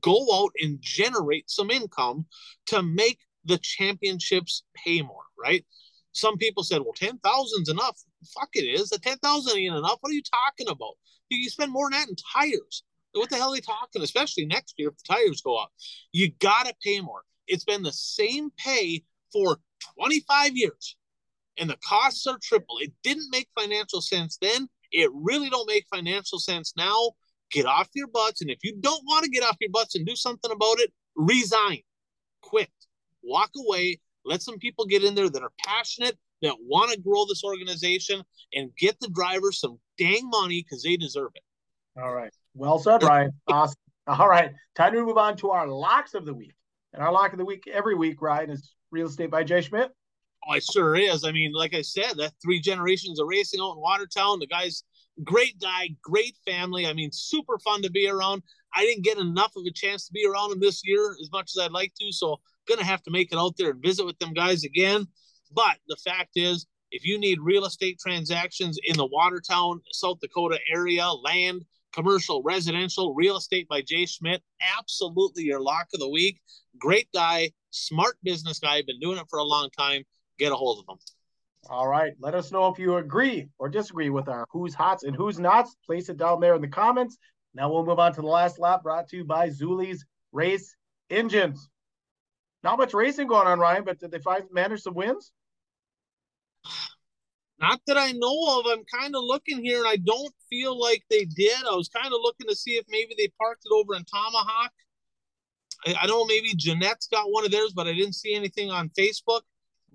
go 0.00 0.26
out 0.32 0.52
and 0.60 0.78
generate 0.80 1.50
some 1.50 1.70
income 1.70 2.26
to 2.66 2.82
make 2.82 3.18
the 3.44 3.58
championships 3.58 4.64
pay 4.74 5.02
more, 5.02 5.24
right? 5.38 5.64
Some 6.12 6.36
people 6.36 6.64
said, 6.64 6.80
well, 6.80 6.92
10,000 6.94 7.62
is 7.62 7.68
enough. 7.68 8.00
Fuck 8.34 8.50
it 8.54 8.64
is. 8.64 8.90
The 8.90 8.98
10,000 8.98 9.56
ain't 9.56 9.74
enough. 9.74 9.98
What 10.00 10.10
are 10.10 10.14
you 10.14 10.22
talking 10.22 10.68
about? 10.68 10.94
You 11.28 11.48
spend 11.48 11.72
more 11.72 11.88
than 11.90 12.00
that 12.00 12.08
in 12.08 12.16
tires. 12.16 12.82
What 13.12 13.30
the 13.30 13.36
hell 13.36 13.52
are 13.52 13.56
you 13.56 13.62
talking? 13.62 14.02
Especially 14.02 14.46
next 14.46 14.74
year 14.76 14.88
if 14.88 14.96
the 14.96 15.14
tires 15.14 15.40
go 15.40 15.56
up. 15.56 15.70
You 16.12 16.32
got 16.40 16.66
to 16.66 16.74
pay 16.82 17.00
more. 17.00 17.22
It's 17.46 17.64
been 17.64 17.82
the 17.82 17.92
same 17.92 18.50
pay 18.56 19.04
for 19.32 19.58
25 19.96 20.56
years 20.56 20.96
and 21.58 21.70
the 21.70 21.78
costs 21.86 22.26
are 22.26 22.38
triple. 22.42 22.76
It 22.80 22.92
didn't 23.02 23.30
make 23.30 23.48
financial 23.58 24.00
sense 24.00 24.38
then. 24.40 24.68
It 24.92 25.10
really 25.12 25.50
don't 25.50 25.68
make 25.68 25.86
financial 25.92 26.38
sense 26.38 26.72
now 26.76 27.12
get 27.50 27.66
off 27.66 27.88
your 27.94 28.08
butts. 28.08 28.40
And 28.40 28.50
if 28.50 28.58
you 28.62 28.76
don't 28.80 29.04
want 29.04 29.24
to 29.24 29.30
get 29.30 29.44
off 29.44 29.56
your 29.60 29.70
butts 29.70 29.94
and 29.94 30.06
do 30.06 30.16
something 30.16 30.50
about 30.50 30.80
it, 30.80 30.92
resign, 31.16 31.80
quit, 32.42 32.70
walk 33.22 33.50
away. 33.56 34.00
Let 34.24 34.42
some 34.42 34.58
people 34.58 34.86
get 34.86 35.04
in 35.04 35.14
there 35.14 35.30
that 35.30 35.42
are 35.42 35.52
passionate, 35.64 36.18
that 36.42 36.54
want 36.60 36.92
to 36.92 37.00
grow 37.00 37.24
this 37.26 37.42
organization, 37.44 38.22
and 38.54 38.70
get 38.76 38.98
the 39.00 39.08
drivers 39.08 39.60
some 39.60 39.78
dang 39.98 40.28
money 40.28 40.62
because 40.62 40.82
they 40.82 40.96
deserve 40.96 41.30
it. 41.34 41.42
All 42.00 42.14
right. 42.14 42.32
Well 42.54 42.78
said, 42.78 43.02
Ryan. 43.02 43.32
awesome. 43.48 43.76
All 44.06 44.28
right. 44.28 44.52
Time 44.74 44.92
to 44.94 45.04
move 45.04 45.18
on 45.18 45.36
to 45.38 45.50
our 45.50 45.66
locks 45.66 46.14
of 46.14 46.24
the 46.24 46.34
week. 46.34 46.54
And 46.92 47.02
our 47.02 47.12
lock 47.12 47.32
of 47.32 47.38
the 47.38 47.44
week 47.44 47.64
every 47.72 47.94
week, 47.94 48.20
Ryan, 48.20 48.50
is 48.50 48.74
real 48.90 49.06
estate 49.06 49.30
by 49.30 49.44
Jay 49.44 49.60
Schmidt. 49.60 49.90
Oh, 50.48 50.54
it 50.54 50.64
sure 50.64 50.96
is. 50.96 51.24
I 51.24 51.32
mean, 51.32 51.52
like 51.52 51.74
I 51.74 51.82
said, 51.82 52.14
that 52.16 52.32
three 52.42 52.60
generations 52.60 53.20
of 53.20 53.26
racing 53.28 53.60
out 53.60 53.72
in 53.72 53.80
Watertown, 53.80 54.38
the 54.38 54.46
guys 54.46 54.84
great 55.24 55.60
guy, 55.60 55.90
great 56.02 56.36
family. 56.46 56.86
I 56.86 56.92
mean, 56.92 57.10
super 57.12 57.58
fun 57.58 57.82
to 57.82 57.90
be 57.90 58.08
around. 58.08 58.42
I 58.74 58.84
didn't 58.84 59.04
get 59.04 59.18
enough 59.18 59.52
of 59.56 59.64
a 59.66 59.72
chance 59.72 60.06
to 60.06 60.12
be 60.12 60.26
around 60.26 60.52
him 60.52 60.60
this 60.60 60.82
year 60.84 61.16
as 61.20 61.30
much 61.32 61.52
as 61.54 61.62
I'd 61.62 61.72
like 61.72 61.92
to, 62.00 62.12
so 62.12 62.40
gonna 62.68 62.84
have 62.84 63.02
to 63.02 63.10
make 63.10 63.32
it 63.32 63.38
out 63.38 63.56
there 63.56 63.70
and 63.70 63.82
visit 63.82 64.06
with 64.06 64.18
them 64.18 64.32
guys 64.32 64.64
again. 64.64 65.06
But 65.52 65.78
the 65.88 65.96
fact 65.96 66.30
is, 66.36 66.66
if 66.90 67.04
you 67.04 67.18
need 67.18 67.40
real 67.40 67.64
estate 67.64 67.98
transactions 67.98 68.78
in 68.84 68.96
the 68.96 69.06
Watertown, 69.06 69.80
South 69.92 70.20
Dakota 70.20 70.58
area, 70.72 71.08
land, 71.08 71.64
commercial, 71.92 72.42
residential, 72.42 73.14
real 73.14 73.36
estate 73.36 73.68
by 73.68 73.82
Jay 73.82 74.06
Schmidt, 74.06 74.42
absolutely 74.78 75.44
your 75.44 75.60
lock 75.60 75.88
of 75.94 76.00
the 76.00 76.08
week. 76.08 76.40
Great 76.78 77.08
guy, 77.12 77.50
smart 77.70 78.16
business 78.22 78.58
guy, 78.58 78.82
been 78.82 79.00
doing 79.00 79.18
it 79.18 79.26
for 79.28 79.38
a 79.38 79.44
long 79.44 79.70
time. 79.76 80.02
get 80.38 80.52
a 80.52 80.56
hold 80.56 80.80
of 80.80 80.86
them. 80.86 80.98
All 81.68 81.86
right. 81.86 82.12
Let 82.18 82.34
us 82.34 82.50
know 82.50 82.68
if 82.68 82.78
you 82.78 82.96
agree 82.96 83.48
or 83.58 83.68
disagree 83.68 84.10
with 84.10 84.28
our 84.28 84.46
who's 84.50 84.74
hots 84.74 85.04
and 85.04 85.14
who's 85.14 85.38
nots. 85.38 85.76
Place 85.86 86.08
it 86.08 86.16
down 86.16 86.40
there 86.40 86.54
in 86.54 86.62
the 86.62 86.68
comments. 86.68 87.18
Now 87.54 87.70
we'll 87.70 87.84
move 87.84 87.98
on 87.98 88.14
to 88.14 88.20
the 88.20 88.26
last 88.26 88.58
lap 88.58 88.82
brought 88.82 89.08
to 89.08 89.16
you 89.16 89.24
by 89.24 89.48
Zeuli's 89.48 90.04
Race 90.32 90.74
Engines. 91.10 91.68
Not 92.62 92.78
much 92.78 92.94
racing 92.94 93.28
going 93.28 93.46
on, 93.46 93.58
Ryan, 93.58 93.84
but 93.84 93.98
did 93.98 94.10
they 94.10 94.18
find 94.18 94.44
manage 94.52 94.82
some 94.82 94.94
wins? 94.94 95.32
Not 97.58 97.80
that 97.86 97.98
I 97.98 98.12
know 98.12 98.58
of. 98.58 98.66
I'm 98.66 98.84
kind 98.84 99.14
of 99.14 99.22
looking 99.22 99.62
here, 99.62 99.78
and 99.78 99.88
I 99.88 99.96
don't 99.96 100.32
feel 100.48 100.78
like 100.78 101.04
they 101.10 101.24
did. 101.24 101.58
I 101.70 101.74
was 101.74 101.88
kind 101.88 102.06
of 102.06 102.20
looking 102.22 102.48
to 102.48 102.56
see 102.56 102.72
if 102.72 102.86
maybe 102.88 103.14
they 103.16 103.28
parked 103.38 103.64
it 103.66 103.74
over 103.74 103.94
in 103.94 104.04
Tomahawk. 104.04 104.72
I, 105.86 105.94
I 106.02 106.06
know 106.06 106.24
maybe 106.24 106.54
Jeanette's 106.54 107.08
got 107.08 107.30
one 107.30 107.44
of 107.44 107.50
theirs, 107.50 107.72
but 107.74 107.86
I 107.86 107.92
didn't 107.92 108.14
see 108.14 108.34
anything 108.34 108.70
on 108.70 108.90
Facebook. 108.90 109.42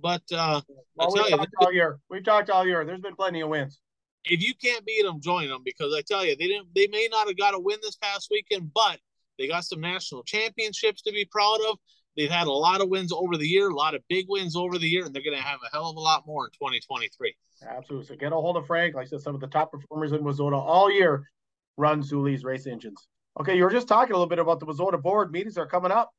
But 0.02 0.24
uh, 0.32 0.62
well, 0.96 1.12
we 1.14 1.30
talked 1.30 1.52
you, 1.60 1.66
all 1.66 1.74
year. 1.74 2.00
We've 2.10 2.24
talked 2.24 2.50
all 2.50 2.66
year. 2.66 2.84
There's 2.86 3.02
been 3.02 3.16
plenty 3.16 3.42
of 3.42 3.50
wins. 3.50 3.80
If 4.26 4.42
you 4.42 4.54
can't 4.56 4.86
beat 4.86 5.04
them, 5.04 5.22
join 5.22 5.50
them 5.50 5.62
because 5.64 5.94
I 5.94 6.02
tell 6.02 6.26
you, 6.26 6.36
they 6.36 6.48
didn't. 6.48 6.68
They 6.76 6.88
may 6.88 7.08
not 7.12 7.28
have 7.28 7.38
got 7.38 7.54
a 7.54 7.60
win 7.60 7.78
this 7.82 7.96
past 7.96 8.28
weekend, 8.32 8.72
but 8.74 9.00
they 9.38 9.48
got 9.48 9.66
some 9.66 9.82
national 9.82 10.24
championships 10.24 11.02
to 11.04 11.12
be 11.12 11.26
proud 11.26 11.60
of. 11.70 11.78
They've 12.18 12.30
had 12.30 12.48
a 12.48 12.52
lot 12.52 12.82
of 12.82 12.90
wins 12.90 13.12
over 13.12 13.36
the 13.36 13.48
year, 13.48 13.70
a 13.70 13.76
lot 13.76 13.94
of 13.94 14.02
big 14.08 14.26
wins 14.30 14.56
over 14.56 14.78
the 14.78 14.88
year, 14.88 15.06
and 15.06 15.14
they're 15.14 15.24
going 15.24 15.38
to 15.38 15.44
have 15.44 15.60
a 15.66 15.70
hell 15.72 15.90
of 15.90 15.98
a 15.98 16.00
lot 16.00 16.26
more 16.26 16.46
in 16.46 16.52
2023. 16.52 17.36
Absolutely. 17.68 18.08
So 18.08 18.16
get 18.16 18.32
a 18.32 18.36
hold 18.36 18.58
of 18.58 18.66
Frank. 18.68 18.96
Like 18.96 19.08
I 19.08 19.10
said, 19.10 19.22
some 19.22 19.36
of 19.36 19.42
the 19.42 19.48
top 19.48 19.72
performers 19.72 20.14
in 20.14 20.22
WISSOTA 20.22 20.58
all 20.58 20.90
year 20.90 21.30
run 21.78 22.02
Zeuli's 22.02 22.44
race 22.44 22.68
engines. 22.68 23.08
Okay, 23.40 23.58
you 23.58 23.64
were 23.64 23.70
just 23.70 23.88
talking 23.88 24.14
a 24.14 24.16
little 24.16 24.30
bit 24.30 24.40
about 24.40 24.62
the 24.62 24.66
WISSOTA 24.66 25.02
board 25.02 25.32
meetings 25.32 25.58
are 25.58 25.68
coming 25.68 25.92
up. 25.92 26.12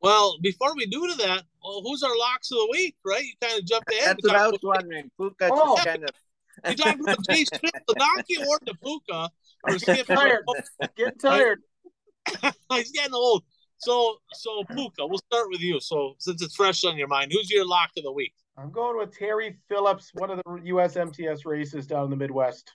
Well, 0.00 0.38
before 0.40 0.74
we 0.76 0.86
do 0.86 1.08
to 1.08 1.16
that, 1.26 1.42
well, 1.62 1.82
who's 1.82 2.02
our 2.02 2.16
locks 2.16 2.50
of 2.52 2.58
the 2.58 2.68
week, 2.70 2.96
right? 3.04 3.24
You 3.24 3.32
kind 3.40 3.58
of 3.58 3.66
jumped 3.66 3.90
ahead. 3.90 4.16
That's 4.16 4.24
what 4.24 4.36
I 4.36 4.48
was 4.48 4.60
wondering. 4.62 5.10
Puka 5.18 5.50
oh. 5.52 5.80
kind 5.84 6.04
of. 6.04 6.10
You 6.68 6.76
talking 6.76 7.00
about 7.00 7.18
Jay 7.28 7.44
Smith, 7.44 7.72
the 7.86 7.94
donkey 7.94 8.36
or 8.38 8.58
the 8.64 8.74
Puka? 8.74 9.30
Or 9.64 9.76
getting 9.76 10.04
tired. 10.04 10.44
Getting 10.96 11.18
tired. 11.18 11.62
He's 12.72 12.92
getting 12.92 13.14
old. 13.14 13.42
So, 13.78 14.16
so 14.32 14.64
Puka, 14.64 15.06
we'll 15.06 15.18
start 15.18 15.48
with 15.50 15.60
you. 15.60 15.80
So, 15.80 16.14
since 16.18 16.42
it's 16.42 16.54
fresh 16.54 16.84
on 16.84 16.96
your 16.96 17.08
mind, 17.08 17.32
who's 17.32 17.50
your 17.50 17.66
lock 17.66 17.90
of 17.96 18.04
the 18.04 18.12
week? 18.12 18.34
I'm 18.56 18.72
going 18.72 18.98
with 18.98 19.16
Terry 19.16 19.56
Phillips, 19.68 20.10
one 20.14 20.30
of 20.30 20.38
the 20.38 20.60
U.S. 20.64 20.96
MTS 20.96 21.44
races 21.44 21.86
down 21.86 22.04
in 22.04 22.10
the 22.10 22.16
Midwest, 22.16 22.72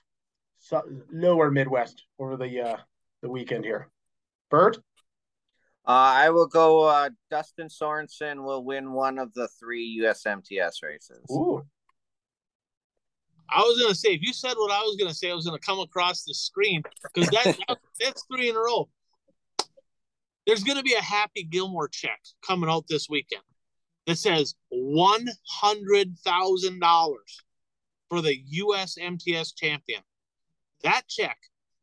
so, 0.58 0.82
lower 1.12 1.50
Midwest 1.50 2.04
over 2.18 2.38
the 2.38 2.60
uh, 2.60 2.76
the 3.20 3.28
weekend 3.28 3.64
here. 3.64 3.90
Bert. 4.50 4.78
Uh, 5.86 6.16
I 6.16 6.30
will 6.30 6.46
go. 6.46 6.84
Uh, 6.84 7.10
Dustin 7.30 7.68
Sorensen 7.68 8.42
will 8.42 8.64
win 8.64 8.92
one 8.92 9.18
of 9.18 9.34
the 9.34 9.48
three 9.60 10.00
USMTS 10.02 10.82
races. 10.82 11.24
Ooh. 11.30 11.62
I 13.50 13.60
was 13.60 13.80
gonna 13.80 13.94
say 13.94 14.14
if 14.14 14.22
you 14.22 14.32
said 14.32 14.54
what 14.56 14.72
I 14.72 14.80
was 14.80 14.96
gonna 14.98 15.12
say, 15.12 15.30
I 15.30 15.34
was 15.34 15.44
gonna 15.44 15.58
come 15.58 15.80
across 15.80 16.24
the 16.24 16.32
screen 16.32 16.82
because 17.12 17.28
that, 17.30 17.56
that, 17.68 17.78
that's 18.00 18.24
three 18.32 18.48
in 18.48 18.56
a 18.56 18.58
row. 18.58 18.88
There's 20.46 20.64
gonna 20.64 20.82
be 20.82 20.94
a 20.94 21.02
Happy 21.02 21.42
Gilmore 21.42 21.88
check 21.88 22.20
coming 22.46 22.70
out 22.70 22.84
this 22.88 23.08
weekend 23.10 23.42
that 24.06 24.16
says 24.16 24.54
one 24.70 25.26
hundred 25.46 26.16
thousand 26.24 26.80
dollars 26.80 27.42
for 28.08 28.22
the 28.22 28.42
USMTS 28.58 29.54
champion. 29.54 30.00
That 30.82 31.02
check 31.08 31.36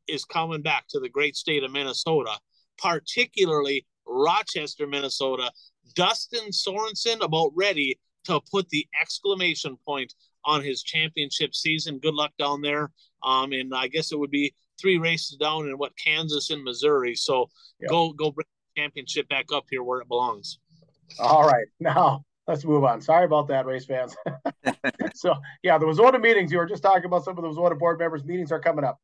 is 0.07 0.25
coming 0.25 0.63
back 0.63 0.85
to 0.89 0.99
the 0.99 1.09
great 1.09 1.35
state 1.35 1.63
of 1.63 1.71
Minnesota, 1.71 2.37
particularly 2.79 3.85
Rochester, 4.05 4.87
Minnesota. 4.87 5.51
Dustin 5.95 6.49
Sorensen 6.51 7.23
about 7.23 7.51
ready 7.55 7.99
to 8.25 8.39
put 8.51 8.69
the 8.69 8.87
exclamation 9.01 9.77
point 9.85 10.13
on 10.45 10.63
his 10.63 10.83
championship 10.83 11.53
season. 11.53 11.99
Good 11.99 12.13
luck 12.13 12.31
down 12.37 12.61
there. 12.61 12.91
Um, 13.23 13.51
and 13.51 13.73
I 13.73 13.87
guess 13.87 14.11
it 14.11 14.19
would 14.19 14.31
be 14.31 14.53
three 14.79 14.97
races 14.97 15.37
down 15.37 15.67
in 15.67 15.77
what 15.77 15.91
Kansas 15.97 16.49
and 16.49 16.63
Missouri. 16.63 17.15
So 17.15 17.49
yeah. 17.79 17.87
go 17.89 18.13
go 18.13 18.31
bring 18.31 18.45
the 18.75 18.81
championship 18.81 19.29
back 19.29 19.45
up 19.53 19.65
here 19.69 19.83
where 19.83 20.01
it 20.01 20.07
belongs. 20.07 20.59
All 21.19 21.45
right, 21.45 21.67
now 21.79 22.25
let's 22.47 22.65
move 22.65 22.83
on. 22.83 23.01
Sorry 23.01 23.25
about 23.25 23.47
that, 23.49 23.65
race 23.65 23.85
fans. 23.85 24.15
so 25.13 25.35
yeah, 25.61 25.77
the 25.77 25.85
WISSOTA 25.85 26.21
meetings. 26.21 26.51
You 26.51 26.57
were 26.57 26.65
just 26.65 26.83
talking 26.83 27.05
about 27.05 27.23
some 27.23 27.37
of 27.37 27.43
the 27.43 27.49
WISSOTA 27.49 27.77
board 27.77 27.99
members' 27.99 28.23
meetings 28.23 28.51
are 28.51 28.59
coming 28.59 28.85
up. 28.85 28.99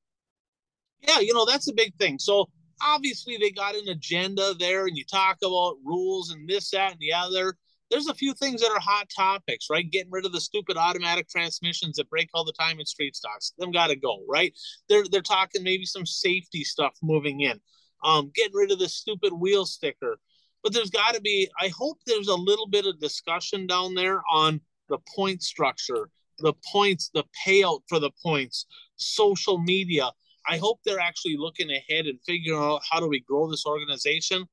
Yeah, 1.08 1.20
you 1.20 1.34
know 1.34 1.46
that's 1.46 1.70
a 1.70 1.74
big 1.74 1.94
thing. 1.96 2.18
So 2.18 2.50
obviously 2.82 3.38
they 3.38 3.52
got 3.52 3.76
an 3.76 3.88
agenda 3.90 4.54
there 4.60 4.88
and 4.88 4.98
you 4.98 5.04
talk 5.06 5.38
about 5.44 5.78
rules 5.84 6.32
and 6.32 6.48
this 6.48 6.72
that 6.72 6.92
and 6.92 7.00
the 7.00 7.14
other. 7.14 7.58
There's 7.90 8.08
a 8.08 8.14
few 8.14 8.34
things 8.34 8.62
that 8.62 8.72
are 8.72 8.80
hot 8.80 9.08
topics 9.16 9.68
right? 9.70 9.90
Getting 9.90 10.12
rid 10.12 10.26
of 10.26 10.34
the 10.34 10.42
stupid 10.42 10.78
automatic 10.78 11.30
transmissions 11.30 11.96
that 11.96 12.10
break 12.10 12.30
all 12.34 12.46
the 12.46 12.54
time 12.54 12.80
in 12.80 12.86
street 12.86 13.16
stocks. 13.16 13.54
Them 13.58 13.72
got 13.72 13.88
to 13.88 13.96
go 13.96 14.24
right? 14.28 14.54
They're 14.90 15.06
they're 15.12 15.22
talking 15.22 15.64
maybe 15.64 15.86
some 15.86 16.06
safety 16.06 16.64
stuff 16.64 16.94
moving 17.02 17.42
in 17.42 17.60
um 18.04 18.32
getting 18.36 18.56
rid 18.56 18.72
of 18.72 18.80
the 18.80 18.90
stupid 18.90 19.34
wheel 19.34 19.66
sticker. 19.66 20.20
But 20.64 20.74
there's 20.74 20.90
got 20.90 21.16
to 21.16 21.22
be 21.22 21.50
i 21.62 21.70
hope 21.70 22.00
there's 22.06 22.28
a 22.28 22.36
little 22.36 22.68
bit 22.68 22.86
of 22.86 23.00
discussion 23.00 23.68
down 23.68 23.96
there 23.96 24.22
on 24.30 24.60
the 24.90 24.98
point 25.16 25.42
structure 25.42 26.10
the 26.40 26.54
points 26.72 27.10
the 27.14 27.24
payout 27.46 27.82
for 27.88 28.00
the 28.00 28.12
points 28.24 28.66
social 28.98 29.58
media 29.60 30.12
I 30.48 30.58
hope 30.58 30.80
they're 30.84 31.00
actually 31.00 31.36
looking 31.38 31.70
ahead 31.72 32.06
and 32.06 32.20
figuring 32.26 32.60
out 32.60 32.82
how 32.90 33.00
do 33.00 33.08
we 33.08 33.20
grow 33.20 33.50
this 33.50 33.66
organization. 33.66 34.46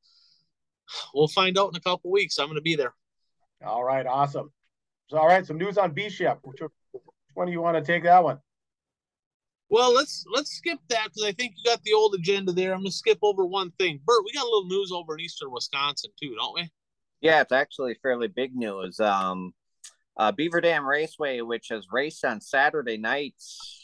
We'll 1.14 1.28
find 1.28 1.58
out 1.58 1.70
in 1.70 1.76
a 1.76 1.80
couple 1.80 2.10
weeks. 2.10 2.38
I'm 2.38 2.46
going 2.46 2.56
to 2.56 2.62
be 2.62 2.74
there. 2.74 2.94
All 3.64 3.84
right, 3.84 4.06
awesome. 4.06 4.50
So, 5.08 5.18
all 5.18 5.26
right, 5.26 5.46
some 5.46 5.58
news 5.58 5.78
on 5.78 5.92
B 5.92 6.08
Shep. 6.08 6.40
Which, 6.42 6.60
which 6.60 7.02
one 7.34 7.46
do 7.46 7.52
you 7.52 7.60
want 7.60 7.76
to 7.76 7.82
take 7.82 8.02
that 8.04 8.22
one? 8.22 8.38
Well, 9.70 9.94
let's 9.94 10.24
let's 10.32 10.50
skip 10.50 10.78
that 10.90 11.04
because 11.04 11.24
I 11.24 11.32
think 11.32 11.54
you 11.56 11.70
got 11.70 11.82
the 11.82 11.94
old 11.94 12.14
agenda 12.14 12.52
there. 12.52 12.72
I'm 12.72 12.80
gonna 12.80 12.90
skip 12.90 13.18
over 13.22 13.44
one 13.44 13.72
thing. 13.72 13.98
Bert, 14.04 14.22
we 14.24 14.32
got 14.32 14.44
a 14.44 14.50
little 14.50 14.66
news 14.66 14.92
over 14.92 15.14
in 15.14 15.20
eastern 15.20 15.50
Wisconsin 15.50 16.10
too, 16.22 16.34
don't 16.38 16.54
we? 16.54 16.70
Yeah, 17.20 17.40
it's 17.40 17.50
actually 17.50 17.96
fairly 18.02 18.28
big 18.28 18.54
news. 18.54 19.00
Um, 19.00 19.52
uh, 20.16 20.32
Beaver 20.32 20.60
Dam 20.60 20.86
Raceway, 20.86 21.40
which 21.40 21.68
has 21.70 21.86
raced 21.90 22.24
on 22.24 22.40
Saturday 22.40 22.98
nights 22.98 23.83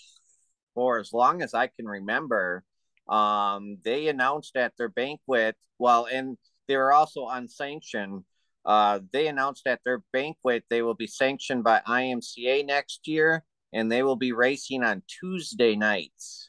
for 0.75 0.99
as 0.99 1.13
long 1.13 1.43
as 1.43 1.55
I 1.55 1.69
can 1.69 1.87
remember. 1.87 2.65
Um, 3.09 3.79
they 3.85 4.09
announced 4.09 4.57
at 4.57 4.73
their 4.79 4.89
banquet, 4.89 5.57
well, 5.79 6.07
and 6.11 6.39
they 6.69 6.77
were 6.77 6.93
also 6.93 7.27
unsanctioned. 7.29 8.25
Uh, 8.65 9.01
they 9.13 9.27
announced 9.27 9.67
at 9.67 9.81
their 9.85 10.03
banquet 10.13 10.65
they 10.69 10.83
will 10.83 10.95
be 10.95 11.07
sanctioned 11.07 11.65
by 11.65 11.81
IMCA 11.89 12.65
next 12.65 13.09
year, 13.09 13.45
and 13.73 13.91
they 13.91 14.03
will 14.03 14.17
be 14.17 14.33
racing 14.33 14.85
on 14.85 15.03
Tuesday 15.09 15.75
nights. 15.75 16.49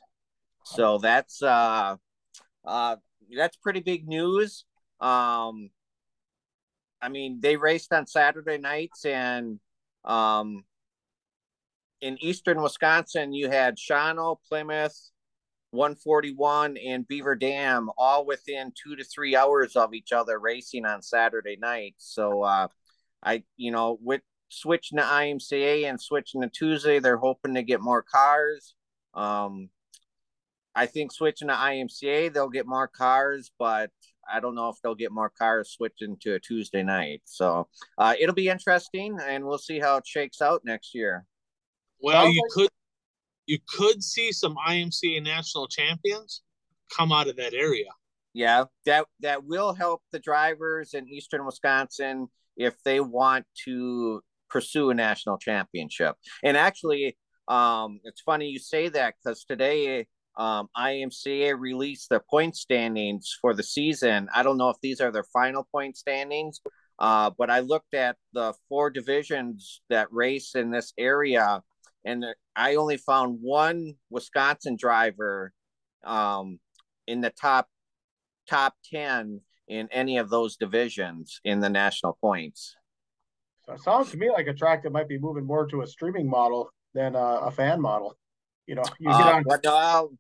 So 0.64 1.00
that's 1.00 1.42
uh, 1.42 1.96
uh, 2.66 2.96
that's 3.36 3.58
pretty 3.58 3.80
big 3.80 4.08
news. 4.08 4.66
Um, 5.00 5.72
I 7.02 7.10
mean, 7.10 7.40
they 7.42 7.58
raced 7.58 7.92
on 7.92 8.06
Saturday 8.06 8.60
nights, 8.60 9.06
and 9.06 9.60
um, 10.06 10.64
in 12.02 12.18
eastern 12.22 12.62
Wisconsin, 12.62 13.34
you 13.34 13.50
had 13.50 13.78
Shawano, 13.78 14.38
Plymouth, 14.48 14.98
141, 15.72 16.78
and 16.78 17.08
Beaver 17.08 17.36
Dam 17.36 17.90
all 17.98 18.26
within 18.26 18.74
two 18.76 18.96
to 18.96 19.04
three 19.04 19.36
hours 19.36 19.76
of 19.76 19.94
each 19.94 20.12
other 20.12 20.40
racing 20.40 20.86
on 20.86 21.02
Saturday 21.02 21.58
night. 21.60 21.96
So, 21.98 22.44
uh, 22.44 22.68
I, 23.24 23.44
you 23.56 23.72
know, 23.72 23.98
with 24.02 24.22
switching 24.50 24.98
to 24.98 25.04
IMCA 25.04 25.86
and 25.90 26.02
switching 26.02 26.42
to 26.42 26.50
Tuesday, 26.50 27.00
they're 27.00 27.18
hoping 27.18 27.54
to 27.56 27.64
get 27.64 27.82
more 27.82 28.02
cars. 28.02 28.76
Um, 29.14 29.70
I 30.76 30.86
think 30.86 31.12
switching 31.12 31.50
to 31.50 31.54
IMCA, 31.54 32.34
they'll 32.34 32.50
get 32.50 32.68
more 32.68 32.88
cars, 32.88 33.52
but 33.60 33.92
I 34.32 34.40
don't 34.40 34.56
know 34.56 34.70
if 34.70 34.78
they'll 34.82 34.96
get 34.96 35.12
more 35.12 35.30
cars 35.30 35.72
switching 35.72 36.18
to 36.22 36.36
a 36.36 36.40
Tuesday 36.40 36.84
night. 36.84 37.22
So 37.26 37.68
uh, 37.98 38.16
it'll 38.20 38.36
be 38.36 38.50
interesting, 38.50 39.18
and 39.22 39.46
we'll 39.46 39.58
see 39.58 39.80
how 39.80 39.98
it 39.98 40.08
shakes 40.08 40.42
out 40.42 40.62
next 40.64 40.96
year. 40.96 41.26
Well, 42.02 42.30
you 42.30 42.44
could 42.52 42.70
you 43.46 43.60
could 43.78 44.04
see 44.04 44.32
some 44.32 44.56
IMCA 44.68 45.24
national 45.24 45.68
champions 45.68 46.42
come 46.96 47.12
out 47.12 47.28
of 47.28 47.36
that 47.38 47.54
area. 47.54 47.90
Yeah, 48.34 48.66
that 48.86 49.06
that 49.22 49.44
will 49.46 49.74
help 49.74 50.02
the 50.12 50.20
drivers 50.20 50.94
in 50.94 51.08
Eastern 51.10 51.46
Wisconsin 51.46 52.28
if 52.56 52.82
they 52.84 53.00
want 53.00 53.46
to 53.66 54.22
pursue 54.50 54.90
a 54.90 54.94
national 54.94 55.38
championship. 55.38 56.16
And 56.44 56.56
actually, 56.56 57.18
um, 57.48 58.00
it's 58.04 58.22
funny 58.22 58.48
you 58.48 58.60
say 58.60 58.90
that 58.90 59.16
because 59.22 59.44
today 59.44 60.08
um, 60.38 60.70
IMCA 60.78 61.60
released 61.60 62.10
the 62.10 62.22
point 62.30 62.56
standings 62.56 63.36
for 63.42 63.54
the 63.54 63.64
season. 63.64 64.30
I 64.34 64.44
don't 64.44 64.58
know 64.58 64.70
if 64.70 64.78
these 64.82 65.02
are 65.02 65.12
their 65.12 65.26
final 65.26 65.68
point 65.72 65.98
standings, 65.98 66.62
uh, 67.00 67.32
but 67.38 67.50
I 67.50 67.60
looked 67.60 67.94
at 67.94 68.16
the 68.34 68.54
four 68.70 68.90
divisions 68.90 69.82
that 69.90 70.08
race 70.12 70.56
in 70.56 70.72
this 70.72 70.94
area, 70.98 71.62
and 72.06 72.26
I 72.56 72.76
only 72.76 72.98
found 72.98 73.40
one 73.42 73.94
Wisconsin 74.10 74.76
driver 74.76 75.54
um, 76.04 76.60
in 77.08 77.22
the 77.22 77.30
top 77.30 77.68
top 78.50 78.76
ten 78.92 79.42
in 79.68 79.88
any 79.92 80.18
of 80.18 80.30
those 80.30 80.58
divisions 80.58 81.40
in 81.44 81.60
the 81.60 81.70
national 81.70 82.18
points. 82.22 82.76
So 83.66 83.74
it 83.74 83.82
sounds 83.82 84.12
to 84.12 84.18
me 84.18 84.30
like 84.30 84.48
a 84.48 84.54
track 84.54 84.84
that 84.84 84.92
might 84.92 85.08
be 85.08 85.20
moving 85.20 85.46
more 85.46 85.68
to 85.68 85.82
a 85.82 85.88
streaming 85.88 86.30
model 86.30 86.72
than 86.94 87.16
a, 87.16 87.20
a 87.20 87.52
fan 87.52 87.80
model. 87.80 88.18
You 88.68 88.76
know, 88.76 88.84
you 89.00 89.10
Uh, 89.10 89.42
on. 89.48 89.60
no, 89.64 90.12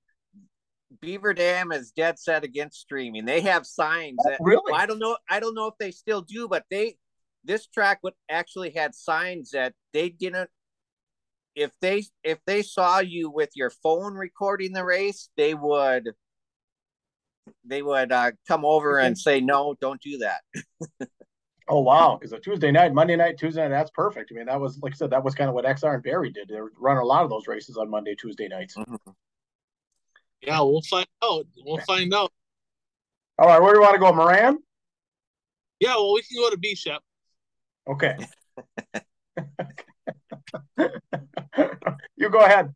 Beaver 0.99 1.33
Dam 1.33 1.71
is 1.71 1.91
dead 1.91 2.19
set 2.19 2.43
against 2.43 2.79
streaming. 2.79 3.25
They 3.25 3.41
have 3.41 3.65
signs 3.65 4.17
that 4.23 4.37
really? 4.41 4.73
I 4.73 4.85
don't 4.85 4.99
know. 4.99 5.17
I 5.29 5.39
don't 5.39 5.55
know 5.55 5.67
if 5.67 5.75
they 5.79 5.91
still 5.91 6.21
do, 6.21 6.47
but 6.47 6.65
they 6.69 6.97
this 7.43 7.65
track 7.67 7.99
would 8.03 8.13
actually 8.29 8.71
had 8.71 8.93
signs 8.93 9.51
that 9.51 9.73
they 9.93 10.09
didn't. 10.09 10.49
If 11.55 11.71
they 11.81 12.05
if 12.23 12.39
they 12.45 12.61
saw 12.61 12.99
you 12.99 13.29
with 13.29 13.49
your 13.55 13.69
phone 13.69 14.15
recording 14.15 14.73
the 14.73 14.85
race, 14.85 15.29
they 15.35 15.53
would 15.53 16.11
they 17.65 17.81
would 17.81 18.11
uh, 18.11 18.31
come 18.47 18.65
over 18.65 18.99
and 18.99 19.17
say 19.17 19.41
no, 19.41 19.75
don't 19.79 20.01
do 20.01 20.19
that. 20.19 20.41
Oh 21.67 21.79
wow! 21.79 22.17
Because 22.17 22.33
a 22.33 22.39
Tuesday 22.39 22.69
night, 22.69 22.93
Monday 22.93 23.15
night, 23.15 23.37
Tuesday 23.37 23.61
night, 23.61 23.69
that's 23.69 23.91
perfect. 23.91 24.29
I 24.29 24.35
mean, 24.35 24.47
that 24.47 24.59
was 24.59 24.77
like 24.81 24.91
I 24.91 24.95
said, 24.95 25.11
that 25.11 25.23
was 25.23 25.35
kind 25.35 25.47
of 25.47 25.53
what 25.53 25.63
XR 25.63 25.93
and 25.93 26.03
Barry 26.03 26.29
did. 26.29 26.49
They 26.49 26.57
run 26.77 26.97
a 26.97 27.05
lot 27.05 27.23
of 27.23 27.29
those 27.29 27.47
races 27.47 27.77
on 27.77 27.89
Monday, 27.89 28.13
Tuesday 28.13 28.49
nights. 28.49 28.75
Yeah, 30.41 30.59
we'll 30.61 30.81
find 30.81 31.07
out. 31.23 31.45
We'll 31.63 31.77
find 31.77 32.13
out. 32.13 32.33
All 33.39 33.47
right, 33.47 33.61
where 33.61 33.73
do 33.73 33.79
you 33.79 33.83
want 33.83 33.93
to 33.93 33.99
go, 33.99 34.11
Moran? 34.11 34.57
Yeah, 35.79 35.95
well, 35.95 36.13
we 36.13 36.23
can 36.23 36.41
go 36.41 36.49
to 36.49 36.57
B 36.57 36.75
Shep. 36.75 37.01
Okay. 37.87 38.17
you 42.15 42.29
go 42.29 42.39
ahead. 42.39 42.73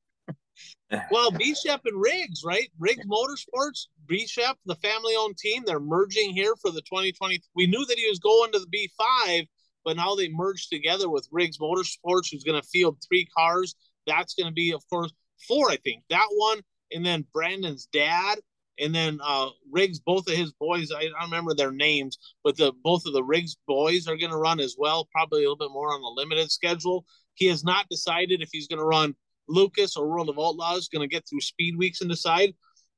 Well, 1.11 1.31
B 1.31 1.55
Shep 1.55 1.81
and 1.85 1.99
Riggs, 1.99 2.43
right? 2.45 2.69
Riggs 2.79 3.05
Motorsports, 3.05 3.87
B 4.07 4.27
Shep, 4.27 4.57
the 4.65 4.75
family 4.75 5.13
owned 5.17 5.37
team, 5.37 5.63
they're 5.65 5.79
merging 5.79 6.31
here 6.31 6.55
for 6.61 6.71
the 6.71 6.81
2020. 6.81 7.41
We 7.55 7.67
knew 7.67 7.85
that 7.85 7.97
he 7.97 8.07
was 8.07 8.19
going 8.19 8.51
to 8.51 8.59
the 8.59 8.89
B5, 8.99 9.47
but 9.83 9.97
now 9.97 10.15
they 10.15 10.29
merged 10.29 10.69
together 10.69 11.09
with 11.09 11.27
Riggs 11.31 11.57
Motorsports, 11.57 12.31
who's 12.31 12.43
going 12.43 12.61
to 12.61 12.67
field 12.67 12.97
three 13.07 13.27
cars. 13.37 13.75
That's 14.07 14.35
going 14.35 14.47
to 14.47 14.53
be, 14.53 14.71
of 14.71 14.83
course, 14.89 15.11
four, 15.47 15.69
I 15.69 15.77
think. 15.77 16.03
That 16.09 16.27
one, 16.29 16.61
and 16.91 17.05
then 17.05 17.25
Brandon's 17.33 17.87
dad, 17.91 18.39
and 18.79 18.93
then 18.93 19.19
uh 19.23 19.49
Riggs, 19.71 19.99
both 19.99 20.27
of 20.27 20.35
his 20.35 20.51
boys. 20.53 20.91
I 20.91 21.03
don't 21.03 21.13
remember 21.23 21.53
their 21.53 21.71
names, 21.71 22.17
but 22.43 22.57
the 22.57 22.73
both 22.83 23.05
of 23.05 23.13
the 23.13 23.23
Riggs 23.23 23.55
boys 23.67 24.07
are 24.07 24.17
going 24.17 24.31
to 24.31 24.37
run 24.37 24.59
as 24.59 24.75
well, 24.77 25.07
probably 25.11 25.39
a 25.39 25.49
little 25.49 25.55
bit 25.55 25.71
more 25.71 25.93
on 25.93 26.01
the 26.01 26.21
limited 26.21 26.51
schedule. 26.51 27.05
He 27.35 27.47
has 27.47 27.63
not 27.63 27.87
decided 27.89 28.41
if 28.41 28.49
he's 28.51 28.67
going 28.67 28.79
to 28.79 28.85
run 28.85 29.15
Lucas 29.47 29.95
or 29.95 30.07
World 30.07 30.29
of 30.29 30.39
Outlaws, 30.39 30.89
going 30.89 31.07
to 31.07 31.13
get 31.13 31.27
through 31.27 31.41
speed 31.41 31.77
weeks 31.77 32.01
and 32.01 32.09
decide. 32.09 32.53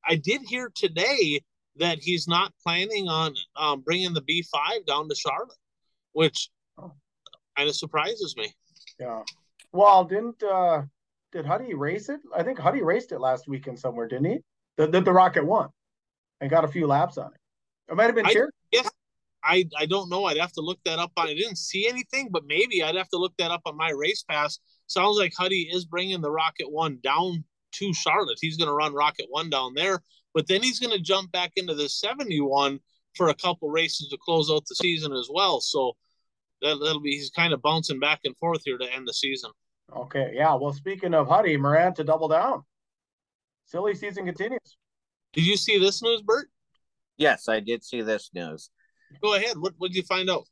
I 0.07 0.15
did 0.15 0.41
hear 0.47 0.71
today 0.73 1.41
that 1.77 1.99
he's 1.99 2.27
not 2.27 2.53
planning 2.63 3.07
on 3.07 3.35
um, 3.55 3.81
bringing 3.81 4.13
the 4.13 4.21
B5 4.21 4.85
down 4.85 5.09
to 5.09 5.15
Charlotte, 5.15 5.57
which 6.13 6.49
kind 7.57 7.69
of 7.69 7.75
surprises 7.75 8.35
me. 8.37 8.53
Yeah. 8.99 9.23
Well, 9.73 10.05
didn't 10.05 10.41
uh 10.41 10.83
did 11.31 11.45
Huddy 11.45 11.73
race 11.73 12.09
it? 12.09 12.21
I 12.35 12.43
think 12.43 12.57
Huddy 12.57 12.81
raced 12.81 13.11
it 13.11 13.19
last 13.19 13.47
weekend 13.47 13.77
somewhere, 13.77 14.07
didn't 14.07 14.25
he? 14.25 14.39
The 14.77 14.87
the, 14.87 15.01
the 15.01 15.11
Rocket 15.11 15.45
won 15.45 15.69
and 16.39 16.49
got 16.49 16.63
a 16.63 16.67
few 16.67 16.87
laps 16.87 17.17
on 17.17 17.27
it. 17.33 17.91
It 17.91 17.95
might 17.95 18.05
have 18.05 18.15
been 18.15 18.25
I- 18.25 18.33
Cherokee. 18.33 18.89
I, 19.47 19.65
I 19.77 19.85
don't 19.85 20.09
know. 20.09 20.25
I'd 20.25 20.37
have 20.37 20.51
to 20.53 20.61
look 20.61 20.79
that 20.85 20.99
up 20.99 21.11
on. 21.17 21.27
I 21.27 21.33
didn't 21.33 21.57
see 21.57 21.87
anything, 21.87 22.29
but 22.31 22.45
maybe 22.45 22.83
I'd 22.83 22.95
have 22.95 23.09
to 23.09 23.17
look 23.17 23.33
that 23.37 23.51
up 23.51 23.61
on 23.65 23.77
my 23.77 23.91
race 23.91 24.23
pass. 24.29 24.59
Sounds 24.87 25.17
like 25.17 25.33
Huddy 25.37 25.69
is 25.71 25.85
bringing 25.85 26.21
the 26.21 26.31
Rocket 26.31 26.69
One 26.69 26.99
down 27.01 27.43
to 27.73 27.93
Charlotte. 27.93 28.37
He's 28.41 28.57
going 28.57 28.67
to 28.67 28.73
run 28.73 28.93
Rocket 28.93 29.27
One 29.29 29.49
down 29.49 29.73
there, 29.73 30.01
but 30.33 30.47
then 30.47 30.61
he's 30.61 30.79
going 30.79 30.95
to 30.95 31.01
jump 31.01 31.31
back 31.31 31.51
into 31.55 31.73
the 31.73 31.87
71 31.87 32.79
for 33.15 33.29
a 33.29 33.35
couple 33.35 33.69
races 33.69 34.09
to 34.09 34.17
close 34.23 34.51
out 34.51 34.65
the 34.67 34.75
season 34.75 35.13
as 35.13 35.29
well. 35.31 35.61
So 35.61 35.93
that, 36.61 36.77
that'll 36.83 37.01
be 37.01 37.11
he's 37.11 37.29
kind 37.29 37.53
of 37.53 37.61
bouncing 37.61 37.99
back 37.99 38.21
and 38.25 38.37
forth 38.37 38.61
here 38.65 38.77
to 38.77 38.93
end 38.93 39.07
the 39.07 39.13
season. 39.13 39.51
Okay, 39.95 40.31
yeah. 40.33 40.53
Well, 40.55 40.73
speaking 40.73 41.13
of 41.13 41.27
Huddy, 41.27 41.55
Moran 41.57 41.93
to 41.95 42.03
double 42.03 42.27
down. 42.27 42.63
Silly 43.65 43.95
season 43.95 44.25
continues. 44.25 44.77
Did 45.33 45.45
you 45.45 45.57
see 45.57 45.77
this 45.77 46.01
news, 46.01 46.21
Bert? 46.21 46.49
Yes, 47.17 47.49
I 47.49 47.59
did 47.59 47.83
see 47.83 48.01
this 48.01 48.29
news. 48.33 48.69
Go 49.21 49.33
ahead. 49.35 49.57
What 49.57 49.73
what 49.77 49.89
did 49.89 49.97
you 49.97 50.03
find 50.03 50.29
out? 50.29 50.45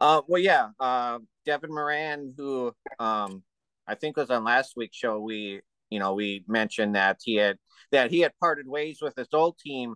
Uh, 0.00 0.22
well, 0.26 0.40
yeah, 0.40 0.68
uh, 0.78 1.18
Devin 1.44 1.70
Moran, 1.70 2.32
who 2.36 2.72
um, 2.98 3.42
I 3.86 3.94
think 3.94 4.16
was 4.16 4.30
on 4.30 4.44
last 4.44 4.74
week's 4.76 4.96
show, 4.96 5.20
we 5.20 5.60
you 5.90 5.98
know 5.98 6.14
we 6.14 6.44
mentioned 6.48 6.94
that 6.94 7.18
he 7.22 7.36
had 7.36 7.58
that 7.92 8.10
he 8.10 8.20
had 8.20 8.32
parted 8.40 8.66
ways 8.66 8.98
with 9.02 9.14
his 9.16 9.28
old 9.32 9.58
team, 9.58 9.94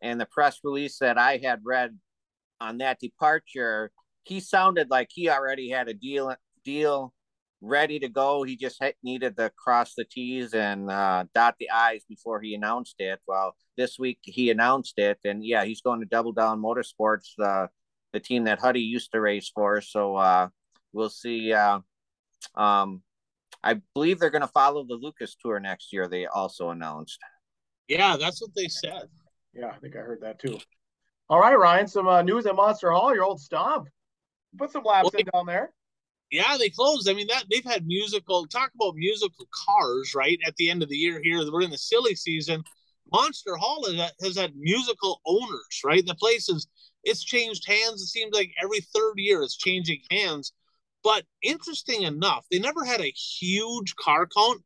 and 0.00 0.20
the 0.20 0.26
press 0.26 0.60
release 0.64 0.98
that 0.98 1.18
I 1.18 1.38
had 1.38 1.60
read 1.64 1.96
on 2.60 2.78
that 2.78 2.98
departure, 3.00 3.90
he 4.24 4.40
sounded 4.40 4.90
like 4.90 5.08
he 5.10 5.28
already 5.28 5.70
had 5.70 5.88
a 5.88 5.94
deal 5.94 6.34
deal 6.64 7.12
ready 7.60 7.98
to 7.98 8.08
go. 8.08 8.42
He 8.42 8.56
just 8.56 8.82
had, 8.82 8.94
needed 9.02 9.36
to 9.36 9.50
cross 9.56 9.94
the 9.94 10.04
T's 10.04 10.54
and 10.54 10.90
uh, 10.90 11.24
dot 11.34 11.56
the 11.58 11.70
I's 11.70 12.04
before 12.08 12.40
he 12.40 12.54
announced 12.54 12.96
it. 12.98 13.20
Well, 13.26 13.56
this 13.76 13.98
week 13.98 14.18
he 14.22 14.50
announced 14.50 14.98
it, 14.98 15.18
and 15.24 15.44
yeah, 15.44 15.64
he's 15.64 15.80
going 15.80 16.00
to 16.00 16.06
Double 16.06 16.32
Down 16.32 16.60
Motorsports, 16.60 17.30
the 17.36 17.68
the 18.12 18.20
team 18.20 18.44
that 18.44 18.60
Huddy 18.60 18.80
used 18.80 19.12
to 19.12 19.20
race 19.20 19.50
for. 19.54 19.80
So 19.80 20.16
uh, 20.16 20.48
we'll 20.92 21.10
see. 21.10 21.52
Uh, 21.52 21.80
um, 22.54 23.02
I 23.62 23.80
believe 23.94 24.18
they're 24.18 24.30
going 24.30 24.42
to 24.42 24.48
follow 24.48 24.84
the 24.84 24.94
Lucas 24.94 25.36
Tour 25.42 25.58
next 25.58 25.92
year. 25.92 26.06
They 26.06 26.26
also 26.26 26.70
announced. 26.70 27.18
Yeah, 27.88 28.16
that's 28.16 28.40
what 28.40 28.52
they 28.54 28.68
said. 28.68 29.08
Yeah, 29.52 29.68
I 29.68 29.78
think 29.78 29.96
I 29.96 30.00
heard 30.00 30.20
that 30.22 30.38
too. 30.38 30.58
All 31.28 31.40
right, 31.40 31.58
Ryan, 31.58 31.88
some 31.88 32.06
uh, 32.06 32.22
news 32.22 32.46
at 32.46 32.54
Monster 32.54 32.90
Hall, 32.92 33.12
your 33.14 33.24
old 33.24 33.40
stomp. 33.40 33.88
Put 34.56 34.70
some 34.70 34.84
laps 34.84 35.10
Well, 35.12 35.20
in 35.20 35.26
down 35.32 35.46
there. 35.46 35.72
Yeah, 36.30 36.56
they 36.58 36.70
closed. 36.70 37.08
I 37.08 37.14
mean, 37.14 37.28
that 37.28 37.44
they've 37.50 37.64
had 37.64 37.86
musical 37.86 38.46
talk 38.46 38.72
about 38.74 38.96
musical 38.96 39.46
cars, 39.66 40.14
right? 40.14 40.38
At 40.44 40.56
the 40.56 40.70
end 40.70 40.82
of 40.82 40.88
the 40.88 40.96
year 40.96 41.20
here, 41.22 41.38
we're 41.50 41.62
in 41.62 41.70
the 41.70 41.78
silly 41.78 42.14
season. 42.16 42.64
Monster 43.12 43.54
Hall 43.56 43.84
has, 43.86 44.12
has 44.20 44.36
had 44.36 44.56
musical 44.56 45.20
owners, 45.24 45.80
right? 45.84 46.04
The 46.04 46.16
place 46.16 46.48
is 46.48 46.66
it's 47.04 47.22
changed 47.22 47.66
hands. 47.66 48.02
It 48.02 48.08
seems 48.08 48.34
like 48.34 48.50
every 48.60 48.80
third 48.80 49.14
year 49.16 49.42
it's 49.42 49.56
changing 49.56 50.00
hands. 50.10 50.52
But 51.04 51.24
interesting 51.42 52.02
enough, 52.02 52.44
they 52.50 52.58
never 52.58 52.84
had 52.84 53.00
a 53.00 53.12
huge 53.12 53.94
car 53.94 54.26
count, 54.26 54.62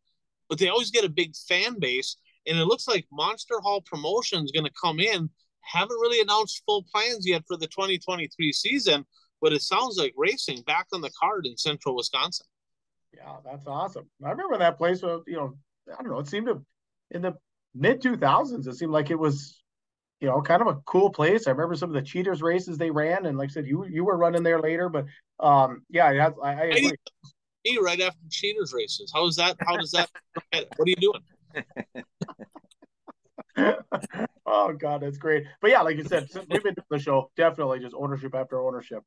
but 0.48 0.58
they 0.58 0.68
always 0.68 0.90
get 0.90 1.04
a 1.04 1.10
big 1.10 1.36
fan 1.36 1.78
base. 1.78 2.16
And 2.46 2.58
it 2.58 2.64
looks 2.64 2.88
like 2.88 3.04
Monster 3.12 3.60
Hall 3.60 3.82
Promotion 3.82 4.42
is 4.42 4.52
going 4.52 4.64
to 4.64 4.72
come 4.82 5.00
in. 5.00 5.28
Haven't 5.60 6.00
really 6.00 6.22
announced 6.22 6.62
full 6.64 6.86
plans 6.90 7.26
yet 7.28 7.42
for 7.46 7.58
the 7.58 7.66
2023 7.66 8.52
season, 8.54 9.04
but 9.40 9.52
it 9.52 9.62
sounds 9.62 9.96
like 9.96 10.14
racing 10.16 10.62
back 10.62 10.86
on 10.92 11.00
the 11.00 11.10
card 11.18 11.46
in 11.46 11.56
central 11.56 11.96
Wisconsin. 11.96 12.46
Yeah, 13.14 13.36
that's 13.44 13.66
awesome. 13.66 14.08
I 14.24 14.30
remember 14.30 14.58
that 14.58 14.78
place. 14.78 15.02
Was, 15.02 15.22
you 15.26 15.36
know, 15.36 15.56
I 15.92 16.02
don't 16.02 16.12
know. 16.12 16.18
It 16.18 16.28
seemed 16.28 16.46
to 16.46 16.64
in 17.10 17.22
the 17.22 17.34
mid 17.74 18.00
two 18.00 18.16
thousands. 18.16 18.66
It 18.66 18.74
seemed 18.74 18.92
like 18.92 19.10
it 19.10 19.18
was, 19.18 19.62
you 20.20 20.28
know, 20.28 20.40
kind 20.40 20.62
of 20.62 20.68
a 20.68 20.76
cool 20.86 21.10
place. 21.10 21.46
I 21.46 21.50
remember 21.50 21.74
some 21.74 21.90
of 21.90 21.94
the 21.94 22.02
cheaters 22.02 22.42
races 22.42 22.78
they 22.78 22.90
ran, 22.90 23.26
and 23.26 23.36
like 23.36 23.50
I 23.50 23.52
said, 23.52 23.66
you 23.66 23.84
you 23.86 24.04
were 24.04 24.16
running 24.16 24.42
there 24.42 24.60
later. 24.60 24.88
But 24.88 25.06
um, 25.40 25.82
yeah, 25.90 26.12
that's, 26.12 26.38
I, 26.42 26.52
I 26.52 26.64
agree. 26.64 26.92
Me 27.66 27.78
right 27.82 28.00
after 28.00 28.18
cheaters 28.30 28.72
races. 28.72 29.10
How 29.14 29.26
is 29.26 29.36
that? 29.36 29.56
How 29.60 29.76
does 29.76 29.90
that? 29.90 30.08
What 30.76 30.86
are 30.86 30.86
you 30.86 30.96
doing? 30.96 31.20
oh 34.46 34.72
God, 34.72 35.02
that's 35.02 35.18
great. 35.18 35.44
But 35.60 35.70
yeah, 35.70 35.82
like 35.82 35.96
you 35.96 36.04
said, 36.04 36.30
since 36.30 36.46
we've 36.48 36.62
been 36.62 36.74
doing 36.74 36.86
the 36.90 36.98
show, 36.98 37.30
definitely 37.36 37.80
just 37.80 37.94
ownership 37.98 38.34
after 38.34 38.60
ownership. 38.60 39.02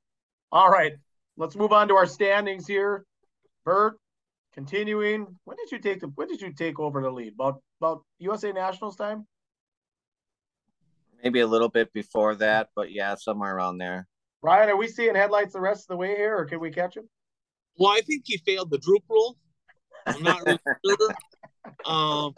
All 0.54 0.70
right, 0.70 0.94
let's 1.36 1.56
move 1.56 1.74
on 1.74 1.88
to 1.88 1.96
our 1.96 2.06
standings 2.06 2.68
here. 2.68 3.06
Bert, 3.66 3.98
continuing. 4.54 5.26
When 5.46 5.58
did 5.58 5.72
you 5.72 5.80
take 5.80 6.00
the? 6.00 6.10
When 6.10 6.28
did 6.28 6.42
you 6.42 6.54
take 6.54 6.80
over 6.80 7.02
the 7.02 7.10
lead? 7.10 7.34
About 7.34 7.60
about 7.82 8.04
USA 8.20 8.52
Nationals 8.52 8.96
time? 8.96 9.26
Maybe 11.24 11.40
a 11.40 11.48
little 11.48 11.70
bit 11.70 11.92
before 11.92 12.36
that, 12.36 12.70
but 12.76 12.92
yeah, 12.92 13.16
somewhere 13.16 13.56
around 13.56 13.80
there. 13.80 14.08
Ryan, 14.44 14.70
are 14.70 14.78
we 14.78 14.88
seeing 14.88 15.16
headlights 15.16 15.54
the 15.54 15.60
rest 15.60 15.86
of 15.86 15.88
the 15.88 15.98
way 15.98 16.16
here, 16.16 16.38
or 16.38 16.46
can 16.46 16.60
we 16.60 16.70
catch 16.70 16.98
him? 16.98 17.10
Well, 17.80 17.92
I 17.92 18.02
think 18.02 18.22
he 18.26 18.38
failed 18.38 18.70
the 18.70 18.78
droop 18.78 19.02
rule. 19.10 19.36
I'm 20.06 20.22
not 20.22 20.46
really 20.46 20.60
sure. 20.86 21.16
Um, 21.84 22.36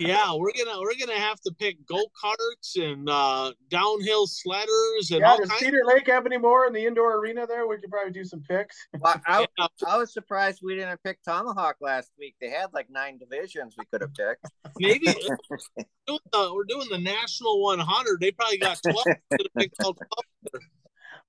yeah, 0.00 0.34
we're 0.34 0.52
gonna 0.52 0.80
we're 0.80 0.94
gonna 0.98 1.18
have 1.18 1.40
to 1.42 1.52
pick 1.58 1.86
go 1.86 2.04
karts 2.22 2.76
and 2.76 3.08
uh, 3.08 3.52
downhill 3.68 4.26
sledders 4.26 5.10
and 5.10 5.20
Yeah, 5.20 5.30
all 5.30 5.38
does 5.38 5.48
kinds. 5.48 5.62
Cedar 5.62 5.82
Lake 5.86 6.06
have 6.08 6.26
any 6.26 6.38
more 6.38 6.66
in 6.66 6.72
the 6.72 6.84
indoor 6.84 7.18
arena 7.18 7.46
there? 7.46 7.66
We 7.68 7.78
could 7.78 7.90
probably 7.90 8.12
do 8.12 8.24
some 8.24 8.40
picks. 8.40 8.76
Well, 9.00 9.20
I, 9.26 9.46
Yeah, 9.58 9.66
I 9.86 9.98
was 9.98 10.12
surprised 10.12 10.60
we 10.62 10.76
didn't 10.76 11.02
pick 11.04 11.22
Tomahawk 11.22 11.76
last 11.80 12.10
week. 12.18 12.34
They 12.40 12.48
had 12.48 12.72
like 12.72 12.88
nine 12.90 13.18
divisions 13.18 13.74
we 13.78 13.84
could 13.84 14.00
have 14.00 14.14
picked. 14.14 14.46
maybe 14.78 15.06
we're 15.50 15.58
doing, 16.06 16.18
the, 16.32 16.54
we're 16.54 16.64
doing 16.64 16.88
the 16.90 16.98
national 16.98 17.62
100. 17.62 18.20
They 18.20 18.30
probably 18.30 18.58
got 18.58 18.78
12. 18.82 18.96
Could 19.04 19.48
have 19.54 19.62
picked 19.62 19.76
all 19.84 19.94
12. 19.94 20.62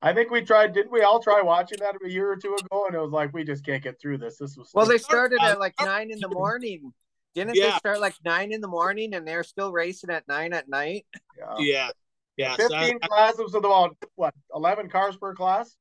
I 0.01 0.13
think 0.13 0.29
we 0.29 0.41
tried. 0.41 0.73
Didn't 0.73 0.91
we 0.91 1.01
all 1.01 1.19
try 1.19 1.41
watching 1.41 1.79
that 1.79 1.95
a 2.03 2.09
year 2.09 2.31
or 2.31 2.35
two 2.35 2.53
ago? 2.53 2.85
And 2.85 2.95
it 2.95 2.99
was 2.99 3.11
like 3.11 3.33
we 3.33 3.43
just 3.43 3.65
can't 3.65 3.83
get 3.83 3.99
through 3.99 4.19
this. 4.19 4.37
This 4.37 4.55
was 4.55 4.69
Well, 4.73 4.85
they 4.85 4.97
started 4.97 5.39
at 5.41 5.59
like 5.59 5.73
nine 5.81 6.11
in 6.11 6.19
the 6.19 6.29
morning. 6.29 6.93
Didn't 7.35 7.55
they 7.55 7.71
start 7.71 7.99
like 7.99 8.15
nine 8.23 8.51
in 8.51 8.61
the 8.61 8.67
morning 8.67 9.13
and 9.13 9.27
they're 9.27 9.43
still 9.43 9.71
racing 9.71 10.09
at 10.09 10.27
nine 10.27 10.53
at 10.53 10.69
night? 10.69 11.05
yeah. 11.37 11.55
Yeah, 11.59 11.89
yeah. 12.37 12.55
so 12.55 12.69
fifteen 12.69 12.99
classes 12.99 13.53
with 13.53 13.55
about 13.55 13.95
what 14.15 14.33
eleven 14.53 14.89
cars 14.89 15.17
per 15.17 15.33
class. 15.35 15.75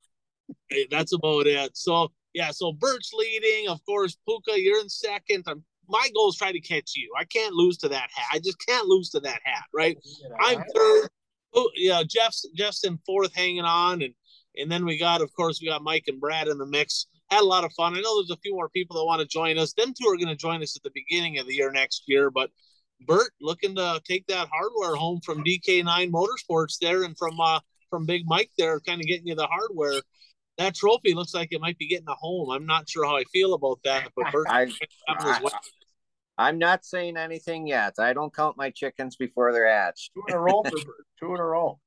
That's 0.90 1.12
about 1.12 1.47
it. 1.47 1.76
So 1.76 2.09
yeah, 2.32 2.51
so 2.51 2.72
Bert's 2.72 3.12
leading. 3.12 3.68
Of 3.68 3.85
course, 3.86 4.16
Puka, 4.28 4.60
you're 4.60 4.81
in 4.81 4.89
second. 4.89 5.44
I'm, 5.47 5.64
my 5.89 6.06
goal 6.14 6.28
is 6.28 6.36
try 6.36 6.52
to 6.52 6.60
catch 6.60 6.93
you. 6.97 7.12
I 7.18 7.24
can't 7.24 7.55
lose 7.55 7.78
to 7.78 7.89
that 7.89 8.10
hat. 8.14 8.26
I 8.32 8.39
just 8.39 8.59
can't 8.66 8.86
lose 8.86 9.10
to 9.10 9.20
that 9.20 9.40
hat, 9.44 9.64
right? 9.72 9.97
I'm 10.40 10.62
third. 10.74 11.09
Oh, 11.55 11.70
yeah, 11.76 12.02
Jeff's 12.09 12.44
Jeff's 12.56 12.85
in 12.85 12.98
fourth, 13.06 13.35
hanging 13.35 13.64
on, 13.64 14.02
and 14.02 14.14
and 14.56 14.70
then 14.70 14.85
we 14.85 14.98
got, 14.98 15.20
of 15.20 15.32
course, 15.35 15.60
we 15.60 15.68
got 15.68 15.82
Mike 15.82 16.05
and 16.09 16.20
Brad 16.20 16.48
in 16.48 16.59
the 16.59 16.66
mix. 16.66 17.06
Had 17.35 17.43
a 17.43 17.47
lot 17.47 17.65
of 17.65 17.73
fun. 17.73 17.94
I 17.94 18.01
know 18.01 18.20
there's 18.20 18.31
a 18.31 18.40
few 18.40 18.55
more 18.55 18.69
people 18.69 18.97
that 18.97 19.05
want 19.05 19.20
to 19.20 19.27
join 19.27 19.59
us. 19.59 19.73
Them 19.73 19.93
two 19.93 20.09
are 20.09 20.16
going 20.16 20.28
to 20.28 20.36
join 20.36 20.62
us 20.62 20.77
at 20.77 20.82
the 20.82 20.90
beginning 20.94 21.39
of 21.39 21.47
the 21.47 21.55
year 21.55 21.73
next 21.73 22.05
year. 22.06 22.31
But 22.31 22.51
Bert 23.06 23.32
looking 23.40 23.74
to 23.77 24.01
take 24.05 24.27
that 24.28 24.48
hardware 24.52 24.94
home 24.94 25.20
from 25.24 25.43
DK9 25.43 26.11
Motorsports 26.11 26.78
there, 26.81 27.02
and 27.02 27.16
from 27.19 27.40
uh 27.40 27.61
from 27.90 28.06
Big 28.06 28.23
Mike 28.27 28.51
there, 28.56 28.78
kind 28.81 29.01
of 29.01 29.06
getting 29.06 29.27
you 29.27 29.35
the 29.35 29.47
hardware 29.47 30.01
that 30.59 30.74
trophy 30.74 31.15
looks 31.15 31.35
like 31.35 31.48
it 31.51 31.61
might 31.61 31.78
be 31.78 31.89
getting 31.89 32.09
a 32.09 32.15
home. 32.15 32.51
I'm 32.51 32.66
not 32.66 32.89
sure 32.89 33.05
how 33.05 33.16
I 33.16 33.24
feel 33.24 33.55
about 33.55 33.81
that, 33.85 34.11
but 34.16 34.27
I, 34.48 34.69
I, 36.39 36.48
am 36.48 36.59
not 36.59 36.85
saying 36.85 37.16
anything 37.16 37.66
yet. 37.66 37.94
I 37.98 38.12
don't 38.12 38.35
count 38.35 38.56
my 38.56 38.70
chickens 38.70 39.16
before 39.16 39.52
they're 39.52 39.69
hatched. 39.69 40.12
Two 40.15 40.23
in 40.28 40.35
a 40.35 40.39
row, 40.39 40.62
two 41.20 41.35
in 41.35 41.40
a 41.40 41.44
row. 41.44 41.81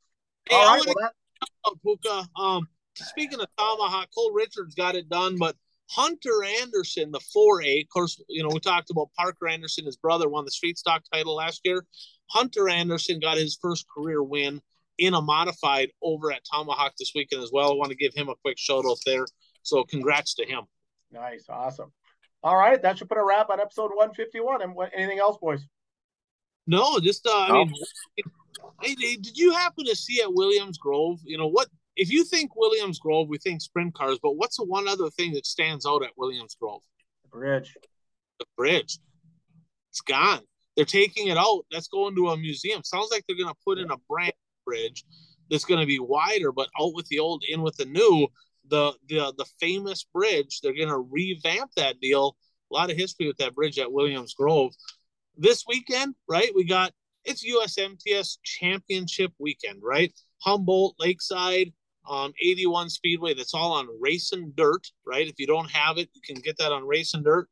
Hey, 0.50 0.56
All 0.56 0.76
right, 0.76 0.86
well, 0.86 0.96
that... 1.00 1.14
Puka. 1.84 2.28
Um, 2.38 2.68
speaking 3.06 3.40
of 3.40 3.48
Tomahawk, 3.58 4.10
Cole 4.14 4.32
Richards 4.32 4.76
got 4.76 4.96
it 4.96 5.10
done, 5.10 5.38
but 5.38 5.56
Hunter 5.90 6.44
Anderson, 6.62 7.12
the 7.12 7.20
4A, 7.20 7.84
of 7.84 7.90
course, 7.90 8.22
you 8.28 8.44
know, 8.44 8.50
we 8.52 8.60
talked 8.60 8.90
about 8.90 9.10
Parker 9.18 9.48
Anderson, 9.48 9.86
his 9.86 9.98
brother 9.98 10.28
won 10.28 10.46
the 10.46 10.52
street 10.52 10.78
stock 10.78 11.04
title 11.14 11.36
last 11.36 11.62
year. 11.64 11.86
Hunter 12.30 12.68
Anderson 12.68 13.20
got 13.20 13.38
his 13.38 13.58
first 13.62 13.86
career 13.90 14.22
win 14.22 14.62
in 14.98 15.14
a 15.14 15.22
modified 15.22 15.90
over 16.02 16.32
at 16.32 16.42
Tomahawk 16.52 16.94
this 16.98 17.14
weekend 17.16 17.42
as 17.42 17.52
well. 17.54 17.72
I 17.72 17.76
want 17.76 17.92
to 17.92 17.96
give 17.96 18.14
him 18.14 18.30
a 18.30 18.36
quick 18.44 18.58
shout 18.58 18.86
out 18.86 18.98
there. 19.06 19.26
So 19.64 19.84
congrats 19.84 20.36
to 20.36 20.46
him. 20.46 20.64
Nice, 21.12 21.46
awesome. 21.50 21.94
All 22.44 22.56
right, 22.56 22.82
that 22.82 22.98
should 22.98 23.10
put 23.10 23.18
a 23.18 23.24
wrap 23.24 23.50
on 23.50 23.60
episode 23.60 23.92
151. 23.94 24.62
And 24.62 24.76
what, 24.76 24.92
anything 24.94 25.20
else, 25.20 25.38
boys? 25.38 25.66
No, 26.66 27.00
just 27.00 27.26
uh, 27.26 27.32
I 27.32 27.52
mean, 27.52 27.74
hey, 28.82 29.16
did 29.16 29.38
you 29.38 29.54
happen 29.54 29.86
to 29.86 29.96
see 29.96 30.22
at 30.22 30.34
Williams 30.34 30.78
Grove? 30.78 31.20
You 31.24 31.38
know 31.38 31.48
what? 31.48 31.70
If 31.98 32.12
you 32.12 32.24
think 32.24 32.56
Williams 32.56 33.00
Grove, 33.00 33.28
we 33.28 33.40
think 33.40 33.60
sprint 33.60 33.96
cars, 33.96 34.20
but 34.22 34.38
what's 34.38 34.58
the 34.58 34.64
one 34.64 34.88
other 34.88 35.10
thing 35.10 35.34
that 35.34 35.48
stands 35.48 35.86
out 35.86 36.04
at 36.04 36.12
Williams 36.16 36.56
Grove? 36.60 36.82
The 37.24 37.30
bridge. 37.30 37.76
The 38.40 38.46
bridge. 38.56 39.00
It's 39.90 40.02
gone. 40.02 40.42
They're 40.76 40.86
taking 40.86 41.28
it 41.28 41.38
out. 41.38 41.66
That's 41.72 41.88
going 41.88 42.16
to 42.16 42.30
a 42.30 42.38
museum. 42.38 42.84
Sounds 42.84 43.10
like 43.12 43.26
they're 43.28 43.36
going 43.36 43.50
to 43.50 43.62
put 43.66 43.80
in 43.80 43.90
a 43.90 43.98
brand 44.08 44.34
bridge 44.64 45.04
that's 45.50 45.66
going 45.66 45.80
to 45.80 45.88
be 45.88 45.98
wider, 45.98 46.52
but 46.52 46.70
out 46.80 46.94
with 46.94 47.08
the 47.08 47.18
old, 47.18 47.44
in 47.50 47.62
with 47.62 47.76
the 47.78 47.86
new. 47.86 48.28
The 48.70 48.94
the 49.08 49.34
the 49.38 49.46
famous 49.62 50.06
bridge, 50.14 50.60
they're 50.60 50.76
going 50.76 50.90
to 50.90 51.08
revamp 51.10 51.72
that 51.78 52.02
deal. 52.02 52.36
A 52.70 52.76
lot 52.76 52.92
of 52.92 52.98
history 52.98 53.26
with 53.26 53.38
that 53.38 53.56
bridge 53.56 53.80
at 53.80 53.92
Williams 53.92 54.34
Grove. 54.34 54.74
This 55.38 55.64
weekend, 55.66 56.16
right? 56.28 56.52
We 56.54 56.66
got 56.66 56.92
it's 57.24 57.46
USMTS 57.46 58.38
Championship 58.44 59.32
weekend, 59.40 59.80
right? 59.82 60.14
Humboldt, 60.40 60.96
Lakeside, 61.00 61.74
um, 62.10 62.34
81 62.42 62.90
Speedway. 62.90 63.34
That's 63.34 63.54
all 63.54 63.74
on 63.74 63.88
Racing 64.00 64.54
Dirt, 64.56 64.88
right? 65.06 65.28
If 65.28 65.36
you 65.38 65.48
don't 65.48 65.70
have 65.72 65.98
it, 65.98 66.10
you 66.14 66.22
can 66.26 66.42
get 66.42 66.58
that 66.58 66.72
on 66.72 66.86
Racing 66.86 67.24
Dirt. 67.24 67.48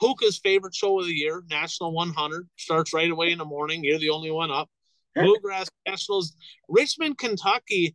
Puka's 0.00 0.38
favorite 0.38 0.74
show 0.74 0.98
of 0.98 1.06
the 1.06 1.12
year, 1.12 1.44
National 1.48 1.92
100, 1.92 2.48
starts 2.56 2.92
right 2.92 3.10
away 3.10 3.30
in 3.30 3.38
the 3.38 3.44
morning. 3.44 3.84
You're 3.84 3.98
the 3.98 4.10
only 4.10 4.30
one 4.30 4.50
up. 4.50 4.68
Bluegrass 5.14 5.68
Nationals, 5.86 6.34
Richmond, 6.68 7.18
Kentucky. 7.18 7.94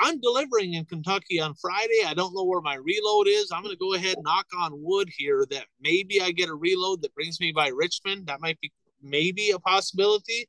I'm 0.00 0.20
delivering 0.20 0.74
in 0.74 0.84
Kentucky 0.84 1.40
on 1.40 1.54
Friday. 1.60 2.04
I 2.06 2.14
don't 2.14 2.34
know 2.34 2.44
where 2.44 2.60
my 2.60 2.76
reload 2.76 3.26
is. 3.26 3.50
I'm 3.52 3.62
going 3.62 3.74
to 3.74 3.78
go 3.78 3.94
ahead 3.94 4.14
and 4.14 4.24
knock 4.24 4.46
on 4.56 4.70
wood 4.74 5.10
here 5.14 5.44
that 5.50 5.66
maybe 5.80 6.22
I 6.22 6.30
get 6.30 6.48
a 6.48 6.54
reload 6.54 7.02
that 7.02 7.14
brings 7.14 7.40
me 7.40 7.52
by 7.52 7.68
Richmond. 7.68 8.26
That 8.26 8.40
might 8.40 8.60
be 8.60 8.72
maybe 9.02 9.50
a 9.50 9.58
possibility. 9.58 10.48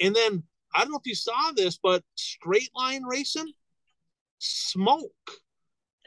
And 0.00 0.16
then 0.16 0.42
I 0.74 0.80
don't 0.80 0.90
know 0.90 0.98
if 0.98 1.06
you 1.06 1.14
saw 1.14 1.52
this, 1.54 1.78
but 1.82 2.02
straight 2.16 2.70
line 2.74 3.04
racing, 3.04 3.52
Smoke 4.38 5.12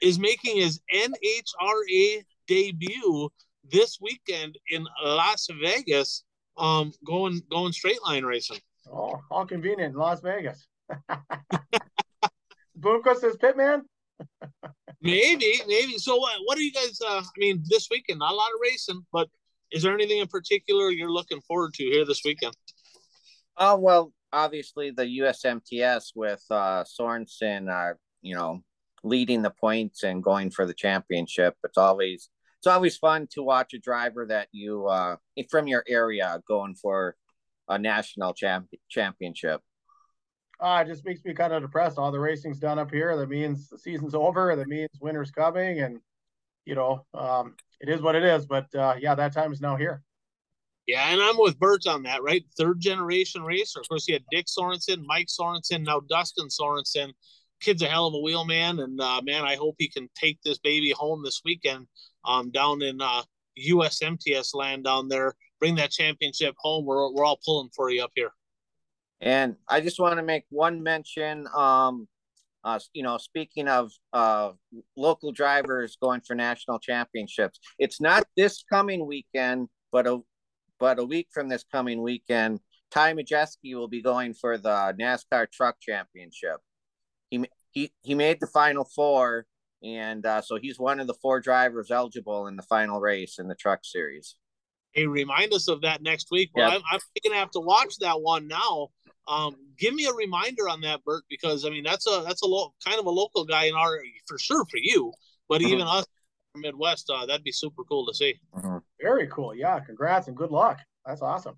is 0.02 0.20
making 0.20 0.58
his 0.58 0.82
NHRA 0.94 2.24
debut 2.48 3.30
this 3.70 4.00
weekend 4.02 4.58
in 4.70 4.86
Las 5.04 5.48
Vegas 5.62 6.24
um, 6.58 6.92
going 7.06 7.42
going 7.50 7.72
straight 7.72 8.02
line 8.04 8.24
racing. 8.24 8.60
Oh, 8.92 9.22
all 9.30 9.46
convenient 9.46 9.94
in 9.94 10.00
Las 10.00 10.22
Vegas. 10.22 10.68
Bloomquist 12.80 13.24
is 13.24 13.38
pitman. 13.38 13.84
maybe, 15.02 15.62
maybe. 15.68 15.98
So 15.98 16.18
what? 16.18 16.38
What 16.46 16.58
are 16.58 16.62
you 16.62 16.72
guys? 16.72 17.00
Uh, 17.02 17.22
I 17.22 17.38
mean, 17.38 17.64
this 17.70 17.88
weekend, 17.90 18.20
not 18.20 18.34
a 18.34 18.36
lot 18.36 18.50
of 18.54 18.60
racing, 18.62 19.06
but 19.12 19.30
is 19.72 19.84
there 19.84 19.94
anything 19.94 20.20
in 20.20 20.28
particular 20.28 20.90
you're 20.90 21.12
looking 21.12 21.42
forward 21.42 21.74
to 21.76 21.84
here 21.84 22.06
this 22.06 22.22
weekend? 22.24 22.56
Oh 23.58 23.74
uh, 23.74 23.78
well, 23.78 24.14
obviously 24.34 24.92
the 24.92 25.06
USMTS 25.06 26.12
with 26.16 26.44
uh, 26.50 26.84
Sorensen, 26.84 27.70
uh, 27.70 27.96
you 28.22 28.36
know, 28.36 28.64
leading 29.04 29.42
the 29.42 29.52
points 29.52 30.04
and 30.04 30.24
going 30.24 30.52
for 30.52 30.66
the 30.66 30.74
championship. 30.74 31.56
It's 31.64 31.78
always 31.78 32.30
it's 32.60 32.68
always 32.68 32.98
fun 32.98 33.28
to 33.32 33.44
watch 33.44 33.74
a 33.74 33.80
driver 33.80 34.26
that 34.28 34.48
you 34.52 34.88
uh, 34.88 35.18
from 35.50 35.68
your 35.68 35.84
area 35.88 36.42
going 36.48 36.76
for 36.76 37.16
a 37.70 37.78
national 37.78 38.34
champ- 38.34 38.72
championship. 38.90 39.62
Uh, 40.60 40.84
it 40.84 40.90
just 40.90 41.06
makes 41.06 41.24
me 41.24 41.34
kind 41.34 41.54
of 41.54 41.62
depressed. 41.62 42.00
All 42.00 42.12
the 42.12 42.20
racing's 42.20 42.60
done 42.60 42.80
up 42.80 42.92
here. 42.92 43.16
That 43.16 43.30
means 43.30 43.70
the 43.70 43.78
season's 43.78 44.16
over. 44.16 44.56
That 44.56 44.68
means 44.68 44.90
winter's 45.00 45.30
coming, 45.30 45.82
and 45.82 46.00
you 46.66 46.74
know, 46.74 47.06
um, 47.14 47.56
it 47.80 47.90
is 47.90 48.02
what 48.02 48.16
it 48.16 48.24
is. 48.24 48.48
But 48.48 48.74
uh, 48.74 48.96
yeah, 49.00 49.14
that 49.14 49.34
time 49.34 49.54
is 49.54 49.62
now 49.62 49.76
here. 49.76 50.02
Yeah, 50.88 51.10
and 51.10 51.22
I'm 51.22 51.38
with 51.38 51.60
Bert 51.60 51.86
on 51.86 52.04
that, 52.04 52.24
right? 52.24 52.46
Third 52.58 52.80
generation 52.80 53.42
racer. 53.44 53.82
Of 53.82 53.90
course, 53.90 54.08
you 54.08 54.16
had 54.16 54.24
Dick 54.32 54.46
Sorensen, 54.46 55.04
Mike 55.06 55.28
Sorensen, 55.28 55.84
now 55.84 56.00
Dustin 56.00 56.48
Sorensen. 56.48 57.12
Kid's 57.60 57.82
a 57.82 57.88
hell 57.88 58.08
of 58.08 58.14
a 58.14 58.20
wheelman, 58.20 58.80
and 58.80 59.02
uh, 59.02 59.22
man, 59.24 59.44
I 59.44 59.56
hope 59.56 59.76
he 59.78 59.90
can 59.90 60.10
take 60.16 60.40
this 60.44 60.60
baby 60.60 60.92
home 60.92 61.24
this 61.24 61.42
weekend 61.44 61.88
um, 62.24 62.52
down 62.52 62.82
in 62.82 63.02
uh, 63.02 63.24
USMTS 63.70 64.56
land 64.56 64.86
down 64.86 65.10
there. 65.10 65.34
Bring 65.60 65.76
that 65.76 65.92
championship 65.92 66.56
home. 66.60 66.86
We're, 66.86 67.12
we're 67.12 67.26
all 67.26 67.40
pulling 67.44 67.70
for 67.76 67.90
you 67.90 68.04
up 68.04 68.12
here. 68.16 68.32
And 69.20 69.56
I 69.68 69.82
just 69.82 70.00
want 70.00 70.18
to 70.18 70.24
make 70.24 70.46
one 70.50 70.84
mention. 70.84 71.48
Um, 71.54 72.08
uh, 72.64 72.80
you 72.94 73.02
know, 73.02 73.18
speaking 73.18 73.68
of 73.68 73.92
uh, 74.14 74.52
local 74.96 75.32
drivers 75.32 75.98
going 76.02 76.22
for 76.22 76.36
national 76.36 76.80
championships, 76.80 77.60
it's 77.80 78.00
not 78.00 78.26
this 78.36 78.64
coming 78.70 79.08
weekend, 79.08 79.70
but 79.92 80.06
a 80.06 80.20
but 80.80 81.00
a 81.00 81.04
week 81.04 81.28
from 81.32 81.50
this 81.50 81.64
coming 81.72 82.02
weekend, 82.02 82.60
Ty 82.92 83.14
Majeski 83.14 83.76
will 83.76 83.88
be 83.88 84.02
going 84.02 84.34
for 84.34 84.58
the 84.58 84.96
NASCAR 85.00 85.52
Truck 85.52 85.78
Championship. 85.82 86.58
He 87.30 87.46
he 87.72 87.92
he 88.02 88.16
made 88.16 88.40
the 88.40 88.48
final 88.48 88.86
four 88.86 89.46
and 89.84 90.26
uh, 90.26 90.42
so 90.42 90.58
he's 90.58 90.80
one 90.80 91.00
of 91.00 91.08
the 91.08 91.14
four 91.14 91.40
drivers 91.40 91.92
eligible 91.92 92.48
in 92.48 92.56
the 92.56 92.64
final 92.64 93.00
race 93.00 93.38
in 93.40 93.48
the 93.48 93.56
truck 93.56 93.80
series. 93.84 94.36
Hey, 94.92 95.06
remind 95.06 95.54
us 95.54 95.68
of 95.68 95.82
that 95.82 96.02
next 96.02 96.30
week. 96.32 96.50
Well, 96.56 96.72
yep. 96.72 96.82
I'm, 96.92 96.96
I'm 96.96 97.00
gonna 97.24 97.40
have 97.40 97.52
to 97.52 97.60
watch 97.60 97.98
that 98.00 98.20
one 98.20 98.48
now. 98.48 98.88
Um, 99.28 99.56
give 99.78 99.94
me 99.94 100.06
a 100.06 100.14
reminder 100.14 100.70
on 100.70 100.82
that, 100.82 101.04
Bert, 101.04 101.24
because 101.30 101.66
I 101.66 101.70
mean 101.70 101.84
that's 101.84 102.08
a 102.08 102.24
that's 102.26 102.42
a 102.42 102.48
lo- 102.48 102.74
kind 102.86 103.00
of 103.00 103.06
a 103.06 103.12
local 103.12 103.46
guy 103.46 103.66
in 103.66 103.76
our 103.76 104.00
for 104.26 104.40
sure 104.40 104.66
for 104.66 104.78
you, 104.78 105.14
but 105.48 105.62
mm-hmm. 105.62 105.74
even 105.74 105.88
us 105.88 106.06
Midwest, 106.62 107.10
uh, 107.10 107.26
that'd 107.26 107.44
be 107.44 107.52
super 107.52 107.84
cool 107.84 108.06
to 108.06 108.14
see. 108.14 108.40
Mm-hmm. 108.56 108.78
Very 109.02 109.28
cool. 109.28 109.56
Yeah, 109.56 109.80
congrats 109.80 110.28
and 110.28 110.38
good 110.38 110.52
luck. 110.52 110.80
That's 111.06 111.22
awesome. 111.22 111.58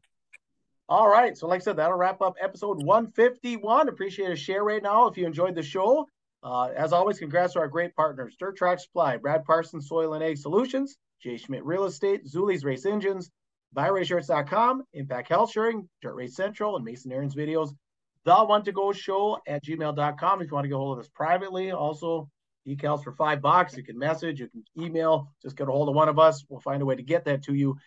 All 0.88 1.08
right, 1.08 1.38
so 1.38 1.48
like 1.48 1.62
I 1.62 1.64
said, 1.64 1.76
that'll 1.78 1.98
wrap 1.98 2.22
up 2.22 2.36
episode 2.42 2.84
151. 2.84 3.90
Appreciate 3.90 4.32
a 4.32 4.36
share 4.36 4.64
right 4.64 4.82
now 4.82 5.08
if 5.08 5.18
you 5.18 5.26
enjoyed 5.26 5.54
the 5.54 5.62
show. 5.62 6.08
Uh, 6.42 6.70
as 6.76 6.94
always, 6.94 7.20
congrats 7.20 7.54
to 7.54 7.60
our 7.60 7.68
great 7.68 7.96
partners, 7.96 8.36
Dirt 8.40 8.58
Track 8.58 8.80
Supply, 8.80 9.18
Brad 9.18 9.44
Parsons 9.44 9.88
Soil 9.88 10.14
and 10.14 10.24
Ag 10.24 10.38
Solutions, 10.38 10.98
Jay 11.22 11.38
Schmidt 11.38 11.64
Real 11.66 11.86
Estate, 11.86 12.26
Zeuli's 12.26 12.64
Race 12.64 12.86
Engines, 12.86 13.30
BuyRaceShirts.com, 13.76 14.84
Impact 14.94 15.30
Health 15.30 15.52
Sharing, 15.52 15.88
Dirt 16.02 16.16
Race 16.16 16.36
Central, 16.36 16.76
and 16.76 16.86
Mason 16.86 17.12
Aaron's 17.12 17.36
videos. 17.36 17.70
The 18.26 18.36
One 18.36 18.64
to 18.64 18.72
Go 18.72 18.92
Show 18.92 19.40
at 19.48 19.64
gmail.com 19.64 20.42
if 20.42 20.48
you 20.48 20.54
want 20.54 20.66
to 20.66 20.70
get 20.70 20.76
a 20.76 20.78
hold 20.78 20.98
of 20.98 21.04
us 21.04 21.10
privately. 21.14 21.72
Also, 21.72 22.30
decals 22.76 23.04
for 23.04 23.12
five 23.14 23.42
bucks. 23.42 23.76
You 23.76 23.84
can 23.84 23.98
message, 23.98 24.40
you 24.40 24.48
can 24.48 24.64
email, 24.78 25.32
just 25.42 25.56
get 25.56 25.68
a 25.68 25.72
hold 25.72 25.90
of 25.90 25.96
one 25.96 26.10
of 26.10 26.20
us. 26.20 26.46
We'll 26.50 26.60
find 26.60 26.82
a 26.82 26.86
way 26.86 26.96
to 26.96 27.04
get 27.04 27.26
that 27.26 27.44
to 27.44 27.54
you. 27.54 27.78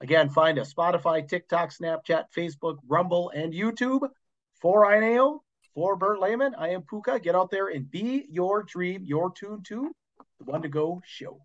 Again, 0.00 0.30
find 0.30 0.58
us 0.58 0.72
Spotify, 0.72 1.28
TikTok, 1.28 1.70
Snapchat, 1.70 2.24
Facebook, 2.36 2.78
Rumble, 2.88 3.30
and 3.34 3.52
YouTube. 3.52 4.08
For 4.60 4.86
INAO, 4.86 5.40
for 5.74 5.96
Bert 5.96 6.20
Lehman, 6.20 6.54
I 6.58 6.70
am 6.70 6.82
Puka. 6.82 7.20
Get 7.20 7.34
out 7.34 7.50
there 7.50 7.68
and 7.68 7.90
be 7.90 8.26
your 8.30 8.62
dream, 8.62 9.04
your 9.04 9.32
tune 9.32 9.62
to 9.68 9.90
the 10.38 10.44
one 10.44 10.62
to 10.62 10.68
go 10.68 11.02
show. 11.04 11.40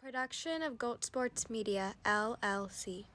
Production 0.00 0.62
of 0.62 0.78
Goat 0.78 1.04
Sports 1.04 1.50
Media, 1.50 1.94
LLC. 2.04 3.06